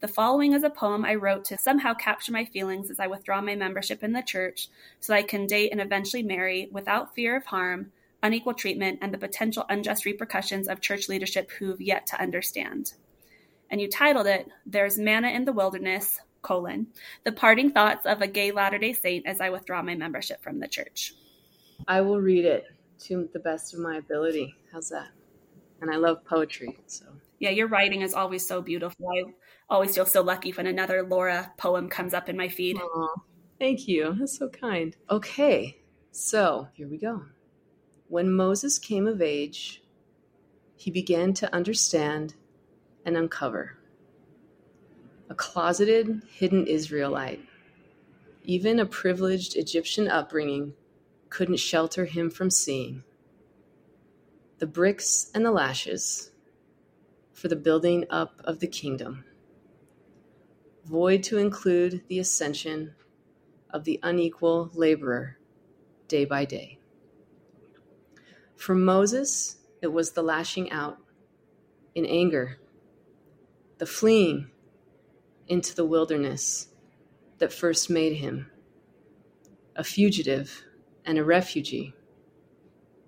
The 0.00 0.08
following 0.08 0.54
is 0.54 0.62
a 0.62 0.70
poem 0.70 1.04
I 1.04 1.14
wrote 1.16 1.44
to 1.44 1.58
somehow 1.58 1.92
capture 1.92 2.32
my 2.32 2.46
feelings 2.46 2.90
as 2.90 2.98
I 2.98 3.06
withdraw 3.06 3.42
my 3.42 3.54
membership 3.54 4.02
in 4.02 4.12
the 4.12 4.22
church 4.22 4.68
so 4.98 5.12
I 5.12 5.20
can 5.20 5.46
date 5.46 5.72
and 5.72 5.80
eventually 5.82 6.22
marry 6.22 6.70
without 6.72 7.14
fear 7.14 7.36
of 7.36 7.44
harm, 7.44 7.92
unequal 8.22 8.54
treatment, 8.54 9.00
and 9.02 9.12
the 9.12 9.18
potential 9.18 9.66
unjust 9.68 10.06
repercussions 10.06 10.68
of 10.68 10.80
church 10.80 11.10
leadership 11.10 11.50
who've 11.50 11.82
yet 11.82 12.06
to 12.06 12.18
understand. 12.18 12.94
And 13.70 13.78
you 13.78 13.90
titled 13.90 14.26
it, 14.26 14.48
There's 14.64 14.96
Manna 14.96 15.28
in 15.28 15.44
the 15.44 15.52
Wilderness, 15.52 16.18
colon, 16.40 16.86
the 17.24 17.32
parting 17.32 17.72
thoughts 17.72 18.06
of 18.06 18.22
a 18.22 18.26
gay 18.26 18.52
Latter-day 18.52 18.94
Saint 18.94 19.26
as 19.26 19.38
I 19.38 19.50
withdraw 19.50 19.82
my 19.82 19.94
membership 19.94 20.42
from 20.42 20.60
the 20.60 20.68
church. 20.68 21.12
I 21.86 22.00
will 22.00 22.20
read 22.20 22.44
it 22.44 22.66
to 23.00 23.28
the 23.32 23.38
best 23.38 23.74
of 23.74 23.80
my 23.80 23.96
ability. 23.96 24.54
How's 24.72 24.88
that? 24.90 25.08
And 25.80 25.90
I 25.90 25.96
love 25.96 26.24
poetry, 26.24 26.78
so. 26.86 27.06
Yeah, 27.38 27.50
your 27.50 27.68
writing 27.68 28.00
is 28.00 28.14
always 28.14 28.46
so 28.46 28.62
beautiful. 28.62 29.06
I 29.10 29.24
always 29.68 29.94
feel 29.94 30.06
so 30.06 30.22
lucky 30.22 30.50
when 30.52 30.66
another 30.66 31.02
Laura 31.02 31.52
poem 31.58 31.88
comes 31.88 32.14
up 32.14 32.28
in 32.28 32.36
my 32.36 32.48
feed. 32.48 32.76
Aww, 32.76 33.08
thank 33.58 33.86
you. 33.86 34.16
That's 34.18 34.38
so 34.38 34.48
kind. 34.48 34.96
Okay, 35.10 35.78
so 36.10 36.68
here 36.74 36.88
we 36.88 36.96
go. 36.96 37.22
When 38.08 38.30
Moses 38.30 38.78
came 38.78 39.06
of 39.06 39.20
age, 39.20 39.82
he 40.76 40.90
began 40.90 41.34
to 41.34 41.54
understand 41.54 42.34
and 43.04 43.16
uncover. 43.16 43.76
A 45.28 45.34
closeted, 45.34 46.22
hidden 46.30 46.66
Israelite, 46.66 47.40
even 48.44 48.78
a 48.78 48.86
privileged 48.86 49.56
Egyptian 49.56 50.08
upbringing 50.08 50.74
couldn't 51.34 51.56
shelter 51.56 52.04
him 52.04 52.30
from 52.30 52.48
seeing. 52.48 53.02
The 54.58 54.68
bricks 54.68 55.32
and 55.34 55.44
the 55.44 55.50
lashes 55.50 56.30
for 57.32 57.48
the 57.48 57.56
building 57.56 58.04
up 58.08 58.40
of 58.44 58.60
the 58.60 58.68
kingdom, 58.68 59.24
void 60.84 61.24
to 61.24 61.38
include 61.38 62.04
the 62.06 62.20
ascension 62.20 62.94
of 63.68 63.82
the 63.82 63.98
unequal 64.04 64.70
laborer 64.74 65.36
day 66.06 66.24
by 66.24 66.44
day. 66.44 66.78
For 68.54 68.76
Moses, 68.76 69.56
it 69.82 69.88
was 69.88 70.12
the 70.12 70.22
lashing 70.22 70.70
out 70.70 70.98
in 71.96 72.06
anger, 72.06 72.60
the 73.78 73.86
fleeing 73.86 74.52
into 75.48 75.74
the 75.74 75.84
wilderness 75.84 76.68
that 77.38 77.52
first 77.52 77.90
made 77.90 78.18
him 78.18 78.52
a 79.74 79.82
fugitive 79.82 80.62
and 81.04 81.18
a 81.18 81.24
refugee 81.24 81.94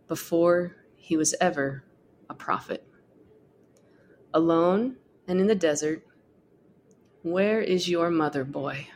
before 0.08 0.76
he 0.96 1.16
was 1.16 1.34
ever 1.40 1.84
a 2.28 2.34
prophet. 2.34 2.86
Alone 4.34 4.96
and 5.26 5.40
in 5.40 5.46
the 5.46 5.54
desert, 5.54 6.06
where 7.22 7.60
is 7.60 7.88
your 7.88 8.10
mother, 8.10 8.44
boy? 8.44 8.88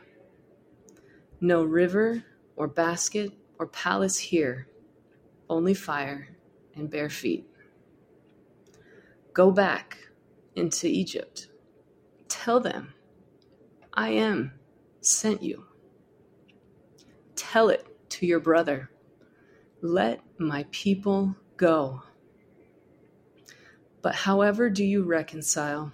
No 1.40 1.64
river 1.64 2.24
or 2.56 2.68
basket 2.68 3.32
or 3.58 3.66
palace 3.66 4.18
here, 4.18 4.68
only 5.48 5.74
fire 5.74 6.28
and 6.74 6.90
bare 6.90 7.10
feet. 7.10 7.46
Go 9.32 9.50
back 9.50 9.98
into 10.54 10.86
Egypt. 10.86 11.48
Tell 12.28 12.60
them, 12.60 12.94
I 13.94 14.10
am 14.10 14.52
sent 15.00 15.42
you. 15.42 15.64
Tell 17.34 17.68
it 17.68 17.89
to 18.10 18.26
your 18.26 18.40
brother, 18.40 18.90
Let 19.82 20.20
my 20.38 20.66
people 20.72 21.36
go. 21.56 22.02
But 24.02 24.14
however 24.14 24.70
do 24.70 24.84
you 24.84 25.02
reconcile 25.04 25.92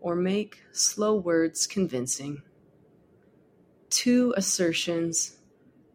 or 0.00 0.16
make 0.16 0.62
slow 0.72 1.16
words 1.16 1.66
convincing? 1.66 2.42
Two 3.90 4.34
assertions 4.36 5.36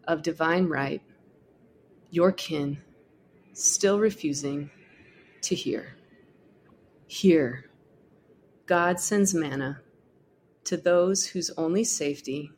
of 0.07 0.22
divine 0.22 0.68
right, 0.68 1.01
your 2.11 2.31
kin 2.31 2.80
still 3.53 3.99
refusing 3.99 4.69
to 5.41 5.55
hear. 5.55 5.95
Hear, 7.07 7.69
God 8.65 8.99
sends 8.99 9.34
manna 9.34 9.81
to 10.65 10.77
those 10.77 11.27
whose 11.27 11.51
only 11.57 11.84
safety 11.84 12.51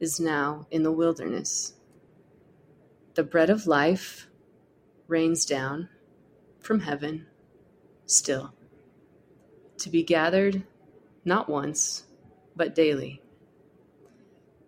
is 0.00 0.20
now 0.20 0.66
in 0.70 0.82
the 0.82 0.92
wilderness. 0.92 1.74
The 3.14 3.22
bread 3.22 3.50
of 3.50 3.66
life 3.66 4.26
rains 5.06 5.44
down 5.44 5.90
from 6.60 6.80
heaven 6.80 7.26
still, 8.06 8.54
to 9.78 9.90
be 9.90 10.02
gathered 10.02 10.62
not 11.22 11.46
once, 11.46 12.04
but 12.56 12.74
daily, 12.74 13.20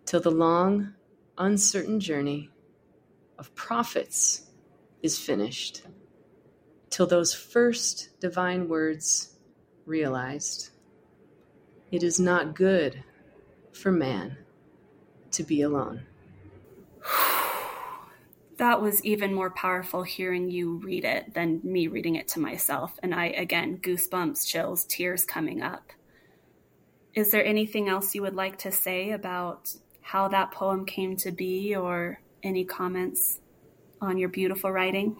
till 0.05 0.19
the 0.19 0.29
long, 0.29 0.93
uncertain 1.39 1.99
journey 1.99 2.51
of 3.39 3.53
prophets 3.55 4.51
is 5.01 5.17
finished, 5.17 5.81
till 6.91 7.07
those 7.07 7.33
first 7.33 8.19
divine 8.19 8.67
words 8.69 9.37
realized 9.87 10.69
it 11.91 12.03
is 12.03 12.19
not 12.19 12.55
good 12.55 13.03
for 13.71 13.91
man 13.91 14.37
to 15.31 15.43
be 15.43 15.63
alone. 15.63 16.05
That 18.57 18.81
was 18.81 19.03
even 19.03 19.33
more 19.33 19.49
powerful 19.49 20.03
hearing 20.03 20.49
you 20.49 20.77
read 20.77 21.03
it 21.03 21.33
than 21.33 21.59
me 21.63 21.87
reading 21.87 22.15
it 22.15 22.29
to 22.29 22.39
myself. 22.39 22.97
And 23.03 23.13
I, 23.13 23.25
again, 23.25 23.79
goosebumps, 23.79 24.47
chills, 24.47 24.85
tears 24.85 25.25
coming 25.25 25.61
up. 25.61 25.91
Is 27.13 27.31
there 27.31 27.45
anything 27.45 27.89
else 27.89 28.15
you 28.15 28.21
would 28.21 28.35
like 28.35 28.57
to 28.59 28.71
say 28.71 29.11
about 29.11 29.73
how 30.01 30.27
that 30.29 30.51
poem 30.51 30.85
came 30.85 31.17
to 31.17 31.31
be 31.31 31.75
or 31.75 32.19
any 32.43 32.63
comments 32.63 33.39
on 34.01 34.17
your 34.17 34.29
beautiful 34.29 34.71
writing? 34.71 35.17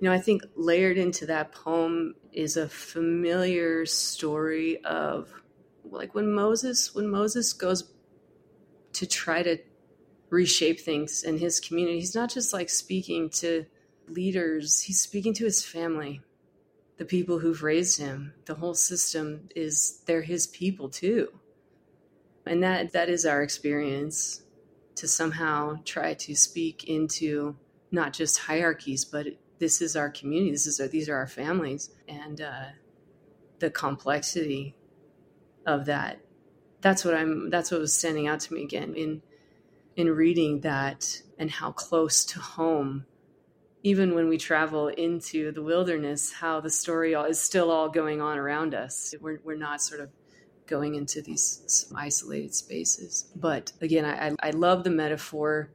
You 0.00 0.08
know, 0.08 0.12
I 0.12 0.18
think 0.18 0.42
layered 0.56 0.98
into 0.98 1.26
that 1.26 1.52
poem 1.52 2.14
is 2.32 2.56
a 2.56 2.68
familiar 2.68 3.84
story 3.86 4.82
of 4.84 5.30
like 5.84 6.14
when 6.14 6.32
Moses 6.32 6.94
when 6.94 7.10
Moses 7.10 7.52
goes 7.52 7.90
to 8.94 9.06
try 9.06 9.42
to 9.42 9.58
reshape 10.30 10.80
things 10.80 11.22
in 11.22 11.38
his 11.38 11.60
community, 11.60 12.00
he's 12.00 12.14
not 12.14 12.30
just 12.30 12.52
like 12.52 12.70
speaking 12.70 13.28
to 13.30 13.66
leaders, 14.08 14.82
he's 14.82 15.00
speaking 15.00 15.34
to 15.34 15.44
his 15.44 15.64
family, 15.64 16.22
the 16.96 17.04
people 17.04 17.38
who've 17.38 17.62
raised 17.62 18.00
him. 18.00 18.32
The 18.46 18.54
whole 18.54 18.74
system 18.74 19.48
is 19.54 20.02
they're 20.06 20.22
his 20.22 20.46
people 20.46 20.88
too. 20.88 21.28
And 22.46 22.62
that 22.62 22.92
that 22.92 23.08
is 23.08 23.26
our 23.26 23.42
experience 23.42 24.42
to 24.96 25.06
somehow 25.06 25.78
try 25.84 26.14
to 26.14 26.34
speak 26.34 26.84
into 26.84 27.56
not 27.90 28.12
just 28.12 28.38
hierarchies, 28.38 29.04
but 29.04 29.26
this 29.58 29.82
is 29.82 29.94
our 29.96 30.10
community. 30.10 30.52
This 30.52 30.66
is 30.66 30.80
our, 30.80 30.88
these 30.88 31.08
are 31.08 31.16
our 31.16 31.26
families, 31.26 31.90
and 32.08 32.40
uh, 32.40 32.64
the 33.58 33.70
complexity 33.70 34.74
of 35.66 35.86
that. 35.86 36.20
That's 36.80 37.04
what 37.04 37.14
I'm. 37.14 37.50
That's 37.50 37.70
what 37.70 37.80
was 37.80 37.94
standing 37.96 38.26
out 38.26 38.40
to 38.40 38.54
me 38.54 38.62
again 38.62 38.94
in 38.94 39.22
in 39.96 40.08
reading 40.10 40.60
that 40.60 41.22
and 41.38 41.50
how 41.50 41.72
close 41.72 42.24
to 42.24 42.40
home. 42.40 43.06
Even 43.82 44.14
when 44.14 44.28
we 44.28 44.36
travel 44.36 44.88
into 44.88 45.52
the 45.52 45.62
wilderness, 45.62 46.32
how 46.32 46.60
the 46.60 46.70
story 46.70 47.14
is 47.14 47.40
still 47.40 47.70
all 47.70 47.88
going 47.88 48.20
on 48.20 48.38
around 48.38 48.74
us. 48.74 49.14
We're, 49.20 49.40
we're 49.42 49.56
not 49.56 49.80
sort 49.80 50.00
of 50.00 50.10
going 50.66 50.94
into 50.94 51.22
these 51.22 51.90
isolated 51.96 52.54
spaces. 52.54 53.30
But 53.34 53.72
again, 53.80 54.04
I, 54.04 54.36
I 54.46 54.50
love 54.50 54.84
the 54.84 54.90
metaphor 54.90 55.70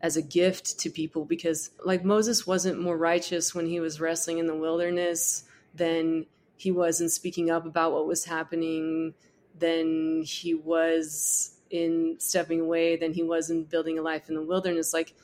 as 0.00 0.16
a 0.16 0.22
gift 0.22 0.78
to 0.80 0.90
people 0.90 1.24
because, 1.24 1.70
like, 1.84 2.04
Moses 2.04 2.46
wasn't 2.46 2.80
more 2.80 2.96
righteous 2.96 3.54
when 3.54 3.66
he 3.66 3.78
was 3.80 4.00
wrestling 4.00 4.38
in 4.38 4.46
the 4.46 4.56
wilderness 4.56 5.44
than 5.74 6.26
he 6.56 6.70
was 6.70 7.00
in 7.00 7.08
speaking 7.08 7.50
up 7.50 7.66
about 7.66 7.92
what 7.92 8.06
was 8.06 8.24
happening, 8.24 9.14
than 9.58 10.22
he 10.22 10.54
was 10.54 11.56
in 11.70 12.16
stepping 12.18 12.60
away 12.60 12.96
than 12.96 13.12
he 13.12 13.22
was 13.22 13.50
in 13.50 13.64
building 13.64 13.98
a 13.98 14.02
life 14.02 14.28
in 14.28 14.34
the 14.34 14.42
wilderness. 14.42 14.92
Like 14.92 15.14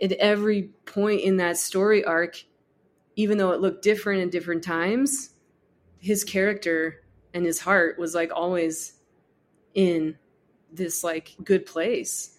at 0.00 0.12
every 0.12 0.70
point 0.86 1.22
in 1.22 1.36
that 1.38 1.56
story 1.56 2.04
arc, 2.04 2.44
even 3.16 3.38
though 3.38 3.50
it 3.50 3.60
looked 3.60 3.82
different 3.82 4.22
in 4.22 4.30
different 4.30 4.62
times, 4.62 5.30
his 5.98 6.22
character 6.22 7.02
and 7.34 7.44
his 7.44 7.58
heart 7.60 7.98
was 7.98 8.14
like 8.14 8.30
always 8.34 8.94
in 9.74 10.16
this 10.72 11.02
like 11.02 11.34
good 11.44 11.66
place. 11.66 12.36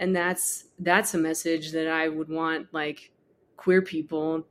And 0.00 0.16
that's 0.16 0.64
that's 0.78 1.14
a 1.14 1.18
message 1.18 1.72
that 1.72 1.86
I 1.86 2.08
would 2.08 2.28
want 2.28 2.72
like 2.72 3.12
queer 3.56 3.82
people 3.82 4.46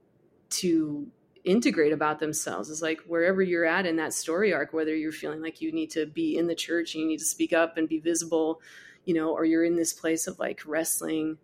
to 0.49 1.07
integrate 1.43 1.93
about 1.93 2.19
themselves 2.19 2.69
is 2.69 2.81
like 2.81 3.01
wherever 3.07 3.41
you're 3.41 3.65
at 3.65 3.85
in 3.85 3.95
that 3.95 4.13
story 4.13 4.53
arc 4.53 4.73
whether 4.73 4.95
you're 4.95 5.11
feeling 5.11 5.41
like 5.41 5.61
you 5.61 5.71
need 5.71 5.89
to 5.89 6.05
be 6.05 6.37
in 6.37 6.47
the 6.47 6.55
church 6.55 6.93
and 6.93 7.01
you 7.01 7.07
need 7.07 7.19
to 7.19 7.25
speak 7.25 7.51
up 7.53 7.77
and 7.77 7.89
be 7.89 7.99
visible 7.99 8.61
you 9.05 9.13
know 9.13 9.31
or 9.31 9.43
you're 9.43 9.63
in 9.63 9.75
this 9.75 9.93
place 9.93 10.27
of 10.27 10.37
like 10.39 10.61
wrestling 10.65 11.37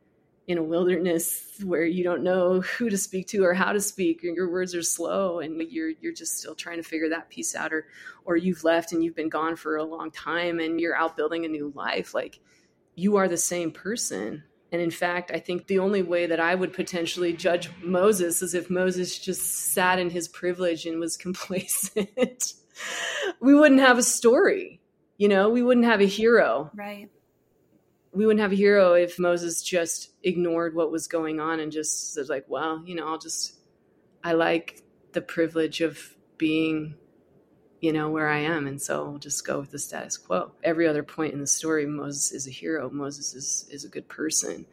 in 0.48 0.57
a 0.57 0.64
wilderness 0.64 1.60
where 1.64 1.86
you 1.86 2.03
don't 2.03 2.24
know 2.24 2.61
who 2.61 2.90
to 2.90 2.98
speak 2.98 3.28
to 3.28 3.44
or 3.44 3.53
how 3.53 3.74
to 3.74 3.82
speak 3.82 4.24
and 4.24 4.36
your 4.36 4.49
words 4.49 4.74
are 4.74 4.84
slow 4.84 5.40
and 5.40 5.61
you're 5.69 5.91
you're 6.02 6.14
just 6.14 6.38
still 6.38 6.56
trying 6.56 6.78
to 6.78 6.88
figure 6.88 7.10
that 7.10 7.30
piece 7.30 7.56
out 7.56 7.74
or 7.74 7.88
or 8.24 8.38
you've 8.38 8.64
left 8.64 8.94
and 8.94 9.03
you've 9.03 9.15
been 9.15 9.30
gone 9.30 9.56
for 9.56 9.76
a 9.76 9.84
long 9.84 10.10
time 10.10 10.60
and 10.60 10.80
you're 10.80 10.95
out 10.95 11.18
building 11.18 11.44
a 11.44 11.49
new 11.49 11.72
life 11.76 12.14
like 12.14 12.40
you 12.95 13.18
are 13.18 13.28
the 13.28 13.38
same 13.38 13.72
person 13.72 14.44
and 14.72 14.81
in 14.81 14.91
fact, 14.91 15.31
I 15.34 15.39
think 15.39 15.68
the 15.68 15.80
only 15.80 16.02
way 16.02 16.26
that 16.26 16.39
I 16.39 16.53
would 16.53 16.73
potentially 16.73 17.34
judge 17.34 17.69
Moses 17.81 18.41
is 18.41 18.53
if 18.53 18.69
Moses 18.69 19.18
just 19.18 19.72
sat 19.73 19.98
in 19.98 20.10
his 20.10 20.27
privilege 20.27 20.85
and 20.85 20.99
was 20.99 21.15
complacent. 21.26 22.53
we 23.39 23.56
wouldn't 23.56 23.81
have 23.81 23.98
a 23.98 24.03
story, 24.03 24.81
you 25.18 25.27
know, 25.27 25.49
we 25.49 25.64
wouldn't 25.64 25.85
have 25.85 26.02
a 26.02 26.06
hero. 26.06 26.69
Right. 26.76 27.10
We 28.14 28.26
wouldn't 28.26 28.41
have 28.41 28.52
a 28.52 28.56
hero 28.56 28.94
if 28.94 29.19
Moses 29.19 29.61
just 29.61 30.11
ignored 30.23 30.76
what 30.76 30.91
was 30.91 31.07
going 31.07 31.39
on 31.39 31.60
and 31.60 31.72
just 31.72 32.14
said, 32.14 32.30
like, 32.30 32.45
well, 32.48 32.84
you 32.85 32.95
know, 32.95 33.07
I'll 33.07 33.19
just, 33.19 33.56
I 34.23 34.34
like 34.34 34.81
the 35.14 35.22
privilege 35.22 35.81
of 35.81 36.15
being 36.38 36.95
you 37.79 37.93
know, 37.93 38.09
where 38.09 38.27
I 38.27 38.39
am. 38.39 38.67
And 38.67 38.81
so 38.81 39.09
we'll 39.09 39.19
just 39.19 39.45
go 39.45 39.59
with 39.59 39.71
the 39.71 39.79
status 39.79 40.17
quo. 40.17 40.51
Every 40.63 40.87
other 40.87 41.03
point 41.03 41.33
in 41.33 41.39
the 41.39 41.47
story, 41.47 41.85
Moses 41.85 42.31
is 42.31 42.47
a 42.47 42.51
hero. 42.51 42.89
Moses 42.89 43.33
is, 43.33 43.67
is 43.69 43.85
a 43.85 43.89
good 43.89 44.07
person. 44.07 44.65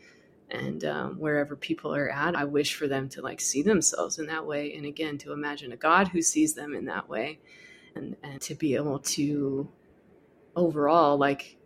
And 0.50 0.84
um, 0.84 1.18
wherever 1.18 1.56
people 1.56 1.94
are 1.94 2.08
at, 2.08 2.36
I 2.36 2.44
wish 2.44 2.74
for 2.74 2.86
them 2.86 3.08
to 3.10 3.22
like 3.22 3.40
see 3.40 3.62
themselves 3.62 4.18
in 4.18 4.26
that 4.26 4.46
way. 4.46 4.74
And 4.74 4.86
again, 4.86 5.18
to 5.18 5.32
imagine 5.32 5.72
a 5.72 5.76
God 5.76 6.08
who 6.08 6.22
sees 6.22 6.54
them 6.54 6.74
in 6.74 6.86
that 6.86 7.08
way 7.08 7.40
and, 7.94 8.16
and 8.22 8.40
to 8.42 8.54
be 8.54 8.74
able 8.74 9.00
to 9.00 9.68
overall 10.56 11.18
like 11.18 11.56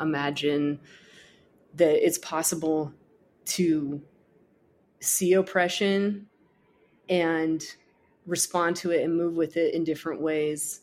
imagine 0.00 0.80
that 1.74 2.04
it's 2.04 2.18
possible 2.18 2.92
to 3.44 4.02
see 5.00 5.32
oppression 5.32 6.26
and 7.08 7.62
respond 8.26 8.76
to 8.76 8.90
it 8.90 9.02
and 9.02 9.16
move 9.16 9.34
with 9.34 9.56
it 9.56 9.74
in 9.74 9.84
different 9.84 10.20
ways 10.20 10.80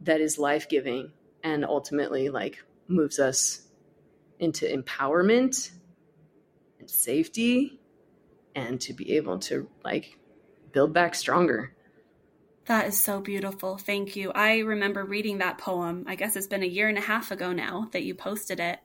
that 0.00 0.20
is 0.20 0.38
life 0.38 0.68
giving 0.68 1.10
and 1.42 1.64
ultimately 1.64 2.28
like 2.28 2.62
moves 2.88 3.18
us 3.18 3.62
into 4.38 4.66
empowerment 4.66 5.70
and 6.78 6.90
safety 6.90 7.80
and 8.54 8.80
to 8.80 8.92
be 8.92 9.16
able 9.16 9.38
to 9.38 9.68
like 9.84 10.18
build 10.72 10.92
back 10.92 11.14
stronger. 11.14 11.74
That 12.66 12.86
is 12.86 12.98
so 12.98 13.20
beautiful. 13.20 13.76
Thank 13.76 14.14
you. 14.14 14.30
I 14.32 14.58
remember 14.58 15.04
reading 15.04 15.38
that 15.38 15.58
poem. 15.58 16.04
I 16.06 16.14
guess 16.14 16.36
it's 16.36 16.46
been 16.46 16.62
a 16.62 16.66
year 16.66 16.88
and 16.88 16.98
a 16.98 17.02
half 17.02 17.30
ago 17.30 17.52
now 17.52 17.88
that 17.92 18.04
you 18.04 18.14
posted 18.14 18.60
it. 18.60 18.78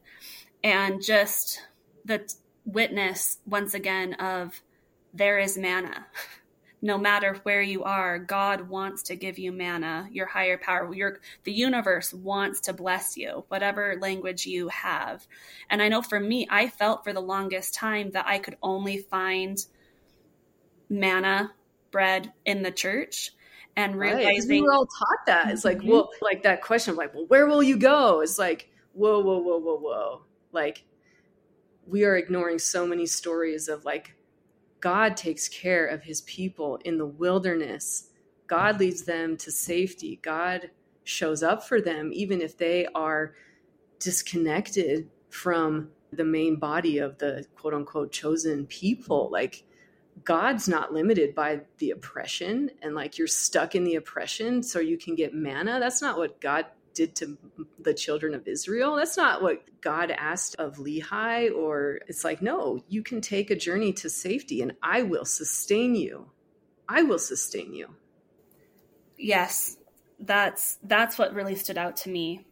And 0.63 1.03
just 1.03 1.61
the 2.03 2.27
witness 2.65 3.37
once 3.45 3.73
again 3.73 4.13
of 4.15 4.61
there 5.13 5.37
is 5.37 5.57
manna. 5.57 6.07
no 6.81 6.97
matter 6.97 7.35
where 7.43 7.61
you 7.61 7.83
are, 7.83 8.19
God 8.19 8.69
wants 8.69 9.03
to 9.03 9.15
give 9.15 9.39
you 9.39 9.51
manna, 9.51 10.07
your 10.11 10.27
higher 10.27 10.57
power. 10.57 10.93
Your 10.93 11.19
the 11.43 11.51
universe 11.51 12.13
wants 12.13 12.61
to 12.61 12.73
bless 12.73 13.17
you, 13.17 13.45
whatever 13.47 13.97
language 13.99 14.45
you 14.45 14.67
have. 14.67 15.27
And 15.69 15.81
I 15.81 15.89
know 15.89 16.01
for 16.01 16.19
me, 16.19 16.47
I 16.49 16.67
felt 16.67 17.03
for 17.03 17.13
the 17.13 17.21
longest 17.21 17.73
time 17.73 18.11
that 18.11 18.27
I 18.27 18.37
could 18.37 18.57
only 18.61 18.97
find 18.97 19.57
manna 20.89 21.51
bread 21.91 22.31
in 22.45 22.61
the 22.61 22.71
church 22.71 23.31
and 23.75 23.95
realizing 23.95 24.27
right, 24.27 24.47
we 24.47 24.61
were 24.61 24.73
all 24.73 24.87
taught 24.87 25.25
that. 25.27 25.51
It's 25.51 25.65
like, 25.65 25.79
mm-hmm. 25.79 25.89
well, 25.89 26.09
like 26.21 26.43
that 26.43 26.61
question 26.61 26.91
of 26.91 26.97
like, 26.97 27.13
well, 27.13 27.25
where 27.27 27.47
will 27.47 27.63
you 27.63 27.77
go? 27.77 28.21
It's 28.21 28.39
like, 28.39 28.69
whoa, 28.93 29.19
whoa, 29.19 29.39
whoa, 29.39 29.57
whoa, 29.57 29.77
whoa. 29.77 30.21
Like 30.51 30.83
we 31.87 32.03
are 32.03 32.15
ignoring 32.15 32.59
so 32.59 32.85
many 32.85 33.05
stories 33.05 33.67
of 33.67 33.85
like 33.85 34.15
God 34.79 35.17
takes 35.17 35.47
care 35.47 35.87
of 35.87 36.03
his 36.03 36.21
people 36.21 36.79
in 36.85 36.97
the 36.97 37.05
wilderness. 37.05 38.09
God 38.47 38.79
leads 38.79 39.03
them 39.03 39.37
to 39.37 39.51
safety. 39.51 40.19
God 40.21 40.71
shows 41.03 41.43
up 41.43 41.67
for 41.67 41.81
them, 41.81 42.11
even 42.13 42.41
if 42.41 42.57
they 42.57 42.85
are 42.93 43.33
disconnected 43.99 45.09
from 45.29 45.89
the 46.13 46.23
main 46.23 46.57
body 46.57 46.99
of 46.99 47.17
the 47.17 47.45
quote 47.55 47.73
unquote 47.73 48.11
chosen 48.11 48.65
people. 48.67 49.29
Like, 49.31 49.63
God's 50.23 50.67
not 50.67 50.93
limited 50.93 51.35
by 51.35 51.61
the 51.77 51.91
oppression 51.91 52.71
and 52.81 52.95
like 52.95 53.17
you're 53.17 53.27
stuck 53.27 53.75
in 53.75 53.83
the 53.83 53.95
oppression 53.95 54.63
so 54.63 54.79
you 54.79 54.97
can 54.97 55.15
get 55.15 55.33
manna. 55.33 55.79
That's 55.79 56.01
not 56.01 56.17
what 56.17 56.41
God 56.41 56.65
did 56.97 57.15
to 57.15 57.37
the 57.79 57.93
children 57.93 58.33
of 58.33 58.47
Israel. 58.47 58.95
That's 58.95 59.15
not 59.15 59.41
what 59.43 59.63
God 59.81 60.09
asked 60.11 60.55
of 60.55 60.77
Lehi, 60.77 61.55
or 61.55 61.99
it's 62.07 62.23
like, 62.23 62.41
no, 62.41 62.83
you 62.89 63.03
can 63.03 63.21
take 63.21 63.51
a 63.51 63.55
journey 63.55 63.93
to 63.93 64.09
safety 64.09 64.61
and 64.61 64.73
I 64.81 65.03
will 65.03 65.23
sustain 65.23 65.95
you. 65.95 66.31
I 66.89 67.03
will 67.03 67.19
sustain 67.19 67.73
you. 67.73 67.89
Yes, 69.15 69.77
that's 70.19 70.79
that's 70.83 71.17
what 71.17 71.35
really 71.35 71.55
stood 71.55 71.77
out 71.77 71.97
to 71.97 72.09
me. 72.09 72.45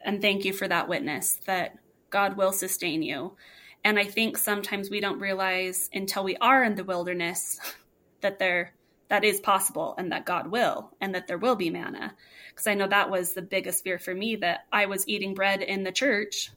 And 0.00 0.20
thank 0.20 0.44
you 0.44 0.52
for 0.52 0.66
that 0.66 0.88
witness 0.88 1.36
that 1.46 1.78
God 2.10 2.36
will 2.36 2.52
sustain 2.52 3.02
you. 3.02 3.36
And 3.84 3.98
I 3.98 4.04
think 4.04 4.38
sometimes 4.38 4.90
we 4.90 5.00
don't 5.00 5.20
realize 5.20 5.88
until 5.92 6.24
we 6.24 6.36
are 6.36 6.64
in 6.64 6.74
the 6.74 6.84
wilderness 6.84 7.60
that 8.22 8.40
there 8.40 8.74
that 9.08 9.24
is 9.24 9.40
possible 9.40 9.94
and 9.96 10.10
that 10.10 10.26
God 10.26 10.50
will 10.50 10.90
and 11.00 11.14
that 11.14 11.28
there 11.28 11.38
will 11.38 11.56
be 11.56 11.70
manna 11.70 12.14
because 12.58 12.66
I 12.66 12.74
know 12.74 12.88
that 12.88 13.08
was 13.08 13.34
the 13.34 13.42
biggest 13.42 13.84
fear 13.84 14.00
for 14.00 14.12
me 14.12 14.34
that 14.34 14.66
I 14.72 14.86
was 14.86 15.06
eating 15.06 15.34
bread 15.34 15.62
in 15.62 15.84
the 15.84 15.92
church 15.92 16.50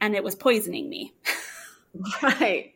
and 0.00 0.16
it 0.16 0.24
was 0.24 0.34
poisoning 0.34 0.90
me. 0.90 1.14
right. 2.24 2.72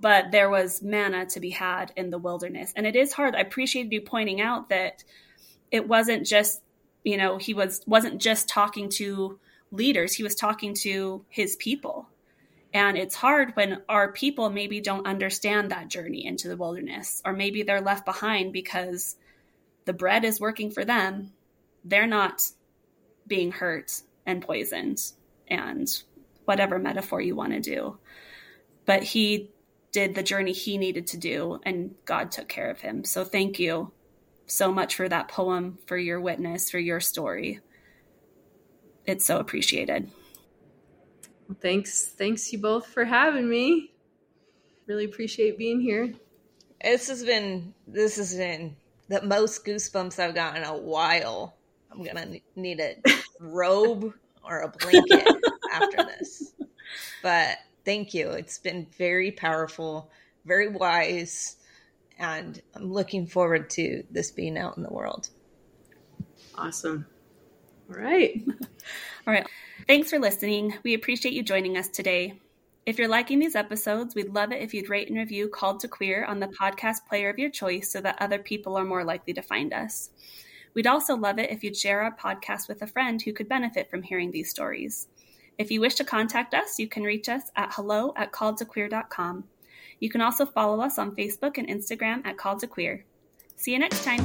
But 0.00 0.32
there 0.32 0.50
was 0.50 0.82
manna 0.82 1.26
to 1.26 1.40
be 1.40 1.50
had 1.50 1.92
in 1.94 2.10
the 2.10 2.18
wilderness. 2.18 2.72
And 2.74 2.84
it 2.84 2.96
is 2.96 3.12
hard. 3.12 3.36
I 3.36 3.42
appreciated 3.42 3.92
you 3.92 4.00
pointing 4.00 4.40
out 4.40 4.70
that 4.70 5.04
it 5.70 5.86
wasn't 5.86 6.26
just, 6.26 6.60
you 7.04 7.16
know, 7.16 7.38
he 7.38 7.54
was 7.54 7.80
wasn't 7.86 8.20
just 8.20 8.48
talking 8.48 8.88
to 8.94 9.38
leaders, 9.70 10.14
he 10.14 10.24
was 10.24 10.34
talking 10.34 10.74
to 10.82 11.24
his 11.28 11.54
people. 11.54 12.08
And 12.74 12.98
it's 12.98 13.14
hard 13.14 13.54
when 13.54 13.82
our 13.88 14.10
people 14.10 14.50
maybe 14.50 14.80
don't 14.80 15.06
understand 15.06 15.70
that 15.70 15.88
journey 15.88 16.26
into 16.26 16.48
the 16.48 16.56
wilderness, 16.56 17.22
or 17.24 17.32
maybe 17.32 17.62
they're 17.62 17.80
left 17.80 18.04
behind 18.04 18.52
because 18.52 19.14
the 19.84 19.92
bread 19.92 20.24
is 20.24 20.40
working 20.40 20.72
for 20.72 20.84
them 20.84 21.32
they're 21.88 22.06
not 22.06 22.42
being 23.26 23.50
hurt 23.50 24.02
and 24.26 24.42
poisoned 24.42 25.00
and 25.48 25.88
whatever 26.44 26.78
metaphor 26.78 27.20
you 27.20 27.34
want 27.34 27.52
to 27.52 27.60
do. 27.60 27.98
But 28.84 29.02
he 29.02 29.50
did 29.92 30.14
the 30.14 30.22
journey 30.22 30.52
he 30.52 30.78
needed 30.78 31.06
to 31.08 31.16
do 31.16 31.60
and 31.64 31.94
God 32.04 32.30
took 32.30 32.48
care 32.48 32.70
of 32.70 32.80
him. 32.80 33.04
So 33.04 33.24
thank 33.24 33.58
you 33.58 33.92
so 34.46 34.72
much 34.72 34.96
for 34.96 35.08
that 35.08 35.28
poem, 35.28 35.78
for 35.86 35.96
your 35.96 36.20
witness, 36.20 36.70
for 36.70 36.78
your 36.78 37.00
story. 37.00 37.60
It's 39.06 39.24
so 39.24 39.38
appreciated. 39.38 40.10
Well, 41.48 41.56
thanks. 41.60 42.04
Thanks 42.04 42.52
you 42.52 42.58
both 42.58 42.86
for 42.86 43.04
having 43.04 43.48
me. 43.48 43.92
Really 44.86 45.06
appreciate 45.06 45.58
being 45.58 45.80
here. 45.80 46.12
This 46.82 47.08
has 47.08 47.24
been 47.24 47.74
this 47.86 48.16
has 48.16 48.34
been 48.34 48.76
the 49.08 49.22
most 49.22 49.64
goosebumps 49.64 50.18
I've 50.18 50.34
gotten 50.34 50.62
in 50.62 50.68
a 50.68 50.76
while. 50.76 51.57
I'm 51.90 52.02
gonna 52.02 52.38
need 52.56 52.80
a 52.80 52.96
robe 53.40 54.12
or 54.44 54.60
a 54.60 54.68
blanket 54.68 55.26
after 55.72 56.04
this. 56.04 56.52
But 57.22 57.58
thank 57.84 58.14
you. 58.14 58.30
It's 58.30 58.58
been 58.58 58.86
very 58.96 59.30
powerful, 59.30 60.10
very 60.44 60.68
wise, 60.68 61.56
and 62.18 62.60
I'm 62.74 62.92
looking 62.92 63.26
forward 63.26 63.70
to 63.70 64.04
this 64.10 64.30
being 64.30 64.58
out 64.58 64.76
in 64.76 64.82
the 64.82 64.92
world. 64.92 65.28
Awesome. 66.54 67.06
All 67.90 67.96
right. 67.96 68.42
All 69.26 69.32
right. 69.32 69.46
Thanks 69.86 70.10
for 70.10 70.18
listening. 70.18 70.74
We 70.82 70.94
appreciate 70.94 71.34
you 71.34 71.42
joining 71.42 71.76
us 71.76 71.88
today. 71.88 72.40
If 72.84 72.98
you're 72.98 73.08
liking 73.08 73.38
these 73.38 73.54
episodes, 73.54 74.14
we'd 74.14 74.34
love 74.34 74.50
it 74.50 74.62
if 74.62 74.72
you'd 74.72 74.88
rate 74.88 75.08
and 75.08 75.18
review 75.18 75.48
Called 75.48 75.80
to 75.80 75.88
Queer 75.88 76.24
on 76.24 76.40
the 76.40 76.48
podcast 76.48 77.06
player 77.08 77.28
of 77.28 77.38
your 77.38 77.50
choice 77.50 77.92
so 77.92 78.00
that 78.00 78.16
other 78.20 78.38
people 78.38 78.76
are 78.76 78.84
more 78.84 79.04
likely 79.04 79.34
to 79.34 79.42
find 79.42 79.72
us. 79.72 80.10
We'd 80.78 80.86
also 80.86 81.16
love 81.16 81.40
it 81.40 81.50
if 81.50 81.64
you'd 81.64 81.76
share 81.76 82.02
our 82.02 82.14
podcast 82.14 82.68
with 82.68 82.82
a 82.82 82.86
friend 82.86 83.20
who 83.20 83.32
could 83.32 83.48
benefit 83.48 83.90
from 83.90 84.04
hearing 84.04 84.30
these 84.30 84.48
stories. 84.48 85.08
If 85.58 85.72
you 85.72 85.80
wish 85.80 85.96
to 85.96 86.04
contact 86.04 86.54
us, 86.54 86.78
you 86.78 86.86
can 86.86 87.02
reach 87.02 87.28
us 87.28 87.50
at 87.56 87.72
hello 87.72 88.12
at 88.14 88.30
calledtoqueer.com. 88.30 89.42
You 89.98 90.08
can 90.08 90.20
also 90.20 90.46
follow 90.46 90.80
us 90.80 90.96
on 90.96 91.16
Facebook 91.16 91.58
and 91.58 91.66
Instagram 91.66 92.24
at 92.24 92.38
Called 92.38 92.60
to 92.60 92.68
Queer. 92.68 93.04
See 93.56 93.72
you 93.72 93.80
next 93.80 94.04
time. 94.04 94.24